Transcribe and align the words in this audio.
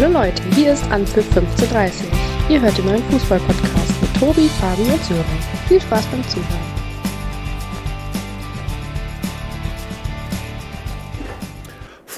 Hallo 0.00 0.12
Leute, 0.12 0.40
hier 0.54 0.74
ist 0.74 0.88
Anpfiff 0.92 1.26
1530. 1.34 2.06
Ihr 2.48 2.60
hört 2.60 2.78
den 2.78 2.84
neuen 2.84 3.02
Fußball-Podcast 3.10 4.00
mit 4.00 4.14
Tobi, 4.14 4.48
Fabi 4.60 4.82
und 4.82 5.04
Sören. 5.04 5.24
Viel 5.66 5.80
Spaß 5.80 6.06
beim 6.06 6.22
Zuhören. 6.28 6.67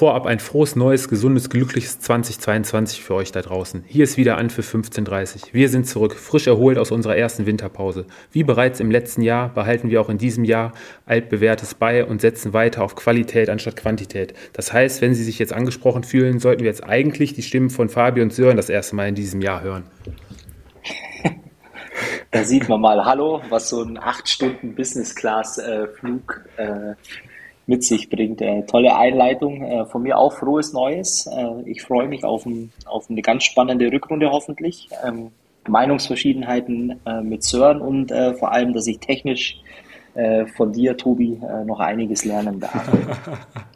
Vorab 0.01 0.25
ein 0.25 0.39
frohes, 0.39 0.75
neues, 0.75 1.09
gesundes, 1.09 1.51
glückliches 1.51 1.99
2022 1.99 3.03
für 3.03 3.13
euch 3.13 3.31
da 3.31 3.43
draußen. 3.43 3.83
Hier 3.85 4.03
ist 4.03 4.17
wieder 4.17 4.39
Anpfiff 4.39 4.65
1530. 4.65 5.53
Wir 5.53 5.69
sind 5.69 5.85
zurück, 5.85 6.15
frisch 6.15 6.47
erholt 6.47 6.79
aus 6.79 6.89
unserer 6.89 7.17
ersten 7.17 7.45
Winterpause. 7.45 8.07
Wie 8.31 8.43
bereits 8.43 8.79
im 8.79 8.89
letzten 8.89 9.21
Jahr 9.21 9.49
behalten 9.49 9.91
wir 9.91 10.01
auch 10.01 10.09
in 10.09 10.17
diesem 10.17 10.43
Jahr 10.43 10.71
altbewährtes 11.05 11.75
bei 11.75 12.03
und 12.03 12.19
setzen 12.19 12.51
weiter 12.51 12.83
auf 12.83 12.95
Qualität 12.95 13.47
anstatt 13.47 13.75
Quantität. 13.75 14.33
Das 14.53 14.73
heißt, 14.73 15.03
wenn 15.03 15.13
Sie 15.13 15.23
sich 15.23 15.37
jetzt 15.37 15.53
angesprochen 15.53 16.03
fühlen, 16.03 16.39
sollten 16.39 16.61
wir 16.61 16.67
jetzt 16.71 16.83
eigentlich 16.83 17.35
die 17.35 17.43
Stimmen 17.43 17.69
von 17.69 17.87
Fabi 17.87 18.23
und 18.23 18.33
Sören 18.33 18.57
das 18.57 18.69
erste 18.69 18.95
Mal 18.95 19.07
in 19.07 19.13
diesem 19.13 19.39
Jahr 19.39 19.61
hören. 19.61 19.83
Da 22.31 22.43
sieht 22.43 22.69
man 22.69 22.81
mal, 22.81 23.05
hallo, 23.05 23.43
was 23.49 23.69
so 23.69 23.83
ein 23.83 23.99
8 23.99 24.27
Stunden 24.27 24.73
Business-Class-Flug 24.73 26.45
äh, 26.57 26.95
mit 27.71 27.85
sich 27.85 28.09
bringt. 28.09 28.41
Äh, 28.41 28.65
tolle 28.65 28.95
Einleitung. 28.97 29.63
Äh, 29.63 29.85
von 29.85 30.03
mir 30.03 30.17
auch 30.17 30.33
frohes 30.33 30.73
Neues. 30.73 31.25
Äh, 31.25 31.69
ich 31.69 31.81
freue 31.81 32.07
mich 32.09 32.25
auf, 32.25 32.45
ein, 32.45 32.71
auf, 32.85 33.09
eine 33.09 33.21
ganz 33.21 33.45
spannende 33.45 33.89
Rückrunde 33.91 34.29
hoffentlich. 34.29 34.89
Ähm, 35.03 35.31
Meinungsverschiedenheiten 35.67 36.99
äh, 37.05 37.21
mit 37.21 37.43
Sören 37.43 37.81
und 37.81 38.11
äh, 38.11 38.33
vor 38.33 38.51
allem, 38.51 38.73
dass 38.73 38.87
ich 38.87 38.99
technisch 38.99 39.61
äh, 40.15 40.45
von 40.57 40.73
dir, 40.73 40.97
Tobi, 40.97 41.39
noch 41.65 41.79
einiges 41.79 42.25
lernen 42.25 42.59
darf. 42.59 42.91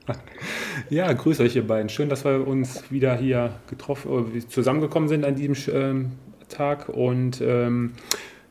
ja, 0.90 1.14
grüß 1.14 1.40
euch 1.40 1.56
ihr 1.56 1.66
beiden. 1.66 1.88
Schön, 1.88 2.10
dass 2.10 2.26
wir 2.26 2.46
uns 2.46 2.92
wieder 2.92 3.16
hier 3.16 3.52
getroffen, 3.70 4.44
zusammengekommen 4.50 5.08
sind 5.08 5.24
an 5.24 5.36
diesem 5.36 5.56
ähm, 5.74 6.12
Tag 6.50 6.90
und 6.90 7.40
ähm, 7.40 7.94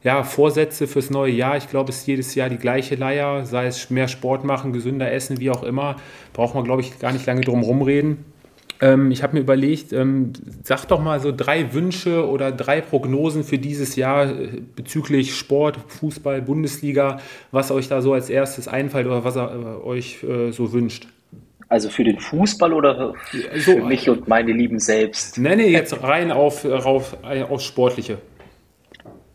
ja, 0.05 0.23
Vorsätze 0.23 0.87
fürs 0.87 1.11
neue 1.11 1.33
Jahr. 1.33 1.57
Ich 1.57 1.69
glaube, 1.69 1.91
es 1.91 1.99
ist 1.99 2.07
jedes 2.07 2.35
Jahr 2.35 2.51
die 2.51 2.59
gleiche 2.59 2.95
Leier, 2.95 3.47
sei 3.47 3.67
es 3.67 3.89
mehr 3.89 4.07
Sport 4.07 4.45
machen, 4.45 4.73
gesünder 4.73 5.11
essen, 5.11 5.41
wie 5.41 5.51
auch 5.51 5.63
immer. 5.63 5.97
Braucht 6.35 6.55
man, 6.55 6.63
glaube 6.63 6.83
ich, 6.83 6.99
gar 6.99 7.13
nicht 7.13 7.25
lange 7.25 7.41
drum 7.41 7.63
rumreden. 7.63 8.19
Ähm, 8.83 9.11
ich 9.11 9.23
habe 9.23 9.35
mir 9.35 9.41
überlegt, 9.41 9.95
ähm, 9.95 10.35
sag 10.63 10.85
doch 10.87 11.01
mal 11.01 11.21
so 11.21 11.33
drei 11.35 11.73
Wünsche 11.73 12.29
oder 12.29 12.53
drei 12.53 12.83
Prognosen 12.83 13.45
für 13.45 13.57
dieses 13.57 13.97
Jahr 13.97 14.29
äh, 14.29 14.61
bezüglich 14.77 15.35
Sport, 15.35 15.79
Fußball, 15.89 16.43
Bundesliga, 16.43 17.21
was 17.51 17.71
euch 17.71 17.89
da 17.89 18.03
so 18.03 18.13
als 18.13 18.29
erstes 18.29 18.69
einfällt 18.69 19.07
oder 19.07 19.25
was 19.25 19.37
ihr 19.37 19.79
äh, 19.83 19.87
euch 19.87 20.23
äh, 20.23 20.51
so 20.51 20.73
wünscht. 20.73 21.09
Also 21.71 21.89
für 21.89 22.05
den 22.05 22.21
Fußball 22.21 22.75
oder 22.75 23.15
für 23.31 23.59
so, 23.59 23.79
mich 23.79 24.11
und 24.11 24.29
meine 24.29 24.53
Lieben 24.53 24.79
selbst? 24.79 25.39
Nenne 25.39 25.67
jetzt 25.67 26.03
rein 26.03 26.31
auf, 26.31 26.67
auf, 26.67 27.17
auf 27.25 27.61
Sportliche. 27.63 28.19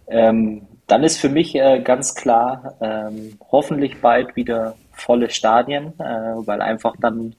Ähm, 0.09 0.67
dann 0.87 1.03
ist 1.03 1.19
für 1.19 1.29
mich 1.29 1.55
äh, 1.55 1.81
ganz 1.81 2.15
klar, 2.15 2.75
ähm, 2.81 3.37
hoffentlich 3.51 4.01
bald 4.01 4.35
wieder 4.35 4.75
volle 4.91 5.29
Stadien, 5.29 5.93
äh, 5.99 6.03
weil 6.03 6.61
einfach 6.61 6.95
dann 6.99 7.35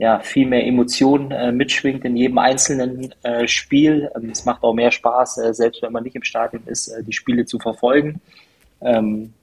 ja, 0.00 0.18
viel 0.20 0.46
mehr 0.46 0.66
Emotion 0.66 1.30
äh, 1.30 1.52
mitschwingt 1.52 2.06
in 2.06 2.16
jedem 2.16 2.38
einzelnen 2.38 3.14
äh, 3.22 3.46
Spiel. 3.46 4.10
Ähm, 4.16 4.30
es 4.30 4.46
macht 4.46 4.62
auch 4.62 4.72
mehr 4.72 4.90
Spaß, 4.90 5.36
äh, 5.38 5.52
selbst 5.52 5.82
wenn 5.82 5.92
man 5.92 6.04
nicht 6.04 6.16
im 6.16 6.22
Stadion 6.22 6.62
ist, 6.64 6.88
äh, 6.88 7.04
die 7.04 7.12
Spiele 7.12 7.44
zu 7.44 7.58
verfolgen. 7.58 8.18
Ähm, 8.80 9.34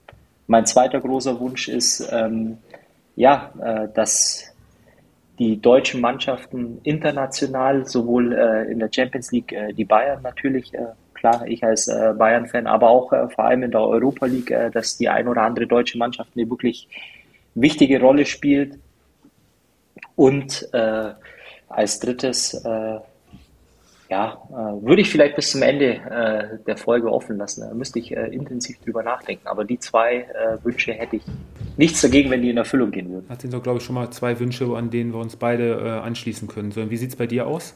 mein 0.48 0.66
zweiter 0.66 1.00
großer 1.00 1.40
Wunsch 1.40 1.68
ist, 1.68 2.10
ähm, 2.12 2.58
ja, 3.16 3.52
äh, 3.62 3.88
dass 3.94 4.52
die 5.38 5.62
deutschen 5.62 6.02
Mannschaften 6.02 6.80
international, 6.82 7.86
sowohl 7.86 8.34
äh, 8.34 8.72
in 8.72 8.80
der 8.80 8.90
Champions 8.92 9.32
League, 9.32 9.56
die 9.76 9.86
Bayern 9.86 10.24
natürlich, 10.24 10.74
klar, 11.28 11.48
ich 11.48 11.64
als 11.64 11.88
äh, 11.88 12.14
Bayern-Fan, 12.18 12.68
aber 12.68 12.90
auch 12.90 13.12
äh, 13.14 13.28
vor 13.30 13.46
allem 13.46 13.64
in 13.64 13.72
der 13.72 13.82
Europa 13.82 14.26
League, 14.26 14.52
äh, 14.52 14.70
dass 14.72 14.98
die 14.98 15.10
ein 15.10 15.28
oder 15.28 15.42
andere 15.42 15.68
deutsche 15.68 15.98
Mannschaft 15.98 16.32
eine 16.36 16.50
wirklich 16.50 16.88
wichtige 17.56 18.00
Rolle 18.00 18.26
spielt. 18.26 18.78
Und 20.16 20.68
äh, 20.74 21.12
als 21.70 22.00
drittes, 22.00 22.54
äh, 22.54 23.00
ja, 24.10 24.42
äh, 24.50 24.86
würde 24.86 25.02
ich 25.02 25.10
vielleicht 25.10 25.36
bis 25.36 25.52
zum 25.52 25.62
Ende 25.64 26.60
der 26.66 26.78
Folge 26.78 27.12
offen 27.12 27.38
lassen. 27.38 27.68
Da 27.68 27.74
müsste 27.74 28.00
ich 28.00 28.12
intensiv 28.12 28.80
drüber 28.80 29.04
nachdenken. 29.04 29.46
Aber 29.48 29.66
die 29.66 29.80
zwei 29.80 30.26
Wünsche 30.64 30.94
hätte 30.94 31.18
ich 31.18 31.24
nichts 31.76 32.02
dagegen, 32.02 32.32
wenn 32.32 32.42
die 32.42 32.50
in 32.50 32.58
Erfüllung 32.58 32.92
gehen 32.92 33.12
würden. 33.12 33.26
Das 33.28 33.42
sind 33.42 33.54
doch, 33.54 33.62
glaube 33.62 33.80
ich, 33.80 33.84
schon 33.84 33.96
mal 33.96 34.10
zwei 34.12 34.40
Wünsche, 34.40 34.66
an 34.78 34.90
denen 34.90 35.12
wir 35.14 35.20
uns 35.20 35.36
beide 35.36 36.02
anschließen 36.02 36.48
können. 36.48 36.72
So, 36.72 36.90
wie 36.90 36.96
sieht 36.96 37.10
es 37.10 37.16
bei 37.18 37.28
dir 37.28 37.48
aus? 37.48 37.76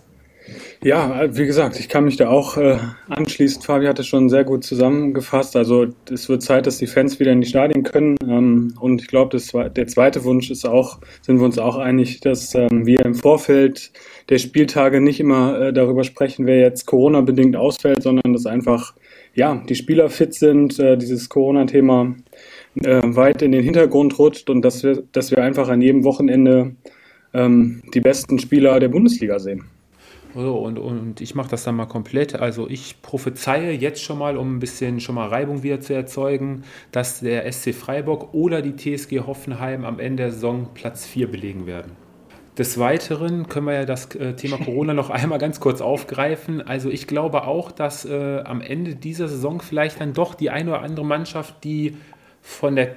Ja, 0.83 1.29
wie 1.35 1.45
gesagt, 1.45 1.79
ich 1.79 1.87
kann 1.87 2.05
mich 2.05 2.17
da 2.17 2.29
auch 2.29 2.57
äh, 2.57 2.77
anschließen. 3.07 3.61
Fabi 3.61 3.85
hat 3.85 3.99
es 3.99 4.07
schon 4.07 4.29
sehr 4.29 4.43
gut 4.43 4.63
zusammengefasst. 4.63 5.55
Also 5.55 5.87
es 6.11 6.27
wird 6.27 6.41
Zeit, 6.41 6.65
dass 6.65 6.79
die 6.79 6.87
Fans 6.87 7.19
wieder 7.19 7.31
in 7.31 7.41
die 7.41 7.47
Stadien 7.47 7.83
können. 7.83 8.17
Ähm, 8.23 8.73
und 8.79 9.01
ich 9.01 9.07
glaube, 9.07 9.37
der 9.37 9.87
zweite 9.87 10.23
Wunsch 10.23 10.49
ist 10.49 10.65
auch, 10.65 10.99
sind 11.21 11.37
wir 11.37 11.45
uns 11.45 11.59
auch 11.59 11.77
einig, 11.77 12.21
dass 12.21 12.55
ähm, 12.55 12.85
wir 12.85 13.05
im 13.05 13.13
Vorfeld 13.13 13.91
der 14.29 14.39
Spieltage 14.39 15.01
nicht 15.01 15.19
immer 15.19 15.59
äh, 15.59 15.73
darüber 15.73 16.03
sprechen, 16.03 16.47
wer 16.47 16.59
jetzt 16.59 16.87
Corona-bedingt 16.87 17.55
ausfällt, 17.55 18.01
sondern 18.01 18.33
dass 18.33 18.47
einfach 18.47 18.95
ja 19.35 19.63
die 19.69 19.75
Spieler 19.75 20.09
fit 20.09 20.33
sind, 20.33 20.79
äh, 20.79 20.97
dieses 20.97 21.29
Corona-Thema 21.29 22.15
äh, 22.83 23.01
weit 23.03 23.43
in 23.43 23.51
den 23.51 23.63
Hintergrund 23.63 24.17
rutscht 24.17 24.49
und 24.49 24.63
dass 24.63 24.83
wir, 24.83 25.03
dass 25.11 25.29
wir 25.29 25.43
einfach 25.43 25.69
an 25.69 25.81
jedem 25.81 26.03
Wochenende 26.03 26.75
ähm, 27.33 27.83
die 27.93 28.01
besten 28.01 28.39
Spieler 28.39 28.79
der 28.79 28.89
Bundesliga 28.89 29.37
sehen. 29.37 29.65
So, 30.33 30.57
und, 30.57 30.79
und 30.79 31.19
ich 31.19 31.35
mache 31.35 31.49
das 31.49 31.63
dann 31.63 31.75
mal 31.75 31.87
komplett. 31.87 32.35
Also 32.35 32.69
ich 32.69 33.01
prophezeie 33.01 33.71
jetzt 33.71 34.01
schon 34.01 34.17
mal, 34.17 34.37
um 34.37 34.55
ein 34.55 34.59
bisschen 34.59 34.99
schon 34.99 35.15
mal 35.15 35.27
Reibung 35.27 35.63
wieder 35.63 35.81
zu 35.81 35.93
erzeugen, 35.93 36.63
dass 36.91 37.19
der 37.19 37.51
SC 37.51 37.73
Freiburg 37.73 38.33
oder 38.33 38.61
die 38.61 38.75
TSG 38.75 39.21
Hoffenheim 39.21 39.83
am 39.85 39.99
Ende 39.99 40.23
der 40.23 40.31
Saison 40.31 40.69
Platz 40.73 41.05
4 41.05 41.29
belegen 41.29 41.65
werden. 41.65 41.91
Des 42.57 42.77
Weiteren 42.77 43.47
können 43.47 43.67
wir 43.67 43.73
ja 43.73 43.85
das 43.85 44.13
äh, 44.15 44.35
Thema 44.35 44.57
Corona 44.63 44.93
noch 44.93 45.09
einmal 45.09 45.39
ganz 45.39 45.59
kurz 45.59 45.81
aufgreifen. 45.81 46.61
Also 46.61 46.89
ich 46.89 47.07
glaube 47.07 47.45
auch, 47.45 47.71
dass 47.71 48.05
äh, 48.05 48.41
am 48.45 48.61
Ende 48.61 48.95
dieser 48.95 49.27
Saison 49.27 49.61
vielleicht 49.61 49.99
dann 49.99 50.13
doch 50.13 50.35
die 50.35 50.49
eine 50.49 50.71
oder 50.71 50.81
andere 50.81 51.05
Mannschaft, 51.05 51.63
die 51.63 51.97
von 52.41 52.75
der 52.75 52.95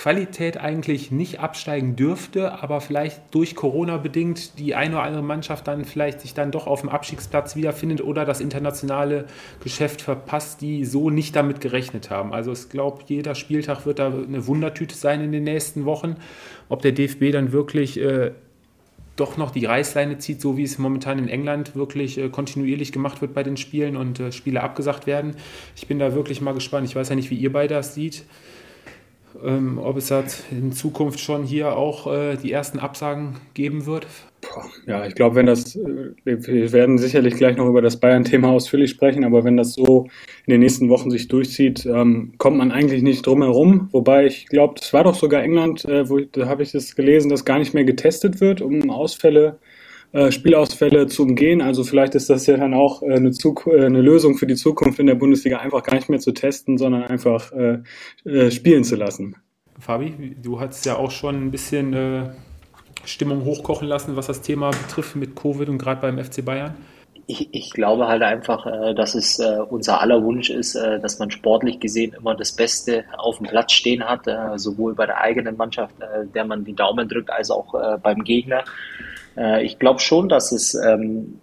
Qualität 0.00 0.56
eigentlich 0.56 1.10
nicht 1.10 1.40
absteigen 1.40 1.94
dürfte, 1.94 2.62
aber 2.62 2.80
vielleicht 2.80 3.20
durch 3.34 3.54
Corona 3.54 3.98
bedingt 3.98 4.58
die 4.58 4.74
eine 4.74 4.94
oder 4.94 5.02
andere 5.02 5.22
Mannschaft 5.22 5.68
dann 5.68 5.84
vielleicht 5.84 6.22
sich 6.22 6.32
dann 6.32 6.50
doch 6.50 6.66
auf 6.66 6.80
dem 6.80 6.88
Abstiegsplatz 6.88 7.54
wiederfindet 7.54 8.00
oder 8.00 8.24
das 8.24 8.40
internationale 8.40 9.26
Geschäft 9.62 10.00
verpasst, 10.00 10.62
die 10.62 10.86
so 10.86 11.10
nicht 11.10 11.36
damit 11.36 11.60
gerechnet 11.60 12.08
haben. 12.08 12.32
Also 12.32 12.52
ich 12.52 12.70
glaube, 12.70 13.02
jeder 13.08 13.34
Spieltag 13.34 13.84
wird 13.84 13.98
da 13.98 14.06
eine 14.06 14.46
Wundertüte 14.46 14.94
sein 14.94 15.22
in 15.22 15.32
den 15.32 15.44
nächsten 15.44 15.84
Wochen. 15.84 16.16
Ob 16.70 16.80
der 16.80 16.92
DFB 16.92 17.30
dann 17.30 17.52
wirklich 17.52 18.00
äh, 18.00 18.30
doch 19.16 19.36
noch 19.36 19.50
die 19.50 19.66
Reißleine 19.66 20.16
zieht, 20.16 20.40
so 20.40 20.56
wie 20.56 20.62
es 20.62 20.78
momentan 20.78 21.18
in 21.18 21.28
England 21.28 21.76
wirklich 21.76 22.16
äh, 22.16 22.30
kontinuierlich 22.30 22.92
gemacht 22.92 23.20
wird 23.20 23.34
bei 23.34 23.42
den 23.42 23.58
Spielen 23.58 23.98
und 23.98 24.18
äh, 24.18 24.32
Spiele 24.32 24.62
abgesagt 24.62 25.06
werden. 25.06 25.36
Ich 25.76 25.88
bin 25.88 25.98
da 25.98 26.14
wirklich 26.14 26.40
mal 26.40 26.54
gespannt. 26.54 26.88
Ich 26.88 26.96
weiß 26.96 27.10
ja 27.10 27.16
nicht, 27.16 27.30
wie 27.30 27.36
ihr 27.36 27.52
beide 27.52 27.74
das 27.74 27.94
seht 27.94 28.24
ähm, 29.44 29.78
ob 29.78 29.96
es 29.96 30.10
halt 30.10 30.44
in 30.50 30.72
Zukunft 30.72 31.20
schon 31.20 31.44
hier 31.44 31.76
auch 31.76 32.12
äh, 32.12 32.36
die 32.36 32.52
ersten 32.52 32.78
Absagen 32.78 33.36
geben 33.54 33.86
wird? 33.86 34.06
Ja, 34.86 35.06
ich 35.06 35.14
glaube, 35.14 35.36
wenn 35.36 35.46
das, 35.46 35.76
äh, 35.76 36.12
wir 36.24 36.72
werden 36.72 36.98
sicherlich 36.98 37.34
gleich 37.34 37.56
noch 37.56 37.68
über 37.68 37.82
das 37.82 37.98
Bayern-Thema 37.98 38.48
ausführlich 38.48 38.90
sprechen, 38.90 39.24
aber 39.24 39.44
wenn 39.44 39.56
das 39.56 39.74
so 39.74 40.06
in 40.46 40.52
den 40.52 40.60
nächsten 40.60 40.88
Wochen 40.88 41.10
sich 41.10 41.28
durchzieht, 41.28 41.86
ähm, 41.86 42.32
kommt 42.38 42.56
man 42.56 42.72
eigentlich 42.72 43.02
nicht 43.02 43.26
drum 43.26 43.42
herum. 43.42 43.88
Wobei 43.92 44.26
ich 44.26 44.46
glaube, 44.46 44.74
das 44.78 44.92
war 44.92 45.04
doch 45.04 45.14
sogar 45.14 45.42
England, 45.42 45.84
äh, 45.84 46.08
wo 46.08 46.20
da 46.20 46.46
habe 46.46 46.62
ich 46.62 46.72
das 46.72 46.96
gelesen, 46.96 47.28
dass 47.30 47.44
gar 47.44 47.58
nicht 47.58 47.74
mehr 47.74 47.84
getestet 47.84 48.40
wird, 48.40 48.62
um 48.62 48.90
Ausfälle 48.90 49.58
äh, 50.12 50.32
Spielausfälle 50.32 51.06
zu 51.06 51.22
umgehen. 51.22 51.62
Also 51.62 51.84
vielleicht 51.84 52.16
ist 52.16 52.28
das 52.30 52.44
ja 52.46 52.56
dann 52.56 52.74
auch 52.74 53.00
äh, 53.02 53.14
eine, 53.14 53.30
Zug 53.30 53.68
äh, 53.68 53.86
eine 53.86 54.00
Lösung 54.00 54.36
für 54.36 54.46
die 54.48 54.56
Zukunft 54.56 54.98
in 54.98 55.06
der 55.06 55.14
Bundesliga, 55.14 55.58
einfach 55.58 55.84
gar 55.84 55.94
nicht 55.94 56.08
mehr 56.08 56.18
zu 56.18 56.32
testen, 56.32 56.78
sondern 56.78 57.04
einfach 57.04 57.52
spielen 58.50 58.84
zu 58.84 58.96
lassen. 58.96 59.36
Fabi, 59.78 60.36
du 60.42 60.60
hast 60.60 60.84
ja 60.84 60.96
auch 60.96 61.10
schon 61.10 61.36
ein 61.36 61.50
bisschen 61.50 61.94
äh, 61.94 62.30
Stimmung 63.04 63.44
hochkochen 63.44 63.86
lassen, 63.86 64.16
was 64.16 64.26
das 64.26 64.42
Thema 64.42 64.70
betrifft 64.70 65.16
mit 65.16 65.36
Covid 65.36 65.68
und 65.68 65.78
gerade 65.78 66.00
beim 66.00 66.22
FC 66.22 66.44
Bayern. 66.44 66.74
Ich, 67.26 67.48
ich, 67.52 67.70
glaube 67.70 68.08
halt 68.08 68.22
einfach, 68.22 68.66
dass 68.94 69.14
es 69.14 69.40
unser 69.68 70.00
aller 70.00 70.24
Wunsch 70.24 70.50
ist, 70.50 70.74
dass 70.74 71.20
man 71.20 71.30
sportlich 71.30 71.78
gesehen 71.78 72.12
immer 72.18 72.34
das 72.34 72.50
Beste 72.50 73.04
auf 73.16 73.38
dem 73.38 73.46
Platz 73.46 73.72
stehen 73.72 74.02
hat, 74.02 74.22
sowohl 74.56 74.96
bei 74.96 75.06
der 75.06 75.18
eigenen 75.20 75.56
Mannschaft, 75.56 75.94
der 76.34 76.44
man 76.44 76.64
die 76.64 76.74
Daumen 76.74 77.08
drückt, 77.08 77.30
als 77.30 77.52
auch 77.52 77.72
beim 78.02 78.24
Gegner. 78.24 78.64
Äh, 79.36 79.64
ich 79.64 79.78
glaube 79.78 80.00
schon, 80.00 80.28
dass 80.28 80.52
es 80.52 80.74
ähm, 80.74 81.40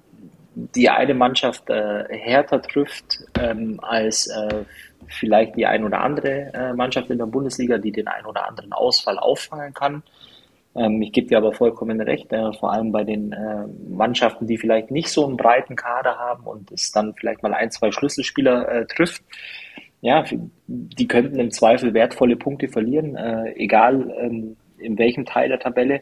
die 0.56 0.90
eine 0.90 1.14
Mannschaft 1.14 1.70
äh, 1.70 2.06
härter 2.10 2.62
trifft 2.62 3.20
ähm, 3.40 3.80
als 3.82 4.28
äh, 4.28 4.64
vielleicht 5.08 5.56
die 5.56 5.66
ein 5.66 5.84
oder 5.84 6.02
andere 6.02 6.52
äh, 6.54 6.74
Mannschaft 6.74 7.10
in 7.10 7.20
der 7.20 7.28
Bundesliga, 7.28 7.78
die 7.78 7.92
den 7.92 8.08
ein 8.08 8.26
oder 8.26 8.48
anderen 8.48 8.74
Ausfall 8.74 9.20
auffangen 9.20 9.74
kann. 9.74 10.02
Ähm, 10.76 11.02
ich 11.02 11.12
gebe 11.12 11.28
dir 11.28 11.38
aber 11.38 11.54
vollkommen 11.54 12.02
recht, 12.02 12.34
äh, 12.34 12.54
vor 12.54 12.74
allem 12.74 12.92
bei 12.92 13.04
den 13.04 13.34
äh, 13.34 13.68
Mannschaften, 13.90 14.48
die 14.48 14.58
vielleicht 14.58 14.90
nicht 14.90 15.10
so 15.10 15.26
einen 15.26 15.38
breiten 15.38 15.76
Kader 15.76 16.18
haben 16.18 16.46
und 16.46 16.72
es 16.72 16.92
dann 16.92 17.14
vielleicht 17.14 17.44
mal 17.44 17.54
ein, 17.54 17.70
zwei 17.70 17.92
Schlüsselspieler 17.92 18.88
trifft. 18.88 19.24
Ja, 20.02 20.24
die 20.68 21.08
könnten 21.08 21.40
im 21.40 21.52
Zweifel 21.52 21.94
wertvolle 21.94 22.36
Punkte 22.36 22.68
verlieren, 22.68 23.16
äh, 23.16 23.54
egal 23.56 24.14
ähm, 24.20 24.56
in 24.78 24.98
welchem 24.98 25.26
Teil 25.26 25.50
der 25.50 25.60
Tabelle. 25.60 26.02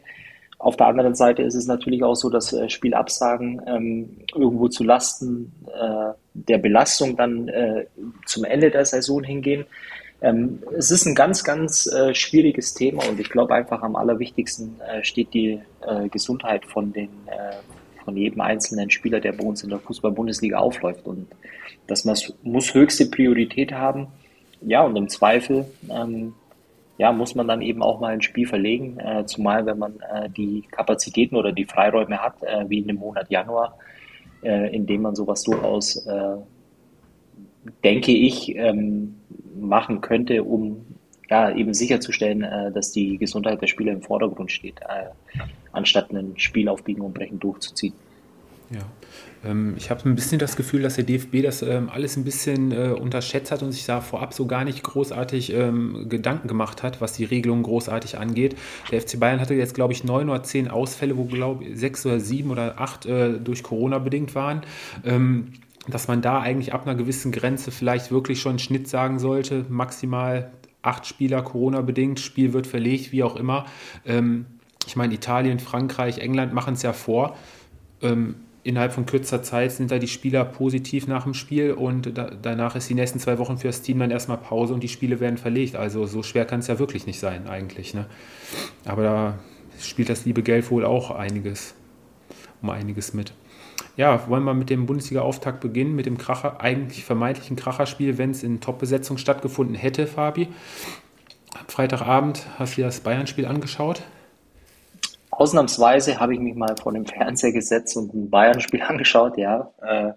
Auf 0.58 0.78
der 0.78 0.88
anderen 0.88 1.16
Seite 1.16 1.44
ist 1.44 1.56
es 1.56 1.68
natürlich 1.68 2.04
auch 2.04 2.16
so, 2.16 2.30
dass 2.30 2.54
äh, 2.54 2.70
Spielabsagen 2.70 3.62
ähm, 3.68 4.18
irgendwo 4.34 4.68
zu 4.68 4.84
Lasten 4.84 5.52
äh, 5.68 6.14
der 6.34 6.58
Belastung 6.58 7.18
dann 7.18 7.48
äh, 7.50 7.86
zum 8.26 8.46
Ende 8.46 8.72
der 8.72 8.86
Saison 8.86 9.24
hingehen. 9.24 9.66
Ähm, 10.22 10.64
es 10.78 10.92
ist 10.92 11.06
ein 11.06 11.14
ganz, 11.14 11.44
ganz 11.44 11.88
äh, 11.88 12.16
schwieriges 12.16 12.74
Thema 12.74 13.04
und 13.08 13.20
ich 13.20 13.30
glaube 13.30 13.54
einfach 13.54 13.84
am 13.84 13.96
allerwichtigsten 13.96 14.80
äh, 14.82 15.04
steht 15.04 15.34
die 15.34 15.60
äh, 15.86 16.08
Gesundheit 16.10 16.66
von 16.66 16.94
den 16.94 17.10
von 18.04 18.16
jedem 18.16 18.40
einzelnen 18.40 18.92
Spieler, 18.92 19.20
der 19.20 19.32
bei 19.32 19.44
uns 19.44 19.64
in 19.64 19.72
der 19.72 19.80
Fußball-Bundesliga 19.80 20.60
aufläuft 20.60 21.08
und 21.08 21.28
das 21.88 22.06
muss 22.44 22.74
höchste 22.74 23.08
Priorität 23.08 23.72
haben. 23.72 24.08
Ja, 24.62 24.84
und 24.84 24.96
im 24.96 25.10
Zweifel 25.10 25.66
ähm, 25.90 26.36
ja, 26.98 27.12
muss 27.12 27.36
man 27.36 27.48
dann 27.48 27.62
eben 27.62 27.84
auch 27.84 28.00
mal 28.00 28.14
ein 28.14 28.22
Spiel 28.22 28.48
verlegen, 28.48 29.00
äh, 29.00 29.26
zumal 29.26 29.66
wenn 29.66 29.78
man 29.78 30.00
äh, 30.00 30.30
die 30.30 30.64
Kapazitäten 30.72 31.36
oder 31.36 31.52
die 31.52 31.66
Freiräume 31.66 32.22
hat, 32.22 32.36
wie 32.68 32.80
in 32.80 32.88
dem 32.88 32.98
Monat 32.98 33.30
Januar, 33.30 33.78
in 34.42 34.86
dem 34.86 35.02
man 35.02 35.16
sowas 35.16 35.42
durchaus 35.42 36.06
denke 37.84 38.12
ich, 38.12 38.56
ähm, 38.56 39.16
machen 39.60 40.02
könnte, 40.02 40.44
um 40.44 40.86
ja, 41.30 41.56
eben 41.56 41.74
sicherzustellen, 41.74 42.44
äh, 42.44 42.72
dass 42.72 42.92
die 42.92 43.18
Gesundheit 43.18 43.62
der 43.62 43.68
Spieler 43.68 43.94
im 43.94 44.02
Vordergrund 44.02 44.52
steht, 44.52 44.80
äh, 44.82 45.40
anstatt 45.72 46.12
ein 46.12 46.34
Spiel 46.38 46.70
auf 46.70 46.84
Biegen 46.84 47.02
und 47.02 47.14
Brechen 47.14 47.40
durchzuziehen. 47.40 47.94
Ja, 48.72 48.82
ähm, 49.46 49.76
ich 49.78 49.90
habe 49.92 50.08
ein 50.10 50.16
bisschen 50.16 50.40
das 50.40 50.56
Gefühl, 50.56 50.82
dass 50.82 50.96
der 50.96 51.04
DFB 51.04 51.44
das 51.44 51.62
ähm, 51.62 51.90
alles 51.90 52.18
ein 52.18 52.24
bisschen 52.24 52.72
äh, 52.72 52.90
unterschätzt 52.90 53.52
hat 53.52 53.62
und 53.62 53.72
sich 53.72 53.86
da 53.86 54.02
vorab 54.02 54.34
so 54.34 54.48
gar 54.48 54.64
nicht 54.64 54.84
großartig 54.84 55.54
ähm, 55.54 56.08
Gedanken 56.10 56.48
gemacht 56.48 56.84
hat, 56.84 57.00
was 57.02 57.14
die 57.14 57.26
Regelungen 57.26 57.64
großartig 57.64 58.18
angeht. 58.18 58.56
Der 58.92 59.02
FC 59.02 59.20
Bayern 59.20 59.40
hatte 59.40 59.54
jetzt, 59.54 59.76
glaube 59.76 59.94
ich, 59.94 60.04
neun 60.04 60.30
oder 60.30 60.44
zehn 60.44 60.68
Ausfälle, 60.68 61.16
wo, 61.18 61.26
glaube 61.26 61.66
ich, 61.66 61.80
sechs 61.80 62.06
oder 62.06 62.20
sieben 62.20 62.50
oder 62.50 62.80
acht 62.80 63.06
äh, 63.06 63.40
durch 63.40 63.64
Corona 63.64 64.00
bedingt 64.00 64.36
waren. 64.36 64.62
Dass 65.88 66.08
man 66.08 66.22
da 66.22 66.40
eigentlich 66.40 66.74
ab 66.74 66.88
einer 66.88 66.96
gewissen 66.96 67.32
Grenze 67.32 67.72
vielleicht 67.72 68.12
wirklich 68.12 68.40
schon 68.42 68.52
einen 68.52 68.60
Schnitt 68.60 68.88
sagen 68.88 69.20
sollte, 69.20 69.66
maximal 69.70 70.52
acht 70.82 71.06
Spieler 71.06 71.42
Corona-bedingt, 71.42 72.20
Spiel 72.20 72.54
wird 72.54 72.66
verlegt, 72.66 73.12
wie 73.12 73.24
auch 73.24 73.36
immer. 73.36 73.66
Ich 74.88 74.96
meine, 74.96 75.14
Italien, 75.14 75.60
Frankreich, 75.60 76.20
England 76.20 76.54
machen 76.54 76.74
es 76.74 76.82
ja 76.82 76.94
vor. 76.94 77.36
Innerhalb 78.66 78.94
von 78.94 79.06
kürzer 79.06 79.44
Zeit 79.44 79.74
sind 79.74 79.92
da 79.92 80.00
die 80.00 80.08
Spieler 80.08 80.44
positiv 80.44 81.06
nach 81.06 81.26
dem 81.26 81.36
Spiel 81.36 81.72
und 81.74 82.18
da, 82.18 82.32
danach 82.32 82.76
ist 82.76 82.90
die 82.90 82.96
nächsten 82.96 83.20
zwei 83.20 83.38
Wochen 83.38 83.60
für 83.60 83.68
das 83.68 83.84
Team 83.84 84.00
dann 84.00 84.10
erstmal 84.10 84.40
Pause 84.40 84.74
und 84.74 84.82
die 84.82 84.88
Spiele 84.88 85.20
werden 85.20 85.38
verlegt. 85.38 85.76
Also 85.76 86.08
so 86.08 86.24
schwer 86.24 86.46
kann 86.46 86.62
es 86.62 86.68
ja 86.68 86.80
wirklich 86.80 87.06
nicht 87.06 87.20
sein 87.20 87.48
eigentlich. 87.48 87.94
Ne? 87.94 88.08
Aber 88.84 89.04
da 89.04 89.40
spielt 89.80 90.10
das 90.10 90.26
liebe 90.26 90.42
Geld 90.42 90.72
wohl 90.72 90.84
auch 90.84 91.12
einiges, 91.12 91.76
um 92.64 92.72
einiges 92.72 93.14
mit. 93.14 93.34
Ja, 93.98 94.28
wollen 94.30 94.44
wir 94.44 94.56
mit 94.56 94.72
dem 94.72 94.88
Bundesliga-Auftakt 94.88 95.60
beginnen, 95.60 95.96
mit 95.96 96.08
dem 96.08 96.18
Kracher, 96.18 96.60
eigentlich 96.60 97.06
vermeintlichen 97.06 97.56
Kracherspiel, 97.56 98.18
wenn 98.18 98.32
es 98.32 98.42
in 98.42 98.62
Top-Besetzung 98.62 99.20
stattgefunden 99.20 99.76
hätte, 99.76 100.08
Fabi. 100.08 100.48
Freitagabend 101.68 102.48
hast 102.58 102.74
du 102.74 102.82
dir 102.82 102.88
das 102.88 103.02
Bayern-Spiel 103.02 103.46
angeschaut? 103.46 104.02
Ausnahmsweise 105.38 106.20
habe 106.20 106.34
ich 106.34 106.40
mich 106.40 106.56
mal 106.56 106.76
vor 106.82 106.94
dem 106.94 107.06
Fernseher 107.06 107.52
gesetzt 107.52 107.98
und 107.98 108.14
ein 108.14 108.30
Bayern-Spiel 108.30 108.82
angeschaut, 108.88 109.38
ja. 109.38 109.72
Äh, 109.82 110.14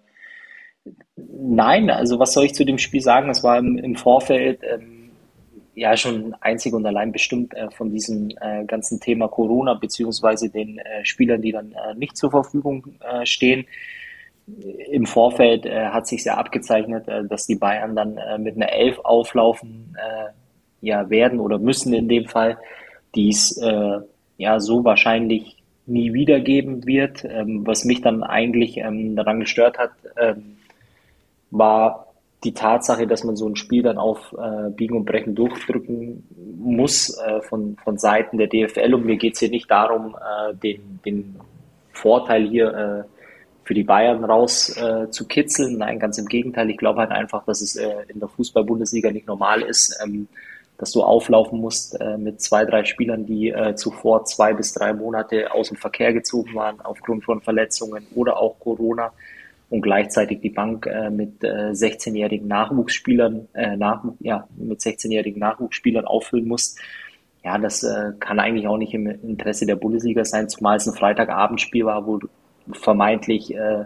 nein, 1.17 1.91
also 1.91 2.19
was 2.19 2.33
soll 2.33 2.45
ich 2.45 2.55
zu 2.55 2.65
dem 2.65 2.79
Spiel 2.79 3.01
sagen? 3.01 3.29
Es 3.29 3.43
war 3.43 3.59
im, 3.59 3.79
im 3.79 3.97
Vorfeld 3.97 4.61
ähm, 4.63 5.11
ja 5.75 5.97
schon 5.97 6.35
einzig 6.41 6.73
und 6.73 6.87
allein 6.87 7.13
bestimmt 7.13 7.55
äh, 7.55 7.71
von 7.71 7.91
diesem 7.91 8.31
äh, 8.41 8.65
ganzen 8.65 9.01
Thema 9.01 9.29
Corona, 9.29 9.75
beziehungsweise 9.75 10.51
den 10.51 10.79
äh, 10.79 11.05
Spielern, 11.05 11.43
die 11.43 11.53
dann 11.53 11.73
äh, 11.73 11.95
nicht 11.95 12.17
zur 12.17 12.31
Verfügung 12.31 12.87
äh, 13.01 13.27
stehen. 13.27 13.67
Im 14.91 15.05
Vorfeld 15.05 15.67
hat 15.67 16.07
sich 16.07 16.23
sehr 16.23 16.39
abgezeichnet, 16.39 17.05
dass 17.07 17.47
die 17.47 17.57
Bayern 17.57 17.95
dann 17.95 18.19
mit 18.39 18.57
einer 18.57 18.73
Elf 18.73 18.99
auflaufen 19.01 19.95
ja, 20.81 21.11
werden 21.11 21.39
oder 21.39 21.59
müssen 21.59 21.93
in 21.93 22.09
dem 22.09 22.25
Fall, 22.25 22.57
die 23.15 23.29
es 23.29 23.61
ja 24.39 24.59
so 24.61 24.85
wahrscheinlich 24.85 25.57
nie 25.87 26.15
wiedergeben 26.15 26.87
wird. 26.87 27.25
Ähm, 27.25 27.67
was 27.67 27.85
mich 27.85 28.01
dann 28.01 28.23
eigentlich 28.23 28.79
ähm, 28.79 29.17
daran 29.17 29.41
gestört 29.41 29.79
hat, 29.79 29.93
ähm, 30.19 30.57
war 31.51 32.07
die 32.45 32.55
Tatsache, 32.55 33.07
dass 33.07 33.25
man 33.25 33.37
so 33.37 33.49
ein 33.49 33.57
Spiel 33.57 33.83
dann 33.83 33.99
auf 33.99 34.35
äh, 34.39 34.71
Biegen 34.71 34.97
und 34.97 35.07
Brechen 35.07 35.35
durchdrücken 35.35 36.25
muss 36.57 37.19
äh, 37.19 37.41
von, 37.43 37.77
von 37.83 37.99
Seiten 37.99 38.39
der 38.39 38.47
DFL. 38.47 38.95
Und 38.95 39.05
mir 39.05 39.17
geht 39.17 39.35
es 39.35 39.41
hier 39.41 39.51
nicht 39.51 39.71
darum, 39.71 40.17
äh, 40.17 40.55
den, 40.55 41.01
den 41.05 41.37
Vorteil 41.93 42.47
hier 42.47 42.75
äh, 42.75 43.19
für 43.65 43.75
die 43.75 43.83
Bayern 43.83 44.25
raus 44.25 44.75
äh, 44.77 45.11
zu 45.11 45.27
kitzeln. 45.27 45.79
Nein, 45.79 45.99
ganz 45.99 46.17
im 46.17 46.27
Gegenteil. 46.27 46.71
Ich 46.71 46.77
glaube 46.77 47.01
halt 47.01 47.11
einfach, 47.11 47.45
dass 47.45 47.61
es 47.61 47.75
äh, 47.75 47.93
in 48.09 48.21
der 48.21 48.29
Fußball-Bundesliga 48.29 49.11
nicht 49.11 49.27
normal 49.27 49.63
ist, 49.63 49.99
ähm, 50.03 50.29
dass 50.79 50.93
du 50.93 51.03
auflaufen 51.03 51.61
musst 51.61 52.01
äh, 52.01 52.17
mit 52.17 52.41
zwei, 52.41 52.65
drei 52.65 52.85
Spielern, 52.85 53.27
die 53.27 53.51
äh, 53.51 53.75
zuvor 53.75 54.25
zwei 54.25 54.55
bis 54.55 54.73
drei 54.73 54.93
Monate 54.93 55.53
aus 55.53 55.69
dem 55.69 55.77
Verkehr 55.77 56.13
gezogen 56.13 56.55
waren 56.55 56.81
aufgrund 56.81 57.25
von 57.25 57.41
Verletzungen 57.41 58.07
oder 58.15 58.39
auch 58.39 58.59
Corona 58.61 59.13
und 59.71 59.83
gleichzeitig 59.83 60.41
die 60.41 60.51
Bank 60.51 60.87
äh, 60.87 61.11
mit 61.11 61.43
äh, 61.45 61.73
16-jährigen 61.73 62.47
Nachwuchsspielern, 62.49 63.49
äh, 63.53 63.77
nach, 63.77 64.05
ja, 64.21 64.49
mit 64.57 64.81
16-jährigen 64.81 65.41
Nachwuchsspielern 65.41 66.07
auffüllen 66.07 66.47
musst. 66.47 66.79
Ja, 67.45 67.59
das 67.59 67.83
äh, 67.83 68.13
kann 68.19 68.41
eigentlich 68.41 68.67
auch 68.67 68.79
nicht 68.79 68.95
im 68.95 69.07
Interesse 69.07 69.67
der 69.67 69.77
Bundesliga 69.77 70.25
sein, 70.25 70.49
zumal 70.49 70.77
es 70.77 70.87
ein 70.87 70.95
Freitagabendspiel 70.95 71.85
war, 71.85 72.07
wo 72.07 72.21
vermeintlich 72.73 73.55
äh, 73.55 73.85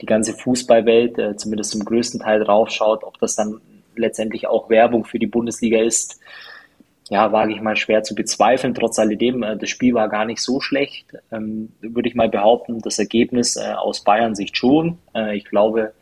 die 0.00 0.06
ganze 0.06 0.32
Fußballwelt, 0.32 1.18
äh, 1.18 1.36
zumindest 1.36 1.72
zum 1.72 1.84
größten 1.84 2.20
Teil 2.20 2.40
draufschaut, 2.44 3.04
ob 3.04 3.18
das 3.18 3.34
dann 3.34 3.60
letztendlich 3.98 4.46
auch 4.46 4.70
Werbung 4.70 5.04
für 5.04 5.18
die 5.18 5.26
Bundesliga 5.26 5.80
ist 5.80 6.20
ja, 7.10 7.32
wage 7.32 7.52
ich 7.52 7.60
mal 7.60 7.76
schwer 7.76 8.02
zu 8.02 8.14
bezweifeln. 8.14 8.74
Trotz 8.74 8.98
alledem, 8.98 9.42
äh, 9.42 9.56
das 9.56 9.70
Spiel 9.70 9.94
war 9.94 10.08
gar 10.08 10.24
nicht 10.24 10.40
so 10.40 10.60
schlecht, 10.60 11.06
ähm, 11.32 11.72
würde 11.80 12.08
ich 12.08 12.14
mal 12.14 12.28
behaupten. 12.28 12.80
Das 12.80 12.98
Ergebnis 12.98 13.56
äh, 13.56 13.72
aus 13.72 14.04
Bayern 14.04 14.34
Sicht 14.34 14.56
schon. 14.56 14.98
Äh, 15.14 15.36
ich 15.36 15.44
glaube, 15.44 15.92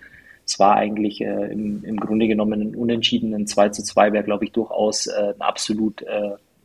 es 0.44 0.58
war 0.60 0.76
eigentlich 0.76 1.20
im, 1.20 1.96
Grunde 1.98 2.28
genommen 2.28 2.62
ein 2.62 2.76
unentschiedenen 2.76 3.48
2 3.48 3.70
zu 3.70 3.82
2 3.82 4.12
wäre, 4.12 4.22
glaube 4.22 4.44
ich, 4.44 4.52
durchaus 4.52 5.08
ein 5.08 5.40
absolut 5.40 6.04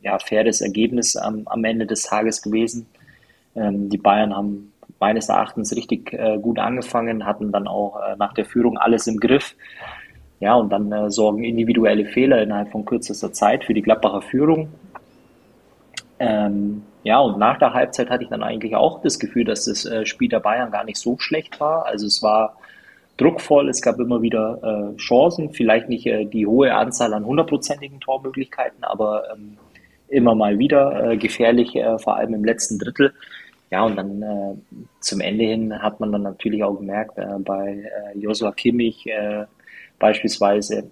ja, 0.02 0.20
faires 0.20 0.60
Ergebnis 0.60 1.16
am, 1.16 1.42
am 1.46 1.64
Ende 1.64 1.84
des 1.84 2.04
Tages 2.04 2.42
gewesen. 2.42 2.86
Ähm, 3.56 3.88
die 3.88 3.98
Bayern 3.98 4.36
haben 4.36 4.72
meines 5.00 5.30
Erachtens 5.30 5.74
richtig 5.74 6.16
gut 6.42 6.60
angefangen, 6.60 7.26
hatten 7.26 7.50
dann 7.50 7.66
auch 7.66 7.98
nach 8.18 8.34
der 8.34 8.44
Führung 8.44 8.78
alles 8.78 9.08
im 9.08 9.16
Griff. 9.16 9.56
Ja, 10.42 10.56
und 10.56 10.70
dann 10.70 10.90
äh, 10.90 11.08
sorgen 11.08 11.44
individuelle 11.44 12.04
Fehler 12.04 12.42
innerhalb 12.42 12.72
von 12.72 12.84
kürzester 12.84 13.32
Zeit 13.32 13.62
für 13.62 13.74
die 13.74 13.82
Gladbacher 13.82 14.22
Führung. 14.22 14.70
Ähm, 16.18 16.82
ja, 17.04 17.20
und 17.20 17.38
nach 17.38 17.60
der 17.60 17.74
Halbzeit 17.74 18.10
hatte 18.10 18.24
ich 18.24 18.28
dann 18.28 18.42
eigentlich 18.42 18.74
auch 18.74 19.02
das 19.02 19.20
Gefühl, 19.20 19.44
dass 19.44 19.66
das 19.66 19.84
äh, 19.84 20.04
Spiel 20.04 20.28
der 20.28 20.40
Bayern 20.40 20.72
gar 20.72 20.82
nicht 20.82 20.96
so 20.96 21.16
schlecht 21.16 21.60
war. 21.60 21.86
Also 21.86 22.08
es 22.08 22.24
war 22.24 22.56
druckvoll, 23.18 23.68
es 23.68 23.82
gab 23.82 24.00
immer 24.00 24.20
wieder 24.20 24.58
äh, 24.64 24.96
Chancen, 24.96 25.52
vielleicht 25.52 25.88
nicht 25.88 26.06
äh, 26.06 26.24
die 26.24 26.44
hohe 26.44 26.74
Anzahl 26.74 27.14
an 27.14 27.24
hundertprozentigen 27.24 28.00
Tormöglichkeiten, 28.00 28.82
aber 28.82 29.22
ähm, 29.32 29.58
immer 30.08 30.34
mal 30.34 30.58
wieder 30.58 31.12
äh, 31.12 31.16
gefährlich, 31.18 31.76
äh, 31.76 32.00
vor 32.00 32.16
allem 32.16 32.34
im 32.34 32.44
letzten 32.44 32.80
Drittel. 32.80 33.12
Ja, 33.70 33.84
und 33.84 33.94
dann 33.94 34.20
äh, 34.20 34.54
zum 34.98 35.20
Ende 35.20 35.44
hin 35.44 35.80
hat 35.80 36.00
man 36.00 36.10
dann 36.10 36.22
natürlich 36.22 36.64
auch 36.64 36.74
gemerkt, 36.74 37.16
äh, 37.16 37.38
bei 37.38 37.84
äh, 38.14 38.18
Joshua 38.18 38.50
Kimmich, 38.50 39.06
äh, 39.06 39.44
beispielsweise, 40.02 40.90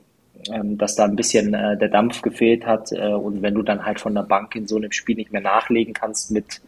ähm, 0.50 0.79
dass 0.79 0.95
da 0.95 1.05
ein 1.05 1.17
bisschen 1.17 1.52
äh, 1.52 1.76
der 1.76 1.88
Dampf 1.88 2.23
gefehlt 2.23 2.64
hat. 2.64 2.93
Äh, 2.93 3.12
und 3.12 3.43
wenn 3.43 3.55
du 3.55 3.62
dann 3.62 3.85
halt 3.85 4.00
von 4.00 4.14
der 4.14 4.23
Bank 4.23 4.55
in 4.55 4.67
so 4.67 4.76
einem 4.76 4.93
Spiel 4.93 5.17
nicht 5.17 5.33
mehr 5.33 5.43
nachlegen 5.43 5.93
kannst 5.93 6.31
mit 6.31 6.62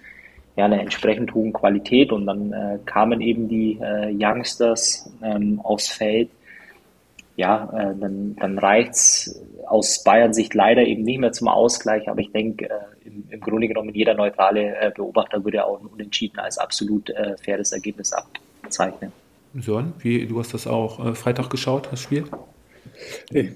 ja, 0.56 0.66
einer 0.66 0.80
entsprechend 0.80 1.32
hohen 1.32 1.54
Qualität 1.54 2.12
und 2.12 2.26
dann 2.26 2.52
äh, 2.52 2.78
kamen 2.84 3.22
eben 3.22 3.49
die 3.49 3.78
äh, 3.80 4.12
Youngsters 4.12 5.11
ähm, 5.22 5.61
aufs 5.62 5.88
Feld, 5.88 6.28
ja, 7.37 7.64
äh, 7.72 7.99
dann, 7.99 8.37
dann 8.38 8.58
reicht's 8.58 9.40
aus 9.66 10.04
Bayern 10.04 10.34
Sicht 10.34 10.52
leider 10.52 10.82
eben 10.82 11.04
nicht 11.04 11.20
mehr 11.20 11.32
zum 11.32 11.49
Ausgleich, 11.49 12.11
aber 12.11 12.20
ich 12.20 12.30
denke, 12.32 12.66
äh, 12.68 13.06
im, 13.06 13.25
im 13.30 13.40
Grunde 13.40 13.68
genommen 13.68 13.94
jeder 13.94 14.12
neutrale 14.12 14.92
Beobachter 14.94 15.42
würde 15.42 15.64
auch 15.64 15.80
ein 15.80 15.87
Unentschieden 15.87 16.38
als 16.38 16.58
absolut 16.58 17.11
faires 17.42 17.72
Ergebnis 17.72 18.12
abzeichnen. 18.12 19.12
Sören, 19.54 19.92
wie, 19.99 20.26
du 20.26 20.38
hast 20.38 20.54
das 20.54 20.66
auch 20.66 21.04
äh, 21.04 21.14
Freitag 21.14 21.50
geschaut, 21.50 21.88
das 21.90 22.00
Spiel? 22.00 22.25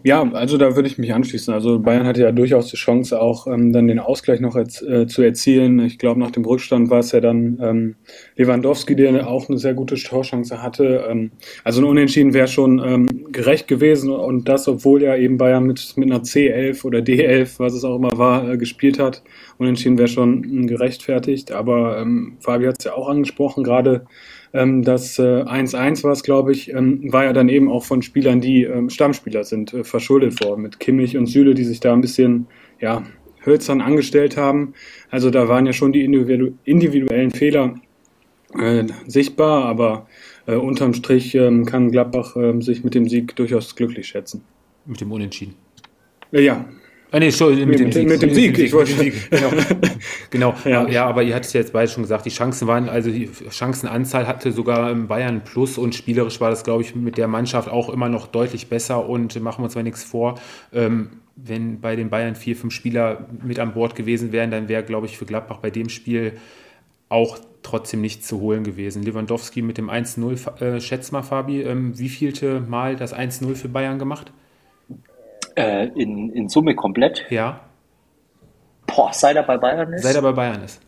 Ja, 0.02 0.22
also 0.32 0.56
da 0.56 0.74
würde 0.76 0.88
ich 0.88 0.98
mich 0.98 1.12
anschließen. 1.12 1.52
Also 1.52 1.78
Bayern 1.78 2.06
hatte 2.06 2.22
ja 2.22 2.32
durchaus 2.32 2.68
die 2.68 2.76
Chance, 2.76 3.20
auch 3.20 3.46
ähm, 3.46 3.72
dann 3.72 3.86
den 3.86 3.98
Ausgleich 3.98 4.40
noch 4.40 4.56
erz 4.56 4.82
äh, 4.82 5.06
zu 5.06 5.22
erzielen. 5.22 5.78
Ich 5.80 5.98
glaube, 5.98 6.20
nach 6.20 6.30
dem 6.30 6.44
Rückstand 6.44 6.90
war 6.90 7.00
es 7.00 7.12
ja 7.12 7.20
dann 7.20 7.58
ähm, 7.62 7.96
Lewandowski, 8.36 8.96
der 8.96 9.28
auch 9.28 9.48
eine 9.48 9.58
sehr 9.58 9.74
gute 9.74 9.96
Torchance 9.96 10.62
hatte. 10.62 11.04
Ähm, 11.08 11.32
also 11.64 11.80
ein 11.80 11.84
Unentschieden 11.84 12.34
wäre 12.34 12.48
schon 12.48 12.82
ähm, 12.84 13.26
gerecht 13.30 13.68
gewesen 13.68 14.10
und 14.10 14.48
das, 14.48 14.68
obwohl 14.68 15.02
ja 15.02 15.16
eben 15.16 15.36
Bayern 15.36 15.64
mit, 15.64 15.96
mit 15.96 16.10
einer 16.10 16.22
C11 16.22 16.84
oder 16.84 17.00
D11, 17.00 17.58
was 17.58 17.74
es 17.74 17.84
auch 17.84 17.96
immer 17.96 18.16
war, 18.16 18.48
äh, 18.48 18.56
gespielt 18.56 18.98
hat. 18.98 19.22
Unentschieden 19.58 19.98
wäre 19.98 20.08
schon 20.08 20.64
äh, 20.64 20.66
gerechtfertigt. 20.66 21.52
Aber 21.52 21.98
ähm, 21.98 22.36
Fabi 22.40 22.66
hat 22.66 22.76
es 22.78 22.84
ja 22.84 22.94
auch 22.94 23.08
angesprochen, 23.08 23.64
gerade 23.64 24.06
ähm, 24.52 24.82
das 24.82 25.18
1-1 25.18 26.04
war 26.04 26.12
es, 26.12 26.22
glaube 26.22 26.52
ich, 26.52 26.72
ähm, 26.72 27.12
war 27.12 27.24
ja 27.24 27.32
dann 27.32 27.48
eben 27.48 27.70
auch 27.70 27.84
von 27.84 28.02
Spielern, 28.02 28.40
die 28.40 28.64
ähm, 28.64 28.90
Stammspieler 28.90 29.44
sind, 29.44 29.72
äh, 29.74 29.84
verschuldet 29.84 30.42
worden. 30.44 30.62
Mit 30.62 30.80
Kimmich 30.80 31.16
und 31.16 31.26
Süle, 31.26 31.54
die 31.54 31.64
sich 31.64 31.80
da 31.80 31.92
ein 31.92 32.00
bisschen, 32.00 32.46
ja, 32.80 33.04
hölzern 33.46 33.80
angestellt 33.80 34.36
haben. 34.36 34.74
Also 35.10 35.30
da 35.30 35.48
waren 35.48 35.66
ja 35.66 35.72
schon 35.72 35.92
die 35.92 36.04
individuellen 36.04 37.30
Fehler 37.30 37.76
äh, 38.58 38.84
sichtbar, 39.06 39.64
aber 39.64 40.06
äh, 40.46 40.56
unterm 40.56 40.92
Strich 40.94 41.34
ähm, 41.34 41.64
kann 41.64 41.90
Gladbach 41.90 42.36
äh, 42.36 42.60
sich 42.60 42.84
mit 42.84 42.94
dem 42.94 43.08
Sieg 43.08 43.36
durchaus 43.36 43.74
glücklich 43.76 44.08
schätzen. 44.08 44.44
Mit 44.84 45.00
dem 45.00 45.12
Unentschieden. 45.12 45.54
Äh, 46.32 46.42
ja, 46.42 46.66
Ah, 47.12 47.20
nee, 47.20 47.30
sorry, 47.30 47.56
mit, 47.56 47.68
mit, 47.68 47.78
dem 47.78 47.92
Sieg. 47.92 48.08
Mit 48.08 48.22
dem 48.22 48.34
Sieg, 48.34 48.58
ich 48.58 48.72
wollte. 48.72 48.92
Sieg. 48.92 49.30
Genau, 49.30 49.50
genau. 50.30 50.54
Ja. 50.64 50.88
ja. 50.88 51.06
aber 51.06 51.22
ihr 51.22 51.34
hattet 51.34 51.52
ja 51.52 51.60
jetzt 51.60 51.72
beide 51.72 51.88
schon 51.90 52.02
gesagt, 52.02 52.26
die 52.26 52.30
Chancen 52.30 52.66
waren, 52.66 52.88
also 52.88 53.10
die 53.10 53.30
Chancenanzahl 53.50 54.26
hatte 54.26 54.50
sogar 54.50 54.92
Bayern 54.94 55.42
Plus 55.44 55.78
und 55.78 55.94
spielerisch 55.94 56.40
war 56.40 56.50
das, 56.50 56.64
glaube 56.64 56.82
ich, 56.82 56.96
mit 56.96 57.16
der 57.16 57.28
Mannschaft 57.28 57.68
auch 57.68 57.90
immer 57.90 58.08
noch 58.08 58.26
deutlich 58.26 58.68
besser 58.68 59.08
und 59.08 59.40
machen 59.40 59.60
wir 59.60 59.64
uns 59.66 59.76
mal 59.76 59.84
nichts 59.84 60.02
vor. 60.02 60.40
Ähm, 60.72 61.10
wenn 61.36 61.80
bei 61.80 61.96
den 61.96 62.10
Bayern 62.10 62.34
vier, 62.34 62.56
fünf 62.56 62.72
Spieler 62.72 63.26
mit 63.42 63.58
an 63.60 63.74
Bord 63.74 63.94
gewesen 63.94 64.32
wären, 64.32 64.50
dann 64.50 64.68
wäre, 64.68 64.82
glaube 64.82 65.06
ich, 65.06 65.16
für 65.16 65.26
Gladbach 65.26 65.58
bei 65.58 65.70
dem 65.70 65.88
Spiel 65.88 66.32
auch 67.08 67.38
trotzdem 67.62 68.00
nichts 68.00 68.26
zu 68.26 68.40
holen 68.40 68.64
gewesen. 68.64 69.02
Lewandowski 69.02 69.62
mit 69.62 69.78
dem 69.78 69.90
1-0, 69.90 70.60
äh, 70.60 70.80
schätz 70.80 71.12
mal, 71.12 71.22
Fabi, 71.22 71.62
ähm, 71.62 71.98
wie 71.98 72.08
vielte 72.08 72.60
Mal 72.60 72.96
das 72.96 73.14
1-0 73.14 73.54
für 73.54 73.68
Bayern 73.68 73.98
gemacht? 73.98 74.32
Äh, 75.56 75.88
in, 75.88 76.30
in 76.30 76.48
Summe 76.48 76.74
komplett? 76.74 77.24
Ja. 77.30 77.60
Boah, 78.86 79.12
seit 79.12 79.36
er 79.36 79.42
bei 79.42 79.56
Bayern 79.56 79.92
ist? 79.92 80.02
Seit 80.02 80.14
er 80.14 80.22
bei 80.22 80.32
Bayern 80.32 80.62
ist. 80.62 80.80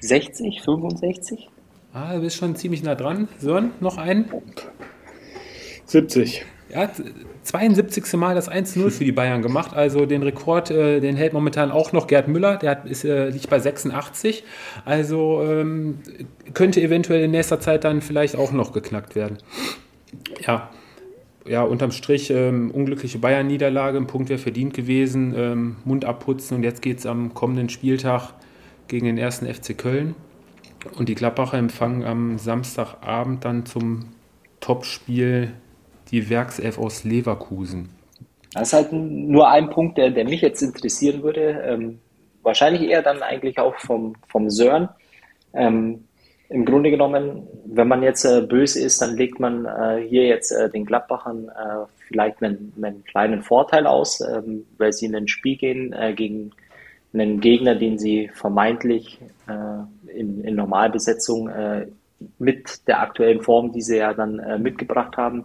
60, 0.00 0.62
65? 0.62 1.48
Ah, 1.92 2.14
du 2.14 2.20
bist 2.20 2.36
schon 2.36 2.54
ziemlich 2.56 2.82
nah 2.82 2.94
dran. 2.94 3.28
Sören, 3.38 3.72
noch 3.80 3.96
einen? 3.96 4.30
70. 5.86 6.44
Ja, 6.68 6.90
72. 7.42 8.12
Mal 8.14 8.34
das 8.34 8.50
1-0 8.50 8.90
für 8.90 9.04
die 9.04 9.12
Bayern 9.12 9.40
gemacht. 9.40 9.72
Also 9.74 10.04
den 10.04 10.22
Rekord, 10.22 10.70
äh, 10.70 11.00
den 11.00 11.16
hält 11.16 11.32
momentan 11.32 11.70
auch 11.70 11.92
noch 11.92 12.06
Gerd 12.06 12.28
Müller. 12.28 12.56
Der 12.56 12.72
hat, 12.72 12.86
ist, 12.86 13.04
äh, 13.04 13.30
liegt 13.30 13.48
bei 13.48 13.58
86. 13.60 14.44
Also 14.84 15.42
ähm, 15.42 16.00
könnte 16.52 16.82
eventuell 16.82 17.22
in 17.24 17.30
nächster 17.30 17.60
Zeit 17.60 17.84
dann 17.84 18.02
vielleicht 18.02 18.36
auch 18.36 18.52
noch 18.52 18.72
geknackt 18.72 19.14
werden. 19.14 19.38
Ja, 20.46 20.70
ja, 21.48 21.62
unterm 21.62 21.90
Strich 21.90 22.30
ähm, 22.30 22.70
unglückliche 22.70 23.18
Bayern-Niederlage, 23.18 23.98
ein 23.98 24.06
Punkt 24.06 24.28
wäre 24.28 24.38
verdient 24.38 24.74
gewesen, 24.74 25.34
ähm, 25.36 25.76
Mund 25.84 26.04
abputzen 26.04 26.56
und 26.56 26.62
jetzt 26.62 26.82
geht 26.82 26.98
es 26.98 27.06
am 27.06 27.34
kommenden 27.34 27.68
Spieltag 27.68 28.34
gegen 28.88 29.06
den 29.06 29.18
ersten 29.18 29.46
FC 29.46 29.76
Köln. 29.76 30.14
Und 30.96 31.08
die 31.08 31.14
Gladbacher 31.14 31.58
empfangen 31.58 32.04
am 32.04 32.38
Samstagabend 32.38 33.44
dann 33.44 33.66
zum 33.66 34.06
Topspiel 34.60 35.52
die 36.10 36.30
Werkself 36.30 36.78
aus 36.78 37.04
Leverkusen. 37.04 37.88
Das 38.52 38.68
ist 38.68 38.72
halt 38.72 38.92
nur 38.92 39.48
ein 39.48 39.70
Punkt, 39.70 39.98
der, 39.98 40.10
der 40.10 40.24
mich 40.24 40.40
jetzt 40.40 40.62
interessieren 40.62 41.22
würde. 41.22 41.62
Ähm, 41.66 41.98
wahrscheinlich 42.42 42.82
eher 42.82 43.02
dann 43.02 43.22
eigentlich 43.22 43.58
auch 43.58 43.74
vom, 43.76 44.14
vom 44.28 44.48
Sören. 44.48 44.88
Ähm, 45.52 46.05
im 46.48 46.64
Grunde 46.64 46.90
genommen, 46.90 47.46
wenn 47.64 47.88
man 47.88 48.02
jetzt 48.02 48.24
äh, 48.24 48.40
böse 48.42 48.80
ist, 48.80 49.02
dann 49.02 49.16
legt 49.16 49.40
man 49.40 49.64
äh, 49.64 50.00
hier 50.08 50.26
jetzt 50.26 50.52
äh, 50.52 50.70
den 50.70 50.84
Gladbachern 50.84 51.48
äh, 51.48 51.86
vielleicht 52.08 52.42
einen, 52.42 52.72
einen, 52.80 53.04
kleinen 53.04 53.42
Vorteil 53.42 53.86
aus, 53.86 54.20
ähm, 54.20 54.64
weil 54.78 54.92
sie 54.92 55.06
in 55.06 55.16
ein 55.16 55.28
Spiel 55.28 55.56
gehen 55.56 55.92
äh, 55.92 56.12
gegen 56.14 56.52
einen 57.12 57.40
Gegner, 57.40 57.74
den 57.74 57.98
sie 57.98 58.30
vermeintlich 58.32 59.18
äh, 59.48 60.10
in, 60.12 60.44
in 60.44 60.54
Normalbesetzung 60.54 61.50
mit 62.38 62.86
der 62.88 63.00
aktuellen 63.00 63.42
Form, 63.42 63.72
die 63.72 63.80
sie 63.80 63.98
ja 63.98 64.12
dann 64.12 64.62
mitgebracht 64.62 65.16
haben, 65.16 65.44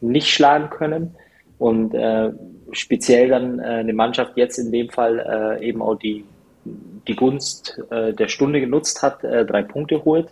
nicht 0.00 0.28
schlagen 0.28 0.70
können. 0.70 1.14
Und 1.58 1.94
speziell 2.72 3.28
dann 3.28 3.60
eine 3.60 3.92
Mannschaft 3.92 4.36
jetzt 4.36 4.58
in 4.58 4.72
dem 4.72 4.90
Fall 4.90 5.58
eben 5.60 5.82
auch 5.82 5.96
die 5.96 6.24
die 6.64 7.16
Gunst 7.16 7.80
äh, 7.90 8.12
der 8.12 8.28
Stunde 8.28 8.60
genutzt 8.60 9.02
hat, 9.02 9.24
äh, 9.24 9.44
drei 9.44 9.62
Punkte 9.62 10.04
holt. 10.04 10.28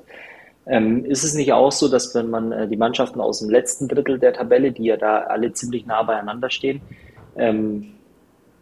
Ähm, 0.67 1.05
ist 1.05 1.25
es 1.25 1.35
nicht 1.35 1.53
auch 1.53 1.73
so, 1.73 1.89
dass 1.89 2.15
wenn 2.15 2.31
man 2.31 2.53
äh, 2.53 2.69
die 2.69 2.77
Mannschaften 2.77 3.21
aus 3.21 3.41
dem 3.41 3.51
letzten 3.51 3.89
Drittel 3.89 4.19
der 4.19 4.33
Tabelle, 4.33 4.73
die 4.73 4.85
ja 4.85 4.97
da 4.97 5.21
alle 5.23 5.53
ziemlich 5.53 5.87
nah 5.87 6.03
beieinander 6.03 6.51
stehen, 6.51 6.81
ähm, 7.37 7.95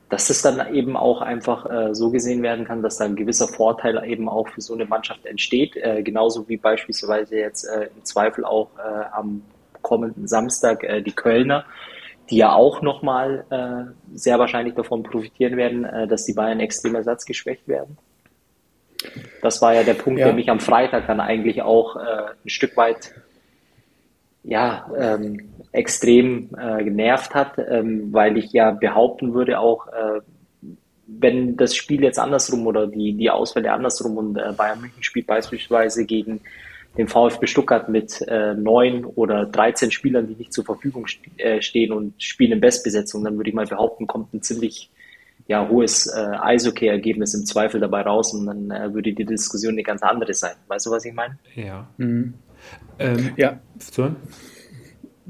dass 0.08 0.30
es 0.30 0.40
dann 0.40 0.75
eben 0.75 0.96
auch 0.96 1.20
einfach 1.20 1.70
äh, 1.70 1.94
so 1.94 2.10
gesehen 2.10 2.42
werden 2.42 2.64
kann, 2.64 2.82
dass 2.82 2.96
da 2.96 3.04
ein 3.04 3.16
gewisser 3.16 3.48
Vorteil 3.48 4.02
eben 4.06 4.28
auch 4.28 4.48
für 4.48 4.60
so 4.62 4.72
eine 4.72 4.87
Mannschaft 4.87 5.26
entsteht, 5.26 5.76
äh, 5.76 6.02
genauso 6.02 6.48
wie 6.48 6.56
beispielsweise 6.56 7.37
jetzt 7.37 7.64
äh, 7.64 7.88
im 7.94 8.04
Zweifel 8.04 8.44
auch 8.44 8.70
am 9.12 9.42
kommenden 9.82 10.26
Samstag 10.26 10.84
die 11.04 11.12
Kölner, 11.12 11.64
die 12.30 12.37
ja 12.37 12.52
auch 12.52 12.82
nochmal 12.82 13.44
äh, 13.50 14.16
sehr 14.16 14.38
wahrscheinlich 14.38 14.75
davon 14.75 15.02
profitieren 15.02 15.56
werden, 15.56 15.85
äh, 15.85 16.06
dass 16.06 16.25
die 16.25 16.35
Bayern 16.35 16.61
extrem 16.61 16.94
ersatzgeschwächt 16.94 17.66
werden. 17.68 17.97
Das 19.42 19.62
war 19.62 19.75
ja 19.75 19.85
der 19.85 19.94
Punkt, 19.94 20.18
ja. 20.18 20.26
der 20.26 20.35
mich 20.35 20.50
am 20.50 20.61
Freitag 20.61 21.06
dann 21.06 21.20
eigentlich 21.20 21.62
auch 21.62 21.97
äh, 21.97 22.00
ein 22.44 22.49
Stück 22.49 22.76
weit 22.76 23.14
ja, 24.42 24.90
ähm, 24.97 25.50
extrem 25.73 26.50
äh, 26.58 26.82
genervt 26.82 27.35
hat, 27.35 27.58
ähm, 27.58 28.12
weil 28.12 28.37
ich 28.38 28.52
ja 28.52 28.70
behaupten 28.70 29.35
würde, 29.35 29.61
auch 29.61 29.87
äh, 29.88 30.20
wenn 31.06 31.56
das 31.56 31.75
Spiel 31.75 32.02
jetzt 32.02 32.18
andersrum 32.18 32.66
oder 32.66 32.87
die, 32.87 33.14
die 33.14 33.30
Ausfälle 33.30 33.73
andersrum 33.73 34.16
und 34.16 34.37
äh, 34.37 34.52
Bayern 34.56 34.80
München 34.80 35.02
spielt 35.02 35.26
beispielsweise 35.26 36.04
gegen 36.04 36.40
den 36.99 37.09
VfB 37.09 37.47
Stuttgart 37.47 37.88
mit 37.88 38.21
äh, 38.26 38.55
neun 38.55 39.05
oder 39.05 39.47
13 39.47 39.90
Spielern, 39.90 40.26
die 40.26 40.35
nicht 40.35 40.52
zur 40.52 40.64
Verfügung 40.64 41.07
st 41.07 41.21
äh, 41.38 41.62
stehen 41.62 41.93
und 41.93 42.21
spielen 42.23 42.52
in 42.52 42.61
Bestbesetzung, 42.61 43.25
dann 43.25 43.37
würde 43.37 43.49
ich 43.49 43.55
mal 43.55 43.67
behaupten, 43.67 44.07
kommt 44.07 44.35
ein 44.35 44.43
ziemlich 44.43 44.90
ja, 45.47 45.67
hohes 45.67 46.09
äh, 46.09 46.19
Eishockey-Ergebnis 46.19 47.35
im 47.35 47.47
Zweifel 47.47 47.81
dabei 47.81 48.02
raus 48.02 48.35
und 48.35 48.47
dann 48.47 48.71
äh, 48.71 48.93
würde 48.93 49.12
die 49.12 49.25
Diskussion 49.25 49.75
eine 49.75 49.85
ganz 49.85 50.02
andere 50.02 50.35
sein. 50.35 50.57
Weißt 50.67 50.87
du, 50.87 50.90
was 50.90 51.05
ich 51.05 51.14
meine? 51.14 51.38
Ja. 51.55 51.88
Mhm. 51.97 52.35
Ähm, 52.99 53.31
ja. 53.37 53.61
So? 53.78 54.11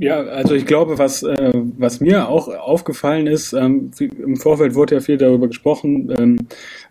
Ja, 0.01 0.21
also 0.21 0.55
ich 0.55 0.65
glaube, 0.65 0.97
was, 0.99 1.25
äh, 1.25 1.53
was 1.77 1.99
mir 1.99 2.29
auch 2.29 2.47
aufgefallen 2.47 3.27
ist, 3.27 3.53
ähm, 3.53 3.91
im 3.99 4.37
Vorfeld 4.37 4.77
wurde 4.77 4.95
ja 4.95 5.01
viel 5.01 5.17
darüber 5.17 5.49
gesprochen, 5.49 6.15
ähm, 6.17 6.39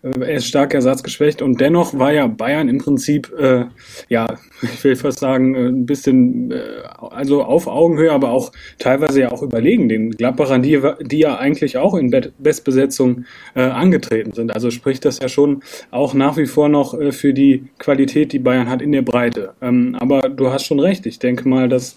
äh, 0.01 0.19
er 0.19 0.35
ist 0.35 0.47
stark 0.47 0.73
ersatzgeschwächt 0.73 1.41
und 1.41 1.61
dennoch 1.61 1.97
war 1.97 2.11
ja 2.11 2.27
Bayern 2.27 2.67
im 2.67 2.79
Prinzip, 2.79 3.31
äh, 3.39 3.63
ja, 4.09 4.27
ich 4.61 4.83
will 4.83 4.97
fast 4.97 5.19
sagen, 5.19 5.55
äh, 5.55 5.67
ein 5.67 5.85
bisschen, 5.85 6.51
äh, 6.51 6.59
also 6.99 7.43
auf 7.43 7.67
Augenhöhe, 7.67 8.11
aber 8.11 8.31
auch 8.31 8.51
teilweise 8.77 9.21
ja 9.21 9.31
auch 9.31 9.41
überlegen 9.41 9.87
den 9.87 10.11
Gladbachern, 10.11 10.61
die, 10.61 10.77
die 10.99 11.19
ja 11.19 11.37
eigentlich 11.37 11.77
auch 11.77 11.93
in 11.93 12.13
Bestbesetzung 12.39 13.23
äh, 13.55 13.61
angetreten 13.61 14.33
sind. 14.33 14.53
Also 14.53 14.69
spricht 14.69 15.05
das 15.05 15.19
ja 15.19 15.29
schon 15.29 15.63
auch 15.91 16.13
nach 16.13 16.35
wie 16.35 16.45
vor 16.45 16.67
noch 16.67 16.93
äh, 16.93 17.13
für 17.13 17.33
die 17.33 17.63
Qualität, 17.79 18.33
die 18.33 18.39
Bayern 18.39 18.69
hat 18.69 18.81
in 18.81 18.91
der 18.91 19.01
Breite. 19.01 19.53
Ähm, 19.61 19.95
aber 19.97 20.27
du 20.27 20.51
hast 20.51 20.65
schon 20.65 20.81
recht, 20.81 21.05
ich 21.05 21.19
denke 21.19 21.47
mal, 21.47 21.69
dass 21.69 21.95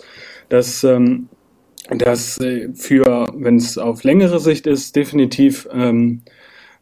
dass 0.50 0.84
ähm, 0.84 1.28
das 1.88 2.38
äh, 2.40 2.68
für, 2.74 3.26
wenn 3.34 3.56
es 3.56 3.78
auf 3.78 4.04
längere 4.04 4.38
Sicht 4.38 4.66
ist, 4.66 4.94
definitiv 4.94 5.66
ähm, 5.72 6.20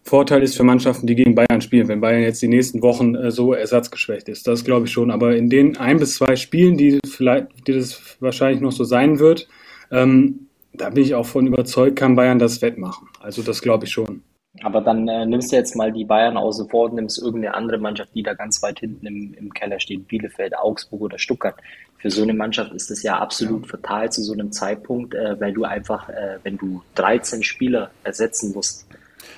Vorteil 0.02 0.42
ist 0.42 0.56
für 0.56 0.64
Mannschaften, 0.64 1.06
die 1.06 1.14
gegen 1.14 1.34
Bayern 1.34 1.60
spielen, 1.60 1.86
wenn 1.88 2.00
Bayern 2.00 2.22
jetzt 2.22 2.42
die 2.42 2.48
nächsten 2.48 2.82
Wochen 2.82 3.14
äh, 3.14 3.30
so 3.30 3.52
ersatzgeschwächt 3.52 4.28
ist. 4.28 4.46
Das 4.46 4.64
glaube 4.64 4.86
ich 4.86 4.92
schon. 4.92 5.10
Aber 5.10 5.36
in 5.36 5.50
den 5.50 5.76
ein 5.76 5.98
bis 5.98 6.14
zwei 6.14 6.34
Spielen, 6.34 6.76
die 6.76 6.98
vielleicht, 7.06 7.46
die 7.66 7.74
das 7.74 8.16
wahrscheinlich 8.20 8.60
noch 8.60 8.72
so 8.72 8.84
sein 8.84 9.18
wird, 9.18 9.48
ähm, 9.90 10.48
da 10.72 10.90
bin 10.90 11.04
ich 11.04 11.14
auch 11.14 11.26
von 11.26 11.46
überzeugt, 11.46 11.96
kann 11.96 12.16
Bayern 12.16 12.38
das 12.38 12.62
wettmachen. 12.62 13.08
Also 13.20 13.42
das 13.42 13.62
glaube 13.62 13.84
ich 13.84 13.92
schon. 13.92 14.22
Aber 14.62 14.80
dann 14.80 15.06
äh, 15.08 15.26
nimmst 15.26 15.52
du 15.52 15.56
jetzt 15.56 15.76
mal 15.76 15.92
die 15.92 16.04
Bayern 16.04 16.36
außen 16.36 16.68
vor 16.68 16.86
und 16.86 16.94
nimmst 16.94 17.18
irgendeine 17.20 17.54
andere 17.54 17.78
Mannschaft, 17.78 18.14
die 18.14 18.22
da 18.22 18.34
ganz 18.34 18.62
weit 18.62 18.80
hinten 18.80 19.06
im, 19.06 19.34
im 19.34 19.52
Keller 19.52 19.78
steht, 19.80 20.08
Bielefeld, 20.08 20.56
Augsburg 20.56 21.00
oder 21.02 21.18
Stuttgart. 21.18 21.56
Für 21.98 22.10
so 22.10 22.22
eine 22.22 22.34
Mannschaft 22.34 22.72
ist 22.72 22.90
das 22.90 23.02
ja 23.02 23.18
absolut 23.18 23.66
ja. 23.66 23.70
fatal 23.70 24.10
zu 24.10 24.22
so 24.22 24.32
einem 24.32 24.52
Zeitpunkt, 24.52 25.14
äh, 25.14 25.38
weil 25.40 25.52
du 25.52 25.64
einfach, 25.64 26.08
äh, 26.08 26.38
wenn 26.42 26.56
du 26.58 26.82
13 26.94 27.42
Spieler 27.42 27.90
ersetzen 28.04 28.52
musst, 28.52 28.86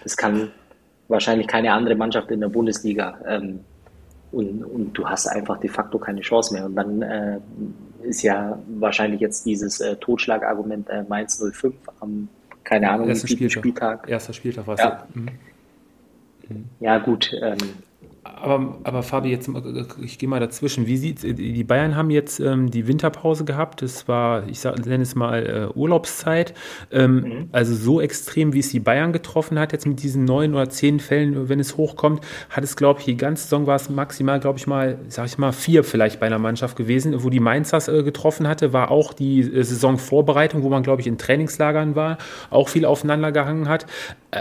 das 0.02 0.16
kann 0.16 0.50
wahrscheinlich 1.08 1.46
keine 1.46 1.72
andere 1.72 1.94
Mannschaft 1.94 2.30
in 2.30 2.40
der 2.40 2.48
Bundesliga. 2.48 3.18
Ähm, 3.26 3.60
und, 4.32 4.64
und 4.64 4.92
du 4.92 5.08
hast 5.08 5.26
einfach 5.26 5.58
de 5.58 5.68
facto 5.68 5.98
keine 5.98 6.20
Chance 6.20 6.54
mehr. 6.54 6.64
Und 6.64 6.76
dann 6.76 7.02
äh, 7.02 7.40
ist 8.02 8.22
ja 8.22 8.58
wahrscheinlich 8.68 9.20
jetzt 9.20 9.44
dieses 9.44 9.80
äh, 9.80 9.96
Totschlagargument 9.96 10.88
äh, 10.88 11.02
Mainz 11.08 11.42
05 11.42 11.74
am 12.00 12.28
keine 12.70 12.88
Ahnung, 12.88 13.08
wie 13.08 13.16
Spieltag. 13.16 13.50
Spieltag. 13.50 14.08
Erster 14.08 14.32
Spieltag 14.32 14.64
war 14.68 14.74
es. 14.74 14.80
Ja. 14.80 15.06
Mhm. 15.12 16.64
ja. 16.78 16.98
gut. 16.98 17.32
Ähm, 17.42 17.56
aber, 18.36 18.78
aber 18.84 19.02
Fabi, 19.02 19.30
jetzt, 19.30 19.50
ich 20.02 20.18
gehe 20.18 20.28
mal 20.28 20.40
dazwischen. 20.40 20.86
Wie 20.86 20.96
sieht 20.96 21.22
Die 21.22 21.64
Bayern 21.64 21.96
haben 21.96 22.10
jetzt 22.10 22.40
ähm, 22.40 22.70
die 22.70 22.86
Winterpause 22.86 23.44
gehabt. 23.44 23.82
Das 23.82 24.08
war, 24.08 24.46
ich 24.48 24.60
sag, 24.60 24.84
nenne 24.84 25.02
es 25.02 25.14
mal 25.14 25.70
äh, 25.74 25.78
Urlaubszeit. 25.78 26.54
Ähm, 26.90 27.14
mhm. 27.14 27.48
Also 27.52 27.74
so 27.74 28.00
extrem, 28.00 28.52
wie 28.52 28.60
es 28.60 28.70
die 28.70 28.80
Bayern 28.80 29.12
getroffen 29.12 29.58
hat, 29.58 29.72
jetzt 29.72 29.86
mit 29.86 30.02
diesen 30.02 30.24
neun 30.24 30.54
oder 30.54 30.68
zehn 30.68 31.00
Fällen, 31.00 31.48
wenn 31.48 31.60
es 31.60 31.76
hochkommt, 31.76 32.24
hat 32.50 32.64
es, 32.64 32.76
glaube 32.76 33.00
ich, 33.00 33.06
die 33.06 33.16
ganze 33.16 33.44
Saison 33.44 33.66
war 33.66 33.76
es 33.76 33.90
maximal, 33.90 34.40
glaube 34.40 34.58
ich 34.58 34.66
mal, 34.66 34.98
sag 35.08 35.26
ich 35.26 35.38
mal, 35.38 35.52
vier 35.52 35.84
vielleicht 35.84 36.20
bei 36.20 36.26
einer 36.26 36.38
Mannschaft 36.38 36.76
gewesen. 36.76 37.22
Wo 37.24 37.30
die 37.30 37.40
Mainzers 37.40 37.88
äh, 37.88 38.02
getroffen 38.02 38.46
hatte, 38.48 38.72
war 38.72 38.90
auch 38.90 39.12
die 39.12 39.40
äh, 39.40 39.62
Saisonvorbereitung, 39.62 40.62
wo 40.62 40.68
man, 40.68 40.82
glaube 40.82 41.00
ich, 41.00 41.06
in 41.06 41.18
Trainingslagern 41.18 41.96
war, 41.96 42.18
auch 42.50 42.68
viel 42.68 42.84
aufeinander 42.84 43.32
gehangen 43.32 43.68
hat. 43.68 43.86
Äh, 44.30 44.40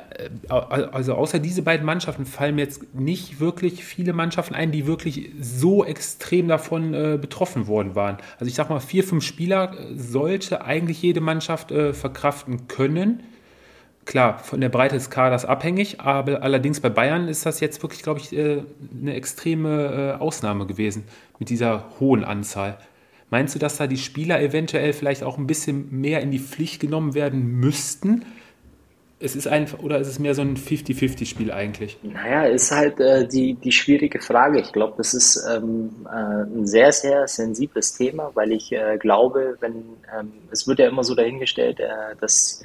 äh, 0.49 0.53
also 0.53 1.13
außer 1.15 1.39
diese 1.39 1.61
beiden 1.61 1.85
Mannschaften 1.85 2.25
fallen 2.25 2.55
mir 2.55 2.61
jetzt 2.61 2.93
nicht 2.93 3.39
wirklich 3.39 3.78
viele 3.83 4.13
Mannschaften 4.13 4.55
ein, 4.55 4.71
die 4.71 4.87
wirklich 4.87 5.31
so 5.39 5.83
extrem 5.83 6.47
davon 6.47 6.93
äh, 6.93 7.17
betroffen 7.19 7.67
worden 7.67 7.95
waren. 7.95 8.17
Also 8.39 8.49
ich 8.49 8.55
sag 8.55 8.69
mal, 8.69 8.79
vier, 8.79 9.03
fünf 9.03 9.23
Spieler 9.23 9.73
äh, 9.73 9.95
sollte 9.95 10.63
eigentlich 10.63 11.01
jede 11.01 11.21
Mannschaft 11.21 11.71
äh, 11.71 11.93
verkraften 11.93 12.67
können. 12.67 13.23
Klar, 14.05 14.39
von 14.39 14.59
der 14.59 14.69
Breite 14.69 14.95
des 14.95 15.09
Kaders 15.09 15.45
abhängig, 15.45 16.01
aber 16.01 16.41
allerdings 16.41 16.79
bei 16.79 16.89
Bayern 16.89 17.27
ist 17.27 17.45
das 17.45 17.59
jetzt 17.59 17.83
wirklich, 17.83 18.01
glaube 18.01 18.19
ich, 18.19 18.35
äh, 18.35 18.63
eine 18.99 19.13
extreme 19.13 20.17
Ausnahme 20.19 20.65
gewesen 20.65 21.03
mit 21.37 21.49
dieser 21.49 21.85
hohen 21.99 22.23
Anzahl. 22.23 22.77
Meinst 23.29 23.53
du, 23.53 23.59
dass 23.59 23.77
da 23.77 23.85
die 23.85 23.97
Spieler 23.97 24.41
eventuell 24.41 24.93
vielleicht 24.93 25.23
auch 25.23 25.37
ein 25.37 25.45
bisschen 25.45 26.01
mehr 26.01 26.21
in 26.21 26.31
die 26.31 26.39
Pflicht 26.39 26.79
genommen 26.79 27.13
werden 27.13 27.59
müssten? 27.59 28.25
Es 29.21 29.35
ist 29.35 29.47
einfach, 29.47 29.79
oder 29.79 29.99
ist 29.99 30.07
es 30.07 30.17
mehr 30.17 30.33
so 30.33 30.41
ein 30.41 30.55
50-50-Spiel 30.55 31.51
eigentlich? 31.51 31.97
Naja, 32.03 32.43
ist 32.43 32.71
halt 32.71 32.99
äh, 33.01 33.27
die, 33.27 33.55
die 33.55 33.71
schwierige 33.71 34.21
Frage. 34.21 34.59
Ich 34.61 34.71
glaube, 34.71 34.93
das 34.97 35.13
ist 35.13 35.45
ähm, 35.51 36.07
äh, 36.07 36.43
ein 36.43 36.65
sehr, 36.65 36.91
sehr 36.93 37.27
sensibles 37.27 37.93
Thema, 37.93 38.31
weil 38.33 38.53
ich 38.53 38.71
äh, 38.71 38.97
glaube, 38.97 39.57
wenn 39.59 39.83
ähm, 40.17 40.31
es 40.51 40.67
wird 40.67 40.79
ja 40.79 40.87
immer 40.87 41.03
so 41.03 41.15
dahingestellt, 41.15 41.81
äh, 41.81 42.15
dass 42.21 42.63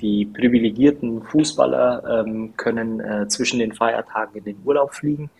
die 0.00 0.26
privilegierten 0.26 1.22
Fußballer 1.22 2.24
ähm, 2.26 2.54
können 2.56 2.98
äh, 2.98 3.28
zwischen 3.28 3.60
den 3.60 3.72
Feiertagen 3.72 4.36
in 4.38 4.44
den 4.44 4.56
Urlaub 4.64 4.94
fliegen. 4.94 5.30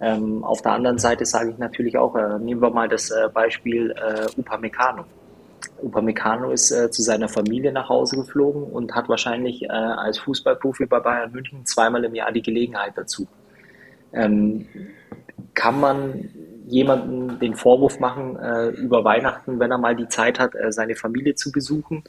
Ähm, 0.00 0.42
auf 0.42 0.62
der 0.62 0.72
anderen 0.72 0.98
Seite 0.98 1.26
sage 1.26 1.50
ich 1.50 1.58
natürlich 1.58 1.96
auch, 1.96 2.16
äh, 2.16 2.40
nehmen 2.40 2.60
wir 2.60 2.70
mal 2.70 2.88
das 2.88 3.12
Beispiel 3.32 3.94
Upamecano. 4.36 5.04
Upamecano 5.82 6.50
ist 6.50 6.70
äh, 6.70 6.90
zu 6.90 7.02
seiner 7.02 7.28
Familie 7.28 7.72
nach 7.72 7.88
Hause 7.88 8.16
geflogen 8.16 8.64
und 8.64 8.94
hat 8.94 9.08
wahrscheinlich 9.08 9.64
äh, 9.64 9.68
als 9.68 10.18
Fußballprofi 10.18 10.86
bei 10.86 11.00
Bayern 11.00 11.32
München 11.32 11.64
zweimal 11.66 12.04
im 12.04 12.14
Jahr 12.14 12.32
die 12.32 12.42
Gelegenheit 12.42 12.92
dazu. 12.96 13.26
Ähm, 14.12 14.66
kann 15.54 15.80
man 15.80 16.30
jemanden 16.66 17.38
den 17.38 17.54
Vorwurf 17.54 17.98
machen, 17.98 18.36
äh, 18.36 18.68
über 18.68 19.04
Weihnachten, 19.04 19.58
wenn 19.58 19.70
er 19.70 19.78
mal 19.78 19.96
die 19.96 20.08
Zeit 20.08 20.38
hat, 20.38 20.54
äh, 20.54 20.70
seine 20.70 20.94
Familie 20.94 21.34
zu 21.34 21.50
besuchen? 21.50 22.04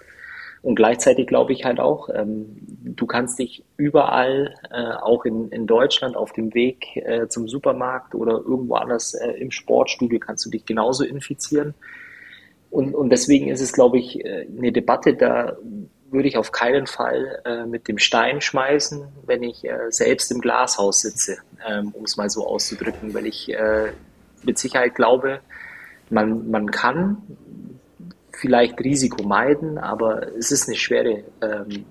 Und 0.62 0.76
gleichzeitig 0.76 1.28
glaube 1.28 1.54
ich 1.54 1.64
halt 1.64 1.80
auch, 1.80 2.10
ähm, 2.14 2.58
du 2.84 3.06
kannst 3.06 3.40
dich 3.40 3.64
überall, 3.78 4.56
äh, 4.72 4.92
auch 5.02 5.24
in, 5.24 5.50
in 5.50 5.68
Deutschland, 5.68 6.18
auf 6.18 6.34
dem 6.34 6.54
Weg 6.54 6.98
äh, 6.98 7.28
zum 7.30 7.48
Supermarkt 7.48 8.14
oder 8.14 8.34
irgendwo 8.34 8.76
anders 8.76 9.14
im 9.14 9.52
Sportstudio, 9.52 10.20
kannst 10.20 10.46
du 10.46 10.50
dich 10.50 10.66
genauso 10.66 11.06
infizieren. 11.06 11.76
Und, 12.70 12.94
und 12.94 13.10
deswegen 13.10 13.50
ist 13.50 13.62
es, 13.62 13.74
glaube 13.74 13.98
ich, 13.98 14.24
äh, 14.24 14.48
eine 14.58 14.72
Debatte, 14.72 15.16
da 15.16 15.58
würde 16.12 16.28
ich 16.28 16.38
auf 16.38 16.52
keinen 16.52 16.88
Fall 16.88 17.42
äh, 17.46 17.66
mit 17.66 17.88
dem 17.88 17.98
Stein 17.98 18.42
schmeißen, 18.42 19.08
wenn 19.26 19.44
ich 19.44 19.64
äh, 19.64 19.90
selbst 19.90 20.32
im 20.32 20.42
Glashaus 20.42 21.01
sitze, 21.01 21.38
ähm, 21.68 21.90
um 21.94 22.03
es 22.03 22.18
mal 22.18 22.29
so 22.29 22.48
auszudrücken, 22.48 23.14
weil 23.14 23.27
ich 23.27 23.50
äh, 23.53 23.92
mit 24.44 24.58
Sicherheit 24.58 24.96
glaube, 24.96 25.42
man, 26.10 26.50
man 26.50 26.72
kann 26.72 27.18
vielleicht 28.32 28.79
Risiko 28.79 29.24
meiden, 29.24 29.77
aber 29.77 30.36
es 30.36 30.51
ist 30.51 30.68
eine 30.68 30.77
schwere 30.77 31.24
ähm, 31.42 31.86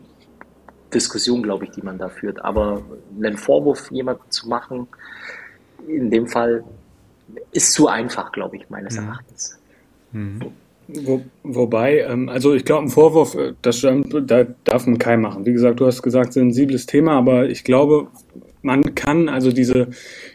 Diskussion, 0.92 1.42
glaube 1.42 1.64
ich, 1.64 1.70
die 1.72 1.82
man 1.82 1.98
da 1.98 2.08
führt. 2.08 2.44
Aber 2.44 2.82
einen 3.16 3.36
Vorwurf 3.36 3.90
jemandem 3.90 4.30
zu 4.30 4.48
machen, 4.48 4.88
in 5.86 6.10
dem 6.10 6.26
Fall 6.26 6.64
ist 7.52 7.72
zu 7.72 7.88
einfach, 7.88 8.32
glaube 8.32 8.56
ich, 8.56 8.70
meines 8.70 8.98
mhm. 8.98 9.06
Erachtens. 9.06 9.58
Mhm. 10.12 10.52
Wo, 10.88 11.20
wobei, 11.42 12.00
ähm, 12.00 12.30
also 12.30 12.54
ich 12.54 12.64
glaube, 12.64 12.86
ein 12.86 12.88
Vorwurf, 12.88 13.34
äh, 13.34 13.52
das 13.60 13.80
da 13.82 14.46
darf 14.64 14.86
man 14.86 14.98
keinen 14.98 15.20
machen. 15.20 15.44
Wie 15.44 15.52
gesagt, 15.52 15.80
du 15.80 15.86
hast 15.86 16.02
gesagt, 16.02 16.32
sensibles 16.32 16.86
Thema, 16.86 17.12
aber 17.12 17.50
ich 17.50 17.62
glaube, 17.62 18.08
man 18.62 18.94
kann 18.94 19.28
also 19.28 19.52
diese, 19.52 19.88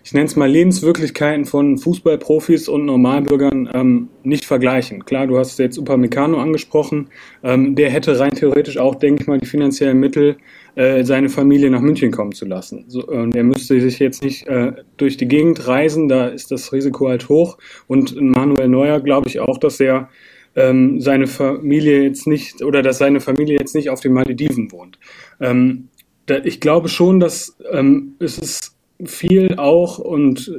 ich 0.04 0.14
nenne 0.14 0.26
es 0.26 0.36
mal 0.36 0.50
Lebenswirklichkeiten 0.50 1.46
von 1.46 1.78
Fußballprofis 1.78 2.70
und 2.70 2.86
Normalbürgern 2.86 3.70
ähm, 3.74 4.10
nicht 4.24 4.46
vergleichen. 4.46 5.06
Klar, 5.06 5.28
du 5.28 5.38
hast 5.38 5.58
jetzt 5.60 5.78
Upamecano 5.78 6.40
angesprochen, 6.40 7.10
ähm, 7.44 7.76
der 7.76 7.90
hätte 7.90 8.20
rein 8.20 8.32
theoretisch 8.32 8.78
auch, 8.78 8.96
denke 8.96 9.24
ich 9.24 9.28
mal, 9.28 9.40
die 9.40 9.48
finanziellen 9.48 10.00
Mittel, 10.00 10.38
äh, 10.76 11.04
seine 11.04 11.30
Familie 11.30 11.70
nach 11.70 11.82
München 11.82 12.12
kommen 12.12 12.32
zu 12.32 12.46
lassen. 12.46 12.86
So, 12.88 13.08
äh, 13.12 13.30
der 13.30 13.44
müsste 13.44 13.80
sich 13.82 14.00
jetzt 14.00 14.24
nicht 14.24 14.48
äh, 14.48 14.74
durch 14.98 15.18
die 15.18 15.28
Gegend 15.28 15.68
reisen, 15.68 16.08
da 16.08 16.28
ist 16.28 16.52
das 16.52 16.72
Risiko 16.74 17.10
halt 17.10 17.28
hoch. 17.30 17.58
Und 17.88 18.20
Manuel 18.20 18.70
Neuer 18.70 19.00
glaube 19.00 19.30
ich 19.30 19.40
auch, 19.40 19.58
dass 19.58 19.80
er 19.80 20.10
ähm, 20.56 21.00
seine 21.00 21.28
Familie 21.28 22.04
jetzt 22.04 22.28
nicht 22.28 22.62
oder 22.64 22.82
dass 22.82 22.98
seine 22.98 23.20
Familie 23.20 23.58
jetzt 23.60 23.76
nicht 23.76 23.90
auf 23.90 24.02
den 24.02 24.14
Malediven 24.14 24.72
wohnt. 24.72 25.00
Ähm, 25.40 25.90
da, 26.26 26.38
ich 26.44 26.60
glaube 26.60 26.90
schon, 26.90 27.20
dass 27.20 27.58
ähm, 27.72 28.16
es 28.20 28.38
ist 28.38 28.76
viel 29.04 29.56
auch 29.58 30.00
und 30.00 30.52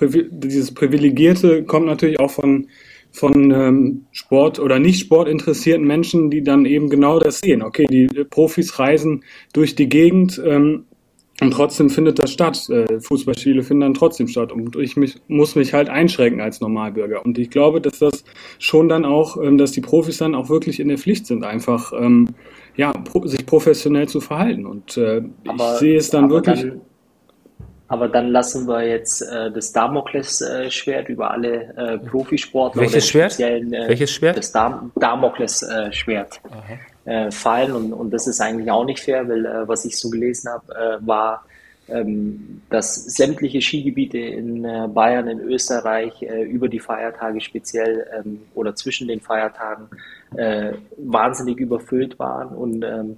dieses 0.00 0.74
Privilegierte 0.74 1.64
kommt 1.64 1.86
natürlich 1.86 2.20
auch 2.20 2.30
von 2.30 2.68
von 3.12 3.50
ähm, 3.50 4.06
Sport 4.12 4.60
oder 4.60 4.78
nicht 4.78 5.00
sportinteressierten 5.00 5.84
Menschen, 5.84 6.30
die 6.30 6.42
dann 6.42 6.64
eben 6.64 6.88
genau 6.88 7.18
das 7.18 7.40
sehen. 7.40 7.62
Okay, 7.62 7.86
die 7.90 8.06
Profis 8.06 8.78
reisen 8.78 9.24
durch 9.52 9.74
die 9.74 9.88
Gegend, 9.88 10.40
ähm, 10.44 10.84
und 11.40 11.52
trotzdem 11.52 11.90
findet 11.90 12.22
das 12.22 12.30
statt. 12.30 12.68
Äh, 12.68 13.00
Fußballspiele 13.00 13.62
finden 13.62 13.80
dann 13.80 13.94
trotzdem 13.94 14.28
statt. 14.28 14.52
Und 14.52 14.76
ich 14.76 14.96
mich, 14.96 15.16
muss 15.28 15.54
mich 15.54 15.72
halt 15.72 15.88
einschränken 15.88 16.40
als 16.40 16.60
Normalbürger. 16.60 17.24
Und 17.24 17.38
ich 17.38 17.50
glaube, 17.50 17.80
dass 17.80 17.98
das 17.98 18.24
schon 18.58 18.88
dann 18.88 19.04
auch, 19.04 19.36
ähm, 19.36 19.56
dass 19.56 19.72
die 19.72 19.80
Profis 19.80 20.18
dann 20.18 20.34
auch 20.34 20.48
wirklich 20.48 20.80
in 20.80 20.88
der 20.88 20.98
Pflicht 20.98 21.26
sind, 21.26 21.44
einfach 21.44 21.92
ähm, 21.92 22.28
ja, 22.76 22.92
pro, 22.92 23.26
sich 23.26 23.46
professionell 23.46 24.08
zu 24.08 24.20
verhalten. 24.20 24.66
Und 24.66 24.96
äh, 24.96 25.22
aber, 25.46 25.74
ich 25.74 25.78
sehe 25.78 25.96
es 25.96 26.10
dann 26.10 26.30
wirklich. 26.30 26.60
Dann, 26.60 26.80
aber 27.88 28.08
dann 28.08 28.28
lassen 28.28 28.68
wir 28.68 28.86
jetzt 28.86 29.22
äh, 29.22 29.50
das 29.50 29.72
Damoklesschwert 29.72 31.08
über 31.08 31.30
alle 31.30 31.74
äh, 31.76 31.98
Profisportler. 31.98 32.82
Welches 32.82 33.08
Schwert? 33.08 33.40
Äh, 33.40 33.62
Welches 33.88 34.12
Schwert? 34.12 34.36
Das 34.36 34.52
Dam 34.52 34.92
Damoklesschwert 34.94 36.40
äh, 37.04 37.30
fallen. 37.30 37.72
Und, 37.72 37.92
und 37.92 38.10
das 38.10 38.26
ist 38.26 38.40
eigentlich 38.40 38.70
auch 38.70 38.84
nicht 38.84 39.00
fair, 39.00 39.28
weil 39.28 39.46
äh, 39.46 39.68
was 39.68 39.84
ich 39.84 39.96
so 39.96 40.10
gelesen 40.10 40.50
habe, 40.50 40.74
äh, 40.74 41.06
war, 41.06 41.44
ähm, 41.88 42.62
dass 42.70 42.94
sämtliche 42.94 43.60
Skigebiete 43.60 44.18
in 44.18 44.64
äh, 44.64 44.86
Bayern, 44.86 45.26
in 45.26 45.40
Österreich 45.40 46.22
äh, 46.22 46.42
über 46.42 46.68
die 46.68 46.78
Feiertage 46.78 47.40
speziell 47.40 48.06
ähm, 48.16 48.42
oder 48.54 48.74
zwischen 48.74 49.08
den 49.08 49.20
Feiertagen 49.20 49.88
wahnsinnig 50.96 51.58
überfüllt 51.58 52.16
waren 52.20 52.54
und 52.54 52.84
ähm, 52.84 53.16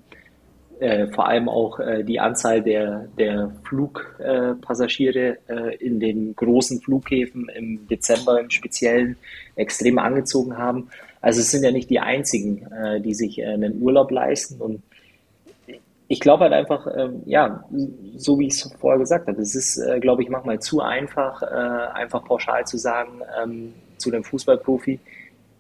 vor 1.13 1.29
allem 1.29 1.47
auch 1.51 1.79
die 2.05 2.19
Anzahl 2.19 2.63
der, 2.63 3.07
der 3.19 3.53
Flugpassagiere 3.65 5.37
in 5.79 6.01
den 6.01 6.35
großen 6.35 6.81
Flughäfen 6.81 7.51
im 7.51 7.87
Dezember 7.87 8.41
im 8.41 8.49
Speziellen 8.49 9.17
extrem 9.57 9.99
angezogen 9.99 10.57
haben. 10.57 10.89
Also 11.23 11.41
es 11.41 11.53
sind 11.53 11.63
ja 11.63 11.71
nicht 11.71 11.89
die 11.89 12.01
einzigen, 12.01 12.71
äh, 12.73 13.01
die 13.01 13.15
sich 13.15 13.39
äh, 13.39 13.47
einen 13.47 13.81
Urlaub 13.81 14.11
leisten. 14.11 14.61
Und 14.61 14.83
ich 16.09 16.21
glaube 16.21 16.43
halt 16.43 16.53
einfach, 16.53 16.87
ähm, 16.95 17.23
ja, 17.25 17.65
so 18.17 18.39
wie 18.39 18.49
ich 18.49 18.55
es 18.55 18.75
vorher 18.79 18.99
gesagt 18.99 19.29
habe, 19.29 19.41
es 19.41 19.55
ist, 19.55 19.79
äh, 19.79 20.01
glaube 20.01 20.23
ich, 20.23 20.29
manchmal 20.29 20.59
zu 20.59 20.81
einfach, 20.81 21.41
äh, 21.43 21.47
einfach 21.47 22.25
pauschal 22.25 22.67
zu 22.67 22.77
sagen 22.77 23.23
ähm, 23.41 23.73
zu 23.97 24.11
dem 24.11 24.25
Fußballprofi, 24.25 24.99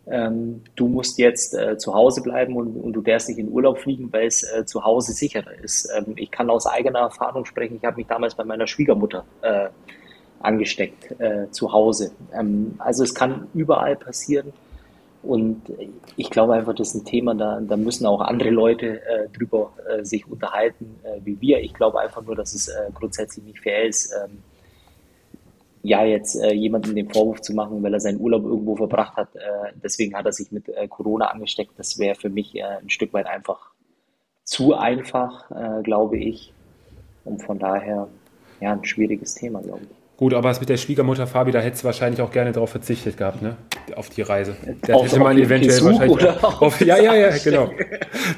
ähm, 0.08 0.62
du 0.74 0.88
musst 0.88 1.16
jetzt 1.18 1.54
äh, 1.54 1.78
zu 1.78 1.94
Hause 1.94 2.22
bleiben 2.22 2.56
und, 2.56 2.76
und, 2.76 2.92
du 2.92 3.00
darfst 3.00 3.28
nicht 3.28 3.38
in 3.38 3.48
Urlaub 3.48 3.78
fliegen, 3.78 4.12
weil 4.12 4.26
es 4.26 4.42
äh, 4.42 4.66
zu 4.66 4.84
Hause 4.84 5.12
sicherer 5.12 5.54
ist. 5.62 5.88
Ähm, 5.96 6.14
ich 6.16 6.32
kann 6.32 6.50
aus 6.50 6.66
eigener 6.66 6.98
Erfahrung 6.98 7.44
sprechen, 7.44 7.76
ich 7.76 7.84
habe 7.84 7.98
mich 7.98 8.08
damals 8.08 8.34
bei 8.34 8.44
meiner 8.44 8.66
Schwiegermutter 8.66 9.24
angesteckt 10.40 11.14
zu 11.52 11.72
Hause. 11.72 12.10
Ähm, 12.34 12.74
also 12.78 13.04
es 13.04 13.14
kann 13.14 13.46
überall 13.54 13.94
passieren. 13.94 14.52
Und 15.22 15.62
ich 16.16 16.30
glaube 16.30 16.54
einfach, 16.54 16.74
das 16.74 16.88
ist 16.88 16.94
ein 16.94 17.04
Thema, 17.04 17.34
da, 17.34 17.60
da 17.60 17.76
müssen 17.76 18.06
auch 18.06 18.20
andere 18.20 18.50
Leute 18.50 19.00
äh, 19.02 19.28
drüber 19.28 19.72
äh, 19.88 20.04
sich 20.04 20.26
unterhalten, 20.26 20.98
äh, 21.04 21.20
wie 21.24 21.40
wir. 21.40 21.60
Ich 21.60 21.74
glaube 21.74 22.00
einfach 22.00 22.22
nur, 22.22 22.34
dass 22.34 22.54
es 22.54 22.68
äh, 22.68 22.90
grundsätzlich 22.92 23.44
nicht 23.44 23.60
fair 23.60 23.84
ist, 23.84 24.12
ähm, 24.12 24.38
ja, 25.84 26.04
jetzt 26.04 26.36
äh, 26.36 26.52
jemandem 26.52 26.94
den 26.94 27.10
Vorwurf 27.10 27.40
zu 27.40 27.54
machen, 27.54 27.82
weil 27.82 27.92
er 27.94 28.00
seinen 28.00 28.20
Urlaub 28.20 28.44
irgendwo 28.44 28.76
verbracht 28.76 29.16
hat. 29.16 29.34
Äh, 29.36 29.72
deswegen 29.82 30.14
hat 30.14 30.26
er 30.26 30.32
sich 30.32 30.50
mit 30.52 30.70
Corona 30.88 31.26
angesteckt. 31.26 31.72
Das 31.76 31.98
wäre 31.98 32.14
für 32.14 32.30
mich 32.30 32.54
ein 32.62 32.88
Stück 32.88 33.12
weit 33.12 33.26
einfach 33.26 33.72
zu 34.44 34.74
einfach, 34.74 35.50
äh, 35.50 35.82
glaube 35.82 36.18
ich. 36.18 36.52
Und 37.24 37.42
von 37.42 37.58
daher, 37.58 38.08
ja, 38.60 38.72
ein 38.72 38.84
schwieriges 38.84 39.34
Thema, 39.34 39.60
glaube 39.60 39.82
ich. 39.82 40.01
Gut, 40.22 40.34
aber 40.34 40.50
es 40.50 40.60
mit 40.60 40.68
der 40.68 40.76
Schwiegermutter 40.76 41.26
Fabi, 41.26 41.50
da 41.50 41.58
hättest 41.58 41.82
du 41.82 41.86
wahrscheinlich 41.86 42.22
auch 42.22 42.30
gerne 42.30 42.52
darauf 42.52 42.70
verzichtet 42.70 43.16
gehabt, 43.16 43.42
ne? 43.42 43.56
Auf 43.96 44.08
die 44.08 44.22
Reise. 44.22 44.54
Da 44.86 44.94
auf, 44.94 45.06
hätte 45.06 45.18
man 45.18 45.36
eventuell 45.36 45.66
Besuch 45.66 45.98
wahrscheinlich 45.98 46.28
auf, 46.44 46.62
auf, 46.62 46.80
ja, 46.80 46.96
ja, 46.96 47.12
ja, 47.12 47.36
genau. 47.42 47.68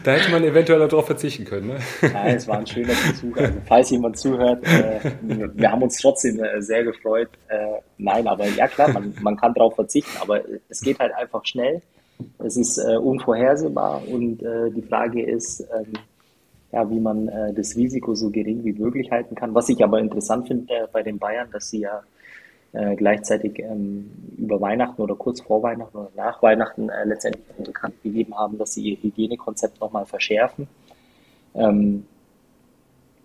Da 0.03 0.13
hätte 0.13 0.31
man 0.31 0.43
eventuell 0.45 0.79
darauf 0.79 1.05
verzichten 1.05 1.45
können. 1.45 1.67
Ne? 1.67 1.77
Nein, 2.01 2.37
es 2.37 2.49
war 2.49 2.57
ein 2.57 2.67
schöner 2.67 2.95
Besuch. 3.07 3.37
Also, 3.37 3.53
falls 3.67 3.91
jemand 3.91 4.19
zuhört, 4.19 4.65
äh, 4.65 5.11
wir 5.53 5.71
haben 5.71 5.83
uns 5.83 5.99
trotzdem 5.99 6.43
äh, 6.43 6.63
sehr 6.63 6.85
gefreut. 6.85 7.29
Äh, 7.49 7.83
nein, 7.99 8.29
aber 8.29 8.47
ja 8.47 8.67
klar, 8.67 8.89
man, 8.91 9.13
man 9.21 9.37
kann 9.37 9.53
darauf 9.53 9.75
verzichten, 9.75 10.17
aber 10.23 10.41
es 10.71 10.81
geht 10.81 10.99
halt 10.99 11.13
einfach 11.13 11.45
schnell. 11.45 11.83
Es 12.39 12.57
ist 12.57 12.79
äh, 12.79 12.97
unvorhersehbar 12.97 14.01
und 14.11 14.43
äh, 14.43 14.71
die 14.71 14.81
Frage 14.81 15.23
ist, 15.23 15.61
ähm, 15.61 15.93
ja, 16.75 16.91
wie 16.91 16.99
man 16.99 17.29
äh, 17.29 17.53
das 17.55 17.77
Risiko 17.77 18.15
so 18.17 18.31
gering 18.31 18.65
wie 18.65 18.73
möglich 18.73 19.13
halten 19.13 19.37
kann. 19.37 19.55
Was 19.55 19.69
ich 19.69 19.83
aber 19.85 20.01
interessant 20.01 20.49
finde 20.49 20.75
äh, 20.75 20.87
bei 20.93 21.05
den 21.05 21.19
Bayern, 21.19 21.49
dass 21.53 21.71
sie 21.71 21.81
ja 21.81 22.03
äh, 22.73 22.97
gleichzeitig 22.97 23.61
ähm, 23.61 24.11
über 24.37 24.61
Weihnachten 24.61 25.01
oder 25.01 25.15
kurz 25.15 25.41
vor 25.41 25.63
Weihnachten 25.63 25.97
oder 25.97 26.11
nach 26.17 26.43
Weihnachten 26.43 26.89
äh, 26.89 27.05
letztendlich 27.05 27.45
bekannt 27.65 27.95
gegeben 28.03 28.37
haben, 28.37 28.59
dass 28.59 28.75
sie 28.75 28.83
ihr 28.83 28.97
Hygienekonzept 29.03 29.81
nochmal 29.81 30.05
verschärfen. 30.05 30.67
Ähm, 31.55 32.07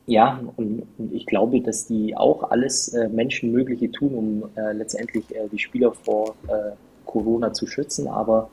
ja, 0.05 0.39
und, 0.55 0.83
und, 0.99 1.11
ich 1.11 1.25
glaube, 1.25 1.61
dass 1.61 1.87
die 1.87 2.15
auch 2.15 2.51
alles 2.51 2.89
äh, 2.93 3.09
Menschenmögliche 3.09 3.91
tun, 3.91 4.13
um 4.13 4.49
äh, 4.55 4.73
letztendlich 4.73 5.35
äh, 5.35 5.47
die 5.51 5.59
Spieler 5.59 5.91
vor 5.93 6.35
äh, 6.47 6.75
Corona 7.05 7.51
zu 7.51 7.65
schützen. 7.65 8.07
Aber 8.07 8.51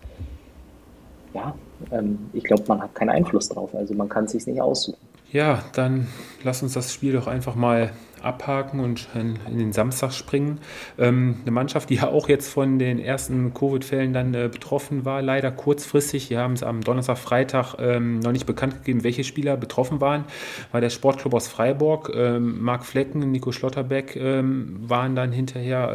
ja, 1.37 1.55
ähm, 1.93 2.19
ich 2.33 2.45
glaube, 2.45 2.65
man 2.67 2.81
hat 2.83 2.95
keinen 2.95 3.11
Einfluss 3.11 3.49
drauf. 3.49 3.75
Also 3.75 3.95
man 3.95 4.09
kann 4.09 4.25
es 4.25 4.33
sich 4.33 4.47
nicht 4.47 4.61
aussuchen. 4.61 4.99
Ja, 5.33 5.63
dann 5.75 6.07
lass 6.45 6.63
uns 6.63 6.73
das 6.73 6.93
Spiel 6.93 7.13
doch 7.13 7.27
einfach 7.27 7.57
mal 7.57 7.91
abhaken 8.23 8.81
und 8.81 9.09
in, 9.15 9.39
den 9.59 9.73
Samstag 9.73 10.13
springen. 10.13 10.59
Ähm, 10.99 11.37
eine 11.43 11.51
Mannschaft, 11.51 11.91
die 11.91 11.97
ja 11.97 12.09
auch 12.09 12.29
jetzt 12.29 12.49
von 12.49 12.79
den 12.79 12.99
ersten 12.99 13.53
Covid-Fällen 13.53 14.13
dann 14.13 14.33
äh, 14.35 14.49
betroffen 14.51 15.05
war, 15.05 15.23
leider 15.23 15.51
kurzfristig. 15.51 16.31
Wir 16.31 16.39
haben 16.39 16.55
es 16.55 16.63
am 16.63 16.81
Donnerstag, 16.81 17.19
Freitag 17.19 17.75
ähm, 17.79 18.21
noch 18.21 18.33
nicht 18.33 18.47
bekannt 18.47 18.77
gegeben, 18.77 19.05
welche 19.05 19.23
Spieler 19.23 19.57
betroffen 19.57 20.01
waren. 20.01 20.25
War 20.73 20.81
der 20.81 20.91
Sportclub 20.91 21.35
aus 21.35 21.49
Freiburg, 21.49 22.11
ähm, 22.15 22.63
Marc 22.63 22.87
Flecken, 22.87 23.31
Nico 23.31 23.53
Schlotterbeck 23.53 24.19
waren 24.19 25.15
dann 25.15 25.33
hinterher 25.33 25.93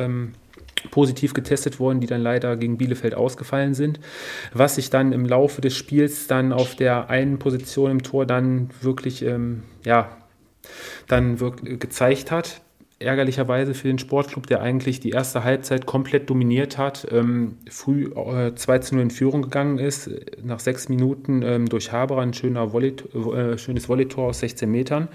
positiv 0.89 1.34
getestet 1.34 1.80
worden, 1.80 2.00
die 2.00 2.08
dann 2.08 2.22
leider 2.22 2.58
gegen 2.58 2.78
Bielefeld 2.78 3.13
ausgefallen 3.13 3.74
sind. 3.74 4.00
Was 4.54 4.76
sich 4.76 4.89
dann 4.89 5.12
im 5.12 5.26
Laufe 5.26 5.62
des 5.62 5.76
Spiels 5.76 6.28
dann 6.28 6.52
auf 6.52 6.76
der 6.76 7.10
einen 7.10 7.39
Position 7.39 7.91
im 7.91 8.04
Tor 8.04 8.26
dann 8.26 8.70
wirklich, 8.82 9.24
ähm, 9.24 9.63
ja, 9.86 10.17
dann 11.08 11.39
wirklich 11.39 11.80
gezeigt 11.80 12.32
hat. 12.32 12.62
Ärgerlicherweise 13.00 13.74
für 13.74 13.88
den 13.88 13.98
Sportclub, 13.98 14.46
der 14.46 14.62
eigentlich 14.62 15.00
die 15.00 15.10
erste 15.10 15.44
Halbzeit 15.44 15.88
komplett 15.88 16.30
dominiert 16.30 16.78
hat, 16.78 17.08
ähm, 17.10 17.58
früh 17.67 18.12
äh, 18.13 18.54
2 18.54 18.80
zu 18.80 18.96
0 18.96 19.04
in 19.04 19.10
Führung 19.10 19.41
gegangen 19.41 19.80
ist, 19.80 20.10
nach 20.44 20.60
sechs 20.60 20.88
Minuten 20.88 21.41
ähm, 21.41 21.67
durch 21.67 21.91
Haberer 21.91 22.22
ein 22.22 22.36
schöner 22.36 22.74
Volley, 22.74 22.96
äh, 23.34 23.58
schönes 23.58 23.89
Volleytor 23.89 24.28
aus 24.28 24.39
16 24.41 24.70
Metern. 24.70 25.08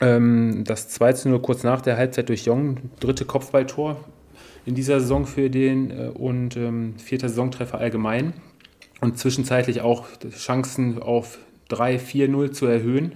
Ähm, 0.00 0.64
das 0.64 0.88
2 0.88 1.12
zu 1.12 1.28
0 1.28 1.40
kurz 1.40 1.62
nach 1.62 1.80
der 1.80 1.96
Halbzeit 1.96 2.28
durch 2.28 2.46
Jong, 2.46 2.78
dritte 2.98 3.24
Kopfballtor, 3.24 4.04
in 4.70 4.76
dieser 4.76 5.00
Saison 5.00 5.26
für 5.26 5.50
den 5.50 5.90
äh, 5.90 6.10
und 6.14 6.56
ähm, 6.56 6.94
vierter 6.96 7.28
Saisontreffer 7.28 7.78
allgemein 7.78 8.32
und 9.00 9.18
zwischenzeitlich 9.18 9.80
auch 9.80 10.06
Chancen 10.30 11.02
auf 11.02 11.38
3-4-0 11.70 12.52
zu 12.52 12.66
erhöhen. 12.66 13.12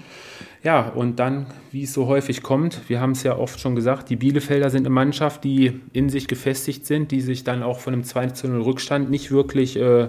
Ja, 0.65 0.89
und 0.89 1.19
dann, 1.21 1.47
wie 1.71 1.85
es 1.85 1.93
so 1.93 2.07
häufig 2.07 2.43
kommt, 2.43 2.89
wir 2.89 3.01
haben 3.01 3.13
es 3.13 3.23
ja 3.23 3.37
oft 3.37 3.61
schon 3.61 3.77
gesagt, 3.77 4.11
die 4.11 4.17
Bielefelder 4.17 4.71
sind 4.71 4.83
eine 4.83 4.95
Mannschaft, 4.95 5.45
die 5.45 5.81
in 5.93 6.09
sich 6.09 6.27
gefestigt 6.27 6.87
sind, 6.87 7.11
die 7.11 7.21
sich 7.21 7.45
dann 7.45 7.63
auch 7.63 7.79
von 7.79 7.93
einem 7.93 8.03
2-0 8.03 8.65
Rückstand 8.65 9.11
nicht 9.11 9.31
wirklich 9.31 9.77
äh, 9.77 10.09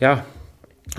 ja, 0.00 0.24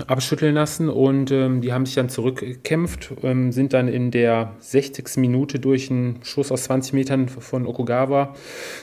abschütteln 0.06 0.54
lassen 0.54 0.88
und 0.88 1.30
ähm, 1.30 1.60
die 1.60 1.72
haben 1.72 1.86
sich 1.86 1.94
dann 1.94 2.08
zurückgekämpft, 2.08 3.12
ähm, 3.22 3.52
sind 3.52 3.72
dann 3.72 3.88
in 3.88 4.10
der 4.10 4.52
60. 4.58 5.16
Minute 5.16 5.58
durch 5.58 5.90
einen 5.90 6.20
Schuss 6.22 6.52
aus 6.52 6.64
20 6.64 6.92
Metern 6.92 7.28
von 7.28 7.66
Okugawa 7.66 8.34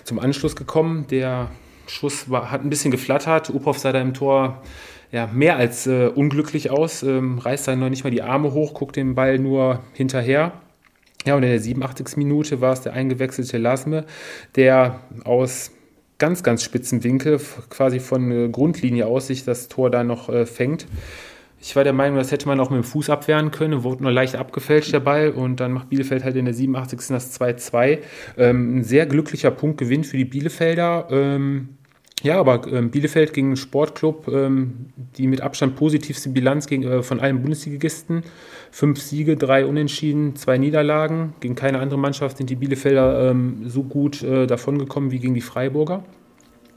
zum 0.03 0.19
Anschluss 0.19 0.55
gekommen. 0.55 1.05
Der 1.11 1.51
Schuss 1.87 2.29
war, 2.29 2.51
hat 2.51 2.63
ein 2.63 2.69
bisschen 2.69 2.91
geflattert. 2.91 3.49
Upov 3.49 3.77
sah 3.77 3.91
da 3.91 4.01
im 4.01 4.13
Tor 4.13 4.61
ja, 5.11 5.27
mehr 5.31 5.57
als 5.57 5.85
äh, 5.85 6.07
unglücklich 6.07 6.71
aus, 6.71 7.03
ähm, 7.03 7.37
reißt 7.37 7.67
dann 7.67 7.79
noch 7.79 7.89
nicht 7.89 8.03
mal 8.03 8.09
die 8.09 8.23
Arme 8.23 8.51
hoch, 8.53 8.73
guckt 8.73 8.95
den 8.95 9.13
Ball 9.13 9.37
nur 9.37 9.81
hinterher. 9.93 10.53
Ja, 11.25 11.35
und 11.35 11.43
in 11.43 11.49
der 11.49 11.59
87. 11.59 12.17
Minute 12.17 12.61
war 12.61 12.73
es 12.73 12.81
der 12.81 12.93
eingewechselte 12.93 13.59
Lasme, 13.59 14.05
der 14.55 15.01
aus 15.23 15.71
ganz, 16.23 16.41
ganz 16.41 16.63
spitzen 16.63 17.03
Winkel, 17.03 17.37
quasi 17.69 17.99
von 17.99 18.31
äh, 18.31 18.47
Grundlinie 18.47 19.07
aus, 19.07 19.27
sich 19.27 19.43
das 19.43 19.67
Tor 19.67 19.89
da 19.89 20.05
noch 20.05 20.29
äh, 20.29 20.45
fängt. 20.45 20.87
Ich 21.59 21.75
war 21.75 21.83
der 21.83 21.91
Meinung, 21.91 22.17
das 22.17 22.31
hätte 22.31 22.47
man 22.47 22.61
auch 22.61 22.69
mit 22.69 22.77
dem 22.77 22.85
Fuß 22.85 23.09
abwehren 23.09 23.51
können, 23.51 23.83
wurde 23.83 24.03
nur 24.03 24.11
leicht 24.13 24.37
abgefälscht 24.37 24.93
der 24.93 25.01
Ball 25.01 25.31
und 25.31 25.59
dann 25.59 25.73
macht 25.73 25.89
Bielefeld 25.89 26.23
halt 26.23 26.37
in 26.37 26.45
der 26.45 26.53
87. 26.53 27.09
das 27.09 27.37
2-2. 27.37 27.99
Ähm, 28.37 28.77
ein 28.77 28.83
sehr 28.85 29.05
glücklicher 29.05 29.51
Punktgewinn 29.51 30.05
für 30.05 30.15
die 30.15 30.23
Bielefelder. 30.23 31.09
Ähm, 31.11 31.77
ja, 32.21 32.39
aber 32.39 32.71
ähm, 32.71 32.89
Bielefeld 32.89 33.33
gegen 33.33 33.47
einen 33.47 33.57
Sportclub, 33.57 34.29
ähm, 34.29 34.93
die 35.17 35.27
mit 35.27 35.41
Abstand 35.41 35.75
positivste 35.75 36.29
Bilanz 36.29 36.67
gegen, 36.67 36.83
äh, 36.83 37.03
von 37.03 37.19
allen 37.19 37.41
Bundesligisten. 37.41 38.23
Fünf 38.73 38.99
Siege, 38.99 39.37
drei 39.37 39.67
Unentschieden, 39.67 40.35
zwei 40.35 40.57
Niederlagen. 40.57 41.35
Gegen 41.41 41.53
keine 41.53 41.77
andere 41.77 41.99
Mannschaft 41.99 42.37
sind 42.37 42.49
die 42.49 42.55
Bielefelder 42.55 43.29
ähm, 43.29 43.69
so 43.69 43.83
gut 43.83 44.23
äh, 44.23 44.47
davongekommen 44.47 45.11
wie 45.11 45.19
gegen 45.19 45.35
die 45.35 45.41
Freiburger. 45.41 46.03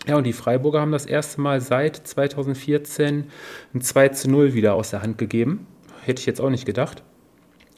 Ja, 0.06 0.18
und 0.18 0.24
die 0.24 0.35
Freiburger 0.35 0.82
haben 0.82 0.92
das 0.92 1.06
erste 1.06 1.40
Mal 1.40 1.62
seit 1.62 1.96
2014 1.96 3.24
ein 3.72 3.80
2 3.80 4.11
zu 4.11 4.30
0 4.30 4.52
wieder 4.52 4.74
aus 4.74 4.90
der 4.90 5.00
Hand 5.00 5.16
gegeben. 5.16 5.66
Hätte 6.02 6.20
ich 6.20 6.26
jetzt 6.26 6.38
auch 6.38 6.50
nicht 6.50 6.66
gedacht. 6.66 7.02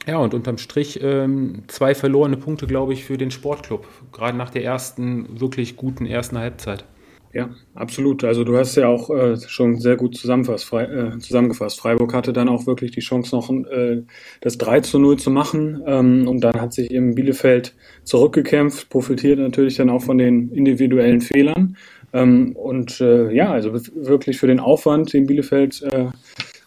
Ja, 0.05 0.17
und 0.17 0.33
unterm 0.33 0.57
Strich 0.57 1.01
ähm, 1.01 1.63
zwei 1.67 1.95
verlorene 1.95 2.35
Punkte, 2.35 2.67
glaube 2.67 2.91
ich, 2.91 3.05
für 3.05 3.17
den 3.17 3.31
Sportclub. 3.31 3.87
Gerade 4.11 4.37
nach 4.37 4.49
der 4.49 4.65
ersten, 4.65 5.39
wirklich 5.39 5.77
guten 5.77 6.05
ersten 6.05 6.37
Halbzeit. 6.37 6.83
Ja, 7.31 7.51
absolut. 7.75 8.23
Also 8.23 8.43
du 8.43 8.57
hast 8.57 8.75
ja 8.75 8.87
auch 8.87 9.11
äh, 9.11 9.37
schon 9.37 9.79
sehr 9.79 9.95
gut 9.97 10.17
zusammengefasst, 10.17 10.65
Fre 10.65 11.13
äh, 11.15 11.19
zusammengefasst. 11.19 11.79
Freiburg 11.79 12.13
hatte 12.13 12.33
dann 12.33 12.49
auch 12.49 12.65
wirklich 12.65 12.89
die 12.91 13.01
Chance, 13.01 13.35
noch 13.35 13.51
äh, 13.51 14.01
das 14.41 14.57
3 14.57 14.81
zu 14.81 14.97
0 14.97 15.17
zu 15.19 15.29
machen. 15.29 15.83
Ähm, 15.85 16.27
und 16.27 16.41
dann 16.41 16.59
hat 16.59 16.73
sich 16.73 16.89
eben 16.89 17.13
Bielefeld 17.13 17.75
zurückgekämpft, 18.03 18.89
profitiert 18.89 19.37
natürlich 19.37 19.75
dann 19.75 19.91
auch 19.91 20.01
von 20.01 20.17
den 20.17 20.51
individuellen 20.51 21.21
Fehlern. 21.21 21.77
Ähm, 22.13 22.55
und 22.55 22.99
äh, 22.99 23.31
ja, 23.31 23.51
also 23.51 23.73
wirklich 23.73 24.39
für 24.39 24.47
den 24.47 24.59
Aufwand, 24.59 25.13
den 25.13 25.27
Bielefeld 25.27 25.83
äh, 25.83 26.07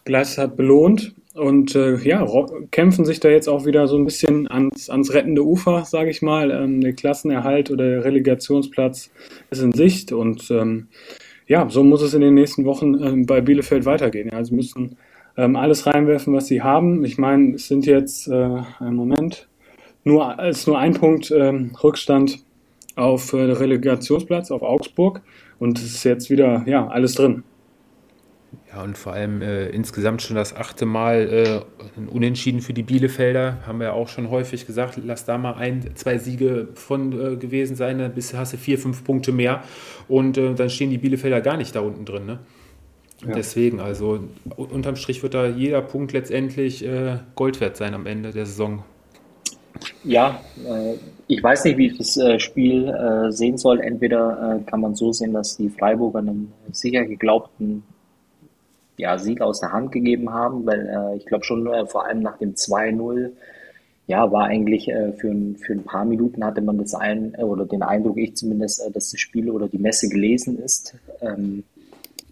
geleistet 0.05 0.37
hat, 0.37 0.55
belohnt. 0.55 1.13
Und 1.33 1.73
äh, 1.73 1.95
ja, 1.97 2.25
kämpfen 2.69 3.05
sich 3.05 3.19
da 3.19 3.29
jetzt 3.29 3.47
auch 3.47 3.65
wieder 3.65 3.87
so 3.87 3.97
ein 3.97 4.05
bisschen 4.05 4.47
ans, 4.47 4.89
ans 4.89 5.13
rettende 5.13 5.43
Ufer, 5.43 5.83
sage 5.85 6.11
ich 6.11 6.21
mal. 6.21 6.51
Ähm, 6.51 6.81
der 6.81 6.93
Klassenerhalt 6.93 7.71
oder 7.71 7.89
der 7.89 8.05
Relegationsplatz 8.05 9.11
ist 9.49 9.61
in 9.61 9.71
Sicht. 9.71 10.11
Und 10.11 10.51
ähm, 10.51 10.87
ja, 11.47 11.67
so 11.69 11.83
muss 11.83 12.03
es 12.03 12.13
in 12.13 12.21
den 12.21 12.35
nächsten 12.35 12.65
Wochen 12.65 13.03
ähm, 13.03 13.25
bei 13.25 13.41
Bielefeld 13.41 13.85
weitergehen. 13.85 14.29
Ja, 14.31 14.43
sie 14.43 14.53
müssen 14.53 14.97
ähm, 15.35 15.55
alles 15.55 15.87
reinwerfen, 15.87 16.33
was 16.33 16.47
sie 16.47 16.61
haben. 16.61 17.03
Ich 17.03 17.17
meine, 17.17 17.55
es 17.55 17.67
sind 17.67 17.87
jetzt, 17.87 18.27
äh, 18.27 18.61
einen 18.79 18.95
Moment, 18.95 19.47
nur, 20.03 20.37
ist 20.43 20.67
nur 20.67 20.77
ein 20.77 20.93
Punkt 20.93 21.31
ähm, 21.31 21.71
Rückstand 21.83 22.43
auf 22.95 23.33
äh, 23.33 23.37
Relegationsplatz, 23.37 24.51
auf 24.51 24.61
Augsburg. 24.61 25.21
Und 25.57 25.79
es 25.79 25.85
ist 25.85 26.03
jetzt 26.03 26.29
wieder, 26.29 26.63
ja, 26.67 26.87
alles 26.87 27.15
drin. 27.15 27.43
Ja, 28.73 28.81
und 28.81 28.97
vor 28.97 29.13
allem 29.13 29.41
äh, 29.41 29.67
insgesamt 29.67 30.21
schon 30.21 30.35
das 30.35 30.55
achte 30.55 30.85
Mal 30.85 31.29
äh, 31.29 31.99
ein 31.99 32.07
Unentschieden 32.07 32.61
für 32.61 32.73
die 32.73 32.81
Bielefelder. 32.81 33.57
Haben 33.67 33.79
wir 33.79 33.87
ja 33.87 33.93
auch 33.93 34.07
schon 34.07 34.29
häufig 34.29 34.65
gesagt, 34.65 34.99
lass 35.03 35.25
da 35.25 35.37
mal 35.37 35.53
ein, 35.53 35.95
zwei 35.95 36.17
Siege 36.17 36.69
von 36.73 37.33
äh, 37.33 37.35
gewesen 37.35 37.75
sein, 37.75 37.99
dann 37.99 38.13
hast 38.15 38.53
du 38.53 38.57
vier, 38.57 38.79
fünf 38.79 39.03
Punkte 39.03 39.31
mehr. 39.31 39.63
Und 40.07 40.37
äh, 40.37 40.55
dann 40.55 40.69
stehen 40.69 40.89
die 40.89 40.97
Bielefelder 40.97 41.41
gar 41.41 41.57
nicht 41.57 41.75
da 41.75 41.81
unten 41.81 42.05
drin. 42.05 42.25
Ne? 42.25 42.39
Ja. 43.27 43.35
Deswegen, 43.35 43.79
also 43.79 44.21
unterm 44.55 44.95
Strich 44.95 45.21
wird 45.21 45.35
da 45.35 45.45
jeder 45.45 45.81
Punkt 45.81 46.11
letztendlich 46.11 46.83
äh, 46.83 47.17
Gold 47.35 47.61
wert 47.61 47.77
sein 47.77 47.93
am 47.93 48.07
Ende 48.07 48.31
der 48.31 48.47
Saison. 48.47 48.83
Ja, 50.03 50.41
äh, 50.65 50.95
ich 51.27 51.43
weiß 51.43 51.63
nicht, 51.65 51.77
wie 51.77 51.87
ich 51.87 51.97
das 51.97 52.41
Spiel 52.41 52.93
sehen 53.29 53.57
soll. 53.57 53.79
Entweder 53.79 54.61
kann 54.65 54.81
man 54.81 54.93
so 54.93 55.13
sehen, 55.13 55.33
dass 55.33 55.55
die 55.55 55.69
Freiburger 55.69 56.19
einen 56.19 56.51
sicher 56.71 57.05
geglaubten 57.05 57.83
ja, 58.97 59.17
Sieg 59.17 59.41
aus 59.41 59.59
der 59.59 59.71
Hand 59.71 59.91
gegeben 59.91 60.31
haben, 60.31 60.65
weil 60.65 60.87
äh, 60.87 61.17
ich 61.17 61.25
glaube 61.25 61.43
schon 61.43 61.67
äh, 61.67 61.85
vor 61.85 62.05
allem 62.05 62.21
nach 62.21 62.37
dem 62.37 62.53
2-0 62.53 63.31
ja, 64.07 64.31
war 64.31 64.45
eigentlich 64.45 64.89
äh, 64.89 65.13
für, 65.13 65.29
ein, 65.29 65.55
für 65.55 65.73
ein 65.73 65.83
paar 65.83 66.05
Minuten 66.05 66.43
hatte 66.43 66.61
man 66.61 66.77
das 66.77 66.93
ein, 66.93 67.33
äh, 67.35 67.43
oder 67.43 67.65
den 67.65 67.83
Eindruck, 67.83 68.17
ich 68.17 68.35
zumindest, 68.35 68.85
äh, 68.85 68.91
dass 68.91 69.11
das 69.11 69.19
Spiel 69.19 69.49
oder 69.49 69.67
die 69.67 69.77
Messe 69.77 70.09
gelesen 70.09 70.59
ist. 70.59 70.95
Ähm, 71.21 71.63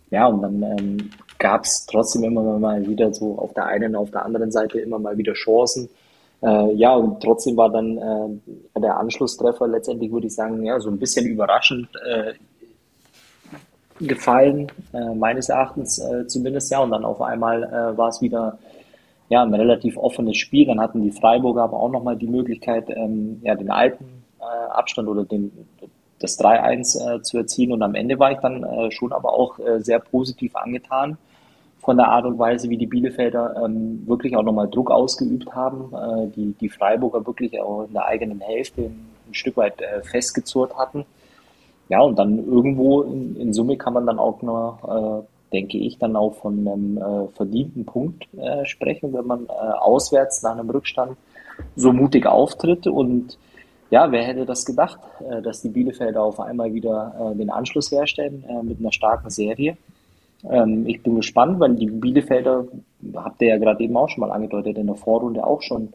ja, 0.10 0.28
und 0.28 0.42
dann 0.42 0.62
ähm, 0.64 1.10
gab 1.40 1.64
es 1.64 1.86
trotzdem 1.86 2.26
immer 2.26 2.60
mal 2.60 2.86
wieder 2.86 3.14
so 3.14 3.38
auf 3.38 3.54
der 3.54 3.68
einen, 3.68 3.96
auf 3.96 4.12
der 4.12 4.26
anderen 4.26 4.52
Seite 4.52 4.80
immer 4.82 5.00
mal 5.00 5.18
wieder 5.18 5.32
Chancen. 5.34 5.90
Äh, 6.44 6.74
ja, 6.74 6.94
und 6.94 7.24
trotzdem 7.24 7.56
war 7.56 7.70
dann 7.70 7.98
äh, 7.98 8.80
der 8.80 8.98
Anschlusstreffer 8.98 9.68
letztendlich, 9.68 10.12
würde 10.12 10.28
ich 10.28 10.36
sagen, 10.36 10.66
ja, 10.66 10.80
so 10.82 10.90
ein 10.90 11.00
bisschen 11.00 11.26
überraschend 11.26 11.88
äh, 12.06 12.34
gefallen, 14.08 14.72
äh, 14.94 15.14
meines 15.16 15.50
Erachtens 15.50 16.00
äh, 16.00 16.28
zumindest, 16.28 16.72
ja. 16.72 16.80
Und 16.80 16.92
dann 16.92 17.06
auf 17.06 17.22
einmal 17.22 17.64
äh, 17.64 17.98
war 17.98 18.10
es 18.10 18.22
wieder 18.22 18.58
ja, 19.30 19.44
ein 19.44 19.54
relativ 19.54 19.98
offenes 19.98 20.38
Spiel. 20.38 20.66
Dann 20.66 20.82
hatten 20.82 21.02
die 21.02 21.12
Freiburger 21.12 21.64
aber 21.64 21.80
auch 21.80 21.90
nochmal 21.90 22.18
die 22.18 22.28
Möglichkeit, 22.28 22.90
ähm, 22.90 23.40
ja, 23.44 23.56
den 23.56 23.72
alten 23.72 24.06
äh, 24.40 24.72
Abstand 24.72 25.08
oder 25.08 25.24
den, 25.24 25.52
das 26.20 26.40
3-1 26.40 27.18
äh, 27.18 27.22
zu 27.22 27.38
erzielen. 27.38 27.72
Und 27.72 27.82
am 27.82 27.96
Ende 27.96 28.20
war 28.20 28.32
ich 28.32 28.40
dann 28.40 28.64
äh, 28.64 28.92
schon 28.92 29.14
aber 29.14 29.34
auch 29.34 29.60
sehr 29.80 30.00
positiv 30.00 30.56
angetan 30.56 31.18
von 31.80 31.98
der 31.98 32.10
Art 32.10 32.26
und 32.26 32.38
Weise, 32.38 32.70
wie 32.70 32.78
die 32.78 32.86
Bielefelder 32.86 33.64
ähm, 33.64 34.04
wirklich 34.06 34.36
auch 34.36 34.44
nochmal 34.44 34.70
Druck 34.70 34.92
ausgeübt 34.92 35.56
haben, 35.56 35.92
die, 36.36 36.54
die 36.62 36.70
Freiburger 36.70 37.26
wirklich 37.26 37.60
auch 37.60 37.86
in 37.88 37.94
der 37.94 38.06
eigenen 38.06 38.40
Hälfte 38.40 38.82
ein, 38.82 39.10
ein 39.28 39.34
Stück 39.34 39.58
weit 39.58 39.82
festgezurrt 40.04 40.78
hatten. 40.78 41.06
Ja, 41.92 42.00
und 42.00 42.18
dann 42.18 42.38
irgendwo 42.48 43.02
in, 43.02 43.36
in 43.36 43.52
Summe 43.52 43.76
kann 43.76 43.94
man 43.94 44.06
dann 44.06 44.18
auch 44.18 44.42
noch, 44.42 44.80
äh, 44.88 45.28
denke 45.52 45.78
ich, 45.78 45.98
dann 45.98 46.16
auch 46.16 46.36
von 46.36 46.66
einem 46.66 46.98
äh, 46.98 47.28
verdienten 47.36 47.86
Punkt 47.86 48.34
äh, 48.38 48.66
sprechen, 48.66 49.12
wenn 49.12 49.28
man 49.28 49.48
äh, 49.48 49.50
auswärts 49.50 50.42
nach 50.42 50.54
einem 50.54 50.70
Rückstand 50.70 51.18
so 51.76 51.92
mutig 51.92 52.26
auftritt 52.26 52.88
und 52.88 53.38
ja, 53.90 54.10
wer 54.10 54.24
hätte 54.24 54.46
das 54.46 54.64
gedacht, 54.64 55.02
äh, 55.20 55.42
dass 55.42 55.64
die 55.64 55.68
Bielefelder 55.68 56.24
auf 56.24 56.40
einmal 56.40 56.74
wieder 56.74 57.34
äh, 57.34 57.36
den 57.36 57.50
Anschluss 57.50 57.92
herstellen 57.92 58.46
mit 58.64 58.80
einer 58.80 58.94
starken 58.94 59.30
Serie. 59.30 59.76
Ähm, 60.50 60.88
ich 60.88 61.04
bin 61.04 61.18
gespannt, 61.18 61.60
weil 61.60 61.76
die 61.76 61.88
Bielefelder, 61.88 62.68
habt 63.16 63.42
ihr 63.42 63.50
ja 63.50 63.58
gerade 63.58 63.84
eben 63.84 63.98
auch 63.98 64.08
schon 64.08 64.22
mal 64.22 64.32
angedeutet, 64.32 64.78
in 64.78 64.88
der 64.88 64.96
Vorrunde 64.96 65.46
auch 65.46 65.62
schon 65.62 65.92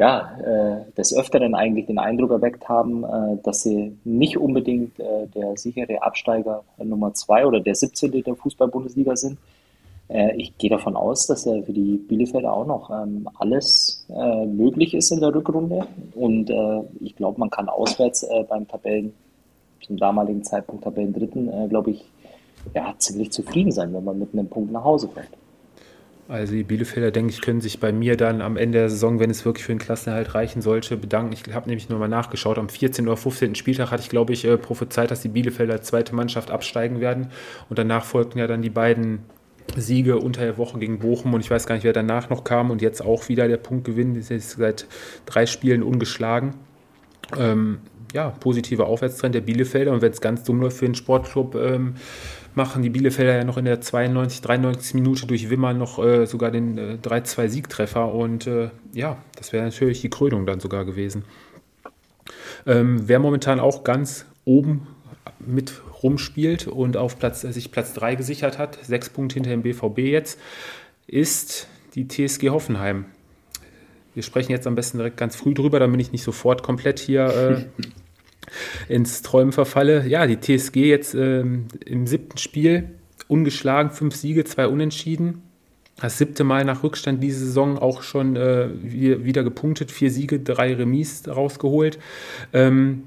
ja, 0.00 0.88
des 0.96 1.14
Öfteren 1.14 1.54
eigentlich 1.54 1.86
den 1.86 1.98
Eindruck 1.98 2.30
erweckt 2.30 2.68
haben, 2.68 3.04
dass 3.42 3.62
sie 3.62 3.96
nicht 4.04 4.38
unbedingt 4.38 4.98
der 4.98 5.56
sichere 5.56 6.02
Absteiger 6.02 6.64
Nummer 6.82 7.12
zwei 7.12 7.46
oder 7.46 7.60
der 7.60 7.74
17. 7.74 8.22
der 8.22 8.34
Fußball-Bundesliga 8.34 9.14
sind, 9.14 9.36
äh, 10.10 10.34
ich 10.36 10.58
gehe 10.58 10.70
davon 10.70 10.96
aus, 10.96 11.26
dass 11.26 11.46
äh, 11.46 11.62
für 11.62 11.72
die 11.72 11.96
Bielefelder 11.96 12.52
auch 12.52 12.66
noch 12.66 12.90
ähm, 12.90 13.28
alles 13.38 14.06
äh, 14.10 14.46
möglich 14.46 14.94
ist 14.94 15.12
in 15.12 15.20
der 15.20 15.34
Rückrunde. 15.34 15.86
Und 16.14 16.50
äh, 16.50 16.80
ich 17.00 17.14
glaube, 17.14 17.38
man 17.38 17.50
kann 17.50 17.68
auswärts 17.68 18.24
äh, 18.24 18.44
beim 18.48 18.66
Tabellen, 18.66 19.14
zum 19.86 19.96
damaligen 19.96 20.42
Zeitpunkt 20.42 20.84
Tabellendritten, 20.84 21.48
äh, 21.48 21.68
glaube 21.68 21.92
ich, 21.92 22.04
ja, 22.74 22.92
ziemlich 22.98 23.30
zufrieden 23.30 23.72
sein, 23.72 23.94
wenn 23.94 24.04
man 24.04 24.18
mit 24.18 24.32
einem 24.32 24.48
Punkt 24.48 24.72
nach 24.72 24.84
Hause 24.84 25.08
fährt. 25.08 25.30
Also 26.30 26.54
die 26.54 26.62
Bielefelder, 26.62 27.10
denke 27.10 27.32
ich, 27.32 27.40
können 27.40 27.60
sich 27.60 27.80
bei 27.80 27.90
mir 27.90 28.16
dann 28.16 28.40
am 28.40 28.56
Ende 28.56 28.78
der 28.78 28.88
Saison, 28.88 29.18
wenn 29.18 29.30
es 29.30 29.44
wirklich 29.44 29.64
für 29.64 29.72
den 29.72 29.80
Klassenerhalt 29.80 30.32
reichen 30.32 30.62
sollte, 30.62 30.96
bedanken. 30.96 31.32
Ich 31.32 31.52
habe 31.52 31.68
nämlich 31.68 31.88
nur 31.88 31.98
mal 31.98 32.06
nachgeschaut. 32.06 32.56
Am 32.56 32.68
14. 32.68 33.08
oder 33.08 33.16
15. 33.16 33.56
Spieltag 33.56 33.90
hatte 33.90 34.04
ich, 34.04 34.10
glaube 34.10 34.32
ich, 34.32 34.46
prophezeit, 34.62 35.10
dass 35.10 35.22
die 35.22 35.28
Bielefelder 35.28 35.82
zweite 35.82 36.14
Mannschaft 36.14 36.52
absteigen 36.52 37.00
werden. 37.00 37.30
Und 37.68 37.80
danach 37.80 38.04
folgten 38.04 38.38
ja 38.38 38.46
dann 38.46 38.62
die 38.62 38.70
beiden 38.70 39.24
Siege 39.76 40.18
unter 40.18 40.42
der 40.42 40.56
Woche 40.56 40.78
gegen 40.78 41.00
Bochum 41.00 41.34
und 41.34 41.40
ich 41.40 41.50
weiß 41.50 41.66
gar 41.66 41.74
nicht, 41.74 41.84
wer 41.84 41.92
danach 41.92 42.30
noch 42.30 42.44
kam 42.44 42.70
und 42.70 42.80
jetzt 42.80 43.04
auch 43.04 43.28
wieder 43.28 43.48
der 43.48 43.56
Punktgewinn. 43.56 44.14
Das 44.14 44.30
ist 44.30 44.52
seit 44.52 44.86
drei 45.26 45.46
Spielen 45.46 45.82
ungeschlagen. 45.82 46.54
Ähm, 47.36 47.78
ja, 48.12 48.30
positiver 48.30 48.86
Aufwärtstrend 48.86 49.34
der 49.34 49.40
Bielefelder 49.40 49.92
und 49.92 50.02
wenn 50.02 50.12
es 50.12 50.20
ganz 50.20 50.42
dumm 50.44 50.60
läuft 50.60 50.78
für 50.78 50.86
den 50.86 50.94
Sportclub, 50.94 51.54
ähm, 51.54 51.94
machen 52.54 52.82
die 52.82 52.90
Bielefelder 52.90 53.36
ja 53.36 53.44
noch 53.44 53.56
in 53.56 53.64
der 53.64 53.80
92, 53.80 54.40
93 54.42 54.94
Minute 54.94 55.26
durch 55.26 55.50
Wimmer 55.50 55.72
noch 55.72 56.02
äh, 56.02 56.26
sogar 56.26 56.50
den 56.50 56.78
äh, 56.78 56.98
3-2-Siegtreffer 57.02 58.12
und 58.12 58.46
äh, 58.46 58.70
ja, 58.92 59.18
das 59.36 59.52
wäre 59.52 59.64
natürlich 59.64 60.00
die 60.00 60.10
Krönung 60.10 60.46
dann 60.46 60.60
sogar 60.60 60.84
gewesen. 60.84 61.24
Ähm, 62.66 63.08
wer 63.08 63.18
momentan 63.18 63.60
auch 63.60 63.84
ganz 63.84 64.26
oben 64.44 64.86
mit 65.38 65.80
rumspielt 66.02 66.66
und 66.66 66.96
auf 66.96 67.18
Platz, 67.18 67.44
äh, 67.44 67.52
sich 67.52 67.70
Platz 67.70 67.92
3 67.94 68.16
gesichert 68.16 68.58
hat, 68.58 68.78
sechs 68.84 69.08
Punkte 69.08 69.34
hinter 69.34 69.50
dem 69.50 69.62
BVB 69.62 69.98
jetzt, 69.98 70.38
ist 71.06 71.68
die 71.94 72.08
TSG 72.08 72.50
Hoffenheim. 72.50 73.06
Wir 74.14 74.22
sprechen 74.22 74.50
jetzt 74.50 74.66
am 74.66 74.74
besten 74.74 74.98
direkt 74.98 75.16
ganz 75.16 75.36
früh 75.36 75.54
drüber, 75.54 75.78
damit 75.78 76.00
ich 76.00 76.12
nicht 76.12 76.24
sofort 76.24 76.62
komplett 76.62 76.98
hier 76.98 77.26
äh, 77.26 77.82
ins 78.88 79.22
Träumen 79.22 79.52
verfalle. 79.52 80.06
Ja, 80.06 80.26
die 80.26 80.38
TSG 80.40 80.76
jetzt 80.88 81.14
äh, 81.14 81.40
im 81.40 82.06
siebten 82.06 82.38
Spiel 82.38 82.90
ungeschlagen, 83.28 83.90
fünf 83.90 84.16
Siege, 84.16 84.44
zwei 84.44 84.66
Unentschieden. 84.66 85.42
Das 86.00 86.18
siebte 86.18 86.44
Mal 86.44 86.64
nach 86.64 86.82
Rückstand 86.82 87.22
diese 87.22 87.44
Saison 87.44 87.78
auch 87.78 88.02
schon 88.02 88.34
äh, 88.34 88.68
wieder 88.82 89.44
gepunktet, 89.44 89.90
vier 89.90 90.10
Siege, 90.10 90.40
drei 90.40 90.74
Remis 90.74 91.24
rausgeholt. 91.28 91.98
Ähm, 92.52 93.04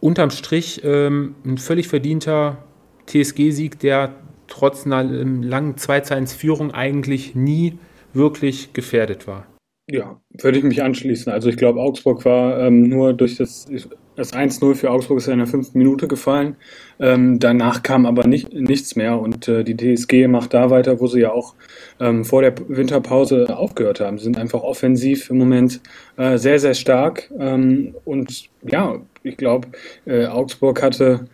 unterm 0.00 0.30
Strich 0.30 0.82
ähm, 0.84 1.36
ein 1.44 1.58
völlig 1.58 1.88
verdienter 1.88 2.58
TSG-Sieg, 3.06 3.78
der 3.78 4.14
trotz 4.48 4.84
einer 4.84 5.02
ähm, 5.02 5.42
langen 5.42 5.76
2-1-Führung 5.76 6.72
eigentlich 6.72 7.34
nie 7.34 7.78
wirklich 8.12 8.72
gefährdet 8.72 9.26
war. 9.26 9.46
Ja, 9.90 10.20
würde 10.40 10.58
ich 10.58 10.64
mich 10.64 10.82
anschließen. 10.82 11.30
Also 11.32 11.48
ich 11.48 11.56
glaube, 11.56 11.80
Augsburg 11.80 12.24
war 12.24 12.58
ähm, 12.58 12.88
nur 12.88 13.12
durch 13.12 13.36
das, 13.36 13.66
das 14.16 14.32
1-0 14.32 14.74
für 14.74 14.90
Augsburg 14.90 15.18
ist 15.18 15.26
ja 15.26 15.32
in 15.32 15.40
der 15.40 15.48
fünften 15.48 15.78
Minute 15.78 16.08
gefallen. 16.08 16.56
Ähm, 17.00 17.38
danach 17.38 17.82
kam 17.82 18.06
aber 18.06 18.26
nicht, 18.26 18.52
nichts 18.52 18.96
mehr 18.96 19.18
und 19.18 19.48
äh, 19.48 19.64
die 19.64 19.76
TSG 19.76 20.28
macht 20.28 20.54
da 20.54 20.70
weiter, 20.70 21.00
wo 21.00 21.06
sie 21.06 21.20
ja 21.20 21.32
auch 21.32 21.54
ähm, 22.00 22.24
vor 22.24 22.42
der 22.42 22.54
Winterpause 22.68 23.56
aufgehört 23.56 24.00
haben. 24.00 24.18
Sie 24.18 24.24
sind 24.24 24.38
einfach 24.38 24.62
offensiv 24.62 25.30
im 25.30 25.38
Moment 25.38 25.80
äh, 26.16 26.38
sehr, 26.38 26.58
sehr 26.58 26.74
stark 26.74 27.30
ähm, 27.38 27.94
und 28.04 28.48
ja, 28.62 29.00
ich 29.22 29.36
glaube, 29.36 29.68
äh, 30.06 30.26
Augsburg 30.26 30.82
hatte 30.82 31.26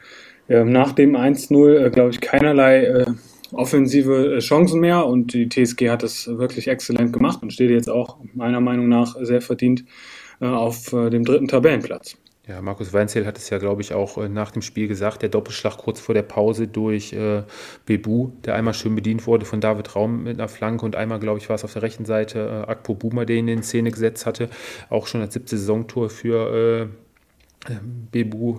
äh, 0.48 0.64
nach 0.64 0.92
dem 0.92 1.16
1-0, 1.16 1.86
äh, 1.86 1.90
glaube 1.90 2.10
ich, 2.10 2.20
keinerlei 2.20 2.84
äh, 2.84 3.06
offensive 3.52 4.36
äh, 4.36 4.38
Chancen 4.38 4.80
mehr 4.80 5.06
und 5.06 5.34
die 5.34 5.48
TSG 5.48 5.90
hat 5.90 6.02
das 6.02 6.26
wirklich 6.26 6.68
exzellent 6.68 7.12
gemacht 7.12 7.42
und 7.42 7.52
steht 7.52 7.70
jetzt 7.70 7.90
auch 7.90 8.16
meiner 8.34 8.60
Meinung 8.60 8.88
nach 8.88 9.16
sehr 9.20 9.40
verdient 9.40 9.84
auf 10.42 10.88
dem 10.88 11.22
dritten 11.22 11.48
Tabellenplatz. 11.48 12.16
Ja, 12.50 12.60
Markus 12.60 12.92
Weinzel 12.92 13.26
hat 13.26 13.38
es 13.38 13.48
ja, 13.48 13.58
glaube 13.58 13.80
ich, 13.80 13.94
auch 13.94 14.16
nach 14.28 14.50
dem 14.50 14.60
Spiel 14.60 14.88
gesagt, 14.88 15.22
der 15.22 15.28
Doppelschlag 15.28 15.76
kurz 15.76 16.00
vor 16.00 16.16
der 16.16 16.22
Pause 16.22 16.66
durch 16.66 17.12
äh, 17.12 17.44
Bebu, 17.86 18.32
der 18.44 18.56
einmal 18.56 18.74
schön 18.74 18.96
bedient 18.96 19.24
wurde 19.28 19.46
von 19.46 19.60
David 19.60 19.94
Raum 19.94 20.24
mit 20.24 20.36
einer 20.36 20.48
Flanke 20.48 20.84
und 20.84 20.96
einmal, 20.96 21.20
glaube 21.20 21.38
ich, 21.38 21.48
war 21.48 21.54
es 21.54 21.62
auf 21.62 21.72
der 21.74 21.82
rechten 21.82 22.06
Seite 22.06 22.64
äh, 22.66 22.68
Akpo 22.68 22.94
Buma, 22.94 23.24
der 23.24 23.36
ihn 23.36 23.46
in 23.46 23.62
Szene 23.62 23.92
gesetzt 23.92 24.26
hatte, 24.26 24.50
auch 24.88 25.06
schon 25.06 25.20
als 25.20 25.34
siebte 25.34 25.56
Saisontor 25.56 26.10
für 26.10 26.88
äh, 27.68 27.74
Bebu 28.10 28.58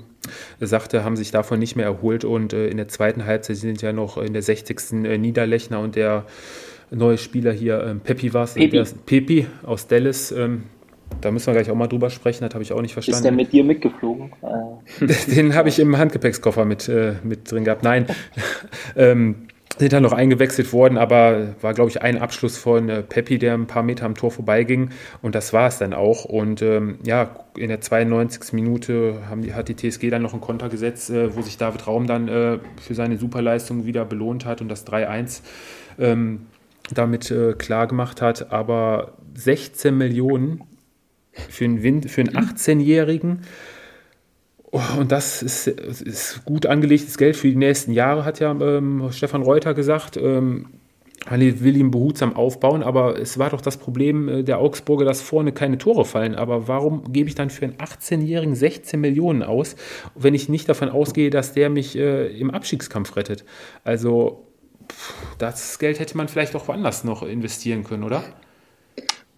sagte, 0.62 1.04
haben 1.04 1.18
sich 1.18 1.32
davon 1.32 1.60
nicht 1.60 1.76
mehr 1.76 1.86
erholt 1.86 2.24
und 2.24 2.54
äh, 2.54 2.70
in 2.70 2.78
der 2.78 2.88
zweiten 2.88 3.26
Halbzeit 3.26 3.58
sind 3.58 3.82
ja 3.82 3.92
noch 3.92 4.18
in 4.18 4.32
der 4.32 4.42
60. 4.42 5.04
Äh, 5.04 5.18
Niederlechner 5.18 5.82
und 5.82 5.98
der 5.98 6.26
neue 6.92 7.18
Spieler 7.18 7.52
hier, 7.52 7.84
ähm, 7.84 8.00
Pepi 8.00 8.34
war 8.34 8.46
es, 8.46 8.54
Pepi. 8.54 8.84
Pepi 9.06 9.48
aus 9.64 9.88
Dallas. 9.88 10.32
Ähm, 10.32 10.64
da 11.20 11.32
müssen 11.32 11.48
wir 11.48 11.54
gleich 11.54 11.70
auch 11.70 11.76
mal 11.76 11.88
drüber 11.88 12.10
sprechen, 12.10 12.44
das 12.44 12.54
habe 12.54 12.64
ich 12.64 12.74
auch 12.74 12.82
nicht 12.82 12.94
verstanden. 12.94 13.18
Ist 13.18 13.24
der 13.24 13.32
mit 13.32 13.52
dir 13.52 13.64
mitgeflogen? 13.64 14.32
Den 15.36 15.56
habe 15.56 15.70
ich 15.70 15.80
im 15.80 15.98
Handgepäckskoffer 15.98 16.66
mit, 16.66 16.88
äh, 16.88 17.16
mit 17.24 17.52
drin 17.52 17.64
gehabt. 17.64 17.84
Nein. 17.84 18.06
ähm, 18.96 19.48
sind 19.78 19.94
dann 19.94 20.04
noch 20.04 20.14
eingewechselt 20.14 20.74
worden, 20.74 20.98
aber 20.98 21.56
war, 21.62 21.74
glaube 21.74 21.90
ich, 21.90 22.02
ein 22.02 22.20
Abschluss 22.20 22.58
von 22.58 22.90
äh, 22.90 23.02
Peppi, 23.02 23.40
der 23.40 23.56
ein 23.56 23.68
paar 23.68 23.84
Meter 23.84 24.06
am 24.06 24.16
Tor 24.16 24.30
vorbeiging. 24.30 24.90
Und 25.22 25.34
das 25.34 25.54
war 25.54 25.68
es 25.68 25.80
dann 25.80 25.94
auch. 25.94 26.26
Und 26.26 26.62
ähm, 26.62 27.00
ja, 27.04 27.32
in 27.58 27.70
der 27.70 27.82
92. 27.82 28.54
Minute 28.54 29.22
haben 29.30 29.42
die, 29.42 29.54
hat 29.54 29.70
die 29.70 29.76
TSG 29.76 30.10
dann 30.10 30.22
noch 30.22 30.34
einen 30.34 30.42
Konter 30.42 30.70
gesetzt, 30.70 31.10
äh, 31.10 31.36
wo 31.36 31.42
sich 31.42 31.58
David 31.58 31.88
Raum 31.88 32.06
dann 32.06 32.28
äh, 32.28 32.60
für 32.80 32.94
seine 32.94 33.18
Superleistung 33.18 33.86
wieder 33.86 34.06
belohnt 34.06 34.46
hat 34.46 34.62
und 34.62 34.70
das 34.70 34.86
3-1 34.86 35.42
ähm, 36.00 36.46
damit 36.94 37.32
äh, 37.32 37.54
klar 37.54 37.88
gemacht 37.88 38.22
hat. 38.22 38.52
Aber 38.52 39.14
16 39.34 39.98
Millionen 39.98 40.62
für 41.32 41.66
einen, 41.66 42.04
für 42.04 42.22
einen 42.22 42.36
18-Jährigen 42.36 43.42
Oh, 44.74 44.80
und 45.00 45.12
das 45.12 45.44
ist, 45.44 45.68
ist, 45.68 46.46
gut 46.46 46.66
angelegtes 46.66 47.18
Geld 47.18 47.36
für 47.36 47.50
die 47.50 47.58
nächsten 47.58 47.92
Jahre, 47.92 48.24
hat 48.24 48.40
ja 48.40 48.52
ähm, 48.52 49.10
Stefan 49.12 49.42
Reuter 49.42 49.74
gesagt. 49.74 50.16
Ähm, 50.16 50.68
man 51.30 51.42
will 51.42 51.78
ihn 51.78 51.92
behutsam 51.92 52.36
aufbauen, 52.36 52.82
aber 52.82 53.20
es 53.20 53.38
war 53.38 53.50
doch 53.52 53.62
das 53.62 53.78
Problem 53.78 54.30
äh, 54.30 54.44
der 54.44 54.60
Augsburger, 54.60 55.04
dass 55.04 55.22
vorne 55.22 55.52
keine 55.52 55.78
Tore 55.78 56.06
fallen. 56.06 56.36
Aber 56.36 56.70
warum 56.70 57.12
gebe 57.12 57.28
ich 57.28 57.36
dann 57.36 57.50
für 57.50 57.66
einen 57.66 57.76
18-Jährigen 57.76 58.56
16 58.56 59.00
Millionen 59.00 59.44
aus, 59.44 59.76
wenn 60.16 60.34
ich 60.34 60.48
nicht 60.48 60.70
davon 60.70 60.88
ausgehe, 60.88 61.30
dass 61.30 61.54
der 61.54 61.70
mich 61.70 61.98
äh, 61.98 62.28
im 62.28 62.50
Abstiegskampf 62.50 63.18
rettet? 63.18 63.44
Also, 63.84 64.48
pff, 64.90 65.36
das 65.38 65.80
Geld 65.80 66.00
hätte 66.00 66.16
man 66.16 66.30
vielleicht 66.30 66.56
auch 66.56 66.70
woanders 66.70 67.04
noch 67.04 67.24
investieren 67.24 67.84
können, 67.84 68.04
oder? 68.04 68.24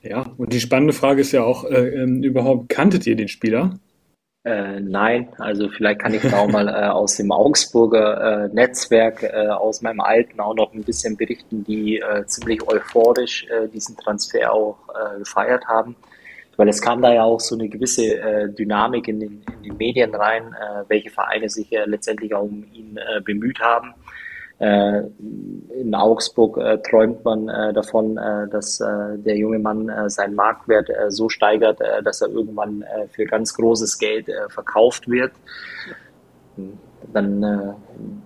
Ja, 0.04 0.26
und 0.38 0.52
die 0.52 0.60
spannende 0.60 0.94
Frage 0.94 1.22
ist 1.22 1.32
ja 1.32 1.44
auch, 1.44 1.64
äh, 1.64 1.88
ähm, 1.88 2.24
überhaupt 2.24 2.68
kanntet 2.68 3.08
ihr 3.08 3.16
den 3.16 3.30
Spieler? 3.30 3.80
Äh, 4.46 4.82
nein, 4.82 5.30
also 5.38 5.70
vielleicht 5.70 6.02
kann 6.02 6.14
ich 6.14 6.22
da 6.22 6.40
auch 6.40 6.50
mal 6.50 6.68
äh, 6.68 6.90
aus 6.90 7.16
dem 7.16 7.32
Augsburger 7.32 8.50
äh, 8.50 8.54
Netzwerk, 8.54 9.24
äh, 9.24 9.48
aus 9.48 9.82
meinem 9.82 10.02
alten 10.02 10.42
auch 10.42 10.54
noch 10.54 10.74
ein 10.74 10.84
bisschen 10.84 11.16
berichten, 11.16 11.64
die 11.64 12.00
äh, 12.00 12.26
ziemlich 12.26 12.62
euphorisch 12.68 13.46
äh, 13.46 13.70
diesen 13.70 13.96
Transfer 13.96 14.52
auch 14.52 14.78
gefeiert 15.18 15.66
haben. 15.68 15.96
Weil 16.56 16.68
es 16.68 16.82
kam 16.82 17.02
da 17.02 17.12
ja 17.12 17.24
auch 17.24 17.40
so 17.40 17.56
eine 17.56 17.68
gewisse 17.68 18.54
Dynamik 18.56 19.08
in 19.08 19.20
den, 19.20 19.44
in 19.58 19.64
den 19.64 19.78
Medien 19.78 20.14
rein, 20.14 20.56
welche 20.88 21.10
Vereine 21.10 21.50
sich 21.50 21.72
letztendlich 21.86 22.36
auch 22.36 22.44
um 22.44 22.64
ihn 22.74 23.00
bemüht 23.26 23.60
haben. 23.60 23.96
Äh, 24.60 25.02
in 25.82 25.94
Augsburg 25.96 26.58
äh, 26.58 26.78
träumt 26.78 27.26
man 27.26 27.50
äh, 27.50 27.74
davon, 27.74 28.16
dass 28.16 28.78
der 28.78 29.38
junge 29.38 29.60
Mann 29.60 29.92
seinen 30.10 30.36
Marktwert 30.36 30.90
so 31.10 31.30
steigert, 31.30 31.80
dass 32.04 32.22
er 32.22 32.30
irgendwann 32.30 32.84
für 33.12 33.26
ganz 33.26 33.54
großes 33.54 33.98
Geld 33.98 34.30
verkauft 34.50 35.10
wird. 35.10 35.32
Dann 37.12 37.76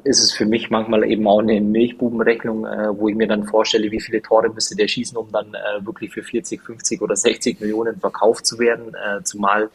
ist 0.03 0.23
es 0.23 0.33
für 0.33 0.45
mich 0.45 0.69
manchmal 0.69 1.03
eben 1.09 1.27
auch 1.27 1.39
eine 1.39 1.59
Milchbubenrechnung, 1.61 2.63
wo 2.97 3.09
ich 3.09 3.15
mir 3.15 3.27
dann 3.27 3.45
vorstelle, 3.45 3.91
wie 3.91 4.01
viele 4.01 4.21
Tore 4.21 4.49
müsste 4.49 4.75
der 4.75 4.87
schießen, 4.87 5.17
um 5.17 5.31
dann 5.31 5.53
wirklich 5.81 6.11
für 6.13 6.23
40, 6.23 6.61
50 6.61 7.01
oder 7.01 7.15
60 7.15 7.59
Millionen 7.59 7.99
verkauft 7.99 8.45
zu 8.45 8.59
werden. 8.59 8.95
zumal 9.23 9.69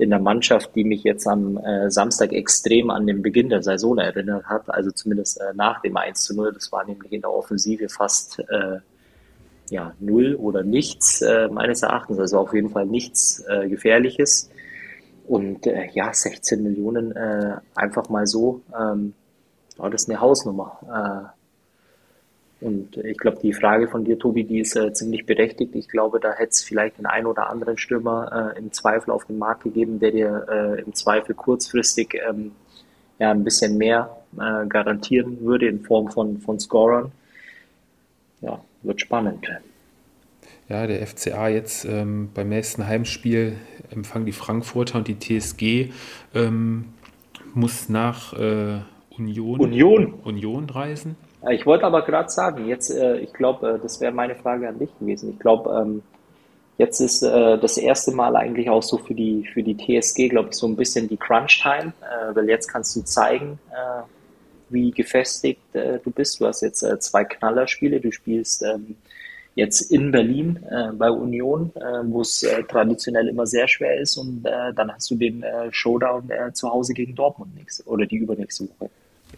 in 0.00 0.10
der 0.10 0.18
Mannschaft, 0.18 0.74
die 0.74 0.84
mich 0.84 1.02
jetzt 1.04 1.26
am 1.26 1.58
äh, 1.58 1.90
Samstag 1.90 2.32
extrem 2.32 2.90
an 2.90 3.06
den 3.06 3.22
Beginn 3.22 3.50
der 3.50 3.62
Saison 3.62 3.98
erinnert 3.98 4.46
hat, 4.46 4.68
also 4.68 4.90
zumindest 4.90 5.40
äh, 5.40 5.52
nach 5.54 5.82
dem 5.82 5.96
1 5.96 6.22
zu 6.22 6.34
0. 6.34 6.52
Das 6.52 6.72
war 6.72 6.84
nämlich 6.84 7.12
in 7.12 7.20
der 7.20 7.32
Offensive 7.32 7.88
fast 7.88 8.38
äh, 8.48 8.78
ja, 9.70 9.92
null 10.00 10.34
oder 10.34 10.62
nichts, 10.62 11.22
äh, 11.22 11.48
meines 11.48 11.82
Erachtens, 11.82 12.18
also 12.18 12.38
auf 12.38 12.54
jeden 12.54 12.70
Fall 12.70 12.86
nichts 12.86 13.44
äh, 13.48 13.68
Gefährliches. 13.68 14.50
Und 15.26 15.66
äh, 15.66 15.88
ja, 15.92 16.12
16 16.12 16.62
Millionen 16.62 17.14
einfach 17.76 18.08
mal 18.08 18.26
so, 18.26 18.62
ähm, 18.76 19.14
war 19.76 19.90
das 19.90 20.08
eine 20.08 20.20
Hausnummer. 20.20 21.34
Und 22.60 22.98
ich 22.98 23.16
glaube, 23.16 23.38
die 23.42 23.54
Frage 23.54 23.88
von 23.88 24.04
dir, 24.04 24.18
Tobi, 24.18 24.44
die 24.44 24.60
ist 24.60 24.76
äh, 24.76 24.92
ziemlich 24.92 25.24
berechtigt. 25.24 25.74
Ich 25.74 25.88
glaube, 25.88 26.20
da 26.20 26.32
hätte 26.32 26.50
es 26.50 26.62
vielleicht 26.62 26.98
den 26.98 27.06
einen 27.06 27.26
oder 27.26 27.48
anderen 27.48 27.78
Stürmer 27.78 28.52
äh, 28.54 28.58
im 28.58 28.72
Zweifel 28.72 29.12
auf 29.12 29.24
den 29.24 29.38
Markt 29.38 29.64
gegeben, 29.64 29.98
der 29.98 30.10
dir 30.10 30.46
äh, 30.50 30.82
im 30.82 30.94
Zweifel 30.94 31.34
kurzfristig 31.34 32.20
ähm, 32.28 32.52
ja, 33.18 33.30
ein 33.30 33.44
bisschen 33.44 33.78
mehr 33.78 34.14
äh, 34.36 34.66
garantieren 34.66 35.40
würde 35.40 35.68
in 35.68 35.80
Form 35.80 36.10
von, 36.10 36.38
von 36.40 36.60
Scorern. 36.60 37.12
Ja, 38.42 38.60
wird 38.82 39.00
spannend. 39.00 39.46
Ja, 40.68 40.86
der 40.86 41.06
FCA 41.06 41.48
jetzt 41.48 41.84
ähm, 41.84 42.30
beim 42.34 42.48
nächsten 42.48 42.86
Heimspiel 42.86 43.56
empfangen 43.90 44.26
die 44.26 44.32
Frankfurter 44.32 44.98
und 44.98 45.08
die 45.08 45.18
TSG 45.18 45.92
ähm, 46.34 46.86
muss 47.54 47.88
nach 47.88 48.34
äh, 48.34 48.80
Union, 49.18 49.60
Union. 49.60 50.14
Union 50.24 50.70
reisen. 50.70 51.16
Äh, 51.42 51.54
ich 51.54 51.66
wollte 51.66 51.84
aber 51.84 52.02
gerade 52.02 52.30
sagen, 52.30 52.66
jetzt, 52.66 52.90
äh, 52.90 53.18
ich 53.18 53.32
glaube, 53.32 53.74
äh, 53.74 53.78
das 53.78 54.00
wäre 54.00 54.12
meine 54.12 54.34
Frage 54.34 54.68
an 54.68 54.78
dich 54.78 54.90
gewesen. 54.98 55.30
Ich 55.30 55.38
glaube, 55.38 55.70
ähm, 55.80 56.02
jetzt 56.78 57.00
ist 57.00 57.22
das 57.22 57.76
erste 57.76 58.10
Mal 58.10 58.36
eigentlich 58.36 58.70
auch 58.70 58.82
so 58.82 58.96
für 58.96 59.12
die, 59.12 59.46
für 59.52 59.62
die 59.62 59.76
TSG, 59.76 60.30
glaube 60.30 60.48
ich, 60.50 60.56
so 60.56 60.66
ein 60.66 60.76
bisschen 60.76 61.08
die 61.08 61.18
Crunch-Time, 61.18 61.92
weil 62.32 62.48
jetzt 62.48 62.68
kannst 62.68 62.96
du 62.96 63.02
zeigen, 63.02 63.58
wie 64.70 64.90
gefestigt 64.90 65.60
du 65.74 66.10
bist. 66.10 66.40
Du 66.40 66.46
hast 66.46 66.62
jetzt 66.62 66.82
zwei 67.02 67.24
Knallerspiele, 67.24 68.00
du 68.00 68.10
spielst 68.10 68.62
ähm, 68.62 68.96
jetzt 69.54 69.92
in 69.92 70.10
Berlin 70.10 70.64
bei 70.94 71.10
Union, 71.10 71.70
wo 72.04 72.22
es 72.22 72.46
traditionell 72.66 73.28
immer 73.28 73.46
sehr 73.46 73.68
schwer 73.68 74.00
ist 74.00 74.16
und 74.16 74.42
dann 74.42 74.90
hast 74.90 75.10
du 75.10 75.16
den 75.16 75.44
Showdown 75.72 76.32
zu 76.54 76.70
Hause 76.70 76.94
gegen 76.94 77.14
Dortmund 77.14 77.56
nächste, 77.56 77.84
oder 77.84 78.06
die 78.06 78.16
übernächste 78.16 78.70
Woche. 78.70 78.88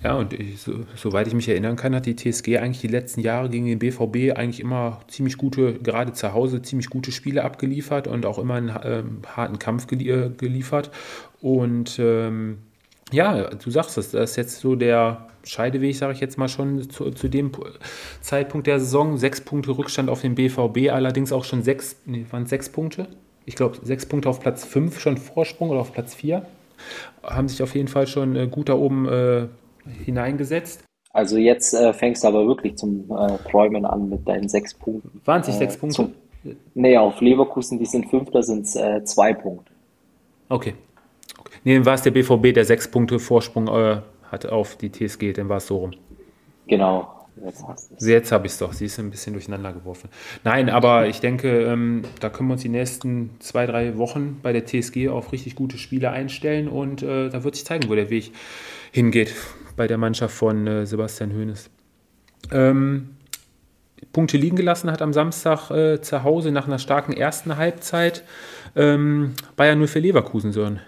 Ja, 0.02 0.14
und 0.14 0.32
ich, 0.32 0.60
so, 0.60 0.80
soweit 0.96 1.28
ich 1.28 1.34
mich 1.34 1.48
erinnern 1.48 1.76
kann, 1.76 1.94
hat 1.94 2.06
die 2.06 2.16
TSG 2.16 2.58
eigentlich 2.58 2.80
die 2.80 2.88
letzten 2.88 3.20
Jahre 3.20 3.48
gegen 3.48 3.66
den 3.66 3.78
BVB 3.78 4.36
eigentlich 4.36 4.60
immer 4.60 5.00
ziemlich 5.06 5.36
gute, 5.36 5.74
gerade 5.74 6.12
zu 6.12 6.32
Hause, 6.32 6.62
ziemlich 6.62 6.90
gute 6.90 7.12
Spiele 7.12 7.44
abgeliefert 7.44 8.08
und 8.08 8.26
auch 8.26 8.38
immer 8.38 8.54
einen 8.54 8.72
ähm, 8.82 9.22
harten 9.36 9.58
Kampf 9.58 9.86
gelie 9.86 10.26
äh, 10.26 10.30
geliefert. 10.30 10.90
Und 11.40 11.98
ähm, 12.00 12.58
ja, 13.12 13.50
du 13.50 13.70
sagst 13.70 13.98
es, 13.98 14.10
das 14.10 14.30
ist 14.30 14.36
jetzt 14.36 14.60
so 14.60 14.74
der 14.74 15.28
Scheideweg, 15.44 15.94
sage 15.96 16.14
ich 16.14 16.20
jetzt 16.20 16.38
mal 16.38 16.48
schon, 16.48 16.88
zu, 16.90 17.10
zu, 17.10 17.28
dem 17.28 17.52
Zeitpunkt 18.20 18.66
der 18.66 18.80
Saison. 18.80 19.18
Sechs 19.18 19.40
Punkte 19.40 19.76
Rückstand 19.76 20.08
auf 20.08 20.20
den 20.20 20.34
BVB, 20.34 20.90
allerdings 20.90 21.32
auch 21.32 21.44
schon 21.44 21.62
sechs, 21.62 21.96
nee, 22.06 22.26
waren 22.30 22.46
sechs 22.46 22.68
Punkte? 22.68 23.08
Ich 23.44 23.56
glaube, 23.56 23.76
sechs 23.82 24.06
Punkte 24.06 24.28
auf 24.28 24.40
Platz 24.40 24.64
fünf 24.64 25.00
schon 25.00 25.16
Vorsprung 25.16 25.70
oder 25.70 25.80
auf 25.80 25.92
Platz 25.92 26.14
vier. 26.14 26.46
Haben 27.22 27.48
sich 27.48 27.62
auf 27.62 27.74
jeden 27.74 27.88
Fall 27.88 28.06
schon 28.06 28.34
äh, 28.36 28.48
gut 28.48 28.68
da 28.68 28.74
oben 28.74 29.08
äh, 29.08 29.46
hineingesetzt. 30.04 30.84
Also 31.12 31.36
jetzt 31.36 31.74
äh, 31.74 31.92
fängst 31.92 32.24
du 32.24 32.28
aber 32.28 32.46
wirklich 32.46 32.76
zum 32.76 33.04
äh, 33.10 33.36
Träumen 33.50 33.84
an 33.84 34.08
mit 34.08 34.26
deinen 34.26 34.48
sechs 34.48 34.72
Punkten. 34.72 35.20
Waren 35.24 35.42
es 35.42 35.48
nicht 35.48 35.58
sechs 35.58 35.76
äh, 35.76 35.78
Punkte? 35.78 35.96
Zum, 35.96 36.14
nee, 36.74 36.96
auf 36.96 37.20
Leverkusen, 37.20 37.78
die 37.78 37.86
sind 37.86 38.08
Fünfter, 38.08 38.42
sind 38.42 38.64
es 38.64 38.76
äh, 38.76 39.04
zwei 39.04 39.34
Punkte. 39.34 39.72
Okay. 40.48 40.74
okay. 41.38 41.56
Nee, 41.64 41.74
dann 41.74 41.84
war 41.84 41.94
es 41.94 42.02
der 42.02 42.12
BVB, 42.12 42.54
der 42.54 42.64
sechs 42.64 42.90
Punkte 42.90 43.18
Vorsprung 43.18 43.68
äh, 43.68 44.00
hat 44.30 44.46
auf 44.46 44.76
die 44.76 44.90
TSG, 44.90 45.34
dann 45.34 45.48
war 45.50 45.58
es 45.58 45.66
so 45.66 45.78
rum. 45.78 45.92
Genau. 46.66 47.08
Jetzt, 47.44 47.64
Jetzt 48.00 48.32
habe 48.32 48.46
ich 48.46 48.52
es 48.52 48.58
doch. 48.58 48.72
Sie 48.72 48.84
ist 48.84 48.98
ein 48.98 49.10
bisschen 49.10 49.32
durcheinander 49.32 49.72
geworfen. 49.72 50.10
Nein, 50.44 50.68
aber 50.68 51.06
ich 51.08 51.20
denke, 51.20 51.62
ähm, 51.62 52.02
da 52.20 52.28
können 52.28 52.48
wir 52.48 52.54
uns 52.54 52.62
die 52.62 52.68
nächsten 52.68 53.30
zwei, 53.40 53.66
drei 53.66 53.96
Wochen 53.96 54.40
bei 54.42 54.52
der 54.52 54.66
TSG 54.66 55.08
auf 55.08 55.32
richtig 55.32 55.54
gute 55.54 55.78
Spiele 55.78 56.10
einstellen 56.10 56.68
und 56.68 57.02
äh, 57.02 57.30
da 57.30 57.42
wird 57.42 57.54
sich 57.56 57.64
zeigen, 57.64 57.88
wo 57.88 57.94
der 57.94 58.10
Weg 58.10 58.32
hingeht 58.92 59.34
bei 59.82 59.88
der 59.88 59.98
Mannschaft 59.98 60.36
von 60.36 60.64
äh, 60.68 60.86
Sebastian 60.86 61.32
Hoeneß. 61.32 61.68
Ähm, 62.52 63.16
Punkte 64.12 64.36
liegen 64.36 64.54
gelassen 64.54 64.88
hat 64.92 65.02
am 65.02 65.12
Samstag 65.12 65.72
äh, 65.72 66.00
zu 66.00 66.22
Hause 66.22 66.52
nach 66.52 66.68
einer 66.68 66.78
starken 66.78 67.12
ersten 67.12 67.56
Halbzeit 67.56 68.22
ähm, 68.76 69.34
Bayern 69.56 69.80
0 69.80 69.88
für 69.88 69.98
Leverkusen, 69.98 70.52
Sören. 70.52 70.78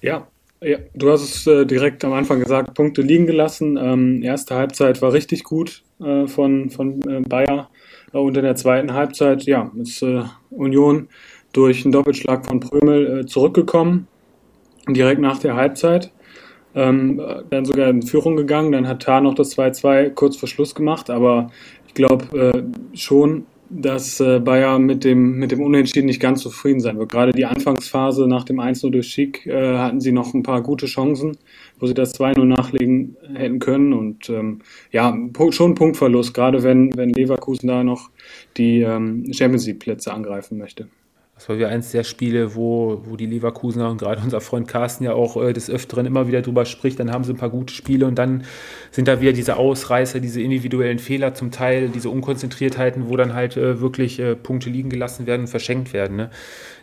Ja, 0.00 0.28
ja, 0.62 0.78
du 0.94 1.10
hast 1.10 1.22
es 1.22 1.46
äh, 1.48 1.66
direkt 1.66 2.04
am 2.04 2.12
Anfang 2.12 2.38
gesagt, 2.38 2.74
Punkte 2.74 3.02
liegen 3.02 3.26
gelassen. 3.26 3.76
Ähm, 3.76 4.22
erste 4.22 4.54
Halbzeit 4.54 5.02
war 5.02 5.12
richtig 5.12 5.42
gut 5.42 5.82
äh, 6.00 6.28
von, 6.28 6.70
von 6.70 7.02
äh, 7.10 7.22
Bayer. 7.22 7.70
und 8.12 8.36
in 8.36 8.44
der 8.44 8.54
zweiten 8.54 8.92
Halbzeit, 8.92 9.42
ja, 9.46 9.72
ist 9.82 10.00
äh, 10.00 10.22
Union 10.50 11.08
durch 11.52 11.84
einen 11.84 11.90
Doppelschlag 11.90 12.46
von 12.46 12.60
Prömel 12.60 13.18
äh, 13.18 13.26
zurückgekommen, 13.26 14.06
direkt 14.88 15.20
nach 15.20 15.40
der 15.40 15.56
Halbzeit 15.56 16.12
ähm, 16.74 17.20
dann 17.50 17.64
sogar 17.64 17.88
in 17.88 18.02
Führung 18.02 18.36
gegangen. 18.36 18.72
Dann 18.72 18.88
hat 18.88 19.02
Tar 19.02 19.20
noch 19.20 19.34
das 19.34 19.56
2-2 19.56 20.10
kurz 20.10 20.36
vor 20.36 20.48
Schluss 20.48 20.74
gemacht, 20.74 21.10
aber 21.10 21.50
ich 21.86 21.94
glaube 21.94 22.52
äh, 22.92 22.96
schon, 22.96 23.46
dass 23.70 24.20
äh, 24.20 24.40
Bayer 24.40 24.78
mit 24.78 25.04
dem, 25.04 25.38
mit 25.38 25.50
dem 25.50 25.60
Unentschieden 25.60 26.06
nicht 26.06 26.20
ganz 26.20 26.42
zufrieden 26.42 26.80
sein 26.80 26.98
wird. 26.98 27.10
Gerade 27.10 27.32
die 27.32 27.46
Anfangsphase 27.46 28.28
nach 28.28 28.44
dem 28.44 28.60
1-0 28.60 28.90
durch 28.90 29.08
Schick 29.08 29.46
äh, 29.46 29.78
hatten 29.78 30.00
sie 30.00 30.12
noch 30.12 30.34
ein 30.34 30.42
paar 30.42 30.62
gute 30.62 30.86
Chancen, 30.86 31.36
wo 31.78 31.86
sie 31.86 31.94
das 31.94 32.18
2-0 32.18 32.44
nachlegen 32.44 33.16
hätten 33.34 33.58
können. 33.58 33.92
Und 33.92 34.28
ähm, 34.28 34.60
ja, 34.92 35.16
schon 35.50 35.74
Punktverlust, 35.74 36.34
gerade 36.34 36.62
wenn, 36.62 36.96
wenn 36.96 37.10
Leverkusen 37.10 37.66
da 37.68 37.82
noch 37.82 38.10
die 38.56 38.82
ähm, 38.82 39.32
Champions 39.32 39.66
League-Plätze 39.66 40.12
angreifen 40.12 40.58
möchte. 40.58 40.88
Das 41.34 41.48
war 41.48 41.56
wieder 41.56 41.68
eins 41.68 41.90
der 41.90 42.04
Spiele, 42.04 42.54
wo, 42.54 43.02
wo 43.04 43.16
die 43.16 43.26
Leverkusener 43.26 43.90
und 43.90 43.98
gerade 43.98 44.22
unser 44.22 44.40
Freund 44.40 44.68
Carsten 44.68 45.02
ja 45.02 45.14
auch 45.14 45.36
äh, 45.36 45.52
des 45.52 45.68
Öfteren 45.68 46.06
immer 46.06 46.28
wieder 46.28 46.42
drüber 46.42 46.64
spricht. 46.64 47.00
Dann 47.00 47.10
haben 47.10 47.24
sie 47.24 47.32
ein 47.32 47.36
paar 47.36 47.50
gute 47.50 47.74
Spiele 47.74 48.06
und 48.06 48.16
dann 48.16 48.44
sind 48.92 49.08
da 49.08 49.20
wieder 49.20 49.32
diese 49.32 49.56
Ausreißer, 49.56 50.20
diese 50.20 50.40
individuellen 50.40 51.00
Fehler 51.00 51.34
zum 51.34 51.50
Teil, 51.50 51.88
diese 51.88 52.08
Unkonzentriertheiten, 52.08 53.08
wo 53.08 53.16
dann 53.16 53.34
halt 53.34 53.56
äh, 53.56 53.80
wirklich 53.80 54.20
äh, 54.20 54.36
Punkte 54.36 54.70
liegen 54.70 54.90
gelassen 54.90 55.26
werden 55.26 55.42
und 55.42 55.48
verschenkt 55.48 55.92
werden. 55.92 56.16
Ne? 56.16 56.30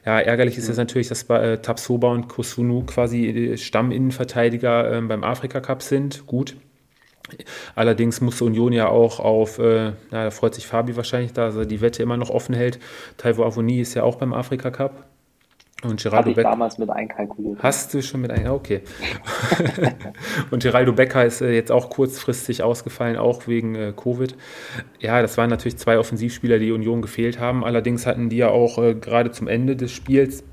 Ja, 0.05 0.19
ärgerlich 0.19 0.57
ist 0.57 0.67
es 0.67 0.75
natürlich, 0.75 1.07
dass 1.07 1.23
bei 1.23 1.53
äh, 1.53 1.61
Tabsoba 1.61 2.11
und 2.11 2.27
Kosunu 2.27 2.83
quasi 2.85 3.27
äh, 3.27 3.57
Stamminnenverteidiger 3.57 4.97
äh, 4.97 5.01
beim 5.01 5.23
Afrika 5.23 5.61
Cup 5.61 5.81
sind. 5.81 6.27
Gut, 6.27 6.57
Allerdings 7.75 8.21
muss 8.21 8.41
Union 8.41 8.73
ja 8.73 8.87
auch 8.87 9.19
auf, 9.19 9.59
äh, 9.59 9.93
na, 10.11 10.25
da 10.25 10.31
freut 10.31 10.55
sich 10.55 10.67
Fabi 10.67 10.95
wahrscheinlich, 10.95 11.33
da 11.33 11.49
er 11.49 11.65
die 11.65 11.81
Wette 11.81 12.03
immer 12.03 12.17
noch 12.17 12.29
offen 12.29 12.55
hält. 12.55 12.79
Taiwo 13.17 13.43
Avoni 13.43 13.81
ist 13.81 13.93
ja 13.93 14.03
auch 14.03 14.15
beim 14.15 14.33
Afrika 14.33 14.71
Cup. 14.71 15.05
Und 15.83 16.01
Geraldo 16.01 16.29
Becker. 16.33 16.43
damals 16.51 16.77
mit 16.77 16.91
einkalkuliert. 16.91 17.57
Hast 17.63 17.93
du 17.93 18.03
schon 18.03 18.21
mit 18.21 18.29
ein, 18.29 18.47
okay. 18.47 18.81
und 20.51 20.61
Geraldo 20.61 20.93
Becker 20.93 21.25
ist 21.25 21.41
äh, 21.41 21.53
jetzt 21.53 21.71
auch 21.71 21.89
kurzfristig 21.89 22.61
ausgefallen, 22.61 23.17
auch 23.17 23.47
wegen 23.47 23.73
äh, 23.73 23.93
Covid. 23.95 24.35
Ja, 24.99 25.23
das 25.23 25.37
waren 25.37 25.49
natürlich 25.49 25.77
zwei 25.77 25.97
Offensivspieler, 25.97 26.59
die 26.59 26.71
Union 26.71 27.01
gefehlt 27.01 27.39
haben. 27.39 27.65
Allerdings 27.65 28.05
hatten 28.05 28.29
die 28.29 28.37
ja 28.37 28.49
auch 28.49 28.77
äh, 28.77 28.93
gerade 28.93 29.31
zum 29.31 29.47
Ende 29.47 29.75
des 29.75 29.91
Spiels 29.91 30.43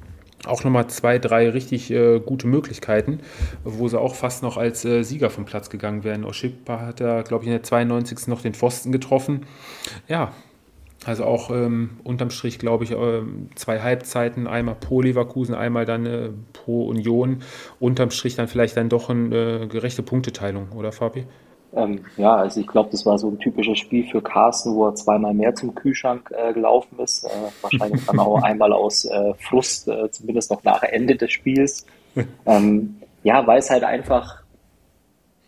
auch 0.47 0.65
nochmal 0.65 0.87
zwei, 0.89 1.19
drei 1.19 1.51
richtig 1.51 1.91
äh, 1.91 2.21
gute 2.21 2.47
Möglichkeiten, 2.47 3.21
wo 3.65 3.89
sie 3.89 3.99
auch 3.99 4.15
fast 4.15 4.43
noch 4.43 4.57
als 4.57 4.85
äh, 4.85 5.03
Sieger 5.03 5.31
vom 5.31 5.45
Platz 5.45 5.69
gegangen 5.71 6.05
wären. 6.05 6.25
Oshipa 6.25 6.81
hat 6.81 7.01
da, 7.01 7.23
glaube 7.23 7.45
ich, 7.45 7.49
in 7.49 7.55
der 7.55 7.63
92. 7.63 8.29
noch 8.29 8.43
den 8.43 8.55
Pfosten 8.55 8.93
getroffen. 8.93 9.47
Ja, 10.07 10.33
Also 11.05 11.25
auch 11.25 11.51
ähm, 11.51 11.91
unterm 12.05 12.31
Strich, 12.31 12.59
glaube 12.59 12.85
ich, 12.85 12.91
äh, 12.93 13.23
zwei 13.55 13.81
Halbzeiten, 13.81 14.47
einmal 14.47 14.75
pro 14.75 15.01
Leverkusen, 15.01 15.55
einmal 15.55 15.85
dann 15.85 16.07
äh, 16.07 16.31
pro 16.53 16.87
Union. 16.89 17.43
Unterm 17.81 18.11
Strich 18.11 18.37
dann 18.37 18.49
vielleicht 18.49 18.77
dann 18.77 18.89
doch 18.89 19.11
eine 19.11 19.63
äh, 19.63 19.67
gerechte 19.67 20.03
Punkteteilung, 20.03 20.73
oder 20.73 20.93
Fabi? 20.93 21.25
Ähm, 21.75 22.01
ja, 22.17 22.37
also 22.37 22.61
ich 22.61 22.67
glaube, 22.67 22.91
das 22.91 23.05
war 23.05 23.19
so 23.19 23.29
ein 23.29 23.39
typisches 23.39 23.79
Spiel 23.79 24.07
für 24.09 24.23
Carsten, 24.23 24.75
wo 24.75 24.87
er 24.87 24.95
zweimal 24.95 25.35
mehr 25.35 25.55
zum 25.55 25.75
Kühlschrank 25.75 26.33
äh, 26.35 26.53
gelaufen 26.53 26.99
ist. 26.99 27.25
Äh, 27.25 27.29
wahrscheinlich 27.61 28.05
dann 28.07 28.19
auch 28.19 28.43
einmal 28.43 28.73
aus 28.73 29.05
äh, 29.05 29.35
Frust, 29.35 29.89
äh, 29.89 30.11
zumindest 30.11 30.51
noch 30.51 30.65
nach 30.65 30.83
Ende 30.83 31.17
des 31.17 31.33
Spiels. 31.33 31.87
Ähm, 32.47 32.97
ja, 33.23 33.47
weil 33.47 33.61
es 33.61 33.71
halt 33.71 33.85
einfach 33.85 34.43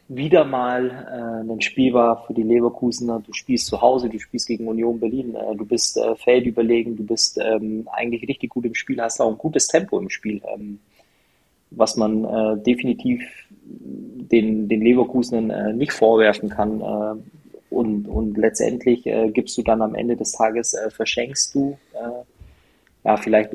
wieder 0.06 0.44
mal 0.44 1.42
äh, 1.46 1.52
ein 1.52 1.60
Spiel 1.60 1.94
war 1.94 2.24
für 2.26 2.34
die 2.34 2.42
Leverkusener. 2.42 3.22
Du 3.26 3.32
spielst 3.32 3.66
zu 3.66 3.80
Hause, 3.80 4.08
du 4.08 4.20
spielst 4.20 4.46
gegen 4.46 4.68
Union 4.68 5.00
Berlin, 5.00 5.34
äh, 5.34 5.56
du 5.56 5.64
bist 5.64 5.96
äh, 5.96 6.14
feldüberlegen, 6.14 6.96
du 6.96 7.04
bist 7.04 7.40
ähm, 7.42 7.88
eigentlich 7.92 8.28
richtig 8.28 8.50
gut 8.50 8.66
im 8.66 8.74
Spiel, 8.74 9.00
hast 9.00 9.20
auch 9.20 9.30
ein 9.30 9.38
gutes 9.38 9.66
Tempo 9.66 9.98
im 9.98 10.10
Spiel, 10.10 10.42
ähm, 10.54 10.78
was 11.70 11.96
man 11.96 12.62
definitiv 12.64 13.22
den, 14.30 14.68
den 14.68 14.80
Leverkusen 14.80 15.50
äh, 15.50 15.72
nicht 15.72 15.92
vorwerfen 15.92 16.48
kann. 16.48 16.80
Äh, 16.80 17.20
und, 17.70 18.08
und 18.08 18.36
letztendlich 18.36 19.06
äh, 19.06 19.30
gibst 19.30 19.56
du 19.56 19.62
dann 19.62 19.80
am 19.80 19.94
Ende 19.94 20.16
des 20.16 20.32
Tages, 20.32 20.74
äh, 20.74 20.90
verschenkst 20.90 21.54
du, 21.54 21.78
äh, 21.94 22.24
ja, 23.02 23.16
vielleicht 23.16 23.52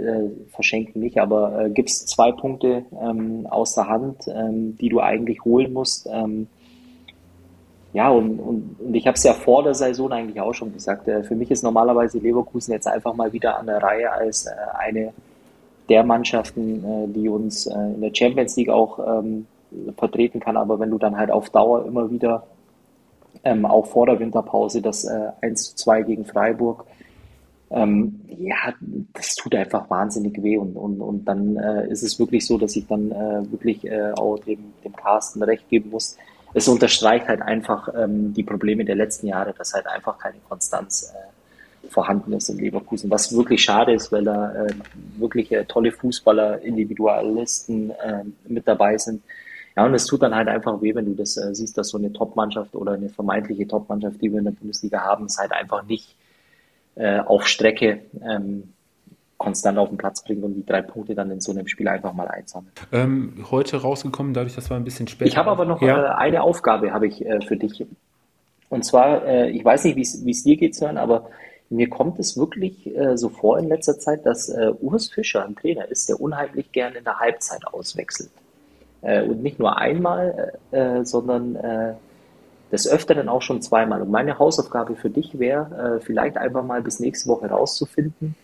verschenken 0.49 1.01
nicht, 1.01 1.19
aber 1.19 1.69
gibst 1.69 2.09
zwei 2.09 2.31
Punkte 2.31 2.83
ähm, 2.99 3.45
aus 3.45 3.75
der 3.75 3.87
Hand, 3.87 4.27
ähm, 4.27 4.75
die 4.81 4.89
du 4.89 5.01
eigentlich 5.01 5.45
holen 5.45 5.71
musst. 5.71 6.09
Ähm, 6.11 6.47
ja, 7.93 8.09
und, 8.09 8.39
und, 8.39 8.75
und 8.79 8.95
ich 8.95 9.05
habe 9.05 9.13
es 9.13 9.23
ja 9.23 9.35
vor 9.35 9.61
der 9.61 9.75
Saison 9.75 10.11
eigentlich 10.11 10.41
auch 10.41 10.53
schon 10.53 10.73
gesagt. 10.73 11.05
Für 11.05 11.35
mich 11.35 11.51
ist 11.51 11.61
normalerweise 11.61 12.17
Leverkusen 12.17 12.73
jetzt 12.73 12.87
einfach 12.87 13.13
mal 13.13 13.31
wieder 13.33 13.59
an 13.59 13.67
der 13.67 13.83
Reihe 13.83 14.11
als 14.11 14.47
eine 14.73 15.13
der 15.89 16.03
Mannschaften, 16.03 17.13
die 17.13 17.29
uns 17.29 17.67
in 17.67 18.01
der 18.01 18.15
Champions 18.15 18.57
League 18.57 18.69
auch 18.69 18.97
ähm, 19.19 19.45
vertreten 19.97 20.39
kann. 20.39 20.57
Aber 20.57 20.79
wenn 20.79 20.89
du 20.89 20.97
dann 20.97 21.17
halt 21.17 21.31
auf 21.31 21.49
Dauer 21.49 21.85
immer 21.85 22.09
wieder, 22.11 22.47
ähm, 23.43 23.65
auch 23.65 23.87
vor 23.87 24.05
der 24.05 24.19
Winterpause, 24.19 24.81
das 24.81 25.05
äh, 25.05 25.31
1 25.41 25.71
zu 25.71 25.75
2 25.75 26.01
gegen 26.03 26.25
Freiburg, 26.25 26.85
ähm, 27.71 28.21
ja, 28.37 28.73
das 29.13 29.35
tut 29.35 29.55
einfach 29.55 29.89
wahnsinnig 29.89 30.41
weh. 30.41 30.57
Und, 30.57 30.75
und, 30.75 31.01
und 31.01 31.25
dann 31.25 31.57
äh, 31.57 31.87
ist 31.89 32.03
es 32.03 32.19
wirklich 32.19 32.45
so, 32.45 32.57
dass 32.57 32.75
ich 32.75 32.87
dann 32.87 33.11
äh, 33.11 33.51
wirklich 33.51 33.85
äh, 33.85 34.11
auch 34.13 34.37
dem, 34.39 34.73
dem 34.83 34.95
Carsten 34.95 35.41
recht 35.43 35.67
geben 35.69 35.89
muss. 35.89 36.17
Es 36.53 36.67
unterstreicht 36.67 37.27
halt 37.27 37.41
einfach 37.41 37.89
ähm, 37.95 38.33
die 38.33 38.43
Probleme 38.43 38.85
der 38.85 38.95
letzten 38.95 39.27
Jahre, 39.27 39.53
dass 39.57 39.73
halt 39.73 39.87
einfach 39.87 40.17
keine 40.17 40.37
Konstanz 40.47 41.13
äh, 41.13 41.89
vorhanden 41.89 42.33
ist 42.33 42.49
in 42.49 42.59
Leverkusen. 42.59 43.09
Was 43.09 43.35
wirklich 43.35 43.63
schade 43.63 43.93
ist, 43.93 44.11
weil 44.11 44.23
da 44.23 44.53
äh, 44.53 44.73
wirklich 45.17 45.53
tolle 45.67 45.91
Fußballer, 45.91 46.61
Individualisten 46.61 47.91
äh, 47.91 48.23
mit 48.47 48.67
dabei 48.67 48.97
sind. 48.97 49.21
Ja, 49.75 49.85
und 49.85 49.93
es 49.93 50.05
tut 50.05 50.21
dann 50.21 50.33
halt 50.33 50.47
einfach 50.47 50.81
weh, 50.81 50.95
wenn 50.95 51.05
du 51.05 51.13
das 51.13 51.35
äh, 51.37 51.53
siehst, 51.53 51.77
dass 51.77 51.89
so 51.89 51.97
eine 51.97 52.13
Top-Mannschaft 52.13 52.75
oder 52.75 52.93
eine 52.93 53.09
vermeintliche 53.09 53.67
Top-Mannschaft, 53.67 54.21
die 54.21 54.31
wir 54.31 54.39
in 54.39 54.45
der 54.45 54.51
Bundesliga 54.51 55.01
haben, 55.01 55.25
es 55.25 55.37
halt 55.37 55.51
einfach 55.51 55.83
nicht 55.83 56.15
äh, 56.95 57.19
auf 57.19 57.45
Strecke 57.45 57.99
ähm, 58.23 58.73
konstant 59.37 59.77
auf 59.77 59.89
den 59.89 59.97
Platz 59.97 60.23
bringt 60.23 60.43
und 60.43 60.53
die 60.53 60.65
drei 60.65 60.81
Punkte 60.81 61.13
dann 61.13 61.29
in 61.29 61.41
so 61.41 61.51
einem 61.51 61.67
Spiel 61.67 61.89
einfach 61.89 62.13
mal 62.13 62.27
einsammelt. 62.27 62.73
Ähm, 62.93 63.45
heute 63.51 63.81
rausgekommen, 63.81 64.33
dadurch, 64.33 64.55
dass 64.55 64.69
wir 64.69 64.77
ein 64.77 64.85
bisschen 64.85 65.07
später. 65.07 65.27
Ich 65.27 65.35
habe 65.35 65.51
aber 65.51 65.65
noch 65.65 65.81
ja. 65.81 66.05
äh, 66.05 66.15
eine 66.15 66.41
Aufgabe 66.41 66.93
habe 66.93 67.07
ich 67.07 67.25
äh, 67.25 67.41
für 67.41 67.57
dich. 67.57 67.85
Und 68.69 68.85
zwar, 68.85 69.25
äh, 69.25 69.49
ich 69.49 69.63
weiß 69.63 69.83
nicht, 69.83 69.97
wie 69.97 70.31
es 70.31 70.43
dir 70.43 70.55
geht, 70.55 70.75
Sören, 70.75 70.97
aber 70.97 71.29
mir 71.69 71.89
kommt 71.89 72.19
es 72.19 72.37
wirklich 72.37 72.95
äh, 72.95 73.17
so 73.17 73.29
vor 73.29 73.59
in 73.59 73.67
letzter 73.67 73.99
Zeit, 73.99 74.25
dass 74.25 74.49
äh, 74.49 74.71
Urs 74.79 75.09
Fischer 75.09 75.45
ein 75.45 75.55
Trainer 75.55 75.85
ist, 75.89 76.07
der 76.07 76.21
unheimlich 76.21 76.71
gern 76.71 76.93
in 76.95 77.03
der 77.03 77.19
Halbzeit 77.19 77.67
auswechselt. 77.67 78.31
Äh, 79.01 79.23
und 79.23 79.43
nicht 79.43 79.59
nur 79.59 79.77
einmal, 79.77 80.53
sondern 81.03 81.57
des 82.71 82.87
Öfteren 82.87 83.29
auch 83.29 83.41
schon 83.41 83.61
zweimal. 83.61 84.01
Und 84.01 84.11
meine 84.11 84.39
Hausaufgabe 84.39 84.95
für 84.95 85.09
dich 85.09 85.39
wäre, 85.39 85.97
äh, 85.97 86.03
vielleicht 86.03 86.37
einfach 86.37 86.63
mal 86.63 86.81
bis 86.81 86.99
nächste 86.99 87.29
Woche 87.29 87.47
rauszufinden, 87.47 88.35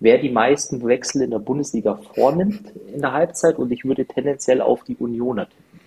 wer 0.00 0.18
die 0.18 0.30
meisten 0.30 0.84
Wechsel 0.86 1.22
in 1.22 1.30
der 1.30 1.38
Bundesliga 1.38 1.98
vornimmt 2.14 2.72
in 2.92 3.00
der 3.00 3.12
Halbzeit 3.12 3.58
und 3.58 3.70
ich 3.70 3.84
würde 3.84 4.06
tendenziell 4.06 4.60
auf 4.60 4.84
die 4.84 4.96
Unioner 4.96 5.48
tippen. 5.48 5.80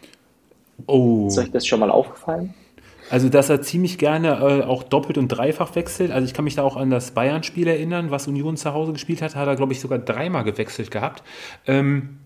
Oh. 0.88 1.28
Ist 1.28 1.38
euch 1.38 1.52
das 1.52 1.66
schon 1.66 1.80
mal 1.80 1.92
aufgefallen? 1.92 2.54
Also, 3.10 3.28
dass 3.28 3.50
er 3.50 3.62
ziemlich 3.62 3.98
gerne 3.98 4.30
äh, 4.40 4.64
auch 4.64 4.84
doppelt 4.84 5.18
und 5.18 5.28
dreifach 5.28 5.76
wechselt. 5.76 6.12
Also, 6.12 6.26
ich 6.26 6.34
kann 6.34 6.46
mich 6.46 6.56
da 6.56 6.64
auch 6.64 6.78
an 6.78 6.90
das 6.90 7.12
Bayern-Spiel 7.12 7.68
erinnern, 7.68 8.10
was 8.10 8.28
Union 8.28 8.56
zu 8.56 8.74
Hause 8.74 8.94
gespielt 8.94 9.22
hat. 9.22 9.36
Hat 9.36 9.48
er, 9.48 9.58
glaube 9.58 9.74
ich, 9.74 9.82
sogar 9.82 10.00
dreimal 10.00 10.46
gewechselt 10.46 10.92
gehabt. 10.92 11.22
Ähm, 11.68 12.20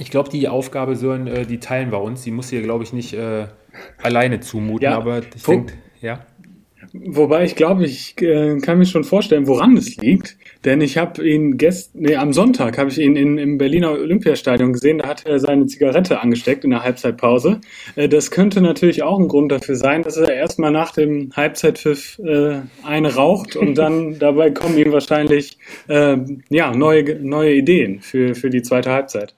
ich 0.00 0.10
glaube, 0.10 0.30
die 0.30 0.48
Aufgabe, 0.48 0.96
Sören, 0.96 1.26
äh, 1.26 1.46
die 1.46 1.60
teilen 1.60 1.92
wir 1.92 2.00
uns. 2.00 2.22
Die 2.22 2.30
muss 2.30 2.50
hier, 2.50 2.62
glaube 2.62 2.84
ich, 2.84 2.92
nicht 2.92 3.12
äh, 3.12 3.46
alleine 4.02 4.40
zumuten, 4.40 4.84
ja, 4.84 4.96
aber 4.96 5.20
ich 5.34 5.42
denke, 5.42 5.74
ja. 6.00 6.26
Wobei 6.92 7.44
ich 7.44 7.54
glaube, 7.54 7.84
ich 7.84 8.20
äh, 8.20 8.58
kann 8.58 8.78
mir 8.78 8.86
schon 8.86 9.04
vorstellen, 9.04 9.46
woran 9.46 9.76
es 9.76 9.96
liegt. 9.98 10.36
Denn 10.64 10.80
ich 10.80 10.98
habe 10.98 11.26
ihn 11.26 11.56
gestern, 11.56 12.02
nee, 12.02 12.16
am 12.16 12.32
Sonntag 12.32 12.78
habe 12.78 12.90
ich 12.90 12.98
ihn 12.98 13.16
in, 13.16 13.38
im 13.38 13.58
Berliner 13.58 13.92
Olympiastadion 13.92 14.72
gesehen. 14.72 14.98
Da 14.98 15.08
hat 15.08 15.26
er 15.26 15.38
seine 15.38 15.66
Zigarette 15.66 16.20
angesteckt 16.20 16.64
in 16.64 16.70
der 16.70 16.82
Halbzeitpause. 16.82 17.60
Äh, 17.96 18.08
das 18.08 18.30
könnte 18.30 18.60
natürlich 18.62 19.02
auch 19.02 19.18
ein 19.20 19.28
Grund 19.28 19.52
dafür 19.52 19.76
sein, 19.76 20.02
dass 20.02 20.16
er 20.16 20.34
erstmal 20.34 20.72
nach 20.72 20.92
dem 20.92 21.30
Halbzeitpfiff 21.36 22.18
äh, 22.18 22.60
eine 22.82 23.14
raucht 23.14 23.54
und 23.56 23.76
dann 23.76 24.18
dabei 24.18 24.50
kommen 24.50 24.78
ihm 24.78 24.90
wahrscheinlich 24.90 25.58
äh, 25.88 26.16
ja, 26.48 26.74
neue, 26.74 27.20
neue 27.22 27.54
Ideen 27.54 28.00
für, 28.00 28.34
für 28.34 28.48
die 28.48 28.62
zweite 28.62 28.90
Halbzeit. 28.90 29.36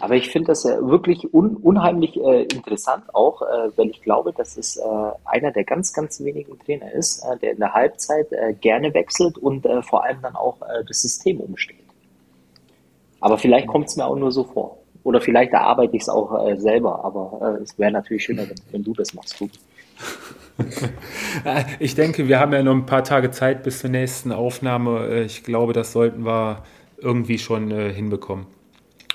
Aber 0.00 0.16
ich 0.16 0.30
finde 0.30 0.48
das 0.48 0.64
äh, 0.64 0.76
wirklich 0.80 1.32
un 1.32 1.56
unheimlich 1.56 2.16
äh, 2.16 2.44
interessant 2.44 3.14
auch, 3.14 3.42
äh, 3.42 3.70
weil 3.76 3.90
ich 3.90 4.00
glaube, 4.00 4.32
dass 4.32 4.56
es 4.56 4.76
äh, 4.76 4.82
einer 5.26 5.52
der 5.52 5.64
ganz, 5.64 5.92
ganz 5.92 6.20
wenigen 6.20 6.58
Trainer 6.58 6.90
ist, 6.92 7.22
äh, 7.22 7.36
der 7.38 7.52
in 7.52 7.58
der 7.58 7.74
Halbzeit 7.74 8.32
äh, 8.32 8.54
gerne 8.54 8.94
wechselt 8.94 9.36
und 9.36 9.66
vor 9.82 10.04
allem 10.04 10.22
dann 10.22 10.36
auch 10.36 10.58
das 10.88 11.02
System 11.02 11.38
umsteht. 11.40 11.76
Aber 13.20 13.36
vielleicht 13.36 13.66
kommt 13.66 13.88
es 13.88 13.96
mir 13.96 14.06
auch 14.06 14.16
nur 14.16 14.32
so 14.32 14.44
vor. 14.44 14.78
Oder 15.04 15.20
vielleicht 15.20 15.52
erarbeite 15.52 15.96
ich 15.96 16.02
es 16.02 16.08
auch 16.08 16.56
selber, 16.56 17.04
aber 17.04 17.60
es 17.62 17.78
wäre 17.78 17.92
natürlich 17.92 18.24
schöner, 18.24 18.48
wenn, 18.48 18.56
wenn, 18.70 18.82
du 18.82 18.94
das 18.94 19.12
machst. 19.14 19.40
Du. 19.40 19.48
ich 21.78 21.94
denke, 21.94 22.28
wir 22.28 22.40
haben 22.40 22.52
ja 22.52 22.62
noch 22.62 22.74
ein 22.74 22.86
paar 22.86 23.04
Tage 23.04 23.30
Zeit 23.30 23.62
bis 23.62 23.80
zur 23.80 23.90
nächsten 23.90 24.32
Aufnahme. 24.32 25.22
Ich 25.22 25.44
glaube, 25.44 25.72
das 25.72 25.92
sollten 25.92 26.24
wir 26.24 26.62
irgendwie 26.98 27.38
schon 27.38 27.70
hinbekommen. 27.70 28.46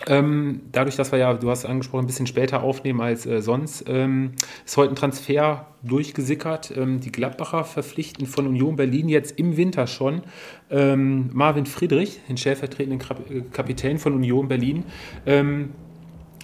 Ähm, 0.08 0.62
dadurch, 0.72 0.96
dass 0.96 1.12
wir 1.12 1.20
ja, 1.20 1.34
du 1.34 1.50
hast 1.50 1.66
angesprochen, 1.66 2.04
ein 2.04 2.08
bisschen 2.08 2.28
später 2.28 2.62
aufnehmen 2.62 3.02
als 3.02 3.26
äh, 3.26 3.42
sonst, 3.42 3.86
ähm, 3.88 4.34
ist 4.66 4.78
heute 4.78 4.94
ein 4.94 4.96
Transfer 4.96 5.68
durchgesickert. 5.84 6.76
Ähm, 6.76 7.00
die 7.00 7.12
Gladbacher 7.12 7.64
verpflichten 7.64 8.28
von 8.28 8.48
Union 8.48 8.76
Berlin 8.76 9.10
jetzt 9.10 9.40
im 9.40 9.58
Winter 9.58 9.88
schon 9.88 10.22
ähm, 10.70 11.30
Marvin 11.34 11.66
Friedrich, 11.66 12.20
den 12.30 12.38
stellvertretenden 12.38 13.02
äh, 13.30 13.42
Kapitän 13.52 13.98
von 13.98 14.14
Union 14.14 14.48
Berlin. 14.48 14.84
Ähm, 15.26 15.72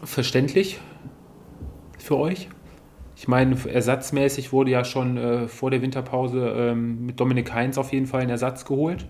verständlich 0.03 0.80
für 1.99 2.18
euch? 2.18 2.49
Ich 3.16 3.28
meine, 3.28 3.55
ersatzmäßig 3.72 4.51
wurde 4.51 4.72
ja 4.72 4.84
schon 4.84 5.18
äh, 5.18 5.47
vor 5.47 5.70
der 5.70 5.84
Winterpause 5.84 6.55
ähm, 6.57 7.05
mit 7.05 7.20
Dominik 7.20 7.53
Heinz 7.53 7.78
auf 7.78 7.93
jeden 7.93 8.07
Fall 8.07 8.22
ein 8.22 8.30
Ersatz 8.30 8.66
geholt. 8.66 9.05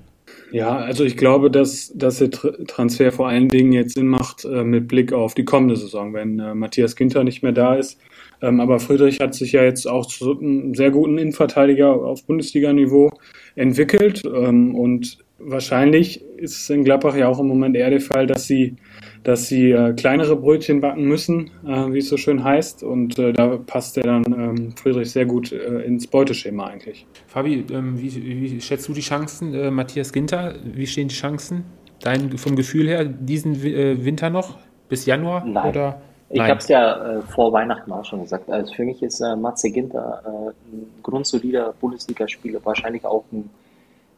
Ja, 0.52 0.76
also 0.78 1.06
ich 1.06 1.16
glaube, 1.16 1.50
dass, 1.50 1.94
dass 1.96 2.18
der 2.18 2.30
Transfer 2.30 3.12
vor 3.12 3.30
allen 3.30 3.48
Dingen 3.48 3.72
jetzt 3.72 3.94
Sinn 3.94 4.08
macht 4.08 4.44
äh, 4.44 4.64
mit 4.66 4.88
Blick 4.88 5.14
auf 5.14 5.34
die 5.34 5.46
kommende 5.46 5.78
Saison, 5.78 6.14
wenn 6.14 6.40
äh, 6.40 6.54
Matthias 6.54 6.96
Ginter 6.98 7.24
nicht 7.24 7.42
mehr 7.42 7.54
da 7.54 7.76
ist. 7.76 7.98
Ähm, 8.42 8.60
aber 8.60 8.80
Friedrich 8.80 9.20
hat 9.22 9.34
sich 9.34 9.54
ja 9.54 9.64
jetzt 9.64 9.88
auch 9.88 10.08
zu 10.08 10.38
einem 10.38 10.76
sehr 10.76 10.92
guten 10.92 11.18
Innenverteidiger 11.18 11.94
auf 11.94 12.26
Bundesliga-Niveau 12.26 13.12
entwickelt. 13.56 14.24
Ähm, 14.26 14.76
und 14.76 15.20
wahrscheinlich 15.44 16.24
ist 16.38 16.62
es 16.62 16.70
in 16.70 16.84
Gladbach 16.84 17.16
ja 17.16 17.28
auch 17.28 17.40
im 17.40 17.48
Moment 17.48 17.76
eher 17.76 17.90
der 17.90 18.02
Fall, 18.02 18.28
dass 18.28 18.46
sie 18.46 18.78
dass 19.24 19.48
sie 19.48 19.72
äh, 19.72 19.94
kleinere 19.94 20.36
Brötchen 20.36 20.82
backen 20.82 21.04
müssen, 21.04 21.52
äh, 21.66 21.92
wie 21.92 22.00
es 22.00 22.10
so 22.10 22.18
schön 22.18 22.44
heißt. 22.44 22.84
Und 22.84 23.20
äh, 23.20 23.34
da 23.34 23.58
passt 23.58 23.98
der 23.98 24.04
dann 24.04 24.24
ähm, 24.26 24.76
Friedrich 24.76 25.12
sehr 25.12 25.26
gut 25.26 25.52
äh, 25.52 25.82
ins 25.82 26.08
Beuteschema 26.08 26.68
eigentlich. 26.68 27.06
Fabi, 27.28 27.66
ähm, 27.72 28.00
wie, 28.00 28.14
wie, 28.16 28.62
schätzt 28.62 28.88
du 28.88 28.94
die 28.94 29.02
Chancen? 29.02 29.54
Äh, 29.54 29.70
Matthias 29.70 30.12
Ginter, 30.12 30.56
wie 30.64 30.88
stehen 30.88 31.08
die 31.08 31.16
Chancen? 31.16 31.66
Dein, 32.02 32.36
vom 32.38 32.56
Gefühl 32.56 32.88
her, 32.88 33.06
diesen 33.06 33.54
äh, 33.64 34.04
Winter 34.04 34.32
noch? 34.32 34.58
Bis 34.90 35.06
Januar? 35.06 35.46
Nein. 35.46 35.70
Oder? 35.70 36.02
Ich 36.34 36.40
habe 36.40 36.60
es 36.60 36.70
ja 36.70 37.22
vor 37.28 37.52
Weihnachten 37.52 37.92
auch 37.92 38.06
schon 38.06 38.22
gesagt. 38.22 38.50
Also 38.50 38.74
für 38.74 38.86
mich 38.86 39.04
ist 39.04 39.20
Matze 39.20 39.70
Ginter 39.70 40.24
ein 40.26 40.86
grundsolider 41.04 41.74
Bundesligaspieler, 41.82 42.62
wahrscheinlich 42.64 43.04
auch 43.04 43.26
ein 43.34 43.50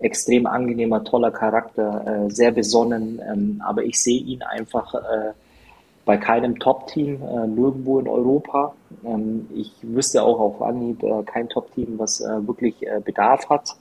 extrem 0.04 0.46
angenehmer, 0.46 1.04
toller 1.04 1.32
Charakter, 1.32 2.26
äh, 2.28 2.30
sehr 2.30 2.52
besonnen, 2.52 3.22
ähm, 3.28 3.62
aber 3.66 3.84
ich 3.84 4.00
sehe 4.00 4.22
ihn 4.22 4.42
einfach 4.44 4.94
äh, 4.94 5.34
bei 6.06 6.18
keinem 6.18 6.60
Top-Team, 6.60 7.22
äh, 7.22 7.48
nirgendwo 7.48 8.00
in 8.00 8.08
Europa. 8.08 8.74
Ähm, 9.06 9.48
ich 9.56 9.72
wüsste 9.82 10.22
auch 10.24 10.40
auf 10.40 10.62
Anhieb 10.62 11.02
äh, 11.02 11.24
kein 11.24 11.50
Top-Team, 11.50 11.98
was 11.98 12.22
äh, 12.22 12.48
wirklich 12.48 12.76
äh, 12.86 13.02
Bedarf 13.04 13.50
hat. 13.50 13.76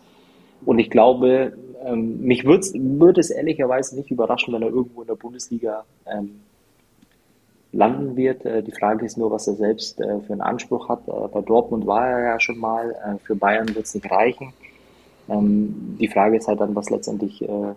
Und 0.64 0.78
ich 0.78 0.88
glaube, 0.90 1.52
Ähm, 1.84 2.20
mich 2.22 2.44
würde 2.44 3.20
es 3.20 3.30
ehrlicherweise 3.30 3.96
nicht 3.96 4.12
überraschen, 4.12 4.54
wenn 4.54 4.62
er 4.62 4.70
irgendwo 4.70 5.00
in 5.00 5.08
der 5.08 5.16
Bundesliga 5.16 5.84
ähm, 6.06 6.40
landen 7.72 8.14
wird. 8.14 8.44
Die 8.44 8.70
Frage 8.70 9.04
ist 9.04 9.18
nur, 9.18 9.32
was 9.32 9.48
er 9.48 9.54
selbst 9.54 9.96
für 9.96 10.32
einen 10.32 10.42
Anspruch 10.42 10.88
hat. 10.88 11.00
Bei 11.06 11.40
Dortmund 11.40 11.84
war 11.86 12.06
er 12.06 12.20
ja 12.22 12.38
schon 12.38 12.58
mal. 12.58 13.18
Für 13.24 13.34
Bayern 13.34 13.74
wird 13.74 13.86
es 13.86 13.94
nicht 13.94 14.08
reichen. 14.08 14.52
Ähm, 15.28 15.96
die 16.00 16.08
Frage 16.08 16.36
ist 16.36 16.48
halt 16.48 16.60
dann, 16.60 16.74
was 16.74 16.90
letztendlich 16.90 17.42
äh, 17.42 17.74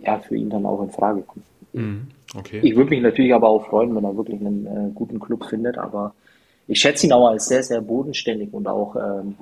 ja, 0.00 0.18
für 0.18 0.36
ihn 0.36 0.50
dann 0.50 0.66
auch 0.66 0.82
in 0.82 0.90
Frage 0.90 1.22
kommt. 1.22 1.44
Mhm, 1.72 2.08
okay. 2.36 2.60
Ich 2.62 2.76
würde 2.76 2.90
mich 2.90 3.02
natürlich 3.02 3.34
aber 3.34 3.48
auch 3.48 3.66
freuen, 3.66 3.94
wenn 3.94 4.04
er 4.04 4.16
wirklich 4.16 4.40
einen 4.40 4.66
äh, 4.66 4.90
guten 4.94 5.20
Club 5.20 5.44
findet, 5.44 5.78
aber 5.78 6.14
ich 6.66 6.80
schätze 6.80 7.06
ihn 7.06 7.12
auch 7.12 7.28
als 7.28 7.46
sehr, 7.46 7.62
sehr 7.62 7.80
bodenständig 7.80 8.52
und 8.52 8.66
auch 8.68 8.96
ähm, 8.96 9.34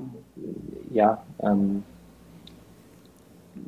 ja, 0.93 1.23
ähm, 1.41 1.83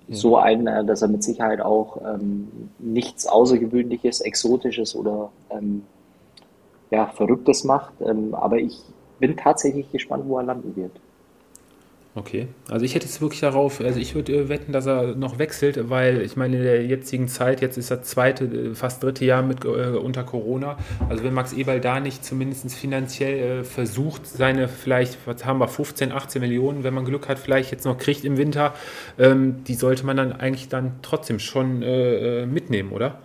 so 0.08 0.36
ein, 0.36 0.66
äh, 0.66 0.84
dass 0.84 1.02
er 1.02 1.08
mit 1.08 1.22
Sicherheit 1.22 1.60
auch 1.60 2.00
ähm, 2.04 2.70
nichts 2.78 3.26
Außergewöhnliches, 3.26 4.20
Exotisches 4.20 4.94
oder 4.94 5.30
ähm, 5.50 5.82
ja, 6.90 7.06
Verrücktes 7.06 7.64
macht. 7.64 7.94
Ähm, 8.00 8.34
aber 8.34 8.58
ich 8.58 8.80
bin 9.18 9.36
tatsächlich 9.36 9.90
gespannt, 9.90 10.24
wo 10.26 10.38
er 10.38 10.44
landen 10.44 10.76
wird. 10.76 10.92
Okay, 12.18 12.48
also 12.68 12.84
ich 12.84 12.96
hätte 12.96 13.06
es 13.06 13.20
wirklich 13.20 13.40
darauf, 13.40 13.80
also 13.80 14.00
ich 14.00 14.16
würde 14.16 14.32
äh, 14.32 14.48
wetten, 14.48 14.72
dass 14.72 14.86
er 14.86 15.14
noch 15.14 15.38
wechselt, 15.38 15.88
weil 15.88 16.20
ich 16.22 16.36
meine, 16.36 16.56
in 16.56 16.62
der 16.64 16.84
jetzigen 16.84 17.28
Zeit, 17.28 17.60
jetzt 17.60 17.78
ist 17.78 17.92
das 17.92 18.02
zweite, 18.02 18.44
äh, 18.44 18.74
fast 18.74 19.04
dritte 19.04 19.24
Jahr 19.24 19.42
mit 19.42 19.64
äh, 19.64 19.68
unter 19.68 20.24
Corona. 20.24 20.78
Also 21.08 21.22
wenn 21.22 21.32
Max 21.32 21.52
Eberl 21.52 21.80
da 21.80 22.00
nicht 22.00 22.24
zumindest 22.24 22.74
finanziell 22.74 23.60
äh, 23.60 23.64
versucht, 23.64 24.26
seine 24.26 24.66
vielleicht, 24.66 25.16
was 25.28 25.44
haben 25.44 25.60
wir, 25.60 25.68
15, 25.68 26.10
18 26.10 26.42
Millionen, 26.42 26.82
wenn 26.82 26.92
man 26.92 27.04
Glück 27.04 27.28
hat, 27.28 27.38
vielleicht 27.38 27.70
jetzt 27.70 27.84
noch 27.84 27.98
kriegt 27.98 28.24
im 28.24 28.36
Winter, 28.36 28.74
ähm, 29.16 29.62
die 29.68 29.74
sollte 29.74 30.04
man 30.04 30.16
dann 30.16 30.32
eigentlich 30.32 30.68
dann 30.68 30.96
trotzdem 31.02 31.38
schon 31.38 31.82
äh, 31.82 32.42
äh 32.42 32.46
mitnehmen, 32.46 32.90
oder? 32.90 33.20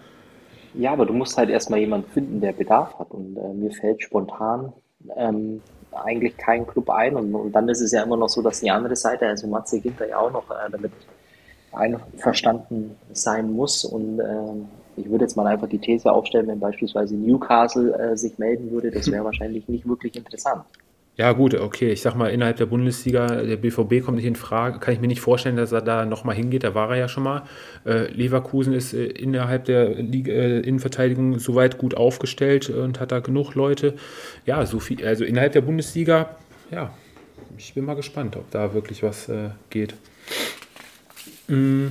Ja, 0.75 0.93
aber 0.93 1.07
du 1.07 1.13
musst 1.13 1.35
halt 1.35 1.49
erstmal 1.49 1.79
jemanden 1.79 2.11
finden, 2.11 2.41
der 2.41 2.51
Bedarf 2.51 2.99
hat. 2.99 3.09
Und 3.09 3.33
mir 3.59 3.71
fällt 3.71 4.03
spontan 4.03 4.73
ähm, 5.15 5.61
eigentlich 5.95 6.37
kein 6.37 6.65
Club 6.65 6.89
ein. 6.89 7.15
Und, 7.15 7.33
und, 7.33 7.51
dann 7.51 7.69
ist 7.69 7.81
es 7.81 7.91
ja 7.91 8.03
immer 8.03 8.17
noch 8.17 8.29
so, 8.29 8.41
dass 8.41 8.59
die 8.59 8.71
andere 8.71 8.95
Seite, 8.95 9.27
also 9.27 9.47
Matze 9.47 9.79
Ginter 9.79 10.07
ja 10.07 10.17
auch 10.17 10.31
noch 10.31 10.49
äh, 10.49 10.69
damit 10.71 10.91
einverstanden 11.71 12.95
sein 13.11 13.51
muss. 13.51 13.83
Und 13.85 14.19
äh, 14.19 14.35
ich 14.95 15.09
würde 15.09 15.25
jetzt 15.25 15.35
mal 15.35 15.47
einfach 15.47 15.67
die 15.67 15.79
These 15.79 16.11
aufstellen, 16.11 16.47
wenn 16.47 16.59
beispielsweise 16.59 17.15
Newcastle 17.15 17.93
äh, 17.97 18.17
sich 18.17 18.37
melden 18.37 18.71
würde, 18.71 18.91
das 18.91 19.11
wäre 19.11 19.25
wahrscheinlich 19.25 19.67
nicht 19.67 19.87
wirklich 19.87 20.15
interessant. 20.15 20.63
Ja, 21.15 21.31
gut, 21.31 21.53
okay. 21.53 21.91
Ich 21.91 22.01
sag 22.01 22.15
mal, 22.15 22.29
innerhalb 22.29 22.57
der 22.57 22.65
Bundesliga, 22.65 23.27
der 23.27 23.57
BVB 23.57 24.03
kommt 24.03 24.17
nicht 24.17 24.25
in 24.25 24.35
Frage. 24.35 24.79
Kann 24.79 24.95
ich 24.95 24.99
mir 24.99 25.07
nicht 25.07 25.21
vorstellen, 25.21 25.55
dass 25.55 25.71
er 25.71 25.81
da 25.81 26.05
nochmal 26.05 26.35
hingeht. 26.35 26.63
Da 26.63 26.73
war 26.73 26.89
er 26.89 26.97
ja 26.97 27.07
schon 27.07 27.21
mal. 27.23 27.43
Äh, 27.85 28.11
Leverkusen 28.11 28.73
ist 28.73 28.93
äh, 28.95 29.05
innerhalb 29.05 29.65
der 29.65 29.89
Liga, 29.89 30.31
äh, 30.33 30.59
Innenverteidigung 30.61 31.37
soweit 31.37 31.77
gut 31.77 31.95
aufgestellt 31.95 32.71
und 32.71 32.99
hat 32.99 33.11
da 33.11 33.19
genug 33.19 33.53
Leute. 33.53 33.93
Ja, 34.47 34.65
so 34.65 34.79
viel, 34.79 35.05
also 35.05 35.23
innerhalb 35.23 35.53
der 35.53 35.61
Bundesliga, 35.61 36.35
ja, 36.71 36.91
ich 37.59 37.75
bin 37.75 37.85
mal 37.85 37.93
gespannt, 37.95 38.35
ob 38.35 38.49
da 38.49 38.73
wirklich 38.73 39.03
was 39.03 39.29
geht. 39.69 39.93
Mm, 41.47 41.87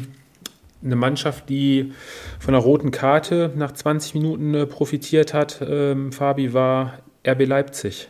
eine 0.85 0.97
Mannschaft, 0.97 1.49
die 1.49 1.93
von 2.41 2.55
der 2.55 2.63
roten 2.63 2.91
Karte 2.91 3.53
nach 3.55 3.71
20 3.71 4.15
Minuten 4.15 4.69
profitiert 4.69 5.33
hat, 5.33 5.61
ähm, 5.65 6.11
Fabi, 6.11 6.53
war 6.53 6.99
RB 7.25 7.47
Leipzig 7.47 8.09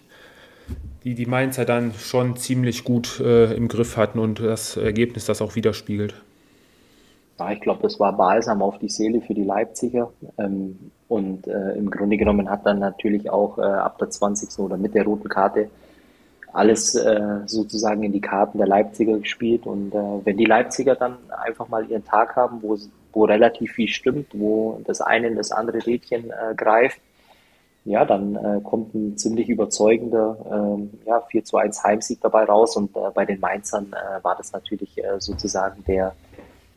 die 1.05 1.15
die 1.15 1.27
Mainzer 1.27 1.65
dann 1.65 1.93
schon 1.95 2.37
ziemlich 2.37 2.85
gut 2.85 3.21
äh, 3.21 3.53
im 3.55 3.69
Griff 3.69 3.97
hatten 3.97 4.19
und 4.19 4.41
das 4.41 4.77
Ergebnis 4.77 5.27
das 5.27 5.43
auch 5.43 5.57
widerspiegelt. 5.57 6.15
Ja, 7.39 7.51
ich 7.51 7.61
glaube, 7.61 7.83
das 7.83 7.99
war 7.99 8.17
balsam 8.17 8.63
auf 8.63 8.79
die 8.79 8.89
Seele 8.89 9.21
für 9.21 9.35
die 9.35 9.45
Leipziger. 9.45 10.13
Ähm, 10.39 10.79
und 11.09 11.47
äh, 11.47 11.73
im 11.73 11.91
Grunde 11.91 12.17
genommen 12.17 12.49
hat 12.49 12.65
dann 12.65 12.79
natürlich 12.79 13.31
auch 13.31 13.59
äh, 13.59 13.63
ab 13.63 13.99
der 13.99 14.11
20. 14.11 14.59
oder 14.61 14.77
mit 14.77 14.95
der 14.95 15.05
roten 15.05 15.29
Karte 15.29 15.69
alles 16.53 16.95
äh, 16.95 17.41
sozusagen 17.47 18.03
in 18.03 18.13
die 18.13 18.21
Karten 18.21 18.59
der 18.59 18.67
Leipziger 18.67 19.19
gespielt. 19.19 19.67
Und 19.67 19.95
äh, 19.95 19.99
wenn 20.25 20.37
die 20.37 20.45
Leipziger 20.45 20.95
dann 20.95 21.17
einfach 21.31 21.69
mal 21.69 21.85
ihren 21.91 22.05
Tag 22.05 22.37
haben, 22.37 22.63
wo, 22.63 22.79
wo 23.13 23.25
relativ 23.25 23.73
viel 23.73 23.89
stimmt, 23.89 24.29
wo 24.33 24.81
das 24.85 25.01
eine 25.01 25.29
in 25.29 25.37
das 25.37 25.51
andere 25.51 25.85
Rädchen 25.85 26.31
äh, 26.31 26.55
greift, 26.55 27.01
ja, 27.85 28.05
dann 28.05 28.37
äh, 28.37 28.61
kommt 28.63 28.95
ein 28.95 29.17
ziemlich 29.17 29.49
überzeugender 29.49 30.37
ähm, 30.51 30.91
ja, 31.05 31.21
4 31.21 31.45
zu 31.45 31.57
1 31.57 31.83
Heimsieg 31.83 32.21
dabei 32.21 32.45
raus. 32.45 32.77
Und 32.77 32.97
äh, 32.97 33.11
bei 33.13 33.25
den 33.25 33.41
Mainzern 33.41 33.93
äh, 33.93 34.23
war 34.23 34.37
das 34.37 34.53
natürlich 34.53 34.99
äh, 34.99 35.19
sozusagen 35.19 35.83
der, 35.85 36.15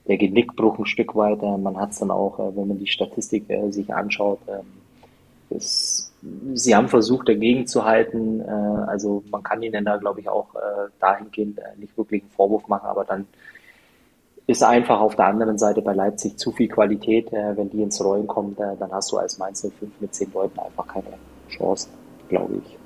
der 0.07 0.17
Genickbruch 0.17 0.79
ein 0.79 0.85
Stück 0.87 1.15
weit. 1.15 1.43
Äh, 1.43 1.57
man 1.57 1.77
hat 1.77 1.91
es 1.91 1.99
dann 1.99 2.09
auch, 2.09 2.39
äh, 2.39 2.55
wenn 2.55 2.67
man 2.67 2.79
die 2.79 2.87
Statistik 2.87 3.49
äh, 3.49 3.71
sich 3.71 3.93
anschaut, 3.93 4.39
äh, 4.47 4.61
das, 5.51 6.11
sie 6.55 6.75
haben 6.75 6.87
versucht 6.87 7.29
dagegen 7.29 7.67
zu 7.67 7.85
halten. 7.85 8.41
Äh, 8.41 8.45
also 8.87 9.23
man 9.29 9.43
kann 9.43 9.61
ihnen 9.61 9.85
da, 9.85 9.97
glaube 9.97 10.21
ich, 10.21 10.27
auch 10.27 10.55
äh, 10.55 10.89
dahingehend 10.99 11.59
äh, 11.59 11.77
nicht 11.77 11.95
wirklich 11.97 12.23
einen 12.23 12.31
Vorwurf 12.31 12.67
machen, 12.67 12.87
aber 12.87 13.05
dann 13.05 13.27
ist 14.47 14.63
einfach 14.63 14.99
auf 14.99 15.15
der 15.15 15.25
anderen 15.25 15.57
Seite 15.57 15.81
bei 15.81 15.93
Leipzig 15.93 16.37
zu 16.37 16.51
viel 16.51 16.67
Qualität. 16.67 17.31
Äh, 17.33 17.57
wenn 17.57 17.69
die 17.69 17.81
ins 17.81 18.03
Rollen 18.03 18.27
kommt, 18.27 18.59
dann 18.59 18.91
hast 18.91 19.11
du 19.11 19.17
als 19.17 19.37
Mainz 19.37 19.61
05 19.61 19.91
mit 19.99 20.13
zehn 20.13 20.31
Leuten 20.33 20.59
einfach 20.59 20.87
keine 20.87 21.13
Chance, 21.49 21.89
glaube 22.29 22.55
ich. 22.63 22.77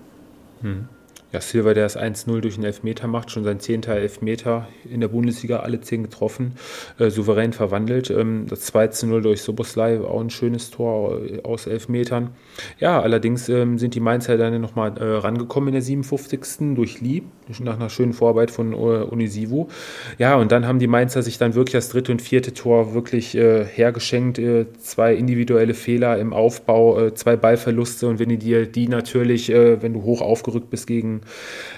Hm. 0.61 0.87
Ja, 1.31 1.41
Silva, 1.41 1.75
der 1.75 1.83
das 1.83 1.95
1-0 1.95 2.41
durch 2.41 2.55
den 2.55 2.63
Elfmeter 2.63 3.07
macht, 3.07 3.29
schon 3.29 3.43
sein 3.43 3.59
zehnter 3.59 3.93
Elfmeter 3.93 4.67
in 4.89 4.99
der 4.99 5.09
Bundesliga, 5.09 5.57
alle 5.57 5.79
zehn 5.79 6.01
getroffen, 6.01 6.53
äh, 6.97 7.11
souverän 7.11 7.53
verwandelt. 7.53 8.09
Ähm, 8.09 8.47
das 8.49 8.73
2-0 8.73 9.21
durch 9.21 9.43
Soboslai, 9.43 9.99
auch 9.99 10.21
ein 10.21 10.31
schönes 10.31 10.71
Tor 10.71 11.21
äh, 11.21 11.43
aus 11.43 11.67
Elfmetern. 11.67 12.31
Ja, 12.79 12.99
allerdings 12.99 13.47
ähm, 13.47 13.77
sind 13.77 13.93
die 13.93 13.99
Mainzer 13.99 14.37
dann 14.37 14.59
nochmal 14.59 14.97
äh, 14.97 15.03
rangekommen 15.03 15.69
in 15.69 15.73
der 15.73 15.83
57. 15.83 16.75
durch 16.75 16.99
Lieb, 16.99 17.25
nach 17.59 17.75
einer 17.75 17.89
schönen 17.89 18.13
Vorarbeit 18.13 18.49
von 18.49 18.73
äh, 18.73 18.75
Unisivo. 18.75 19.69
Ja, 20.17 20.35
und 20.35 20.51
dann 20.51 20.65
haben 20.65 20.79
die 20.79 20.87
Mainzer 20.87 21.21
sich 21.21 21.37
dann 21.37 21.53
wirklich 21.53 21.73
das 21.73 21.89
dritte 21.89 22.11
und 22.11 22.23
vierte 22.23 22.55
Tor 22.55 22.95
wirklich 22.95 23.35
äh, 23.35 23.65
hergeschenkt. 23.65 24.39
Äh, 24.39 24.65
zwei 24.79 25.13
individuelle 25.13 25.75
Fehler 25.75 26.17
im 26.17 26.33
Aufbau, 26.33 26.99
äh, 26.99 27.13
zwei 27.13 27.35
Ballverluste 27.35 28.07
und 28.07 28.17
wenn 28.17 28.29
die 28.29 28.37
dir 28.37 28.65
die 28.65 28.87
natürlich, 28.87 29.49
wenn 29.49 29.93
du 29.93 30.03
hoch 30.03 30.21
aufgerückt 30.21 30.69
bist 30.69 30.87
gegen 30.87 31.18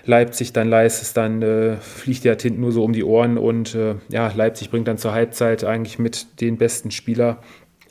Leipzig 0.05 0.53
dann 0.53 0.69
leistest, 0.69 1.17
dann 1.17 1.41
äh, 1.41 1.77
fliegt 1.77 2.23
der 2.23 2.37
Tint 2.37 2.59
nur 2.59 2.71
so 2.71 2.83
um 2.83 2.93
die 2.93 3.03
Ohren 3.03 3.37
und 3.37 3.77
ja, 4.09 4.31
Leipzig 4.35 4.69
bringt 4.71 4.87
dann 4.87 4.97
zur 4.97 5.13
Halbzeit 5.13 5.63
eigentlich 5.63 5.99
mit 5.99 6.41
den 6.41 6.57
besten 6.57 6.91
Spieler 6.91 7.41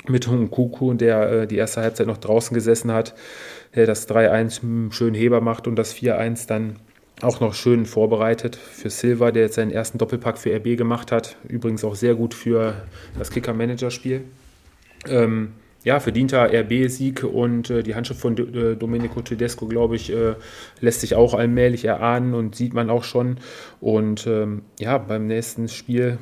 mit 0.08 0.26
Hung 0.26 0.50
Kuku, 0.50 0.94
der 0.94 1.46
die 1.46 1.56
erste 1.56 1.82
Halbzeit 1.82 2.06
noch 2.06 2.18
draußen 2.18 2.54
gesessen 2.54 2.92
hat, 2.92 3.14
der 3.74 3.86
das 3.86 4.08
3-1 4.08 4.92
schön 4.92 5.14
Heber 5.14 5.40
macht 5.40 5.66
und 5.66 5.76
das 5.76 5.94
4-1 5.94 6.46
dann 6.48 6.76
auch 7.22 7.40
noch 7.40 7.54
schön 7.54 7.86
vorbereitet 7.86 8.56
für 8.56 8.90
Silva, 8.90 9.30
der 9.30 9.42
jetzt 9.42 9.54
seinen 9.56 9.70
ersten 9.70 9.98
Doppelpack 9.98 10.38
für 10.38 10.54
RB 10.54 10.76
gemacht 10.76 11.12
hat. 11.12 11.36
Übrigens 11.48 11.84
auch 11.84 11.94
sehr 11.94 12.14
gut 12.14 12.34
für 12.34 12.74
das 13.18 13.30
Kicker-Manager-Spiel. 13.30 14.22
Ähm, 15.08 15.52
ja, 15.82 15.98
verdienter 15.98 16.50
RB-Sieg 16.52 17.24
und 17.24 17.70
äh, 17.70 17.82
die 17.82 17.94
Handschrift 17.94 18.20
von 18.20 18.36
D 18.36 18.42
äh, 18.42 18.76
Domenico 18.76 19.22
Tedesco, 19.22 19.66
glaube 19.66 19.96
ich, 19.96 20.12
äh, 20.12 20.34
lässt 20.80 21.00
sich 21.00 21.14
auch 21.14 21.34
allmählich 21.34 21.84
erahnen 21.84 22.34
und 22.34 22.54
sieht 22.54 22.74
man 22.74 22.90
auch 22.90 23.04
schon. 23.04 23.38
Und 23.80 24.26
ähm, 24.26 24.62
ja, 24.78 24.98
beim 24.98 25.26
nächsten 25.26 25.68
Spiel 25.68 26.18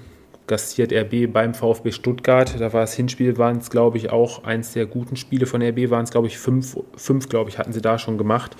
gastiert 0.47 0.93
RB 0.93 1.33
beim 1.33 1.55
VfB 1.55 1.93
Stuttgart. 1.93 2.59
Da 2.59 2.73
war 2.73 2.81
das 2.83 2.95
Hinspiel, 2.95 3.37
waren 3.37 3.59
es, 3.59 3.71
glaube 3.71 3.99
ich, 3.99 4.11
auch 4.11 4.45
eins 4.45 4.73
der 4.73 4.87
guten 4.87 5.17
Spiele 5.17 5.47
von 5.47 5.61
RB, 5.63 5.91
waren 5.91 6.05
es, 6.05 6.11
glaube 6.11 6.29
ich, 6.29 6.39
fünf, 6.39 6.77
fünf, 6.97 7.29
glaube 7.29 7.51
ich, 7.51 7.59
hatten 7.59 7.73
sie 7.73 7.83
da 7.83 7.99
schon 7.99 8.17
gemacht. 8.17 8.57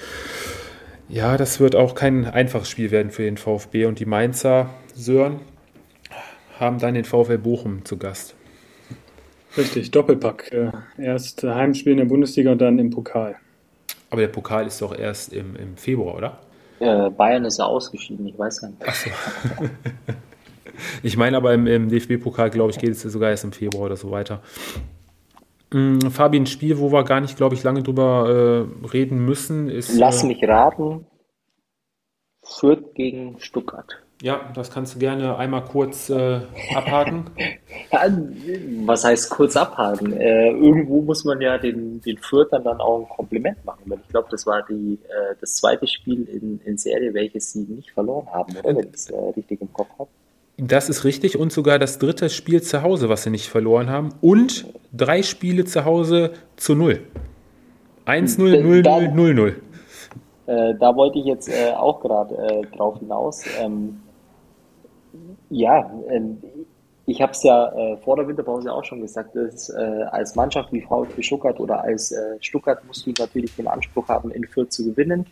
Ja, 1.09 1.37
das 1.37 1.59
wird 1.59 1.75
auch 1.75 1.95
kein 1.95 2.27
einfaches 2.27 2.69
Spiel 2.69 2.91
werden 2.91 3.11
für 3.11 3.23
den 3.23 3.39
VfB. 3.39 3.87
Und 3.87 3.99
die 3.99 4.05
Mainzer, 4.05 4.71
Sören, 4.95 5.41
haben 6.61 6.79
dann 6.79 6.95
den 6.95 7.05
VfL 7.05 7.39
Bochum 7.39 7.85
zu 7.85 7.97
Gast. 7.97 8.35
Richtig, 9.59 9.91
Doppelpack. 9.91 10.55
Erst 10.97 11.43
Heimspiel 11.43 11.93
in 11.93 11.99
der 11.99 12.05
Bundesliga 12.05 12.53
und 12.53 12.61
dann 12.61 12.79
im 12.79 12.91
Pokal. 12.91 13.37
Aber 14.11 14.21
der 14.21 14.29
Pokal 14.29 14.67
ist 14.67 14.81
doch 14.81 14.97
erst 14.97 15.33
im, 15.33 15.57
im 15.57 15.77
Februar, 15.77 16.17
oder? 16.17 16.39
Äh, 16.81 17.11
Bayern 17.11 17.45
ist 17.45 17.59
ja 17.59 17.65
ausgeschieden, 17.65 18.27
ich 18.27 18.39
weiß 18.39 18.61
gar 18.61 18.69
nicht. 18.69 18.83
Ach 18.87 18.95
so. 18.95 19.11
ich 21.03 21.17
meine 21.17 21.37
aber 21.37 21.53
im, 21.53 21.67
im 21.67 21.89
DFB-Pokal, 21.89 22.51
glaube 22.51 22.71
ich, 22.71 22.79
geht 22.79 22.91
es 22.91 23.03
sogar 23.03 23.31
erst 23.31 23.45
im 23.45 23.53
Februar 23.53 23.87
oder 23.87 23.97
so 23.97 24.11
weiter. 24.11 24.43
Fabi, 25.71 26.39
ein 26.39 26.47
Spiel, 26.47 26.79
wo 26.79 26.93
wir 26.93 27.05
gar 27.05 27.21
nicht, 27.21 27.37
glaube 27.37 27.55
ich, 27.55 27.63
lange 27.63 27.83
drüber 27.83 28.69
äh, 28.85 28.87
reden 28.87 29.25
müssen, 29.25 29.69
ist. 29.69 29.99
Lass 29.99 30.23
äh, 30.23 30.27
mich 30.29 30.43
raten. 30.43 31.07
Fürth 32.43 32.95
gegen 32.95 33.39
Stuttgart. 33.39 34.03
Ja, 34.21 34.51
das 34.53 34.73
kannst 34.73 34.97
du 34.97 34.99
gerne 34.99 35.37
einmal 35.37 35.63
kurz 35.65 36.11
äh, 36.11 36.41
abhaken. 36.75 37.27
Was 38.85 39.05
heißt 39.05 39.31
kurz 39.31 39.57
abhaken? 39.57 40.13
Äh, 40.13 40.51
irgendwo 40.51 41.03
muss 41.03 41.25
man 41.25 41.41
ja 41.41 41.57
den, 41.57 42.01
den 42.01 42.19
Fürthern 42.19 42.65
dann 42.65 42.81
auch 42.81 43.01
ein 43.01 43.09
Kompliment 43.09 43.65
machen, 43.65 43.83
weil 43.87 43.99
ich 44.03 44.09
glaube, 44.09 44.27
das 44.31 44.45
war 44.45 44.65
die, 44.69 44.99
äh, 45.05 45.37
das 45.41 45.55
zweite 45.57 45.87
Spiel 45.87 46.25
in, 46.25 46.61
in 46.65 46.77
Serie, 46.79 47.15
welches 47.15 47.53
sie 47.53 47.61
nicht 47.61 47.93
verloren 47.93 48.27
haben, 48.33 48.57
oder? 48.57 48.77
wenn 48.77 48.79
ich 48.89 48.95
es 48.95 49.11
äh, 49.11 49.17
richtig 49.37 49.61
im 49.61 49.73
Kopf 49.73 49.91
habe. 49.99 50.11
Das 50.57 50.89
ist 50.89 51.05
richtig 51.05 51.39
und 51.39 51.53
sogar 51.53 51.79
das 51.79 52.01
dritte 52.01 52.29
Spiel 52.29 52.61
zu 52.61 52.83
Hause, 52.83 53.09
was 53.09 53.23
sie 53.23 53.31
nicht 53.31 53.47
verloren 53.47 53.89
haben. 53.89 54.09
Und 54.21 54.67
drei 54.93 55.23
Spiele 55.23 55.65
zu 55.65 55.85
Hause 55.85 56.33
zu 56.57 56.75
null. 56.75 57.03
1-0, 58.07 58.63
0-0, 58.65 59.15
0-0. 59.15 59.55
Äh, 60.47 60.75
da 60.81 60.97
wollte 60.97 61.19
ich 61.21 61.27
jetzt 61.27 61.49
äh, 61.49 61.71
auch 61.71 62.01
gerade 62.01 62.35
äh, 62.35 62.77
drauf 62.77 62.99
hinaus. 62.99 63.45
Ähm, 63.61 64.01
ja, 65.51 65.91
ähm, 66.11 66.39
ich 67.07 67.23
habe 67.23 67.33
es 67.33 67.43
ja 67.43 67.73
äh, 67.73 67.97
vor 67.97 68.17
der 68.17 68.29
Winterpause 68.29 68.71
auch 68.71 68.85
schon 68.85 69.01
gesagt, 69.01 69.35
dass, 69.35 69.71
äh, 69.71 69.77
als 70.11 70.35
Mannschaft 70.35 70.71
wie 70.75 70.83
VfB 70.83 71.23
Stuttgart 71.23 71.59
oder 71.59 71.83
als 71.83 72.13
äh, 72.13 72.37
Stuttgart 72.41 72.85
musst 72.87 73.07
du 73.07 73.13
natürlich 73.19 73.57
den 73.57 73.67
Anspruch 73.67 74.07
haben, 74.09 74.31
in 74.31 74.45
Fürth 74.45 74.71
zu 74.71 74.85
gewinnen, 74.85 75.25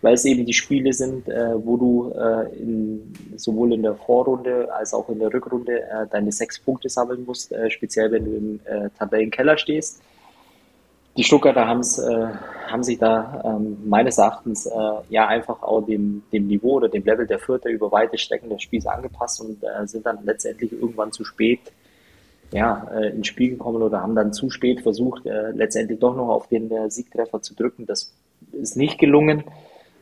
weil 0.00 0.14
es 0.14 0.24
eben 0.24 0.46
die 0.46 0.52
Spiele 0.52 0.92
sind, 0.92 1.26
wo 1.26 1.78
du 1.78 2.12
in, 2.60 3.14
sowohl 3.36 3.72
in 3.72 3.82
der 3.82 3.94
Vorrunde 3.94 4.68
als 4.70 4.92
auch 4.92 5.08
in 5.08 5.18
der 5.18 5.32
Rückrunde 5.32 5.82
deine 6.10 6.30
sechs 6.30 6.58
Punkte 6.58 6.90
sammeln 6.90 7.24
musst, 7.24 7.54
speziell 7.70 8.12
wenn 8.12 8.24
du 8.26 8.36
im 8.36 8.60
Tabellenkeller 8.98 9.56
stehst 9.56 10.02
die 11.16 11.24
Stuttgarter 11.24 11.66
haben's, 11.66 11.98
äh, 11.98 12.26
haben 12.66 12.82
sich 12.82 12.98
da 12.98 13.42
ähm, 13.44 13.76
meines 13.86 14.18
Erachtens 14.18 14.66
äh, 14.66 14.70
ja 15.10 15.28
einfach 15.28 15.62
auch 15.62 15.82
dem, 15.82 16.22
dem 16.32 16.46
Niveau 16.46 16.74
oder 16.74 16.88
dem 16.88 17.04
Level 17.04 17.26
der 17.26 17.38
Vierter 17.38 17.70
über 17.70 17.92
weite 17.92 18.18
Strecken 18.18 18.50
des 18.50 18.62
Spiels 18.62 18.86
angepasst 18.86 19.40
und 19.40 19.62
äh, 19.62 19.86
sind 19.86 20.06
dann 20.06 20.18
letztendlich 20.24 20.72
irgendwann 20.72 21.12
zu 21.12 21.24
spät 21.24 21.60
ja, 22.52 22.88
äh, 22.94 23.10
ins 23.10 23.26
Spiel 23.26 23.50
gekommen 23.50 23.82
oder 23.82 24.00
haben 24.00 24.14
dann 24.14 24.32
zu 24.32 24.50
spät 24.50 24.80
versucht, 24.80 25.26
äh, 25.26 25.50
letztendlich 25.50 25.98
doch 25.98 26.16
noch 26.16 26.28
auf 26.28 26.48
den 26.48 26.70
äh, 26.70 26.90
Siegtreffer 26.90 27.42
zu 27.42 27.54
drücken. 27.54 27.86
Das 27.86 28.12
ist 28.52 28.76
nicht 28.76 28.98
gelungen. 28.98 29.44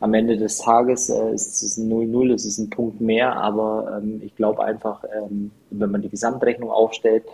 Am 0.01 0.15
Ende 0.15 0.37
des 0.37 0.59
Tages 0.59 1.09
äh, 1.09 1.33
ist 1.33 1.63
es 1.63 1.77
ein 1.77 1.91
0-0, 1.91 2.35
es 2.35 2.45
ist 2.45 2.59
ein 2.59 2.71
Punkt 2.71 3.01
mehr, 3.01 3.37
aber 3.37 4.01
ähm, 4.03 4.21
ich 4.25 4.35
glaube 4.35 4.65
einfach, 4.65 5.05
ähm, 5.17 5.51
wenn 5.71 5.91
man 5.91 6.03
die 6.03 6.09
Gesamtrechnung 6.09 6.71
aufstellt, 6.71 7.25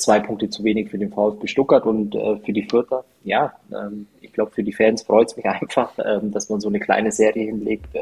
zwei 0.00 0.20
Punkte 0.20 0.48
zu 0.48 0.64
wenig 0.64 0.90
für 0.90 0.98
den 0.98 1.10
VfB 1.10 1.46
Stuttgart 1.46 1.84
und 1.86 2.14
äh, 2.14 2.38
für 2.38 2.52
die 2.52 2.64
Vierter. 2.64 3.04
Ja, 3.24 3.52
ähm, 3.72 4.06
ich 4.20 4.32
glaube, 4.32 4.50
für 4.50 4.62
die 4.62 4.72
Fans 4.72 5.02
freut 5.02 5.28
es 5.28 5.36
mich 5.36 5.46
einfach, 5.48 5.92
ähm, 6.04 6.32
dass 6.32 6.48
man 6.48 6.60
so 6.60 6.68
eine 6.68 6.80
kleine 6.80 7.12
Serie 7.12 7.46
hinlegt 7.46 7.94
äh, 7.94 8.00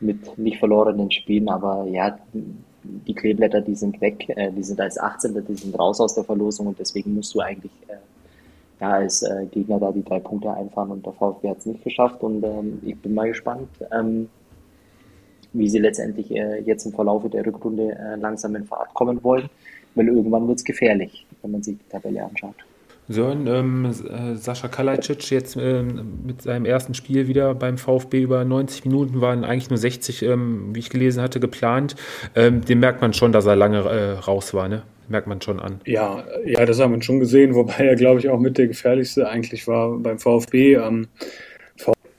mit 0.00 0.38
nicht 0.38 0.58
verlorenen 0.58 1.10
Spielen. 1.10 1.48
Aber 1.48 1.86
ja, 1.88 2.18
die 2.82 3.14
Kleeblätter, 3.14 3.60
die 3.60 3.74
sind 3.74 4.00
weg, 4.00 4.28
äh, 4.28 4.50
die 4.50 4.62
sind 4.62 4.80
als 4.80 4.98
18. 4.98 5.44
Die 5.46 5.54
sind 5.54 5.78
raus 5.78 6.00
aus 6.00 6.14
der 6.14 6.24
Verlosung 6.24 6.68
und 6.68 6.78
deswegen 6.78 7.14
musst 7.14 7.34
du 7.34 7.40
eigentlich 7.40 7.72
äh, 7.88 7.96
ja, 8.80 8.92
als 8.92 9.22
äh, 9.22 9.46
Gegner 9.50 9.78
da 9.78 9.92
die 9.92 10.04
drei 10.04 10.20
Punkte 10.20 10.52
einfahren 10.52 10.90
und 10.90 11.04
der 11.04 11.12
VfB 11.12 11.50
hat 11.50 11.58
es 11.58 11.66
nicht 11.66 11.84
geschafft 11.84 12.22
und 12.22 12.44
ähm, 12.44 12.80
ich 12.84 12.96
bin 12.96 13.12
mal 13.12 13.28
gespannt, 13.28 13.68
ähm, 13.92 14.28
wie 15.52 15.68
sie 15.68 15.78
letztendlich 15.78 16.30
äh, 16.30 16.60
jetzt 16.60 16.86
im 16.86 16.92
Verlauf 16.92 17.28
der 17.28 17.44
Rückrunde 17.44 17.98
äh, 17.98 18.16
langsam 18.16 18.54
in 18.54 18.64
Fahrt 18.66 18.94
kommen 18.94 19.22
wollen 19.24 19.50
weil 19.98 20.08
irgendwann 20.08 20.48
wird 20.48 20.58
es 20.58 20.64
gefährlich, 20.64 21.26
wenn 21.42 21.50
man 21.50 21.62
sich 21.62 21.76
die 21.76 21.90
Tabelle 21.90 22.24
anschaut. 22.24 22.54
Sören, 23.10 23.46
ähm, 23.46 23.86
äh, 23.86 24.36
Sascha 24.36 24.68
Kalajdzic 24.68 25.30
jetzt 25.30 25.56
ähm, 25.56 26.24
mit 26.26 26.42
seinem 26.42 26.66
ersten 26.66 26.92
Spiel 26.92 27.26
wieder 27.26 27.54
beim 27.54 27.78
VfB 27.78 28.20
über 28.20 28.44
90 28.44 28.84
Minuten 28.84 29.20
waren 29.22 29.44
eigentlich 29.44 29.70
nur 29.70 29.78
60, 29.78 30.22
ähm, 30.22 30.74
wie 30.74 30.80
ich 30.80 30.90
gelesen 30.90 31.22
hatte, 31.22 31.40
geplant. 31.40 31.96
Ähm, 32.36 32.64
dem 32.64 32.80
merkt 32.80 33.00
man 33.00 33.14
schon, 33.14 33.32
dass 33.32 33.46
er 33.46 33.56
lange 33.56 33.78
äh, 33.78 34.12
raus 34.18 34.52
war, 34.52 34.68
ne? 34.68 34.82
Merkt 35.08 35.26
man 35.26 35.40
schon 35.40 35.58
an. 35.58 35.80
Ja, 35.86 36.22
ja, 36.44 36.66
das 36.66 36.80
haben 36.80 36.92
wir 36.92 37.00
schon 37.00 37.18
gesehen, 37.18 37.54
wobei 37.54 37.86
er, 37.86 37.96
glaube 37.96 38.20
ich, 38.20 38.28
auch 38.28 38.38
mit 38.38 38.58
der 38.58 38.66
gefährlichste 38.66 39.26
eigentlich 39.26 39.66
war 39.66 39.96
beim 39.96 40.18
VfB. 40.18 40.76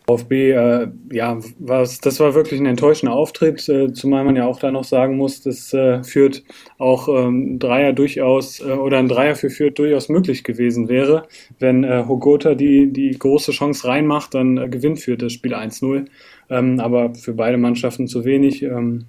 VfB, 0.09 0.51
äh, 0.51 0.87
ja, 1.11 1.39
was, 1.59 1.99
das 1.99 2.19
war 2.19 2.33
wirklich 2.33 2.59
ein 2.59 2.65
enttäuschender 2.65 3.13
Auftritt, 3.13 3.67
äh, 3.69 3.93
zumal 3.93 4.23
man 4.23 4.35
ja 4.35 4.45
auch 4.45 4.59
da 4.59 4.71
noch 4.71 4.83
sagen 4.83 5.17
muss, 5.17 5.41
das 5.41 5.73
äh, 5.73 6.03
führt 6.03 6.43
auch 6.77 7.07
ähm, 7.07 7.59
Dreier 7.59 7.93
durchaus 7.93 8.59
äh, 8.59 8.71
oder 8.71 8.97
ein 8.97 9.07
Dreier 9.07 9.35
für 9.35 9.49
Fürth 9.49 9.77
durchaus 9.77 10.09
möglich 10.09 10.43
gewesen 10.43 10.89
wäre. 10.89 11.27
Wenn 11.59 11.83
äh, 11.83 12.05
Hogota 12.07 12.55
die, 12.55 12.91
die 12.91 13.11
große 13.11 13.51
Chance 13.51 13.87
reinmacht, 13.87 14.33
dann 14.33 14.57
äh, 14.57 14.67
gewinnt 14.67 14.99
Fürth 14.99 15.21
das 15.21 15.33
Spiel 15.33 15.53
1-0. 15.53 16.05
Ähm, 16.49 16.79
aber 16.79 17.13
für 17.13 17.33
beide 17.33 17.57
Mannschaften 17.57 18.07
zu 18.07 18.25
wenig. 18.25 18.63
Ähm, 18.63 19.05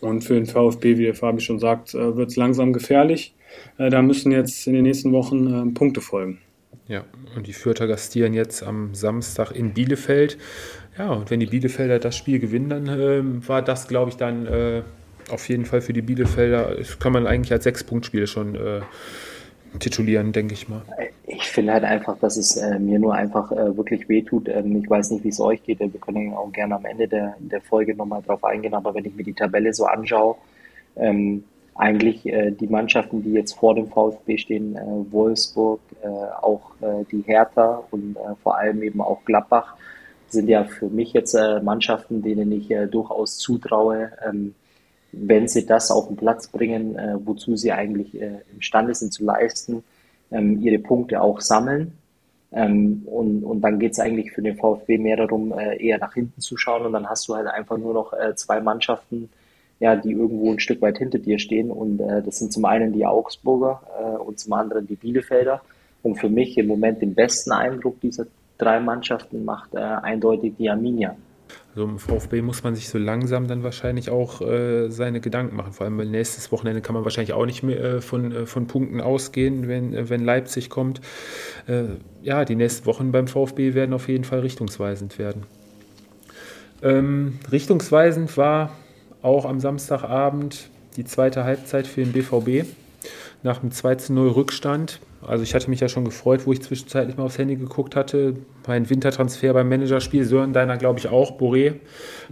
und 0.00 0.22
für 0.22 0.34
den 0.34 0.46
VfB, 0.46 0.96
wie 0.98 1.04
der 1.04 1.14
Fabi 1.14 1.40
schon 1.40 1.58
sagt, 1.58 1.94
äh, 1.94 2.16
wird 2.16 2.30
es 2.30 2.36
langsam 2.36 2.72
gefährlich. 2.72 3.34
Äh, 3.78 3.90
da 3.90 4.02
müssen 4.02 4.30
jetzt 4.30 4.66
in 4.66 4.74
den 4.74 4.84
nächsten 4.84 5.12
Wochen 5.12 5.46
äh, 5.46 5.74
Punkte 5.74 6.00
folgen. 6.00 6.38
Ja, 6.88 7.04
und 7.36 7.46
die 7.46 7.52
Fürther 7.52 7.86
gastieren 7.86 8.32
jetzt 8.32 8.62
am 8.62 8.94
Samstag 8.94 9.52
in 9.52 9.74
Bielefeld. 9.74 10.38
Ja, 10.96 11.10
und 11.10 11.30
wenn 11.30 11.38
die 11.38 11.46
Bielefelder 11.46 11.98
das 11.98 12.16
Spiel 12.16 12.38
gewinnen, 12.38 12.70
dann 12.70 12.88
äh, 12.88 13.48
war 13.48 13.60
das, 13.60 13.88
glaube 13.88 14.10
ich, 14.10 14.16
dann 14.16 14.46
äh, 14.46 14.82
auf 15.30 15.48
jeden 15.48 15.66
Fall 15.66 15.82
für 15.82 15.92
die 15.92 16.00
Bielefelder, 16.00 16.76
das 16.76 16.98
kann 16.98 17.12
man 17.12 17.26
eigentlich 17.26 17.52
als 17.52 17.64
Sechs-Punkt-Spiel 17.64 18.26
schon 18.26 18.54
äh, 18.54 18.80
titulieren, 19.78 20.32
denke 20.32 20.54
ich 20.54 20.68
mal. 20.70 20.82
Ich 21.26 21.48
finde 21.48 21.74
halt 21.74 21.84
einfach, 21.84 22.18
dass 22.18 22.38
es 22.38 22.56
äh, 22.56 22.78
mir 22.78 22.98
nur 22.98 23.14
einfach 23.14 23.52
äh, 23.52 23.76
wirklich 23.76 24.08
wehtut. 24.08 24.48
Ähm, 24.48 24.76
ich 24.76 24.88
weiß 24.88 25.10
nicht, 25.10 25.24
wie 25.24 25.28
es 25.28 25.40
euch 25.40 25.62
geht. 25.62 25.80
Wir 25.80 25.90
können 26.00 26.32
auch 26.32 26.50
gerne 26.52 26.76
am 26.76 26.86
Ende 26.86 27.06
der, 27.06 27.36
der 27.38 27.60
Folge 27.60 27.94
nochmal 27.94 28.22
drauf 28.22 28.42
eingehen, 28.44 28.72
aber 28.72 28.94
wenn 28.94 29.04
ich 29.04 29.14
mir 29.14 29.24
die 29.24 29.34
Tabelle 29.34 29.74
so 29.74 29.84
anschaue, 29.84 30.36
ähm, 30.96 31.44
eigentlich 31.78 32.26
äh, 32.26 32.50
die 32.50 32.66
Mannschaften, 32.66 33.22
die 33.22 33.32
jetzt 33.32 33.54
vor 33.54 33.74
dem 33.74 33.86
VfB 33.86 34.36
stehen, 34.36 34.76
äh, 34.76 35.12
Wolfsburg, 35.12 35.80
äh, 36.02 36.08
auch 36.08 36.72
äh, 36.80 37.04
die 37.10 37.22
Hertha 37.22 37.84
und 37.92 38.16
äh, 38.16 38.34
vor 38.42 38.58
allem 38.58 38.82
eben 38.82 39.00
auch 39.00 39.24
Gladbach, 39.24 39.76
sind 40.26 40.48
ja 40.48 40.64
für 40.64 40.88
mich 40.88 41.12
jetzt 41.12 41.34
äh, 41.34 41.60
Mannschaften, 41.60 42.20
denen 42.20 42.50
ich 42.52 42.68
durchaus 42.90 43.38
zutraue, 43.38 44.10
ähm, 44.26 44.54
wenn 45.12 45.48
sie 45.48 45.64
das 45.64 45.90
auf 45.90 46.08
den 46.08 46.16
Platz 46.16 46.48
bringen, 46.48 46.98
wozu 47.24 47.56
sie 47.56 47.72
eigentlich 47.72 48.14
imstande 48.52 48.94
sind 48.94 49.10
zu 49.10 49.24
leisten, 49.24 49.82
ähm, 50.30 50.60
ihre 50.60 50.78
Punkte 50.78 51.22
auch 51.22 51.40
sammeln. 51.40 51.92
Ähm, 52.52 53.04
und, 53.06 53.42
und 53.42 53.62
dann 53.62 53.78
geht 53.78 53.92
es 53.92 54.00
eigentlich 54.00 54.32
für 54.32 54.42
den 54.42 54.58
VfB 54.58 54.98
mehr 54.98 55.16
darum, 55.16 55.58
eher 55.58 55.96
nach 55.96 56.12
hinten 56.12 56.42
zu 56.42 56.58
schauen 56.58 56.84
und 56.84 56.92
dann 56.92 57.08
hast 57.08 57.26
du 57.26 57.36
halt 57.36 57.46
einfach 57.46 57.78
nur 57.78 57.94
noch 57.94 58.12
zwei 58.34 58.60
Mannschaften, 58.60 59.30
ja, 59.80 59.96
die 59.96 60.12
irgendwo 60.12 60.52
ein 60.52 60.60
Stück 60.60 60.82
weit 60.82 60.98
hinter 60.98 61.18
dir 61.18 61.38
stehen. 61.38 61.70
Und 61.70 62.00
äh, 62.00 62.22
das 62.22 62.38
sind 62.38 62.52
zum 62.52 62.64
einen 62.64 62.92
die 62.92 63.06
Augsburger 63.06 63.82
äh, 64.00 64.16
und 64.18 64.38
zum 64.38 64.52
anderen 64.52 64.86
die 64.86 64.96
Bielefelder. 64.96 65.60
Und 66.02 66.16
für 66.16 66.28
mich 66.28 66.56
im 66.58 66.66
Moment 66.66 67.02
den 67.02 67.14
besten 67.14 67.52
Eindruck 67.52 68.00
dieser 68.00 68.26
drei 68.56 68.80
Mannschaften 68.80 69.44
macht 69.44 69.74
äh, 69.74 69.78
eindeutig 69.78 70.54
die 70.58 70.68
Arminia. 70.68 71.16
Also 71.74 71.88
im 71.88 71.98
VfB 71.98 72.42
muss 72.42 72.62
man 72.62 72.74
sich 72.74 72.88
so 72.88 72.98
langsam 72.98 73.46
dann 73.46 73.62
wahrscheinlich 73.62 74.10
auch 74.10 74.40
äh, 74.40 74.88
seine 74.90 75.20
Gedanken 75.20 75.56
machen. 75.56 75.72
Vor 75.72 75.86
allem 75.86 75.96
nächstes 76.10 76.50
Wochenende 76.50 76.80
kann 76.80 76.94
man 76.94 77.04
wahrscheinlich 77.04 77.32
auch 77.32 77.46
nicht 77.46 77.62
mehr 77.62 77.78
äh, 77.78 78.00
von, 78.00 78.32
äh, 78.32 78.46
von 78.46 78.66
Punkten 78.66 79.00
ausgehen, 79.00 79.68
wenn, 79.68 79.94
äh, 79.94 80.10
wenn 80.10 80.24
Leipzig 80.24 80.70
kommt. 80.70 81.00
Äh, 81.66 81.84
ja, 82.22 82.44
die 82.44 82.56
nächsten 82.56 82.86
Wochen 82.86 83.12
beim 83.12 83.28
VfB 83.28 83.74
werden 83.74 83.92
auf 83.92 84.08
jeden 84.08 84.24
Fall 84.24 84.40
richtungsweisend 84.40 85.18
werden. 85.18 85.44
Ähm, 86.82 87.38
richtungsweisend 87.50 88.36
war 88.36 88.70
auch 89.22 89.44
am 89.44 89.60
Samstagabend 89.60 90.70
die 90.96 91.04
zweite 91.04 91.44
Halbzeit 91.44 91.86
für 91.86 92.02
den 92.02 92.12
BVB 92.12 92.66
nach 93.42 93.62
einem 93.62 93.70
2 93.70 93.96
0 94.10 94.28
Rückstand. 94.30 95.00
Also 95.20 95.42
ich 95.42 95.54
hatte 95.54 95.70
mich 95.70 95.80
ja 95.80 95.88
schon 95.88 96.04
gefreut, 96.04 96.46
wo 96.46 96.52
ich 96.52 96.62
zwischenzeitlich 96.62 97.16
mal 97.16 97.24
aufs 97.24 97.38
Handy 97.38 97.56
geguckt 97.56 97.96
hatte. 97.96 98.36
Mein 98.66 98.88
Wintertransfer 98.88 99.52
beim 99.52 99.68
Managerspiel, 99.68 100.24
Sören 100.24 100.52
deiner 100.52 100.76
glaube 100.76 100.98
ich 100.98 101.08
auch, 101.08 101.38
Boré, 101.38 101.74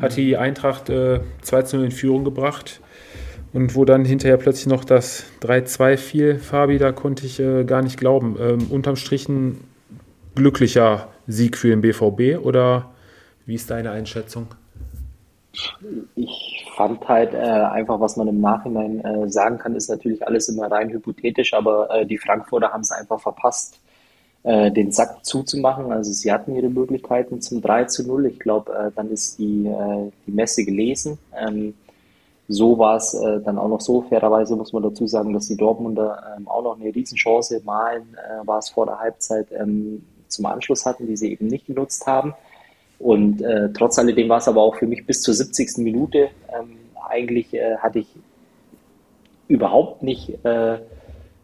hat 0.00 0.16
die 0.16 0.36
Eintracht 0.36 0.88
äh, 0.88 1.20
2 1.42 1.76
0 1.76 1.84
in 1.84 1.90
Führung 1.90 2.24
gebracht. 2.24 2.80
Und 3.52 3.74
wo 3.74 3.84
dann 3.84 4.04
hinterher 4.04 4.36
plötzlich 4.36 4.66
noch 4.66 4.84
das 4.84 5.24
3-2 5.40 5.96
fiel, 5.96 6.38
Fabi, 6.38 6.76
da 6.76 6.92
konnte 6.92 7.24
ich 7.24 7.40
äh, 7.40 7.64
gar 7.64 7.80
nicht 7.80 7.96
glauben. 7.96 8.36
Ähm, 8.38 8.66
unterm 8.68 8.96
Strich 8.96 9.28
ein 9.28 9.62
glücklicher 10.34 11.08
Sieg 11.26 11.56
für 11.56 11.68
den 11.68 11.80
BVB 11.80 12.44
oder 12.44 12.90
wie 13.46 13.54
ist 13.54 13.70
deine 13.70 13.92
Einschätzung? 13.92 14.48
Ich 16.16 16.45
fand 16.76 17.08
halt 17.08 17.32
äh, 17.32 17.38
einfach, 17.38 18.00
was 18.00 18.16
man 18.16 18.28
im 18.28 18.40
Nachhinein 18.40 19.00
äh, 19.00 19.30
sagen 19.30 19.58
kann, 19.58 19.74
ist 19.74 19.88
natürlich 19.88 20.26
alles 20.26 20.48
immer 20.48 20.70
rein 20.70 20.90
hypothetisch, 20.90 21.54
aber 21.54 21.90
äh, 21.90 22.06
die 22.06 22.18
Frankfurter 22.18 22.72
haben 22.72 22.82
es 22.82 22.92
einfach 22.92 23.18
verpasst, 23.18 23.80
äh, 24.42 24.70
den 24.70 24.92
Sack 24.92 25.24
zuzumachen. 25.24 25.90
Also 25.90 26.12
sie 26.12 26.30
hatten 26.30 26.54
ihre 26.54 26.68
Möglichkeiten 26.68 27.40
zum 27.40 27.62
3 27.62 27.84
zu 27.84 28.06
0. 28.06 28.26
Ich 28.26 28.38
glaube, 28.38 28.72
äh, 28.74 28.90
dann 28.94 29.10
ist 29.10 29.38
die, 29.38 29.66
äh, 29.66 30.10
die 30.26 30.32
Messe 30.32 30.64
gelesen. 30.64 31.18
Ähm, 31.34 31.74
so 32.48 32.78
war 32.78 32.94
es 32.94 33.10
dann 33.44 33.58
auch 33.58 33.66
noch 33.66 33.80
so. 33.80 34.02
Fairerweise 34.02 34.54
muss 34.54 34.72
man 34.72 34.84
dazu 34.84 35.08
sagen, 35.08 35.32
dass 35.32 35.48
die 35.48 35.56
Dortmunder 35.56 36.36
ähm, 36.36 36.46
auch 36.46 36.62
noch 36.62 36.78
eine 36.78 36.94
Riesenchance 36.94 37.60
malen, 37.64 38.16
war 38.44 38.58
es 38.60 38.68
vor 38.68 38.86
der 38.86 39.00
Halbzeit, 39.00 39.48
ähm, 39.50 40.06
zum 40.28 40.46
Anschluss 40.46 40.86
hatten, 40.86 41.08
die 41.08 41.16
sie 41.16 41.32
eben 41.32 41.48
nicht 41.48 41.66
genutzt 41.66 42.06
haben. 42.06 42.34
Und 42.98 43.42
äh, 43.42 43.70
trotz 43.72 43.98
alledem 43.98 44.28
war 44.28 44.38
es 44.38 44.48
aber 44.48 44.62
auch 44.62 44.76
für 44.76 44.86
mich 44.86 45.06
bis 45.06 45.22
zur 45.22 45.34
70. 45.34 45.78
Minute 45.78 46.30
ähm, 46.48 46.78
eigentlich 47.08 47.54
äh, 47.54 47.76
hatte 47.78 48.00
ich 48.00 48.08
überhaupt 49.48 50.02
nicht 50.02 50.44
äh, 50.44 50.78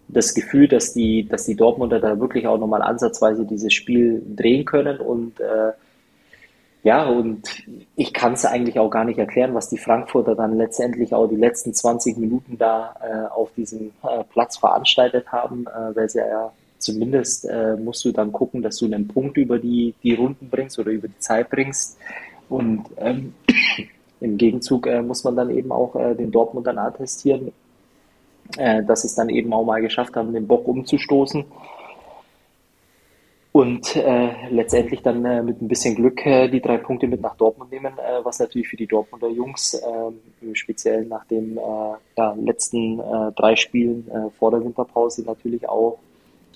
das 0.08 0.34
Gefühl, 0.34 0.68
dass 0.68 0.92
die, 0.92 1.28
dass 1.28 1.44
die 1.46 1.56
Dortmunder 1.56 2.00
da 2.00 2.18
wirklich 2.20 2.46
auch 2.46 2.58
nochmal 2.58 2.82
ansatzweise 2.82 3.46
dieses 3.46 3.72
Spiel 3.72 4.22
drehen 4.36 4.64
können. 4.64 4.98
Und 4.98 5.40
äh, 5.40 5.72
Ja, 6.84 7.06
und 7.08 7.48
ich 7.94 8.12
kann 8.12 8.32
es 8.32 8.44
eigentlich 8.44 8.78
auch 8.80 8.90
gar 8.90 9.04
nicht 9.04 9.18
erklären, 9.18 9.54
was 9.54 9.68
die 9.68 9.78
Frankfurter 9.78 10.34
dann 10.34 10.56
letztendlich 10.56 11.14
auch 11.14 11.28
die 11.28 11.36
letzten 11.36 11.72
20 11.74 12.16
Minuten 12.16 12.58
da 12.58 12.94
äh, 13.00 13.32
auf 13.32 13.52
diesem 13.54 13.92
äh, 14.02 14.24
Platz 14.32 14.56
veranstaltet 14.56 15.30
haben, 15.30 15.66
äh, 15.68 15.94
weil 15.94 16.08
sie 16.08 16.18
ja 16.18 16.52
zumindest 16.82 17.44
äh, 17.44 17.76
musst 17.76 18.04
du 18.04 18.12
dann 18.12 18.32
gucken, 18.32 18.62
dass 18.62 18.78
du 18.78 18.86
einen 18.86 19.08
Punkt 19.08 19.36
über 19.36 19.58
die, 19.58 19.94
die 20.02 20.14
Runden 20.14 20.48
bringst 20.50 20.78
oder 20.78 20.90
über 20.90 21.08
die 21.08 21.18
Zeit 21.18 21.50
bringst. 21.50 21.98
Und 22.48 22.84
ähm, 22.98 23.34
im 24.20 24.36
Gegenzug 24.36 24.86
äh, 24.86 25.02
muss 25.02 25.24
man 25.24 25.36
dann 25.36 25.50
eben 25.50 25.72
auch 25.72 25.96
äh, 25.96 26.14
den 26.14 26.30
Dortmundern 26.30 26.78
attestieren, 26.78 27.52
dass 28.56 29.04
es 29.04 29.14
dann 29.14 29.30
eben 29.30 29.50
auch 29.54 29.64
mal 29.64 29.80
geschafft 29.80 30.14
haben, 30.14 30.34
den 30.34 30.46
Bock 30.46 30.68
umzustoßen 30.68 31.44
und 33.52 33.96
äh, 33.96 34.48
letztendlich 34.48 35.02
dann 35.02 35.24
äh, 35.26 35.42
mit 35.42 35.60
ein 35.60 35.68
bisschen 35.68 35.94
Glück 35.94 36.24
äh, 36.24 36.48
die 36.48 36.62
drei 36.62 36.78
Punkte 36.78 37.06
mit 37.06 37.20
nach 37.20 37.36
Dortmund 37.36 37.70
nehmen, 37.70 37.92
äh, 37.98 38.24
was 38.24 38.38
natürlich 38.38 38.66
für 38.66 38.78
die 38.78 38.86
Dortmunder 38.86 39.28
Jungs 39.28 39.74
äh, 39.74 40.54
speziell 40.54 41.04
nach 41.04 41.26
den 41.26 41.58
äh, 41.58 41.60
ja, 42.16 42.34
letzten 42.40 42.98
äh, 42.98 43.32
drei 43.36 43.54
Spielen 43.56 44.10
äh, 44.10 44.30
vor 44.38 44.50
der 44.50 44.64
Winterpause 44.64 45.22
natürlich 45.24 45.68
auch 45.68 45.98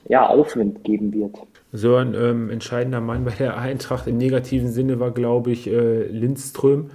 ja, 0.09 0.26
Aufwind 0.26 0.84
geben 0.84 1.12
wird. 1.12 1.36
So 1.72 1.96
ein 1.96 2.14
ähm, 2.14 2.50
entscheidender 2.50 3.00
Mann 3.00 3.24
bei 3.24 3.32
der 3.32 3.59
Eintracht 3.59 4.07
im 4.07 4.16
negativen 4.16 4.70
Sinne 4.70 5.00
war, 5.00 5.11
glaube 5.11 5.50
ich, 5.52 5.66
äh, 5.66 6.04
Lindström 6.04 6.90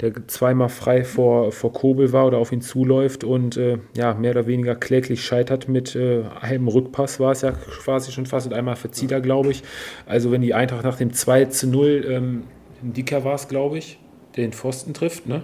der 0.00 0.26
zweimal 0.26 0.68
frei 0.68 1.04
vor, 1.04 1.52
vor 1.52 1.72
Kobel 1.72 2.12
war 2.12 2.26
oder 2.26 2.38
auf 2.38 2.52
ihn 2.52 2.60
zuläuft 2.60 3.22
und 3.22 3.56
äh, 3.56 3.78
ja, 3.96 4.14
mehr 4.14 4.32
oder 4.32 4.46
weniger 4.46 4.74
kläglich 4.74 5.24
scheitert 5.24 5.68
mit 5.68 5.94
äh, 5.94 6.24
einem 6.40 6.68
Rückpass, 6.68 7.20
war 7.20 7.32
es 7.32 7.42
ja 7.42 7.52
quasi 7.52 8.10
schon 8.10 8.26
fast 8.26 8.46
und 8.46 8.54
einmal 8.54 8.76
verzieht 8.76 9.12
er, 9.12 9.20
glaube 9.20 9.50
ich. 9.50 9.62
Also 10.06 10.32
wenn 10.32 10.40
die 10.40 10.54
Eintracht 10.54 10.84
nach 10.84 10.96
dem 10.96 11.12
2 11.12 11.46
zu 11.46 11.68
0, 11.68 12.06
ähm, 12.08 12.42
Dicker 12.82 13.24
war 13.24 13.34
es, 13.34 13.48
glaube 13.48 13.78
ich, 13.78 13.98
den 14.36 14.52
Pfosten 14.52 14.94
trifft, 14.94 15.26
ne? 15.26 15.42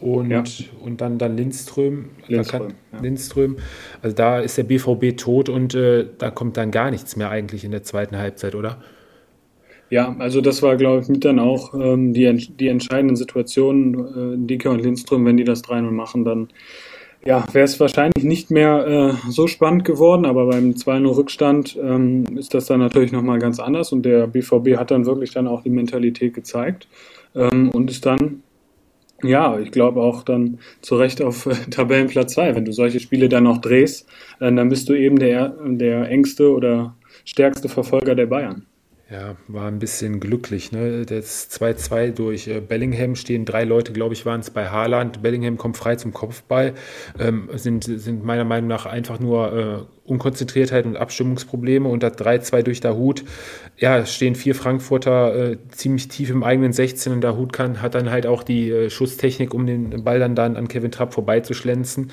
Und, 0.00 0.30
ja. 0.30 0.44
und 0.82 1.00
dann, 1.00 1.18
dann 1.18 1.36
Lindström. 1.36 2.10
Lindström, 2.26 2.60
kann, 2.60 2.74
ja. 2.92 3.00
Lindström. 3.00 3.56
Also 4.02 4.14
da 4.14 4.40
ist 4.40 4.58
der 4.58 4.64
BVB 4.64 5.16
tot 5.16 5.48
und 5.48 5.74
äh, 5.74 6.06
da 6.18 6.30
kommt 6.30 6.56
dann 6.56 6.70
gar 6.70 6.90
nichts 6.90 7.16
mehr 7.16 7.30
eigentlich 7.30 7.64
in 7.64 7.70
der 7.70 7.82
zweiten 7.82 8.16
Halbzeit, 8.18 8.54
oder? 8.54 8.82
Ja, 9.88 10.16
also 10.18 10.40
das 10.40 10.62
war, 10.62 10.76
glaube 10.76 11.02
ich, 11.02 11.08
mit 11.08 11.24
dann 11.24 11.38
auch 11.38 11.72
ähm, 11.74 12.12
die, 12.12 12.48
die 12.58 12.68
entscheidenden 12.68 13.16
Situationen. 13.16 13.94
Äh, 14.34 14.46
Dike 14.46 14.68
und 14.68 14.82
Lindström, 14.82 15.24
wenn 15.24 15.36
die 15.36 15.44
das 15.44 15.64
3-0 15.64 15.90
machen, 15.92 16.24
dann 16.24 16.48
ja, 17.24 17.44
wäre 17.52 17.64
es 17.64 17.78
wahrscheinlich 17.80 18.24
nicht 18.24 18.50
mehr 18.50 18.86
äh, 18.86 19.30
so 19.30 19.46
spannend 19.46 19.84
geworden, 19.84 20.24
aber 20.24 20.46
beim 20.46 20.72
2-0 20.72 21.16
Rückstand 21.16 21.78
ähm, 21.82 22.24
ist 22.36 22.54
das 22.54 22.66
dann 22.66 22.80
natürlich 22.80 23.10
nochmal 23.10 23.38
ganz 23.38 23.58
anders 23.58 23.92
und 23.92 24.04
der 24.04 24.28
BVB 24.28 24.76
hat 24.76 24.92
dann 24.92 25.06
wirklich 25.06 25.32
dann 25.32 25.48
auch 25.48 25.62
die 25.62 25.70
Mentalität 25.70 26.34
gezeigt 26.34 26.86
ähm, 27.34 27.70
und 27.70 27.90
ist 27.90 28.06
dann, 28.06 28.42
ja, 29.26 29.58
ich 29.58 29.70
glaube 29.70 30.00
auch 30.00 30.22
dann 30.22 30.58
zu 30.80 30.96
Recht 30.96 31.22
auf 31.22 31.46
äh, 31.46 31.54
Tabellenplatz 31.70 32.34
2. 32.34 32.54
Wenn 32.54 32.64
du 32.64 32.72
solche 32.72 33.00
Spiele 33.00 33.28
dann 33.28 33.44
noch 33.44 33.58
drehst, 33.58 34.08
äh, 34.40 34.52
dann 34.52 34.68
bist 34.68 34.88
du 34.88 34.94
eben 34.94 35.18
der, 35.18 35.56
der 35.64 36.08
engste 36.08 36.52
oder 36.52 36.96
stärkste 37.24 37.68
Verfolger 37.68 38.14
der 38.14 38.26
Bayern. 38.26 38.66
Ja, 39.08 39.36
war 39.46 39.68
ein 39.68 39.78
bisschen 39.78 40.18
glücklich. 40.18 40.72
Ne? 40.72 41.06
Das 41.06 41.48
2-2 41.50 42.10
durch 42.10 42.48
äh, 42.48 42.60
Bellingham 42.60 43.14
stehen 43.14 43.44
drei 43.44 43.62
Leute, 43.62 43.92
glaube 43.92 44.14
ich, 44.14 44.26
waren 44.26 44.40
es 44.40 44.50
bei 44.50 44.68
Haaland. 44.68 45.22
Bellingham 45.22 45.58
kommt 45.58 45.76
frei 45.76 45.94
zum 45.94 46.12
Kopfball. 46.12 46.74
Ähm, 47.18 47.48
sind, 47.54 47.84
sind 47.84 48.24
meiner 48.24 48.44
Meinung 48.44 48.66
nach 48.66 48.84
einfach 48.84 49.20
nur 49.20 49.86
äh, 49.86 49.95
Unkonzentriertheit 50.06 50.86
und 50.86 50.96
Abstimmungsprobleme 50.96 51.88
und 51.88 52.02
das 52.02 52.14
3-2 52.14 52.62
durch 52.62 52.80
der 52.80 52.96
Hut. 52.96 53.24
Ja, 53.76 54.06
stehen 54.06 54.34
vier 54.34 54.54
Frankfurter 54.54 55.52
äh, 55.52 55.58
ziemlich 55.70 56.08
tief 56.08 56.30
im 56.30 56.42
eigenen 56.42 56.72
16 56.72 57.12
und 57.12 57.20
der 57.20 57.36
Hut 57.36 57.52
kann, 57.52 57.82
hat 57.82 57.94
dann 57.94 58.10
halt 58.10 58.26
auch 58.26 58.42
die 58.42 58.70
äh, 58.70 58.90
Schusstechnik, 58.90 59.52
um 59.52 59.66
den 59.66 60.04
Ball 60.04 60.18
dann, 60.18 60.34
dann 60.34 60.56
an 60.56 60.68
Kevin 60.68 60.90
Trapp 60.90 61.14
vorbeizuschlänzen. 61.14 62.10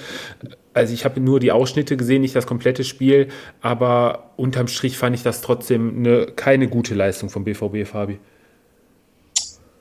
Also 0.73 0.93
ich 0.93 1.05
habe 1.05 1.19
nur 1.19 1.39
die 1.39 1.51
Ausschnitte 1.51 1.97
gesehen, 1.97 2.21
nicht 2.21 2.35
das 2.35 2.47
komplette 2.47 2.83
Spiel, 2.83 3.27
aber 3.61 4.31
unterm 4.37 4.67
Strich 4.67 4.97
fand 4.97 5.15
ich 5.15 5.23
das 5.23 5.41
trotzdem 5.41 5.97
eine, 5.97 6.25
keine 6.35 6.67
gute 6.67 6.95
Leistung 6.95 7.29
vom 7.29 7.43
BVB, 7.43 7.85
Fabi. 7.85 8.19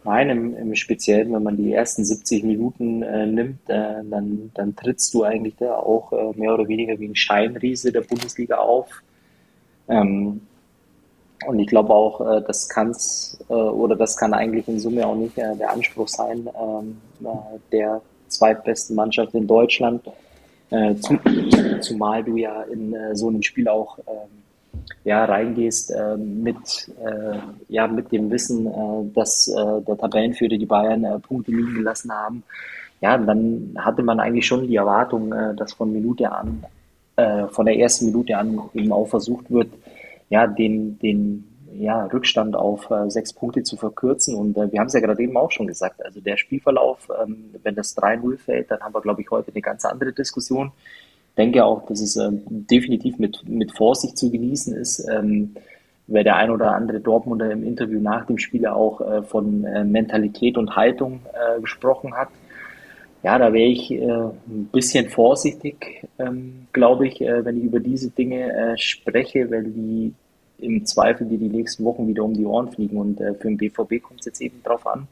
Nein, 0.05 0.31
im, 0.31 0.57
im 0.57 0.75
Speziellen, 0.75 1.33
wenn 1.33 1.45
man 1.45 1.57
die 1.57 1.73
ersten 1.73 2.05
70 2.05 2.43
Minuten 2.43 3.03
äh, 3.03 3.27
nimmt, 3.27 3.69
äh, 3.69 4.03
dann, 4.03 4.51
dann 4.55 4.75
trittst 4.75 5.15
du 5.15 5.23
eigentlich 5.23 5.55
da 5.57 5.77
auch 5.77 6.13
äh, 6.13 6.39
mehr 6.39 6.55
oder 6.55 6.67
weniger 6.67 6.99
wie 6.99 7.07
ein 7.07 7.15
Scheinriese 7.15 7.93
der 7.93 8.01
Bundesliga 8.01 8.57
auf. 8.57 8.89
Ähm, 9.89 10.41
und 11.47 11.59
ich 11.59 11.67
glaube 11.67 11.93
auch, 11.93 12.21
äh, 12.21 12.43
das 12.47 12.69
kann's 12.69 13.39
äh, 13.49 13.53
oder 13.53 13.97
das 13.97 14.17
kann 14.17 14.35
eigentlich 14.35 14.69
in 14.69 14.79
Summe 14.79 15.07
auch 15.07 15.17
nicht 15.17 15.39
äh, 15.39 15.57
der 15.57 15.73
Anspruch 15.73 16.09
sein 16.09 16.49
ähm, 16.61 17.01
der 17.71 18.01
zweitbesten 18.29 18.97
Mannschaft 18.97 19.35
in 19.35 19.47
Deutschland. 19.47 20.03
Zum, 21.01 21.21
zumal 21.83 22.25
du 22.25 22.39
ja 22.39 22.63
in 22.63 22.97
so 23.13 23.29
einem 23.29 23.43
Spiel 23.43 23.69
auch 23.69 23.99
ähm, 23.99 24.42
ja, 25.05 25.25
reingehst 25.25 25.91
äh, 25.91 26.17
mit, 26.17 26.91
äh, 27.05 27.39
ja, 27.69 27.87
mit 27.89 28.13
dem 28.13 28.31
Wissen, 28.31 28.67
äh, 28.67 29.13
dass 29.15 29.49
äh, 29.49 29.81
der 29.83 29.99
Tabellenführer 29.99 30.57
die 30.57 30.67
Bayern 30.67 31.05
äh, 31.05 31.19
Punkte 31.19 31.51
liegen 31.51 31.75
gelassen 31.75 32.13
haben, 32.13 32.43
ja, 33.01 33.19
dann 33.19 33.75
hatte 33.79 34.03
man 34.03 34.21
eigentlich 34.21 34.47
schon 34.47 34.67
die 34.67 34.77
Erwartung, 34.77 35.33
äh, 35.33 35.55
dass 35.55 35.73
von 35.73 35.93
Minute 35.93 36.31
an, 36.31 36.65
von 37.51 37.67
der 37.67 37.77
ersten 37.77 38.07
Minute 38.07 38.39
an 38.39 38.59
eben 38.73 38.91
auch 38.91 39.07
versucht 39.07 39.51
wird, 39.51 39.69
ja, 40.31 40.47
den, 40.47 40.99
den 40.99 41.45
ja, 41.75 42.07
Rückstand 42.07 42.57
auf 42.57 42.89
sechs 43.09 43.35
Punkte 43.35 43.63
zu 43.63 43.77
verkürzen. 43.77 44.35
Und 44.35 44.57
wir 44.57 44.81
haben 44.81 44.87
es 44.87 44.95
ja 44.95 45.01
gerade 45.01 45.23
eben 45.23 45.37
auch 45.37 45.51
schon 45.51 45.67
gesagt, 45.67 46.03
also 46.03 46.23
der 46.23 46.39
Spielverlauf, 46.39 47.11
ähm, 47.23 47.55
wenn 47.63 47.75
das 47.75 47.95
3-0 47.99 48.39
fällt, 48.39 48.71
dann 48.71 48.81
haben 48.81 48.95
wir, 48.95 49.03
glaube 49.03 49.21
ich, 49.21 49.31
heute 49.31 49.53
eine 49.53 49.61
ganz 49.61 49.85
andere 49.85 50.15
Diskussion 50.15 50.73
denke 51.37 51.65
auch, 51.65 51.87
dass 51.87 52.01
es 52.01 52.17
ähm, 52.17 52.43
definitiv 52.47 53.19
mit, 53.19 53.49
mit 53.49 53.73
Vorsicht 53.77 54.19
zu 54.19 54.31
genießen 54.31 54.75
ist, 54.75 55.07
ähm, 55.11 55.55
weil 56.07 56.25
der 56.25 56.37
ein 56.37 56.51
oder 56.51 56.73
andere 56.73 57.01
Dortmunder 57.01 57.51
im 57.51 57.65
Interview 57.65 58.01
nach 58.01 58.27
dem 58.27 58.39
Spiel 58.39 58.67
auch 58.67 59.01
äh, 59.01 59.23
von 59.23 59.65
äh, 59.65 59.85
Mentalität 59.85 60.59
und 60.59 60.77
Haltung 60.77 61.21
äh, 61.33 61.61
gesprochen 61.61 62.15
hat. 62.15 62.29
Ja, 63.23 63.39
da 63.39 63.53
wäre 63.53 63.69
ich 63.69 63.91
äh, 63.93 64.03
ein 64.03 64.69
bisschen 64.73 65.09
vorsichtig, 65.09 66.07
ähm, 66.19 66.67
glaube 66.73 67.07
ich, 67.07 67.21
äh, 67.21 67.45
wenn 67.45 67.57
ich 67.57 67.65
über 67.65 67.79
diese 67.79 68.11
Dinge 68.11 68.53
äh, 68.53 68.77
spreche, 68.77 69.49
weil 69.51 69.65
die 69.65 70.13
im 70.59 70.85
Zweifel 70.85 71.27
die 71.27 71.39
die 71.39 71.49
nächsten 71.49 71.85
Wochen 71.85 72.07
wieder 72.09 72.25
um 72.25 72.35
die 72.35 72.45
Ohren 72.45 72.71
fliegen. 72.71 72.97
Und 72.97 73.19
für 73.19 73.49
den 73.49 73.57
BVB 73.57 74.01
kommt 74.01 74.21
es 74.21 74.27
jetzt 74.27 74.41
eben 74.41 74.61
darauf 74.63 74.87
an, 74.87 75.09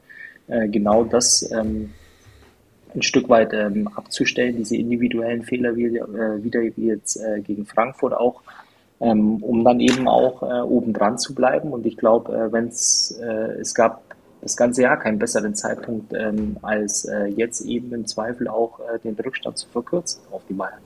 genau 0.47 1.03
das 1.03 1.51
ähm, 1.51 1.91
ein 2.95 3.03
Stück 3.03 3.29
weit 3.29 3.53
ähm, 3.53 3.89
abzustellen, 3.89 4.57
diese 4.57 4.77
individuellen 4.77 5.43
Fehler 5.43 5.77
wie, 5.77 5.97
äh, 5.97 6.43
wieder 6.43 6.61
wie 6.61 6.87
jetzt 6.87 7.17
äh, 7.17 7.41
gegen 7.41 7.67
Frankfurt 7.67 8.15
auch, 8.15 8.43
ähm, 9.01 9.43
um 9.43 9.65
dann 9.65 9.81
eben 9.81 10.09
auch 10.09 10.43
äh, 10.43 10.61
oben 10.63 10.93
dran 10.93 11.19
zu 11.19 11.35
bleiben. 11.35 11.73
Und 11.73 11.87
ich 11.87 11.97
glaube, 11.97 12.33
äh, 12.33 12.53
wenn 12.53 12.69
es 12.69 13.19
äh, 13.23 13.61
es 13.61 13.75
gab 13.75 14.03
das 14.43 14.57
ganze 14.57 14.83
Jahr 14.83 14.99
keinen 14.99 15.19
besseren 15.19 15.55
Zeitpunkt 15.55 16.13
ähm, 16.15 16.57
als 16.63 17.05
äh, 17.05 17.27
jetzt 17.27 17.61
eben 17.63 17.93
im 17.93 18.07
Zweifel 18.07 18.49
auch 18.49 18.81
äh, 18.81 18.99
den 18.99 19.15
Rückstand 19.15 19.59
zu 19.59 19.69
verkürzen 19.69 20.23
auf 20.31 20.43
die 20.49 20.55
Bayern 20.55 20.81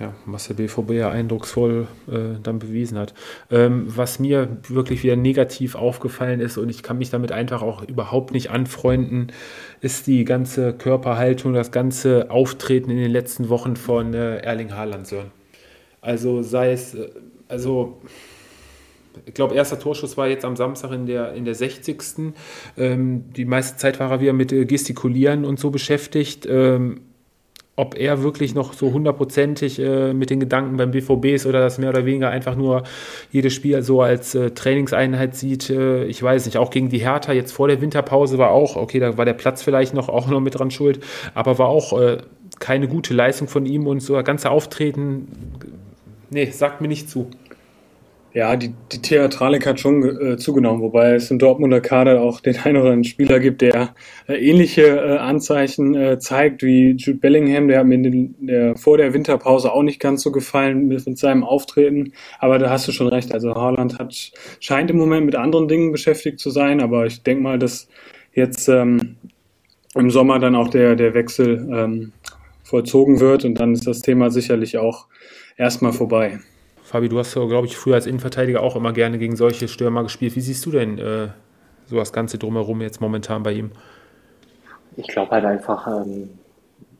ja, 0.00 0.14
was 0.26 0.46
der 0.48 0.54
BVB 0.54 0.92
ja 0.92 1.10
eindrucksvoll 1.10 1.86
äh, 2.10 2.40
dann 2.42 2.58
bewiesen 2.58 2.98
hat. 2.98 3.14
Ähm, 3.50 3.84
was 3.88 4.18
mir 4.18 4.58
wirklich 4.68 5.02
wieder 5.02 5.16
negativ 5.16 5.74
aufgefallen 5.74 6.40
ist 6.40 6.56
und 6.56 6.68
ich 6.68 6.82
kann 6.82 6.98
mich 6.98 7.10
damit 7.10 7.32
einfach 7.32 7.62
auch 7.62 7.82
überhaupt 7.82 8.32
nicht 8.32 8.50
anfreunden, 8.50 9.32
ist 9.80 10.06
die 10.06 10.24
ganze 10.24 10.72
Körperhaltung, 10.72 11.52
das 11.52 11.72
ganze 11.72 12.30
Auftreten 12.30 12.90
in 12.90 12.98
den 12.98 13.10
letzten 13.10 13.48
Wochen 13.48 13.76
von 13.76 14.14
äh, 14.14 14.38
Erling 14.38 14.72
Haaland. 14.72 15.06
Sören. 15.06 15.30
Also 16.00 16.42
sei 16.42 16.72
es, 16.72 16.94
äh, 16.94 17.08
also 17.48 18.00
ich 19.26 19.34
glaube, 19.34 19.54
erster 19.54 19.78
Torschuss 19.78 20.16
war 20.16 20.28
jetzt 20.28 20.44
am 20.44 20.56
Samstag 20.56 20.92
in 20.92 21.06
der, 21.06 21.34
in 21.34 21.44
der 21.44 21.54
60. 21.54 22.32
Ähm, 22.76 23.24
die 23.32 23.44
meiste 23.44 23.76
Zeit 23.76 23.98
war 23.98 24.10
er 24.10 24.20
wieder 24.20 24.32
mit 24.32 24.52
äh, 24.52 24.64
Gestikulieren 24.64 25.44
und 25.44 25.58
so 25.58 25.70
beschäftigt. 25.70 26.46
Ähm, 26.48 27.00
ob 27.78 27.96
er 27.96 28.24
wirklich 28.24 28.56
noch 28.56 28.72
so 28.72 28.92
hundertprozentig 28.92 29.78
äh, 29.78 30.12
mit 30.12 30.30
den 30.30 30.40
Gedanken 30.40 30.76
beim 30.76 30.90
BVB 30.90 31.26
ist 31.26 31.46
oder 31.46 31.60
das 31.60 31.78
mehr 31.78 31.90
oder 31.90 32.04
weniger 32.04 32.28
einfach 32.28 32.56
nur 32.56 32.82
jedes 33.30 33.54
Spiel 33.54 33.80
so 33.82 34.02
als 34.02 34.34
äh, 34.34 34.50
Trainingseinheit 34.50 35.36
sieht, 35.36 35.70
äh, 35.70 36.04
ich 36.04 36.20
weiß 36.20 36.46
nicht. 36.46 36.56
Auch 36.58 36.70
gegen 36.70 36.88
die 36.88 36.98
Hertha 36.98 37.32
jetzt 37.32 37.52
vor 37.52 37.68
der 37.68 37.80
Winterpause 37.80 38.36
war 38.36 38.50
auch, 38.50 38.74
okay, 38.74 38.98
da 38.98 39.16
war 39.16 39.24
der 39.24 39.34
Platz 39.34 39.62
vielleicht 39.62 39.94
noch 39.94 40.08
auch 40.08 40.26
noch 40.26 40.40
mit 40.40 40.58
dran 40.58 40.72
schuld, 40.72 40.98
aber 41.34 41.58
war 41.60 41.68
auch 41.68 41.98
äh, 42.00 42.18
keine 42.58 42.88
gute 42.88 43.14
Leistung 43.14 43.46
von 43.46 43.64
ihm 43.64 43.86
und 43.86 44.00
so 44.00 44.16
das 44.16 44.24
ganze 44.24 44.50
Auftreten, 44.50 45.28
nee, 46.30 46.50
sagt 46.50 46.80
mir 46.80 46.88
nicht 46.88 47.08
zu. 47.08 47.30
Ja, 48.34 48.56
die, 48.56 48.74
die 48.92 49.00
Theatralik 49.00 49.66
hat 49.66 49.80
schon 49.80 50.02
äh, 50.04 50.36
zugenommen, 50.36 50.82
wobei 50.82 51.14
es 51.14 51.30
im 51.30 51.38
Dortmunder 51.38 51.80
Kader 51.80 52.20
auch 52.20 52.40
den 52.40 52.58
einen 52.58 52.76
oder 52.76 52.90
anderen 52.90 53.04
Spieler 53.04 53.40
gibt, 53.40 53.62
der 53.62 53.94
äh, 54.28 54.34
ähnliche 54.34 54.82
äh, 54.82 55.16
Anzeichen 55.16 55.94
äh, 55.94 56.18
zeigt 56.18 56.62
wie 56.62 56.90
Jude 56.90 57.18
Bellingham. 57.18 57.68
Der 57.68 57.78
hat 57.80 57.86
mir 57.86 57.98
den, 58.02 58.34
der, 58.38 58.76
vor 58.76 58.98
der 58.98 59.14
Winterpause 59.14 59.72
auch 59.72 59.82
nicht 59.82 59.98
ganz 59.98 60.22
so 60.22 60.30
gefallen 60.30 60.88
mit, 60.88 61.06
mit 61.06 61.16
seinem 61.16 61.42
Auftreten. 61.42 62.12
Aber 62.38 62.58
da 62.58 62.68
hast 62.68 62.86
du 62.86 62.92
schon 62.92 63.08
recht. 63.08 63.32
Also 63.32 63.54
Haaland 63.54 63.98
hat, 63.98 64.32
scheint 64.60 64.90
im 64.90 64.98
Moment 64.98 65.24
mit 65.24 65.34
anderen 65.34 65.66
Dingen 65.66 65.90
beschäftigt 65.90 66.38
zu 66.38 66.50
sein, 66.50 66.82
aber 66.82 67.06
ich 67.06 67.22
denke 67.22 67.42
mal, 67.42 67.58
dass 67.58 67.88
jetzt 68.34 68.68
ähm, 68.68 69.16
im 69.94 70.10
Sommer 70.10 70.38
dann 70.38 70.54
auch 70.54 70.68
der, 70.68 70.96
der 70.96 71.14
Wechsel 71.14 71.66
ähm, 71.72 72.12
vollzogen 72.62 73.20
wird 73.20 73.46
und 73.46 73.54
dann 73.54 73.72
ist 73.72 73.86
das 73.86 74.02
Thema 74.02 74.30
sicherlich 74.30 74.76
auch 74.76 75.06
erstmal 75.56 75.94
vorbei. 75.94 76.40
Fabi, 76.88 77.10
du 77.10 77.18
hast, 77.18 77.34
glaube 77.34 77.66
ich, 77.66 77.76
früher 77.76 77.96
als 77.96 78.06
Innenverteidiger 78.06 78.62
auch 78.62 78.74
immer 78.74 78.94
gerne 78.94 79.18
gegen 79.18 79.36
solche 79.36 79.68
Stürmer 79.68 80.04
gespielt. 80.04 80.34
Wie 80.36 80.40
siehst 80.40 80.64
du 80.64 80.70
denn 80.70 80.96
äh, 80.96 81.28
so 81.84 81.96
das 81.96 82.14
Ganze 82.14 82.38
drumherum 82.38 82.80
jetzt 82.80 83.02
momentan 83.02 83.42
bei 83.42 83.52
ihm? 83.52 83.72
Ich 84.96 85.06
glaube 85.06 85.32
halt 85.32 85.44
einfach, 85.44 85.86
ähm, 85.86 86.30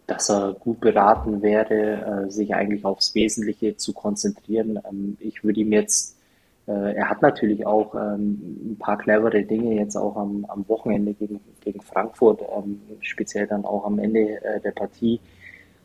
dass 0.06 0.28
er 0.28 0.52
gut 0.60 0.80
beraten 0.80 1.40
wäre, 1.40 2.26
äh, 2.26 2.30
sich 2.30 2.54
eigentlich 2.54 2.84
aufs 2.84 3.14
Wesentliche 3.14 3.78
zu 3.78 3.94
konzentrieren. 3.94 4.78
Ähm, 4.86 5.16
ich 5.20 5.42
würde 5.42 5.60
ihm 5.60 5.72
jetzt, 5.72 6.18
äh, 6.66 6.94
er 6.94 7.08
hat 7.08 7.22
natürlich 7.22 7.66
auch 7.66 7.94
ähm, 7.94 8.72
ein 8.72 8.76
paar 8.78 8.98
clevere 8.98 9.42
Dinge 9.42 9.74
jetzt 9.74 9.96
auch 9.96 10.16
am, 10.16 10.44
am 10.48 10.68
Wochenende 10.68 11.14
gegen, 11.14 11.40
gegen 11.62 11.80
Frankfurt, 11.80 12.42
ähm, 12.42 12.82
speziell 13.00 13.46
dann 13.46 13.64
auch 13.64 13.86
am 13.86 13.98
Ende 13.98 14.44
äh, 14.44 14.60
der 14.60 14.72
Partie, 14.72 15.18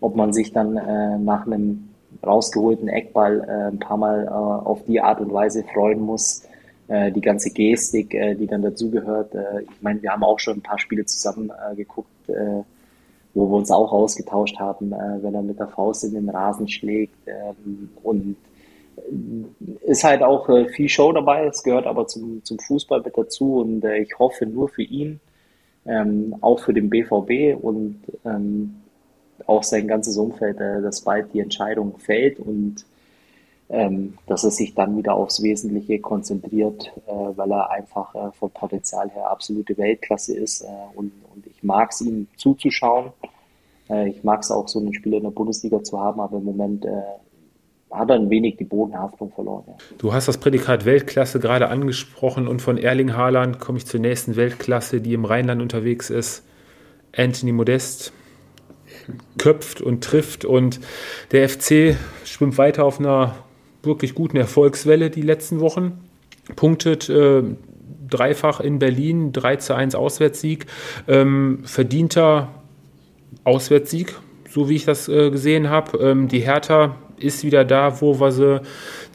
ob 0.01 0.17
man 0.17 0.33
sich 0.33 0.51
dann 0.51 0.75
äh, 0.75 1.17
nach 1.19 1.45
einem 1.45 1.92
rausgeholten 2.25 2.87
Eckball 2.87 3.41
äh, 3.47 3.71
ein 3.71 3.79
paar 3.79 3.97
Mal 3.97 4.25
äh, 4.25 4.29
auf 4.29 4.83
die 4.85 5.01
Art 5.01 5.19
und 5.21 5.33
Weise 5.33 5.63
freuen 5.73 6.01
muss. 6.01 6.43
Äh, 6.87 7.11
die 7.11 7.21
ganze 7.21 7.49
Gestik, 7.49 8.13
äh, 8.13 8.35
die 8.35 8.47
dann 8.47 8.61
dazugehört. 8.61 9.33
Äh, 9.33 9.61
ich 9.63 9.81
meine, 9.81 10.01
wir 10.01 10.11
haben 10.11 10.23
auch 10.23 10.39
schon 10.39 10.57
ein 10.57 10.61
paar 10.61 10.79
Spiele 10.79 11.05
zusammen 11.05 11.49
äh, 11.49 11.75
geguckt, 11.75 12.09
äh, 12.27 12.63
wo 13.33 13.49
wir 13.49 13.57
uns 13.57 13.71
auch 13.71 13.91
ausgetauscht 13.91 14.59
haben, 14.59 14.91
äh, 14.91 15.23
wenn 15.23 15.33
er 15.33 15.41
mit 15.41 15.59
der 15.59 15.69
Faust 15.69 16.03
in 16.03 16.13
den 16.13 16.29
Rasen 16.29 16.67
schlägt. 16.67 17.15
Ähm, 17.25 17.89
und 18.03 18.35
äh, 18.97 19.89
ist 19.89 20.03
halt 20.03 20.23
auch 20.23 20.49
äh, 20.49 20.67
viel 20.67 20.89
Show 20.89 21.13
dabei, 21.13 21.45
es 21.45 21.63
gehört 21.63 21.87
aber 21.87 22.05
zum, 22.07 22.43
zum 22.43 22.59
Fußball 22.59 23.01
mit 23.01 23.17
dazu 23.17 23.61
und 23.61 23.83
äh, 23.85 23.99
ich 23.99 24.19
hoffe 24.19 24.45
nur 24.45 24.67
für 24.67 24.83
ihn, 24.83 25.21
ähm, 25.85 26.35
auch 26.41 26.59
für 26.59 26.73
den 26.73 26.89
BVB 26.89 27.57
und 27.61 28.01
ähm, 28.25 28.82
auch 29.47 29.63
sein 29.63 29.87
ganzes 29.87 30.17
Umfeld, 30.17 30.59
äh, 30.59 30.81
dass 30.81 31.01
bald 31.01 31.33
die 31.33 31.39
Entscheidung 31.39 31.97
fällt 31.97 32.39
und 32.39 32.85
ähm, 33.69 34.17
dass 34.27 34.43
er 34.43 34.51
sich 34.51 34.75
dann 34.75 34.97
wieder 34.97 35.15
aufs 35.15 35.41
Wesentliche 35.41 35.99
konzentriert, 35.99 36.91
äh, 37.07 37.11
weil 37.11 37.51
er 37.51 37.71
einfach 37.71 38.13
äh, 38.13 38.31
vom 38.33 38.51
Potenzial 38.51 39.09
her 39.09 39.29
absolute 39.29 39.77
Weltklasse 39.77 40.35
ist 40.35 40.61
äh, 40.61 40.67
und, 40.95 41.11
und 41.33 41.47
ich 41.47 41.63
mag 41.63 41.91
es 41.91 42.01
ihm 42.01 42.27
zuzuschauen. 42.37 43.11
Äh, 43.89 44.09
ich 44.09 44.23
mag 44.23 44.41
es 44.41 44.51
auch, 44.51 44.67
so 44.67 44.79
einen 44.79 44.93
Spieler 44.93 45.17
in 45.17 45.23
der 45.23 45.31
Bundesliga 45.31 45.81
zu 45.83 45.99
haben, 45.99 46.19
aber 46.19 46.37
im 46.37 46.43
Moment 46.43 46.85
äh, 46.85 46.91
hat 47.89 48.09
er 48.09 48.15
ein 48.15 48.29
wenig 48.29 48.57
die 48.57 48.63
Bodenhaftung 48.63 49.31
verloren. 49.31 49.63
Ja. 49.67 49.73
Du 49.97 50.13
hast 50.13 50.27
das 50.27 50.37
Prädikat 50.37 50.85
Weltklasse 50.85 51.39
gerade 51.39 51.69
angesprochen 51.69 52.47
und 52.47 52.61
von 52.61 52.77
Erling 52.77 53.15
Haaland 53.15 53.59
komme 53.59 53.77
ich 53.77 53.85
zur 53.85 53.99
nächsten 53.99 54.35
Weltklasse, 54.35 55.01
die 55.01 55.13
im 55.13 55.25
Rheinland 55.25 55.61
unterwegs 55.61 56.09
ist. 56.09 56.43
Anthony 57.15 57.51
Modest, 57.51 58.11
köpft 59.37 59.81
und 59.81 60.03
trifft. 60.03 60.45
Und 60.45 60.79
der 61.31 61.47
FC 61.49 61.95
schwimmt 62.25 62.57
weiter 62.57 62.85
auf 62.85 62.99
einer 62.99 63.35
wirklich 63.83 64.15
guten 64.15 64.37
Erfolgswelle 64.37 65.09
die 65.09 65.21
letzten 65.21 65.59
Wochen. 65.59 65.99
Punktet 66.55 67.09
äh, 67.09 67.43
dreifach 68.09 68.59
in 68.59 68.79
Berlin, 68.79 69.31
3 69.33 69.57
zu 69.57 69.75
1 69.75 69.95
Auswärtssieg. 69.95 70.65
Ähm, 71.07 71.59
verdienter 71.63 72.49
Auswärtssieg, 73.43 74.15
so 74.49 74.69
wie 74.69 74.75
ich 74.75 74.85
das 74.85 75.07
äh, 75.09 75.31
gesehen 75.31 75.69
habe. 75.69 75.97
Ähm, 75.97 76.27
die 76.27 76.39
Hertha 76.39 76.95
ist 77.17 77.43
wieder 77.43 77.65
da, 77.65 78.01
wo 78.01 78.19
wir 78.19 78.31
sie 78.31 78.61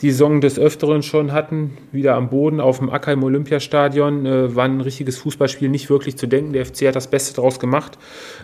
die 0.03 0.11
Saison 0.11 0.40
des 0.40 0.59
Öfteren 0.59 1.03
schon 1.03 1.32
hatten, 1.32 1.76
wieder 1.92 2.14
am 2.14 2.30
Boden 2.30 2.61
auf 2.61 2.78
dem 2.78 2.90
Acker 2.90 3.12
im 3.12 3.22
Olympiastadion. 3.22 4.26
Äh, 4.26 4.57
war 4.57 4.64
ein 4.64 4.80
richtiges 4.80 5.18
Fußballspiel 5.18 5.68
nicht 5.68 5.90
wirklich 5.90 6.16
zu 6.16 6.26
denken. 6.26 6.53
Der 6.53 6.64
FC 6.64 6.88
hat 6.88 6.96
das 6.96 7.09
Beste 7.09 7.34
daraus 7.34 7.59
gemacht. 7.59 7.99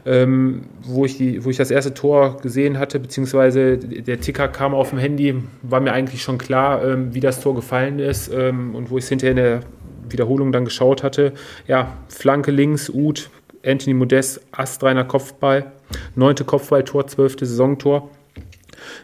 Ähm, 0.05 0.63
wo, 0.83 1.05
ich 1.05 1.17
die, 1.17 1.45
wo 1.45 1.51
ich 1.51 1.57
das 1.57 1.71
erste 1.71 1.95
Tor 1.95 2.39
gesehen 2.43 2.79
hatte, 2.79 3.01
beziehungsweise 3.01 3.79
der 3.79 4.21
Ticker 4.21 4.49
kam 4.49 4.75
auf 4.75 4.91
dem 4.91 4.99
Handy, 4.99 5.35
war 5.63 5.81
mir 5.81 5.93
eigentlich 5.93 6.23
schon 6.23 6.39
klar, 6.39 6.85
ähm, 6.85 7.15
wie 7.15 7.21
das 7.21 7.41
Tor 7.41 7.55
gefallen 7.55 7.99
ist. 7.99 8.33
Ähm, 8.33 8.75
und 8.75 8.91
wo 8.91 8.99
ich 8.99 9.05
es 9.05 9.09
hinterher 9.09 9.31
in 9.31 9.37
der 9.37 9.61
Wiederholung 10.09 10.53
dann 10.53 10.65
geschaut 10.65 11.03
hatte, 11.03 11.33
ja, 11.67 11.97
Flanke 12.09 12.51
links, 12.51 12.91
Uth, 12.91 13.31
Anthony 13.65 13.95
Modest, 13.95 14.41
astreiner 14.53 15.05
Kopfball, 15.05 15.73
neunte 16.15 16.45
Kopfballtor, 16.45 17.07
zwölfte 17.07 17.47
Saisontor. 17.47 18.11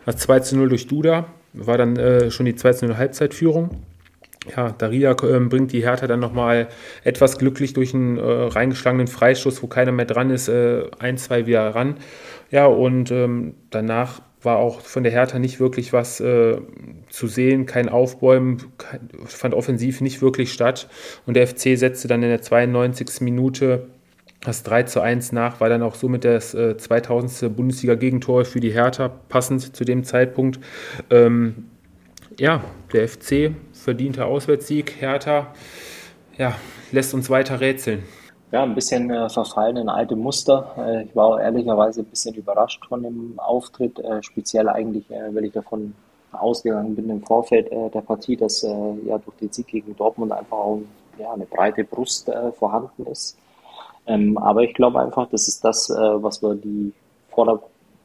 Das 0.07 0.17
2 0.19 0.41
zu 0.41 0.57
0 0.57 0.69
durch 0.69 0.87
Duda 0.87 1.27
war 1.53 1.79
dann 1.79 1.97
äh, 1.97 2.31
schon 2.31 2.47
die 2.47 2.55
2 2.55 2.73
zu 2.73 2.87
0 2.87 2.97
Halbzeitführung. 2.97 3.71
Ja, 4.57 4.73
Daria 4.73 5.13
äh, 5.13 5.41
bringt 5.41 5.73
die 5.73 5.85
Hertha 5.85 6.07
dann 6.07 6.21
nochmal 6.21 6.69
etwas 7.05 7.39
glücklich 7.39 7.75
durch 7.75 7.95
einen 7.95 8.17
äh, 8.17 8.23
reingeschlagenen 8.23 9.07
Freistoß, 9.07 9.63
wo 9.63 9.67
keiner 9.67 9.93
mehr 9.93 10.07
dran 10.07 10.31
ist, 10.31 10.49
äh, 10.49 10.85
ein, 10.99 11.19
zwei 11.19 11.47
wieder 11.47 11.75
ran. 11.75 11.97
Ja, 12.51 12.67
und 12.67 13.11
ähm, 13.11 13.55
danach 13.71 14.23
war 14.43 14.57
auch 14.57 14.81
von 14.81 15.03
der 15.03 15.13
Hertha 15.13 15.39
nicht 15.39 15.61
wirklich 15.61 15.93
was 15.93 16.21
äh, 16.21 16.57
zu 17.11 17.27
sehen, 17.27 17.67
kein 17.67 17.91
Aufbäumen, 17.91 18.73
kein, 18.79 19.11
fand 19.27 19.55
offensiv 19.55 20.01
nicht 20.01 20.23
wirklich 20.23 20.53
statt. 20.53 20.89
Und 21.27 21.35
der 21.35 21.47
FC 21.47 21.77
setzte 21.77 22.09
dann 22.09 22.23
in 22.23 22.31
der 22.31 22.41
92. 22.41 23.21
Minute 23.21 23.89
das 24.41 24.63
3 24.63 24.85
zu 24.85 25.01
1 25.01 25.33
nach 25.33 25.61
war 25.61 25.69
dann 25.69 25.83
auch 25.83 25.95
somit 25.95 26.25
das 26.25 26.55
äh, 26.55 26.77
2000. 26.77 27.55
Bundesliga-Gegentor 27.55 28.45
für 28.45 28.61
die 28.61 28.73
Hertha, 28.73 29.09
passend 29.09 29.77
zu 29.77 29.85
dem 29.85 30.05
Zeitpunkt. 30.05 30.61
Ähm, 31.11 31.71
ja, 32.39 32.63
der 32.93 33.07
FC 33.07 33.53
verdienter 33.73 34.27
Auswärtssieg. 34.27 35.01
Hertha 35.01 35.53
ja, 36.39 36.55
lässt 36.91 37.13
uns 37.13 37.29
weiter 37.29 37.61
rätseln. 37.61 38.03
Ja, 38.51 38.63
ein 38.65 38.75
bisschen 38.75 39.11
äh, 39.11 39.29
verfallen 39.29 39.77
in 39.77 39.89
alte 39.89 40.17
Muster. 40.17 40.75
Äh, 40.79 41.05
ich 41.05 41.15
war 41.15 41.41
ehrlicherweise 41.41 42.01
ein 42.01 42.07
bisschen 42.07 42.35
überrascht 42.35 42.85
von 42.89 43.03
dem 43.03 43.39
Auftritt, 43.39 43.99
äh, 44.01 44.23
speziell 44.23 44.69
eigentlich, 44.69 45.09
äh, 45.11 45.35
weil 45.35 45.45
ich 45.45 45.53
davon 45.53 45.95
ausgegangen 46.33 46.97
bin 46.97 47.11
im 47.11 47.23
Vorfeld 47.23 47.71
äh, 47.71 47.91
der 47.91 48.01
Partie, 48.01 48.37
dass 48.37 48.65
äh, 48.65 48.69
ja 49.07 49.19
durch 49.19 49.37
den 49.37 49.53
Sieg 49.53 49.67
gegen 49.67 49.95
Dortmund 49.97 50.33
einfach 50.33 50.57
auch 50.57 50.81
ja, 51.19 51.33
eine 51.33 51.45
breite 51.45 51.85
Brust 51.85 52.31
vorhanden 52.59 53.07
ist. 53.07 53.37
Ähm, 54.07 54.39
aber 54.39 54.63
ich 54.63 54.75
glaube 54.75 55.01
einfach, 55.01 55.29
das 55.29 55.49
ist 55.49 55.65
das, 55.65 55.91
äh, 55.91 55.95
was 55.95 56.43
wir 56.43 56.55
die 56.55 56.93
vor 57.31 57.47
der 57.47 57.61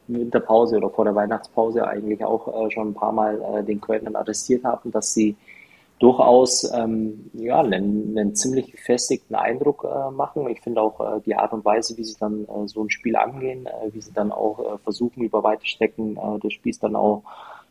Winterpause 0.08 0.76
oder 0.76 0.90
vor 0.90 1.04
der 1.04 1.14
Weihnachtspause 1.14 1.86
eigentlich 1.86 2.24
auch 2.24 2.48
äh, 2.48 2.70
schon 2.70 2.90
ein 2.90 2.94
paar 2.94 3.12
Mal 3.12 3.40
äh, 3.40 3.64
den 3.64 3.80
Kölnern 3.80 4.16
attestiert 4.16 4.64
haben, 4.64 4.92
dass 4.92 5.12
sie 5.12 5.36
durchaus 5.98 6.70
ähm, 6.74 7.30
ja, 7.32 7.60
einen, 7.60 8.16
einen 8.16 8.34
ziemlich 8.34 8.70
gefestigten 8.70 9.34
Eindruck 9.34 9.84
äh, 9.84 10.10
machen. 10.10 10.46
Ich 10.48 10.60
finde 10.60 10.82
auch 10.82 11.00
äh, 11.00 11.20
die 11.24 11.34
Art 11.34 11.52
und 11.52 11.64
Weise, 11.64 11.96
wie 11.96 12.04
sie 12.04 12.16
dann 12.20 12.44
äh, 12.44 12.68
so 12.68 12.82
ein 12.82 12.90
Spiel 12.90 13.16
angehen, 13.16 13.66
äh, 13.66 13.92
wie 13.92 14.02
sie 14.02 14.12
dann 14.12 14.30
auch 14.30 14.58
äh, 14.58 14.78
versuchen, 14.78 15.22
über 15.22 15.42
weite 15.42 15.66
Strecken 15.66 16.16
äh, 16.16 16.38
des 16.40 16.52
Spiels 16.52 16.78
dann 16.78 16.96
auch 16.96 17.22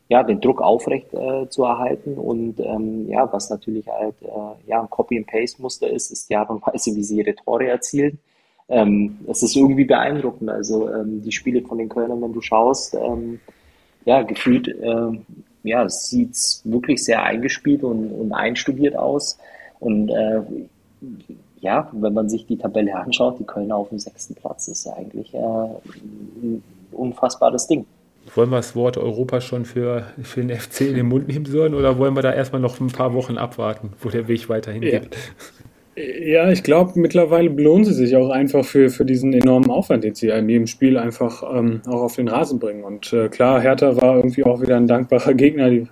ja, 0.08 0.24
den 0.24 0.40
Druck 0.40 0.62
aufrecht 0.62 1.14
äh, 1.14 1.50
zu 1.50 1.64
erhalten. 1.64 2.16
Und 2.18 2.60
ähm, 2.60 3.08
ja, 3.10 3.32
was 3.32 3.50
natürlich 3.50 3.88
halt 3.88 4.16
äh, 4.22 4.70
ja, 4.70 4.82
ein 4.82 4.90
Copy-and-Paste-Muster 4.90 5.90
ist, 5.90 6.12
ist 6.12 6.30
die 6.30 6.36
Art 6.36 6.50
und 6.50 6.66
Weise, 6.66 6.96
wie 6.96 7.04
sie 7.04 7.18
ihre 7.18 7.36
Tore 7.36 7.68
erzielen. 7.68 8.20
Ähm, 8.68 9.20
es 9.28 9.44
ist 9.44 9.56
irgendwie 9.56 9.86
beeindruckend. 9.86 10.50
Also 10.50 10.90
ähm, 10.92 11.22
die 11.24 11.32
Spiele 11.32 11.62
von 11.62 11.78
den 11.78 11.90
Kölnern, 11.90 12.22
wenn 12.22 12.34
du 12.34 12.42
schaust, 12.42 12.96
ähm, 12.96 13.40
ja, 14.06 14.22
gefühlt, 14.22 14.68
äh, 14.68 15.12
ja, 15.64 15.84
es 15.84 16.10
sieht 16.10 16.36
wirklich 16.64 17.04
sehr 17.04 17.24
eingespielt 17.24 17.84
und, 17.84 18.12
und 18.12 18.32
einstudiert 18.34 18.96
aus. 18.96 19.40
Und 19.80 20.10
äh, 20.10 20.42
ja, 21.62 21.90
wenn 21.92 22.14
man 22.14 22.30
sich 22.30 22.46
die 22.46 22.58
Tabelle 22.58 22.96
anschaut, 22.96 23.40
die 23.40 23.44
Kölner 23.44 23.76
auf 23.76 23.90
dem 23.90 23.98
sechsten 23.98 24.36
Platz 24.36 24.68
ist 24.68 24.86
ja 24.86 24.94
eigentlich 24.94 25.34
äh, 25.34 25.38
ein 25.40 26.64
unfassbares 26.92 27.68
Ding. 27.68 27.86
Wollen 28.34 28.50
wir 28.50 28.58
das 28.58 28.76
Wort 28.76 28.98
Europa 28.98 29.40
schon 29.40 29.66
für, 29.66 30.08
für 30.24 30.42
den 30.42 30.58
FC 30.58 30.82
in 30.82 30.96
den 30.96 31.06
Mund 31.08 31.28
nehmen 31.28 31.46
sollen 31.46 31.74
oder 31.74 31.98
wollen 31.98 32.16
wir 32.16 32.22
da 32.22 32.34
erstmal 32.34 32.62
noch 32.62 32.80
ein 32.80 32.88
paar 32.88 33.14
Wochen 33.14 33.38
abwarten, 33.38 33.94
wo 34.02 34.10
der 34.10 34.28
Weg 34.28 34.50
weiterhin 34.50 34.82
ja. 34.82 35.00
geht? 35.00 35.16
Ja, 35.98 36.52
ich 36.52 36.64
glaube, 36.64 37.00
mittlerweile 37.00 37.50
belohnen 37.50 37.86
sie 37.86 37.94
sich 37.94 38.18
auch 38.18 38.30
einfach 38.30 38.66
für, 38.66 38.90
für 38.90 39.06
diesen 39.06 39.32
enormen 39.32 39.72
Aufwand, 39.72 40.04
den 40.04 40.14
sie 40.14 40.28
in 40.28 40.50
jedem 40.50 40.68
Spiel 40.68 40.98
einfach 40.98 41.42
ähm, 41.56 41.82
auch 41.88 42.02
auf 42.02 42.16
den 42.18 42.28
Rasen 42.28 42.60
bringen. 42.60 42.84
Und 42.84 43.14
äh, 43.14 43.30
klar, 43.30 43.62
Hertha 43.62 43.96
war 44.02 44.18
irgendwie 44.18 44.44
auch 44.44 44.62
wieder 44.62 44.76
ein 44.76 44.88
dankbarer 44.88 45.34
Gegner. 45.34 45.70
Die, 45.70 45.88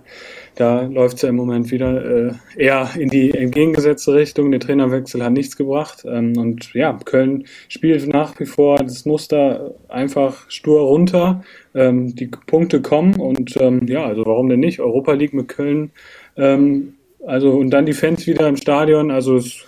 da 0.56 0.84
läuft 0.84 1.16
es 1.16 1.22
ja 1.24 1.30
im 1.30 1.36
Moment 1.36 1.72
wieder 1.72 2.06
äh, 2.06 2.34
eher 2.58 2.90
in 2.98 3.10
die 3.10 3.32
entgegengesetzte 3.32 4.14
Richtung. 4.14 4.52
Der 4.52 4.60
Trainerwechsel 4.60 5.24
hat 5.24 5.34
nichts 5.34 5.58
gebracht. 5.58 6.04
Ähm, 6.06 6.38
und 6.38 6.74
ja, 6.74 6.98
Köln 7.06 7.46
spielt 7.70 8.08
nach 8.08 8.40
wie 8.40 8.46
vor 8.46 8.78
das 8.78 9.06
Muster 9.06 9.74
einfach 9.90 10.50
stur 10.50 10.82
runter. 10.82 11.44
Ähm, 11.74 12.16
die 12.16 12.28
Punkte 12.28 12.82
kommen 12.82 13.16
und 13.16 13.58
ähm, 13.60 13.88
ja, 13.88 14.06
also 14.06 14.26
warum 14.26 14.50
denn 14.50 14.60
nicht? 14.60 14.80
Europa 14.80 15.14
League 15.14 15.34
mit 15.34 15.48
Köln 15.48 15.92
ähm, 16.38 16.96
Also 17.26 17.52
und 17.52 17.72
dann 17.72 17.86
die 17.86 17.94
Fans 17.94 18.28
wieder 18.28 18.48
im 18.48 18.58
Stadion. 18.58 19.10
Also 19.10 19.38
es 19.38 19.66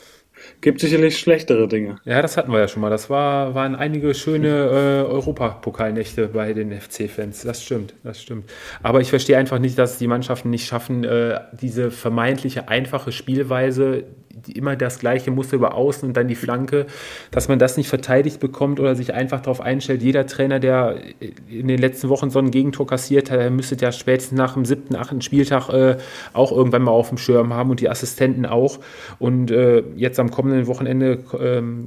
gibt 0.62 0.80
sicherlich 0.80 1.18
schlechtere 1.18 1.68
Dinge. 1.68 1.98
Ja, 2.06 2.22
das 2.22 2.38
hatten 2.38 2.52
wir 2.52 2.60
ja 2.60 2.68
schon 2.68 2.82
mal. 2.82 2.90
Das 2.90 3.10
war, 3.10 3.56
waren 3.56 3.76
einige 3.76 4.14
schöne 4.14 4.48
äh, 4.48 5.12
Europapokalnächte 5.12 6.28
bei 6.28 6.54
den 6.54 6.72
FC-Fans. 6.72 7.42
Das 7.44 7.64
stimmt, 7.64 7.94
das 8.04 8.22
stimmt. 8.22 8.50
Aber 8.82 9.02
ich 9.02 9.10
verstehe 9.10 9.38
einfach 9.38 9.60
nicht, 9.60 9.78
dass 9.78 9.98
die 9.98 10.08
Mannschaften 10.08 10.50
nicht 10.50 10.68
schaffen, 10.68 11.04
äh, 11.04 11.40
diese 11.54 11.92
vermeintliche 11.92 12.68
einfache 12.68 13.12
Spielweise, 13.12 14.06
immer 14.54 14.76
das 14.76 15.00
gleiche 15.00 15.32
Muster 15.32 15.56
über 15.56 15.76
Außen 15.76 16.08
und 16.08 16.18
dann 16.18 16.28
die 16.28 16.36
Flanke, 16.36 16.86
dass 17.32 17.48
man 17.48 17.60
das 17.60 17.78
nicht 17.78 17.88
verteidigt 17.88 18.40
bekommt 18.40 18.80
oder 18.80 18.96
sich 18.96 19.14
einfach 19.14 19.42
darauf 19.42 19.62
einstellt. 19.62 20.02
Jeder 20.02 20.26
Trainer, 20.28 20.60
der 20.60 20.98
in 21.50 21.68
den 21.68 21.80
letzten 21.80 22.10
Wochen 22.10 22.30
so 22.30 22.40
ein 22.40 22.52
Gegentor 22.52 22.86
kassiert 22.88 23.32
hat, 23.32 23.40
der 23.40 23.50
müsste 23.50 23.76
ja 23.76 23.92
spätestens 23.92 24.38
nach 24.38 24.54
dem 24.54 24.66
siebten, 24.66 24.96
achten 24.96 25.22
Spieltag 25.22 25.70
äh, 25.70 25.98
auch 26.34 26.52
irgendwann 26.52 26.84
mal 26.84 26.92
auf 26.92 27.10
dem 27.10 27.18
Schirm 27.18 27.54
haben 27.54 27.70
und 27.70 27.80
die 27.80 27.90
Assistenten 27.90 28.46
auch. 28.46 28.80
Und 29.20 29.52
äh, 29.52 29.84
jetzt 29.96 30.20
am 30.20 30.32
kommenden 30.32 30.68
Wochenende 30.68 31.20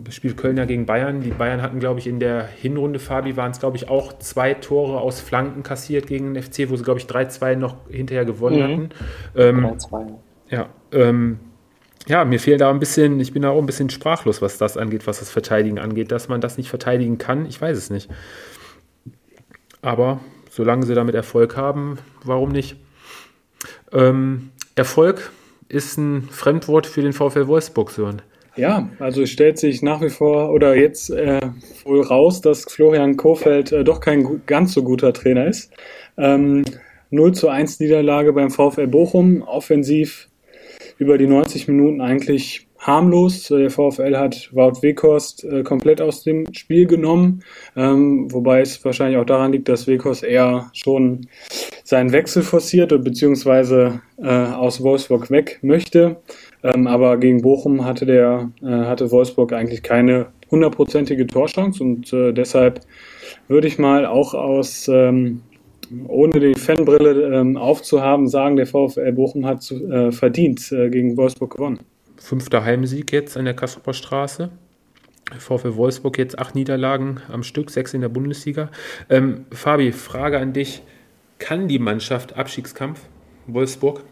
äh, 0.07 0.11
spielt 0.11 0.36
Köln 0.36 0.57
ja 0.57 0.64
gegen 0.64 0.86
Bayern. 0.86 1.20
Die 1.20 1.30
Bayern 1.30 1.62
hatten, 1.62 1.80
glaube 1.80 2.01
ich, 2.01 2.07
in 2.07 2.18
der 2.18 2.46
Hinrunde, 2.46 2.99
Fabi, 2.99 3.36
waren 3.36 3.51
es, 3.51 3.61
glaube 3.61 3.76
ich, 3.76 3.88
auch 3.88 4.18
zwei 4.18 4.55
Tore 4.55 5.01
aus 5.01 5.20
Flanken 5.20 5.62
kassiert 5.62 6.07
gegen 6.07 6.34
den 6.34 6.42
FC, 6.42 6.70
wo 6.70 6.76
sie, 6.76 6.84
glaube 6.84 7.01
ich, 7.01 7.07
3-2 7.07 7.57
noch 7.57 7.76
hinterher 7.90 8.24
gewonnen 8.24 8.59
mhm. 8.59 8.62
hatten. 8.62 8.88
Ähm, 9.36 9.66
3-2. 9.66 10.07
Ja, 10.51 10.68
ähm, 10.92 11.38
ja, 12.09 12.24
mir 12.24 12.40
fehlt 12.40 12.61
da 12.61 12.70
ein 12.70 12.80
bisschen, 12.80 13.20
ich 13.20 13.32
bin 13.32 13.42
da 13.42 13.50
auch 13.50 13.59
ein 13.59 13.66
bisschen 13.66 13.90
sprachlos, 13.90 14.40
was 14.40 14.59
das 14.59 14.76
angeht, 14.76 15.06
was 15.06 15.18
das 15.18 15.30
Verteidigen 15.30 15.78
angeht. 15.78 16.11
Dass 16.11 16.28
man 16.28 16.40
das 16.40 16.56
nicht 16.56 16.70
verteidigen 16.70 17.18
kann, 17.18 17.46
ich 17.46 17.61
weiß 17.61 17.76
es 17.76 17.90
nicht. 17.90 18.09
Aber 19.82 20.20
solange 20.50 20.86
sie 20.86 20.94
damit 20.94 21.14
Erfolg 21.14 21.56
haben, 21.56 21.98
warum 22.24 22.50
nicht? 22.50 22.76
Ähm, 23.92 24.50
Erfolg 24.74 25.30
ist 25.68 25.98
ein 25.98 26.28
Fremdwort 26.30 26.86
für 26.86 27.02
den 27.02 27.12
VfL 27.12 27.46
Wolfsburg, 27.46 27.90
Sören. 27.90 28.22
Ja, 28.56 28.88
also 28.98 29.24
stellt 29.26 29.59
sich 29.59 29.82
nach 29.82 30.00
wie 30.00 30.09
vor 30.09 30.50
oder 30.50 30.74
jetzt 30.74 31.11
äh, 31.11 31.40
wohl 31.84 32.00
raus, 32.00 32.40
dass 32.40 32.64
Florian 32.64 33.16
Kofeld 33.16 33.70
äh, 33.70 33.84
doch 33.84 34.00
kein 34.00 34.42
ganz 34.46 34.72
so 34.72 34.82
guter 34.82 35.12
Trainer 35.12 35.46
ist. 35.46 35.72
Ähm, 36.16 36.64
0 37.11 37.32
zu 37.34 37.48
1 37.48 37.78
Niederlage 37.80 38.32
beim 38.32 38.50
VfL 38.50 38.88
Bochum, 38.88 39.42
offensiv 39.42 40.28
über 40.99 41.18
die 41.18 41.26
90 41.26 41.68
Minuten 41.68 42.01
eigentlich 42.01 42.66
harmlos. 42.78 43.49
Der 43.49 43.70
VfL 43.70 44.16
hat 44.16 44.51
Wout 44.53 44.82
Weghorst 44.82 45.44
äh, 45.44 45.62
komplett 45.62 46.01
aus 46.01 46.22
dem 46.22 46.46
Spiel 46.53 46.86
genommen, 46.86 47.42
ähm, 47.76 48.32
wobei 48.32 48.61
es 48.61 48.84
wahrscheinlich 48.84 49.18
auch 49.18 49.26
daran 49.26 49.53
liegt, 49.53 49.68
dass 49.68 49.86
Weghorst 49.86 50.22
eher 50.22 50.70
schon 50.72 51.26
seinen 51.84 52.12
Wechsel 52.12 52.42
forciert 52.42 52.90
beziehungsweise 53.03 54.03
äh, 54.18 54.28
aus 54.28 54.82
Wolfsburg 54.82 55.30
weg 55.30 55.59
möchte. 55.62 56.16
Ähm, 56.62 56.86
aber 56.86 57.16
gegen 57.18 57.42
Bochum 57.42 57.84
hatte 57.84 58.07
der 58.07 58.51
äh, 58.62 58.66
hatte 58.66 59.11
Wolfsburg 59.11 59.53
eigentlich 59.53 59.82
keine 59.82 60.26
hundertprozentige 60.51 61.26
Torchance 61.26 61.82
und 61.82 62.12
äh, 62.12 62.32
deshalb 62.32 62.80
würde 63.49 63.68
ich 63.68 63.78
mal 63.78 64.07
auch 64.07 64.34
aus 64.34 64.88
ähm, 64.88 65.42
ohne 66.07 66.41
die 66.41 66.55
Fanbrille 66.55 67.34
ähm, 67.34 67.57
aufzuhaben, 67.57 68.28
sagen, 68.28 68.57
der 68.57 68.66
VfL 68.66 69.12
Bochum 69.12 69.47
hat 69.47 69.62
zu, 69.62 69.91
äh, 69.91 70.12
verdient 70.12 70.70
äh, 70.72 70.91
gegen 70.91 71.16
Wolfsburg 71.16 71.57
gewonnen. 71.57 71.80
Fünfter 72.16 72.64
Heimsieg 72.64 73.12
jetzt 73.12 73.36
an 73.36 73.45
der 73.45 73.55
Kasseler 73.55 73.93
Straße. 73.93 74.51
VfL 75.39 75.76
Wolfsburg 75.76 76.18
jetzt 76.18 76.39
acht 76.39 76.55
Niederlagen 76.55 77.20
am 77.30 77.43
Stück, 77.43 77.70
sechs 77.70 77.95
in 77.95 78.01
der 78.01 78.09
Bundesliga. 78.09 78.70
Ähm, 79.11 79.45
Fabi, 79.51 79.93
Frage 79.93 80.39
an 80.39 80.53
dich. 80.53 80.82
Kann 81.39 81.68
die 81.68 81.78
Mannschaft 81.78 82.36
Abstiegskampf 82.36 83.01
Wolfsburg? 83.47 84.03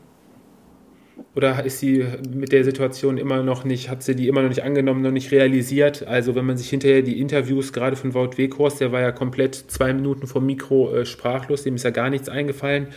Oder 1.34 1.64
ist 1.64 1.80
sie 1.80 2.04
mit 2.34 2.52
der 2.52 2.64
Situation 2.64 3.18
immer 3.18 3.42
noch 3.42 3.64
nicht, 3.64 3.90
hat 3.90 4.02
sie 4.02 4.14
die 4.14 4.28
immer 4.28 4.42
noch 4.42 4.48
nicht 4.48 4.62
angenommen, 4.62 5.02
noch 5.02 5.10
nicht 5.10 5.32
realisiert? 5.32 6.06
Also 6.06 6.34
wenn 6.34 6.44
man 6.46 6.56
sich 6.56 6.68
hinterher 6.68 7.02
die 7.02 7.20
Interviews 7.20 7.72
gerade 7.72 7.96
von 7.96 8.14
Wout 8.14 8.36
Weghorst, 8.36 8.80
der 8.80 8.92
war 8.92 9.00
ja 9.00 9.12
komplett 9.12 9.54
zwei 9.54 9.92
Minuten 9.92 10.26
vom 10.26 10.46
Mikro 10.46 10.94
äh, 10.94 11.04
sprachlos, 11.04 11.62
dem 11.62 11.74
ist 11.74 11.84
ja 11.84 11.90
gar 11.90 12.10
nichts 12.10 12.28
eingefallen. 12.28 12.88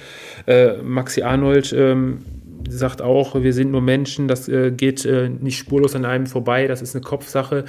Äh, 0.47 0.77
Maxi 0.81 1.21
Arnold 1.21 1.73
ähm, 1.73 2.19
sagt 2.67 3.01
auch, 3.01 3.41
wir 3.41 3.53
sind 3.53 3.71
nur 3.71 3.81
Menschen, 3.81 4.27
das 4.27 4.47
äh, 4.47 4.71
geht 4.71 5.05
äh, 5.05 5.29
nicht 5.29 5.57
spurlos 5.57 5.95
an 5.95 6.05
einem 6.05 6.27
vorbei, 6.27 6.67
das 6.67 6.81
ist 6.81 6.95
eine 6.95 7.03
Kopfsache. 7.03 7.65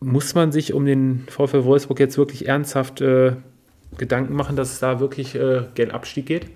Muss 0.00 0.34
man 0.34 0.52
sich 0.52 0.72
um 0.72 0.86
den 0.86 1.24
VfL 1.28 1.64
Wolfsburg 1.64 1.98
jetzt 1.98 2.18
wirklich 2.18 2.46
ernsthaft 2.46 3.00
äh, 3.00 3.32
Gedanken 3.96 4.34
machen, 4.34 4.56
dass 4.56 4.72
es 4.72 4.80
da 4.80 5.00
wirklich 5.00 5.34
äh, 5.34 5.62
gen 5.74 5.90
Abstieg 5.90 6.26
geht? 6.26 6.46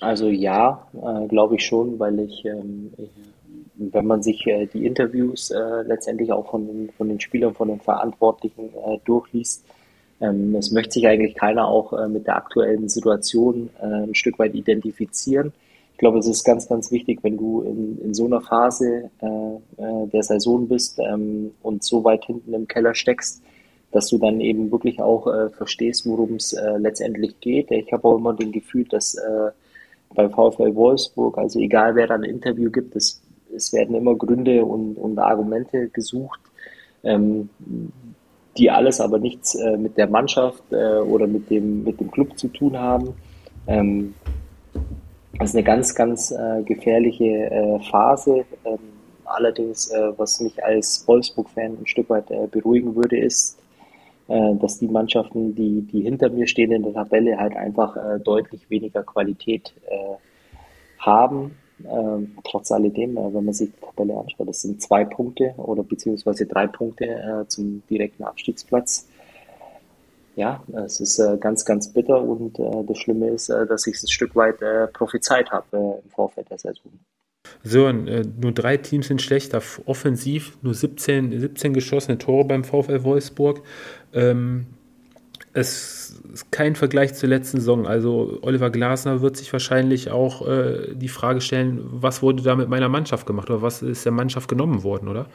Also 0.00 0.28
ja, 0.28 0.86
äh, 0.94 1.26
glaube 1.26 1.56
ich 1.56 1.64
schon, 1.64 1.98
weil 1.98 2.20
ich, 2.20 2.44
ähm, 2.44 2.92
ich 2.98 3.10
wenn 3.76 4.06
man 4.06 4.22
sich 4.22 4.46
äh, 4.46 4.66
die 4.66 4.86
Interviews 4.86 5.50
äh, 5.50 5.82
letztendlich 5.82 6.32
auch 6.32 6.50
von 6.50 6.66
den, 6.66 6.90
von 6.96 7.08
den 7.08 7.20
Spielern, 7.20 7.54
von 7.54 7.68
den 7.68 7.80
Verantwortlichen 7.80 8.70
äh, 8.70 8.98
durchliest, 9.04 9.64
ähm, 10.20 10.54
es 10.54 10.70
möchte 10.70 10.94
sich 10.94 11.06
eigentlich 11.06 11.34
keiner 11.34 11.68
auch 11.68 11.92
äh, 11.92 12.08
mit 12.08 12.26
der 12.26 12.36
aktuellen 12.36 12.88
Situation 12.88 13.70
äh, 13.80 13.84
ein 13.84 14.14
Stück 14.14 14.38
weit 14.38 14.54
identifizieren. 14.54 15.52
Ich 15.92 15.98
glaube, 15.98 16.18
es 16.18 16.26
ist 16.26 16.44
ganz, 16.44 16.68
ganz 16.68 16.90
wichtig, 16.90 17.20
wenn 17.22 17.38
du 17.38 17.62
in, 17.62 17.98
in 18.02 18.12
so 18.12 18.26
einer 18.26 18.42
Phase 18.42 19.10
der 19.18 20.22
Saison 20.22 20.68
bist 20.68 20.98
ähm, 20.98 21.52
und 21.62 21.84
so 21.84 22.04
weit 22.04 22.26
hinten 22.26 22.52
im 22.52 22.68
Keller 22.68 22.94
steckst, 22.94 23.42
dass 23.92 24.08
du 24.08 24.18
dann 24.18 24.42
eben 24.42 24.70
wirklich 24.70 25.00
auch 25.00 25.26
verstehst, 25.56 26.04
worum 26.04 26.34
es 26.34 26.54
letztendlich 26.76 27.40
geht. 27.40 27.70
Ich 27.70 27.90
habe 27.94 28.08
auch 28.08 28.18
immer 28.18 28.34
den 28.34 28.52
Gefühl, 28.52 28.84
dass 28.84 29.16
bei 30.16 30.28
VfL 30.28 30.74
Wolfsburg, 30.74 31.38
also 31.38 31.60
egal 31.60 31.94
wer 31.94 32.06
dann 32.06 32.24
ein 32.24 32.30
Interview 32.30 32.70
gibt, 32.70 32.96
es, 32.96 33.22
es 33.54 33.72
werden 33.72 33.94
immer 33.94 34.14
Gründe 34.14 34.64
und, 34.64 34.96
und 34.96 35.18
Argumente 35.18 35.88
gesucht, 35.88 36.40
ähm, 37.04 37.48
die 38.58 38.70
alles 38.70 39.00
aber 39.00 39.18
nichts 39.18 39.54
äh, 39.54 39.76
mit 39.76 39.96
der 39.96 40.08
Mannschaft 40.08 40.62
äh, 40.72 40.98
oder 40.98 41.26
mit 41.26 41.50
dem, 41.50 41.84
mit 41.84 42.00
dem 42.00 42.10
Club 42.10 42.38
zu 42.38 42.48
tun 42.48 42.78
haben. 42.78 43.14
Ähm, 43.66 44.14
das 45.38 45.50
ist 45.50 45.54
eine 45.54 45.64
ganz, 45.64 45.94
ganz 45.94 46.30
äh, 46.30 46.62
gefährliche 46.62 47.50
äh, 47.50 47.78
Phase. 47.90 48.44
Ähm, 48.64 48.78
allerdings, 49.24 49.90
äh, 49.90 50.12
was 50.16 50.40
mich 50.40 50.64
als 50.64 51.06
Wolfsburg-Fan 51.06 51.78
ein 51.80 51.86
Stück 51.86 52.08
weit 52.08 52.30
äh, 52.30 52.46
beruhigen 52.50 52.96
würde, 52.96 53.18
ist, 53.18 53.58
dass 54.28 54.78
die 54.78 54.88
Mannschaften, 54.88 55.54
die, 55.54 55.82
die 55.82 56.02
hinter 56.02 56.30
mir 56.30 56.48
stehen 56.48 56.72
in 56.72 56.82
der 56.82 56.94
Tabelle, 56.94 57.38
halt 57.38 57.56
einfach 57.56 57.96
äh, 57.96 58.18
deutlich 58.18 58.68
weniger 58.68 59.04
Qualität 59.04 59.72
äh, 59.86 60.16
haben. 60.98 61.56
Ähm, 61.84 62.36
trotz 62.42 62.72
alledem, 62.72 63.16
äh, 63.16 63.34
wenn 63.34 63.44
man 63.44 63.54
sich 63.54 63.70
die 63.70 63.80
Tabelle 63.80 64.18
anschaut, 64.18 64.48
das 64.48 64.62
sind 64.62 64.80
zwei 64.80 65.04
Punkte 65.04 65.54
oder 65.58 65.82
beziehungsweise 65.82 66.46
drei 66.46 66.66
Punkte 66.66 67.04
äh, 67.04 67.46
zum 67.48 67.82
direkten 67.88 68.24
Abstiegsplatz. 68.24 69.06
Ja, 70.36 70.62
es 70.84 71.00
ist 71.00 71.18
äh, 71.18 71.36
ganz, 71.38 71.64
ganz 71.64 71.92
bitter 71.92 72.22
und 72.22 72.58
das 72.58 72.98
Schlimme 72.98 73.28
ist, 73.28 73.48
dass 73.48 73.86
ich 73.86 73.94
es 73.94 74.04
ein 74.04 74.08
Stück 74.08 74.36
weit 74.36 74.58
prophezeit 74.92 75.50
habe 75.50 76.00
im 76.04 76.10
Vorfeld 76.10 76.50
der 76.50 76.58
Saison. 76.58 76.92
So, 77.62 77.86
äh, 77.86 78.22
nur 78.40 78.52
drei 78.52 78.76
Teams 78.76 79.08
sind 79.08 79.22
schlechter. 79.22 79.60
Offensiv 79.84 80.56
nur 80.62 80.74
17, 80.74 81.38
17 81.40 81.74
geschossene 81.74 82.18
Tore 82.18 82.44
beim 82.44 82.64
VfL 82.64 83.02
Wolfsburg. 83.02 83.62
Ähm, 84.12 84.66
es 85.52 86.20
ist 86.32 86.52
kein 86.52 86.76
Vergleich 86.76 87.14
zur 87.14 87.30
letzten 87.30 87.58
Saison. 87.60 87.86
Also 87.86 88.38
Oliver 88.42 88.70
Glasner 88.70 89.22
wird 89.22 89.38
sich 89.38 89.52
wahrscheinlich 89.52 90.10
auch 90.10 90.46
äh, 90.46 90.94
die 90.94 91.08
Frage 91.08 91.40
stellen, 91.40 91.80
was 91.90 92.22
wurde 92.22 92.42
da 92.42 92.56
mit 92.56 92.68
meiner 92.68 92.90
Mannschaft 92.90 93.26
gemacht 93.26 93.48
oder 93.48 93.62
was 93.62 93.80
ist 93.82 94.04
der 94.04 94.12
Mannschaft 94.12 94.48
genommen 94.48 94.82
worden, 94.82 95.08
oder? 95.08 95.26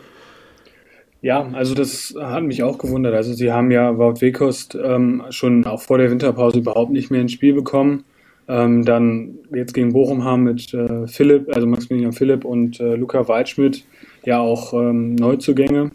Ja, 1.22 1.48
also 1.54 1.76
das 1.76 2.16
hat 2.20 2.44
mich 2.44 2.64
auch 2.64 2.78
gewundert. 2.78 3.14
Also 3.14 3.34
sie 3.34 3.52
haben 3.52 3.72
ja 3.72 3.98
Wout 3.98 4.22
Wekost 4.22 4.76
ähm, 4.76 5.24
schon 5.30 5.66
auch 5.66 5.82
vor 5.82 5.98
der 5.98 6.10
Winterpause 6.10 6.60
überhaupt 6.60 6.92
nicht 6.92 7.12
mehr 7.12 7.22
ins 7.22 7.32
Spiel 7.32 7.54
bekommen. 7.54 8.04
Ähm, 8.48 8.84
dann 8.84 9.40
jetzt 9.54 9.74
gegen 9.74 9.94
Bochum 9.94 10.24
haben 10.24 10.44
mit 10.44 10.74
äh, 10.74 11.08
Philipp, 11.08 11.54
also 11.54 11.68
Maximilian 11.68 12.14
Philipp 12.14 12.44
und 12.44 12.80
äh, 12.80 12.96
Luca 12.96 13.28
Waldschmidt 13.28 13.86
ja 14.26 14.40
auch 14.40 14.74
ähm, 14.74 15.16
Neuzugänge 15.16 15.92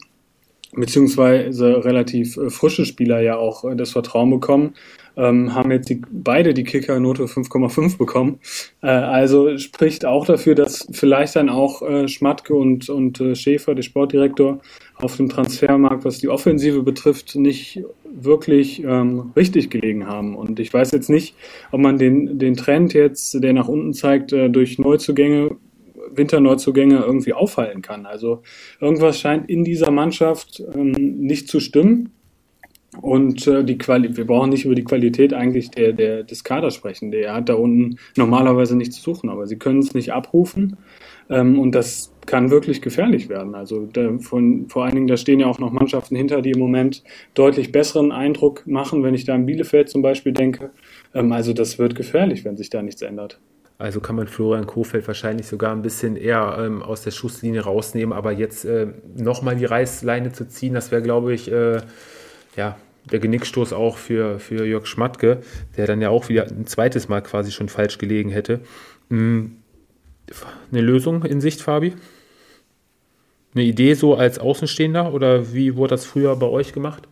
beziehungsweise 0.76 1.84
relativ 1.84 2.36
äh, 2.36 2.50
frische 2.50 2.84
Spieler 2.84 3.20
ja 3.20 3.36
auch 3.36 3.64
äh, 3.64 3.74
das 3.74 3.92
Vertrauen 3.92 4.30
bekommen, 4.30 4.74
ähm, 5.16 5.54
haben 5.54 5.70
jetzt 5.70 5.88
die, 5.88 6.02
beide 6.10 6.54
die 6.54 6.64
Kicker-Note 6.64 7.24
5,5 7.24 7.98
bekommen. 7.98 8.38
Äh, 8.82 8.88
also 8.88 9.56
spricht 9.58 10.04
auch 10.04 10.26
dafür, 10.26 10.54
dass 10.54 10.86
vielleicht 10.92 11.36
dann 11.36 11.48
auch 11.48 11.82
äh, 11.82 12.06
Schmatke 12.08 12.54
und, 12.54 12.88
und 12.88 13.22
Schäfer, 13.34 13.74
der 13.74 13.82
Sportdirektor, 13.82 14.60
auf 14.98 15.16
dem 15.16 15.28
Transfermarkt, 15.28 16.04
was 16.04 16.18
die 16.18 16.28
Offensive 16.28 16.82
betrifft, 16.82 17.36
nicht 17.36 17.82
wirklich 18.04 18.82
ähm, 18.82 19.32
richtig 19.36 19.68
gelegen 19.70 20.06
haben. 20.06 20.34
Und 20.34 20.58
ich 20.58 20.72
weiß 20.72 20.90
jetzt 20.92 21.10
nicht, 21.10 21.34
ob 21.70 21.80
man 21.80 21.98
den, 21.98 22.38
den 22.38 22.56
Trend 22.56 22.94
jetzt, 22.94 23.42
der 23.42 23.52
nach 23.52 23.68
unten 23.68 23.92
zeigt, 23.92 24.32
äh, 24.32 24.48
durch 24.48 24.78
Neuzugänge 24.78 25.56
Winterneuzugänge 26.14 26.98
irgendwie 27.00 27.32
aufhalten 27.32 27.82
kann. 27.82 28.06
Also 28.06 28.42
irgendwas 28.80 29.18
scheint 29.18 29.48
in 29.50 29.64
dieser 29.64 29.90
Mannschaft 29.90 30.62
ähm, 30.74 30.92
nicht 30.92 31.48
zu 31.48 31.60
stimmen. 31.60 32.10
Und 33.00 33.46
äh, 33.46 33.62
die 33.62 33.76
Quali 33.76 34.16
wir 34.16 34.26
brauchen 34.26 34.50
nicht 34.50 34.64
über 34.64 34.74
die 34.74 34.84
Qualität 34.84 35.34
eigentlich 35.34 35.70
der, 35.70 35.92
der, 35.92 36.22
des 36.22 36.44
Kaders 36.44 36.74
sprechen. 36.74 37.10
Der 37.10 37.34
hat 37.34 37.48
da 37.48 37.54
unten 37.54 37.98
normalerweise 38.16 38.76
nichts 38.76 38.96
zu 38.96 39.02
suchen, 39.02 39.28
aber 39.28 39.46
sie 39.46 39.56
können 39.58 39.80
es 39.80 39.92
nicht 39.92 40.12
abrufen. 40.12 40.78
Ähm, 41.28 41.58
und 41.58 41.72
das 41.72 42.12
kann 42.26 42.50
wirklich 42.50 42.82
gefährlich 42.82 43.28
werden. 43.28 43.54
Also 43.54 43.86
da, 43.92 44.18
von, 44.18 44.68
vor 44.68 44.84
allen 44.84 44.94
Dingen, 44.94 45.06
da 45.06 45.16
stehen 45.16 45.40
ja 45.40 45.46
auch 45.46 45.58
noch 45.58 45.70
Mannschaften 45.70 46.16
hinter, 46.16 46.42
die 46.42 46.50
im 46.50 46.58
Moment 46.58 47.02
deutlich 47.34 47.72
besseren 47.72 48.12
Eindruck 48.12 48.66
machen, 48.66 49.02
wenn 49.02 49.14
ich 49.14 49.24
da 49.24 49.34
an 49.34 49.46
Bielefeld 49.46 49.88
zum 49.88 50.02
Beispiel 50.02 50.32
denke. 50.32 50.70
Ähm, 51.14 51.32
also 51.32 51.52
das 51.52 51.78
wird 51.78 51.94
gefährlich, 51.94 52.44
wenn 52.44 52.56
sich 52.56 52.70
da 52.70 52.82
nichts 52.82 53.02
ändert. 53.02 53.38
Also 53.78 54.00
kann 54.00 54.16
man 54.16 54.26
Florian 54.26 54.66
Kofeld 54.66 55.06
wahrscheinlich 55.06 55.46
sogar 55.46 55.72
ein 55.72 55.82
bisschen 55.82 56.16
eher 56.16 56.56
ähm, 56.58 56.82
aus 56.82 57.02
der 57.02 57.10
Schusslinie 57.10 57.60
rausnehmen, 57.62 58.16
aber 58.16 58.32
jetzt 58.32 58.64
äh, 58.64 58.86
nochmal 59.16 59.56
die 59.56 59.66
Reißleine 59.66 60.32
zu 60.32 60.48
ziehen, 60.48 60.72
das 60.72 60.90
wäre, 60.90 61.02
glaube 61.02 61.34
ich, 61.34 61.52
äh, 61.52 61.80
ja, 62.56 62.76
der 63.10 63.18
Genickstoß 63.18 63.74
auch 63.74 63.98
für, 63.98 64.38
für 64.38 64.64
Jörg 64.66 64.86
Schmatke, 64.86 65.42
der 65.76 65.86
dann 65.86 66.00
ja 66.00 66.08
auch 66.08 66.28
wieder 66.30 66.46
ein 66.46 66.66
zweites 66.66 67.08
Mal 67.08 67.20
quasi 67.20 67.52
schon 67.52 67.68
falsch 67.68 67.98
gelegen 67.98 68.30
hätte. 68.30 68.60
Mhm. 69.10 69.58
Eine 70.72 70.80
Lösung 70.80 71.24
in 71.24 71.40
Sicht, 71.40 71.62
Fabi? 71.62 71.94
Eine 73.54 73.64
Idee 73.64 73.94
so 73.94 74.14
als 74.14 74.38
Außenstehender 74.38 75.12
oder 75.14 75.52
wie 75.52 75.76
wurde 75.76 75.90
das 75.90 76.04
früher 76.04 76.36
bei 76.36 76.46
euch 76.46 76.72
gemacht 76.72 77.08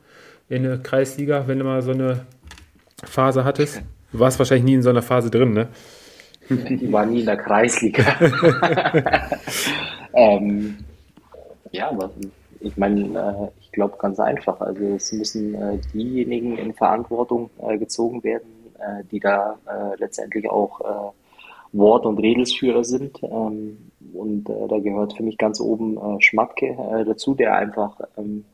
in 0.49 0.65
der 0.65 0.79
Kreisliga, 0.79 1.47
wenn 1.47 1.59
du 1.59 1.65
mal 1.65 1.81
so 1.83 1.93
eine 1.93 2.27
Phase 3.05 3.45
hattest? 3.45 3.83
Du 4.13 4.19
warst 4.21 4.39
wahrscheinlich 4.39 4.65
nie 4.65 4.75
in 4.75 4.83
so 4.83 4.91
einer 4.91 5.03
Phase 5.03 5.31
drin, 5.31 5.53
ne? 5.53 5.69
Die 6.51 6.93
war 6.93 7.07
nie 7.07 7.21
in 7.21 7.27
der 7.27 7.39
Kreisliga. 7.39 8.05
ähm, 10.13 10.77
ja, 11.73 11.89
aber 11.89 12.11
ich 12.61 12.77
meine, 12.77 13.03
äh, 13.03 13.61
ich 13.61 13.73
glaube 13.73 13.97
ganz 13.99 14.21
einfach. 14.21 14.61
Also 14.61 14.95
es 14.95 15.13
müssen 15.13 15.55
äh, 15.55 15.79
diejenigen 15.93 16.59
in 16.59 16.75
Verantwortung 16.75 17.51
äh, 17.61 17.79
gezogen 17.79 18.23
werden, 18.25 18.49
die 19.11 19.21
da 19.21 19.57
letztendlich 19.97 20.51
auch 20.51 21.15
Wort- 21.77 22.07
und 22.07 22.19
Redelsführer 22.19 22.85
sind. 22.85 23.23
Ähm, 23.23 23.91
und 24.13 24.45
da 24.45 24.79
gehört 24.79 25.15
für 25.15 25.25
mich 25.25 25.39
ganz 25.39 25.61
oben 25.61 25.99
Schmatke 26.21 26.77
dazu, 27.05 27.35
der 27.35 27.57
einfach 27.57 27.99
ähm, 28.17 28.45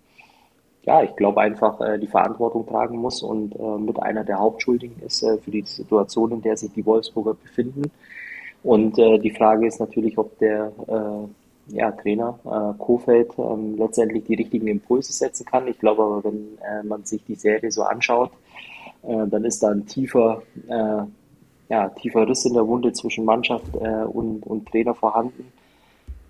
ja, 0.83 1.03
ich 1.03 1.15
glaube 1.17 1.41
einfach 1.41 1.81
äh, 1.81 1.99
die 1.99 2.07
Verantwortung 2.07 2.67
tragen 2.67 2.99
muss 2.99 3.23
und 3.23 3.55
äh, 3.55 3.79
mit 3.79 4.03
einer 4.03 4.25
der 4.25 4.39
Hauptschuldigen 4.39 5.03
ist 5.03 5.23
äh, 5.23 5.39
für 5.39 5.51
die 5.51 5.63
Situation, 5.63 6.33
in 6.33 6.43
der 6.43 6.57
sich 6.57 6.73
die 6.73 6.87
Wolfsburger 6.87 7.35
befinden. 7.35 7.91
Und 8.63 8.99
äh, 8.99 9.19
die 9.19 9.31
Frage 9.31 9.67
ist 9.67 9.81
natürlich, 9.81 10.17
ob 10.19 10.39
der 10.39 10.73
äh, 10.87 11.75
ja, 11.77 11.93
Trainer 11.93 12.39
äh, 12.45 12.83
Kofeld 12.83 13.33
ähm, 13.39 13.77
letztendlich 13.77 14.25
die 14.25 14.35
richtigen 14.35 14.67
Impulse 14.67 15.13
setzen 15.13 15.45
kann. 15.45 15.69
Ich 15.69 15.79
glaube 15.79 16.03
aber, 16.03 16.25
wenn 16.25 16.59
äh, 16.59 16.83
man 16.83 17.05
sich 17.05 17.25
die 17.25 17.37
Serie 17.37 17.71
so 17.71 17.83
anschaut, 17.83 18.31
äh, 19.03 19.27
dann 19.27 19.45
ist 19.45 19.63
da 19.63 19.71
ein 19.71 19.87
tiefer, 19.87 20.43
äh, 20.69 21.03
ja, 21.71 21.89
tiefer 21.89 22.29
Riss 22.29 22.45
in 22.45 22.53
der 22.53 22.67
Wunde 22.67 22.93
zwischen 22.93 23.25
Mannschaft 23.25 23.75
äh, 23.81 24.05
und, 24.05 24.43
und 24.47 24.69
Trainer 24.69 24.95
vorhanden 24.95 25.51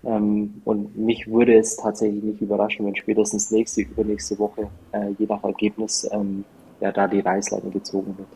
ähm, 0.03 0.61
und 0.65 0.97
mich 0.97 1.27
würde 1.27 1.55
es 1.57 1.77
tatsächlich 1.77 2.23
nicht 2.23 2.41
überraschen, 2.41 2.85
wenn 2.85 2.95
spätestens 2.95 3.51
nächste, 3.51 3.81
übernächste 3.81 4.39
Woche, 4.39 4.67
äh, 4.93 5.11
je 5.17 5.27
nach 5.27 5.43
Ergebnis, 5.43 6.09
ähm, 6.11 6.43
ja, 6.79 6.91
da 6.91 7.07
die 7.07 7.19
Reißleine 7.19 7.69
gezogen 7.69 8.17
wird. 8.17 8.27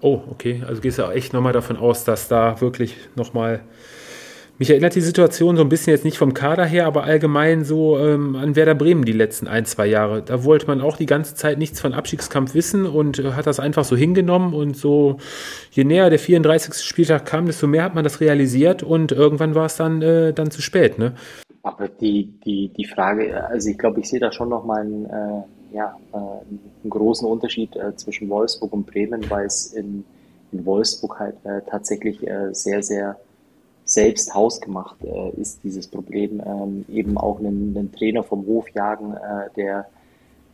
Oh, 0.00 0.20
okay. 0.30 0.62
Also 0.66 0.82
gehst 0.82 0.98
du 0.98 1.04
auch 1.04 1.12
echt 1.12 1.32
nochmal 1.32 1.52
davon 1.52 1.76
aus, 1.76 2.04
dass 2.04 2.26
da 2.28 2.60
wirklich 2.60 2.96
nochmal 3.14 3.60
mich 4.58 4.70
erinnert 4.70 4.94
die 4.94 5.00
Situation 5.00 5.56
so 5.56 5.62
ein 5.62 5.68
bisschen 5.68 5.92
jetzt 5.92 6.04
nicht 6.04 6.16
vom 6.16 6.32
Kader 6.32 6.64
her, 6.64 6.86
aber 6.86 7.04
allgemein 7.04 7.64
so 7.64 7.98
ähm, 7.98 8.36
an 8.36 8.54
Werder 8.54 8.74
Bremen 8.74 9.04
die 9.04 9.12
letzten 9.12 9.48
ein, 9.48 9.64
zwei 9.64 9.86
Jahre. 9.86 10.22
Da 10.22 10.44
wollte 10.44 10.68
man 10.68 10.80
auch 10.80 10.96
die 10.96 11.06
ganze 11.06 11.34
Zeit 11.34 11.58
nichts 11.58 11.80
von 11.80 11.92
Abstiegskampf 11.92 12.54
wissen 12.54 12.86
und 12.86 13.18
äh, 13.18 13.32
hat 13.32 13.46
das 13.46 13.58
einfach 13.58 13.84
so 13.84 13.96
hingenommen 13.96 14.54
und 14.54 14.76
so, 14.76 15.18
je 15.72 15.82
näher 15.84 16.08
der 16.08 16.20
34. 16.20 16.84
Spieltag 16.84 17.26
kam, 17.26 17.46
desto 17.46 17.66
mehr 17.66 17.82
hat 17.82 17.96
man 17.96 18.04
das 18.04 18.20
realisiert 18.20 18.84
und 18.84 19.10
irgendwann 19.10 19.56
war 19.56 19.66
es 19.66 19.76
dann, 19.76 20.02
äh, 20.02 20.32
dann 20.32 20.50
zu 20.50 20.62
spät, 20.62 20.98
ne? 20.98 21.14
Aber 21.62 21.88
die, 21.88 22.30
die, 22.44 22.68
die 22.68 22.84
Frage, 22.84 23.44
also 23.48 23.70
ich 23.70 23.78
glaube, 23.78 24.00
ich 24.00 24.08
sehe 24.08 24.20
da 24.20 24.30
schon 24.30 24.50
nochmal 24.50 24.82
einen, 24.82 25.06
äh, 25.06 25.76
ja, 25.76 25.96
äh, 26.12 26.16
einen 26.16 26.90
großen 26.90 27.26
Unterschied 27.26 27.74
äh, 27.74 27.96
zwischen 27.96 28.28
Wolfsburg 28.28 28.72
und 28.72 28.86
Bremen, 28.86 29.28
weil 29.30 29.46
es 29.46 29.72
in, 29.72 30.04
in 30.52 30.64
Wolfsburg 30.64 31.18
halt 31.18 31.36
äh, 31.44 31.62
tatsächlich 31.68 32.20
sehr, 32.52 32.82
sehr 32.82 33.16
selbst 33.94 34.34
hausgemacht 34.34 34.96
äh, 35.04 35.30
ist, 35.40 35.62
dieses 35.64 35.88
Problem. 35.88 36.42
Ähm, 36.44 36.84
eben 36.88 37.16
auch 37.16 37.38
einen, 37.38 37.76
einen, 37.76 37.92
Trainer 37.92 38.22
vom 38.22 38.44
Hof 38.46 38.68
jagen, 38.70 39.14
äh, 39.14 39.50
der 39.56 39.86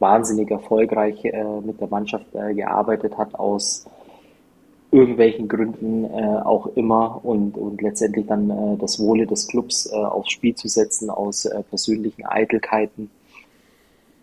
wahnsinnig 0.00 0.50
erfolgreich 0.50 1.24
äh, 1.24 1.44
mit 1.62 1.80
der 1.80 1.88
Mannschaft 1.88 2.26
äh, 2.34 2.54
gearbeitet 2.54 3.16
hat, 3.16 3.34
aus 3.34 3.86
irgendwelchen 4.90 5.46
Gründen 5.46 6.04
äh, 6.04 6.40
auch 6.44 6.66
immer 6.74 7.20
und, 7.24 7.56
und 7.56 7.80
letztendlich 7.80 8.26
dann 8.26 8.50
äh, 8.50 8.76
das 8.78 8.98
Wohle 8.98 9.26
des 9.26 9.46
Clubs 9.46 9.88
aufs 9.92 10.32
Spiel 10.32 10.54
zu 10.54 10.66
setzen 10.68 11.10
aus 11.10 11.48
persönlichen 11.68 12.26
Eitelkeiten 12.26 13.10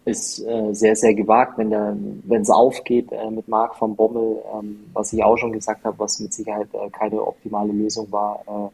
ist 0.04 0.38
sehr, 0.38 0.96
sehr 0.96 1.14
gewagt, 1.14 1.58
wenn 1.58 2.42
es 2.42 2.50
aufgeht 2.50 3.10
mit 3.30 3.50
Marc 3.50 3.82
van 3.82 3.94
Bommel, 3.94 4.38
ähm, 4.58 4.86
was 4.94 5.12
ich 5.12 5.22
auch 5.22 5.36
schon 5.36 5.52
gesagt 5.52 5.84
habe, 5.84 6.00
was 6.00 6.22
mit 6.22 6.34
Sicherheit 6.34 6.70
keine 6.94 7.22
optimale 7.28 7.74
Lösung 7.74 8.10
war, 8.10 8.72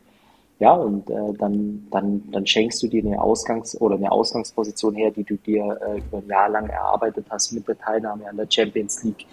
ja, 0.60 0.74
und 0.74 1.10
äh, 1.10 1.34
dann, 1.38 1.88
dann, 1.92 2.24
dann 2.32 2.46
schenkst 2.46 2.82
du 2.84 2.88
dir 2.88 3.04
eine 3.04 3.20
Ausgangs- 3.20 3.80
oder 3.80 3.96
eine 3.96 4.12
Ausgangsposition 4.12 4.96
her, 4.96 5.12
die 5.12 5.24
du 5.24 5.36
dir 5.36 5.80
äh, 5.82 5.98
über 5.98 6.20
ein 6.20 6.28
Jahr 6.28 6.50
lang 6.50 6.70
erarbeitet 6.70 7.26
hast 7.30 7.52
mit 7.54 7.68
der 7.68 7.78
Teilnahme 7.78 8.30
an 8.30 8.38
der 8.38 8.48
Champions 8.50 9.04
League. 9.04 9.26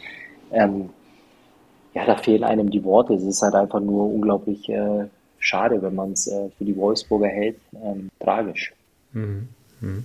Ähm, 0.50 0.90
ja, 1.94 2.06
da 2.06 2.16
fehlen 2.16 2.44
einem 2.44 2.70
die 2.70 2.82
Worte. 2.84 3.14
Es 3.14 3.24
ist 3.24 3.42
halt 3.42 3.54
einfach 3.54 3.80
nur 3.80 4.12
unglaublich 4.12 4.68
äh, 4.68 5.06
schade, 5.38 5.82
wenn 5.82 5.94
man 5.94 6.12
es 6.12 6.26
äh, 6.26 6.50
für 6.56 6.64
die 6.64 6.76
Wolfsburger 6.76 7.28
hält. 7.28 7.56
Ähm, 7.74 8.10
tragisch. 8.20 8.72
Mhm. 9.12 9.48
mhm. 9.80 10.04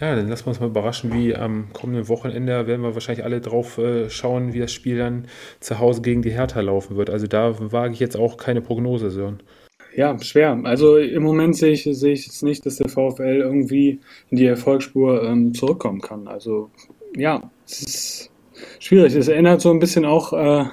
Ja, 0.00 0.16
dann 0.16 0.28
lassen 0.28 0.46
wir 0.46 0.48
uns 0.48 0.60
mal 0.60 0.66
überraschen, 0.68 1.12
wie 1.12 1.34
am 1.34 1.72
kommenden 1.72 2.08
Wochenende 2.08 2.66
werden 2.66 2.82
wir 2.82 2.94
wahrscheinlich 2.94 3.24
alle 3.24 3.40
drauf 3.40 3.78
äh, 3.78 4.08
schauen, 4.10 4.52
wie 4.52 4.60
das 4.60 4.72
Spiel 4.72 4.98
dann 4.98 5.26
zu 5.60 5.78
Hause 5.78 6.02
gegen 6.02 6.22
die 6.22 6.32
Hertha 6.32 6.60
laufen 6.60 6.96
wird. 6.96 7.10
Also 7.10 7.26
da 7.26 7.54
wage 7.72 7.92
ich 7.92 8.00
jetzt 8.00 8.16
auch 8.16 8.36
keine 8.36 8.62
Prognose, 8.62 9.10
Sören. 9.10 9.42
Ja, 9.96 10.18
schwer. 10.20 10.60
Also 10.64 10.98
im 10.98 11.22
Moment 11.22 11.56
sehe 11.56 11.72
ich, 11.72 11.84
sehe 11.84 12.12
ich 12.12 12.26
jetzt 12.26 12.42
nicht, 12.42 12.66
dass 12.66 12.76
der 12.76 12.90
VfL 12.90 13.40
irgendwie 13.40 13.98
in 14.28 14.36
die 14.36 14.44
Erfolgsspur 14.44 15.22
ähm, 15.22 15.54
zurückkommen 15.54 16.02
kann. 16.02 16.28
Also 16.28 16.70
ja, 17.16 17.50
es 17.64 17.80
ist 17.80 18.30
schwierig. 18.78 19.14
Es 19.14 19.28
erinnert 19.28 19.62
so 19.62 19.70
ein 19.70 19.78
bisschen 19.78 20.04
auch, 20.04 20.34
äh, 20.34 20.66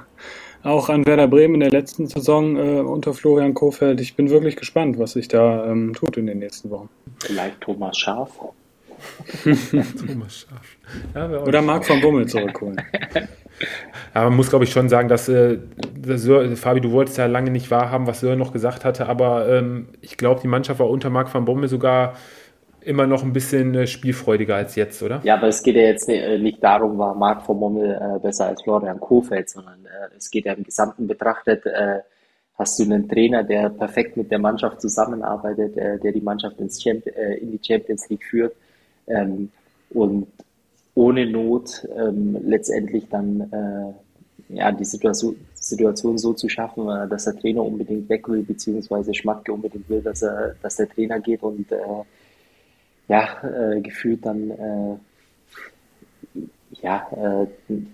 auch 0.63 0.89
an 0.89 1.05
Werder 1.05 1.29
Bremen 1.29 1.55
in 1.55 1.61
der 1.61 1.71
letzten 1.71 2.07
Saison 2.07 2.57
äh, 2.57 2.81
unter 2.81 3.13
Florian 3.13 3.53
Kofeld. 3.53 4.01
Ich 4.01 4.17
bin 4.17 4.29
wirklich 4.29 4.57
gespannt, 4.57 4.99
was 4.99 5.13
sich 5.13 5.29
da 5.29 5.71
ähm, 5.71 5.93
tut 5.93 6.17
in 6.17 6.27
den 6.27 6.39
nächsten 6.39 6.69
Wochen. 6.69 6.89
Vielleicht 7.19 7.61
Thomas 7.61 7.97
Schaf. 7.97 8.29
Thomas 9.43 10.39
Schaf. 10.39 10.77
Ja, 11.15 11.41
Oder 11.41 11.61
Marc 11.61 11.85
von 11.85 12.01
Bummel 12.01 12.27
zurückholen. 12.27 12.81
Aber 14.13 14.29
man 14.29 14.37
muss, 14.37 14.49
glaube 14.49 14.65
ich, 14.65 14.71
schon 14.71 14.89
sagen, 14.89 15.09
dass, 15.09 15.29
äh, 15.29 15.57
dass 15.95 16.27
Fabi, 16.59 16.81
du 16.81 16.91
wolltest 16.91 17.17
ja 17.17 17.25
lange 17.25 17.51
nicht 17.51 17.71
wahrhaben, 17.71 18.07
was 18.07 18.19
Sören 18.19 18.39
noch 18.39 18.53
gesagt 18.53 18.85
hatte, 18.85 19.07
aber 19.07 19.47
ähm, 19.47 19.89
ich 20.01 20.17
glaube, 20.17 20.41
die 20.41 20.47
Mannschaft 20.47 20.79
war 20.79 20.89
unter 20.89 21.09
Marc 21.09 21.33
van 21.33 21.45
Bommel 21.45 21.67
sogar 21.67 22.13
immer 22.81 23.07
noch 23.07 23.23
ein 23.23 23.33
bisschen 23.33 23.73
äh, 23.75 23.87
spielfreudiger 23.87 24.55
als 24.55 24.75
jetzt, 24.75 25.01
oder? 25.01 25.21
Ja, 25.23 25.35
aber 25.35 25.47
es 25.47 25.63
geht 25.63 25.75
ja 25.75 25.83
jetzt 25.83 26.09
äh, 26.09 26.37
nicht 26.37 26.63
darum, 26.63 26.97
war 26.97 27.15
Marc 27.15 27.47
van 27.47 27.59
Bommel 27.59 27.91
äh, 27.91 28.19
besser 28.19 28.47
als 28.47 28.61
Florian 28.61 28.99
Kofeld, 28.99 29.49
sondern 29.49 29.85
äh, 29.85 30.15
es 30.17 30.29
geht 30.29 30.45
ja 30.45 30.53
im 30.53 30.63
Gesamten 30.63 31.07
betrachtet, 31.07 31.65
äh, 31.65 31.99
hast 32.55 32.77
du 32.77 32.83
einen 32.83 33.07
Trainer, 33.07 33.43
der 33.43 33.69
perfekt 33.69 34.17
mit 34.17 34.29
der 34.31 34.39
Mannschaft 34.39 34.79
zusammenarbeitet, 34.79 35.75
der 35.75 36.11
die 36.11 36.21
Mannschaft 36.21 36.59
ins 36.59 36.79
Champ 36.79 37.03
in 37.07 37.51
die 37.51 37.59
Champions 37.59 38.07
League 38.09 38.23
führt 38.23 38.53
ähm, 39.07 39.49
und 39.89 40.27
ohne 40.95 41.25
Not 41.25 41.87
ähm, 41.95 42.37
letztendlich 42.43 43.07
dann 43.09 43.41
äh, 43.51 43.93
ja, 44.55 44.71
die 44.71 44.85
Situation, 44.85 45.35
Situation 45.55 46.17
so 46.17 46.33
zu 46.33 46.49
schaffen, 46.49 46.87
äh, 46.89 47.07
dass 47.07 47.25
der 47.25 47.35
Trainer 47.35 47.63
unbedingt 47.63 48.09
weg 48.09 48.27
will, 48.27 48.43
beziehungsweise 48.43 49.13
Schmatke 49.13 49.53
unbedingt 49.53 49.89
will, 49.89 50.01
dass, 50.01 50.21
er, 50.21 50.55
dass 50.61 50.75
der 50.75 50.89
Trainer 50.89 51.19
geht 51.19 51.41
und 51.43 51.71
äh, 51.71 51.77
ja, 53.07 53.43
äh, 53.43 53.81
gefühlt 53.81 54.25
dann 54.25 54.51
äh, 54.51 54.95
ja, 56.81 57.07
äh, 57.11 57.47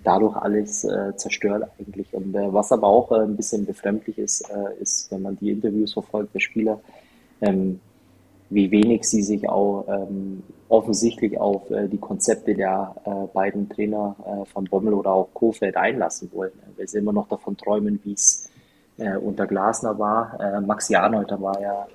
dadurch 0.04 0.36
alles 0.38 0.88
zerstört 1.18 1.70
eigentlich. 1.78 2.14
Und 2.14 2.34
was 2.34 2.72
aber 2.72 2.88
auch 2.88 3.12
ein 3.12 3.36
bisschen 3.36 3.66
befremdlich 3.66 4.18
ist, 4.18 4.50
ist, 4.80 5.12
wenn 5.12 5.22
man 5.22 5.38
die 5.38 5.52
Interviews 5.52 5.94
verfolgt 5.94 6.34
der 6.34 6.40
Spieler, 6.40 6.80
ähm, 7.42 7.82
wie 8.50 8.72
wenig 8.72 9.04
sie 9.04 9.22
sich 9.22 9.48
auch 9.48 9.86
ähm, 9.88 10.44
offensichtlich 10.70 11.40
auf 11.40 11.70
äh, 11.72 11.88
die 11.88 11.98
Konzepte 11.98 12.54
der 12.56 12.96
äh, 13.06 13.28
beiden 13.34 13.70
Trainer 13.70 14.16
äh, 14.26 14.46
von 14.46 14.66
Bommel 14.66 14.94
oder 14.94 15.12
auch 15.12 15.30
Kofeld 15.34 15.76
einlassen 15.78 16.30
wollen, 16.34 16.52
weil 16.78 16.88
sie 16.88 17.00
immer 17.00 17.14
noch 17.14 17.28
davon 17.28 17.58
träumen, 17.58 18.00
wie 18.04 18.14
es 18.14 18.50
äh, 18.98 19.18
unter 19.18 19.48
Glasner 19.48 19.98
war. 19.98 20.40
Äh, 20.40 20.62
Max 20.62 20.90
Janolter 20.90 21.42
war 21.42 21.60
ja 21.62 21.88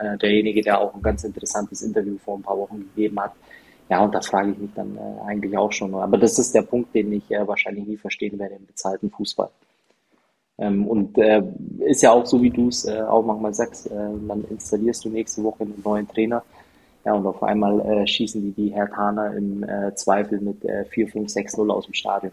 äh, 0.00 0.18
derjenige, 0.18 0.62
der 0.62 0.80
auch 0.80 0.94
ein 0.94 1.02
ganz 1.02 1.24
interessantes 1.24 1.82
Interview 1.82 2.16
vor 2.18 2.36
ein 2.36 2.42
paar 2.42 2.58
Wochen 2.58 2.80
gegeben 2.94 3.20
hat, 3.20 3.32
Ja, 3.88 4.02
und 4.02 4.14
da 4.14 4.20
frage 4.20 4.52
ich 4.52 4.58
mich 4.58 4.70
dann 4.74 4.96
äh, 4.96 5.26
eigentlich 5.26 5.56
auch 5.56 5.72
schon. 5.72 5.94
Aber 5.94 6.18
das 6.18 6.38
ist 6.38 6.54
der 6.54 6.62
Punkt, 6.62 6.94
den 6.94 7.12
ich 7.12 7.30
äh, 7.30 7.46
wahrscheinlich 7.46 7.86
nie 7.86 7.96
verstehen 7.96 8.38
werde 8.38 8.54
im 8.56 8.66
bezahlten 8.66 9.10
Fußball. 9.10 9.50
Ähm, 10.58 10.86
und 10.86 11.18
äh, 11.18 11.42
ist 11.80 12.02
ja 12.02 12.12
auch 12.12 12.26
so, 12.26 12.40
wie 12.42 12.50
du 12.50 12.68
es 12.68 12.84
äh, 12.84 13.00
auch 13.00 13.24
manchmal 13.24 13.54
sagst, 13.54 13.86
äh, 13.88 13.90
dann 13.90 14.44
installierst 14.50 15.04
du 15.04 15.08
nächste 15.08 15.42
Woche 15.42 15.64
einen 15.64 15.80
neuen 15.84 16.08
Trainer. 16.08 16.42
Ja, 17.04 17.14
und 17.14 17.26
auf 17.26 17.42
einmal 17.42 17.80
äh, 17.80 18.06
schießen 18.06 18.40
die 18.40 18.52
die 18.52 18.74
Hertaner 18.74 19.36
im 19.36 19.62
äh, 19.62 19.94
Zweifel 19.94 20.40
mit 20.40 20.64
äh, 20.64 20.84
4, 20.84 21.08
5, 21.08 21.28
6, 21.28 21.56
0 21.58 21.70
aus 21.70 21.84
dem 21.86 21.94
Stadion. 21.94 22.32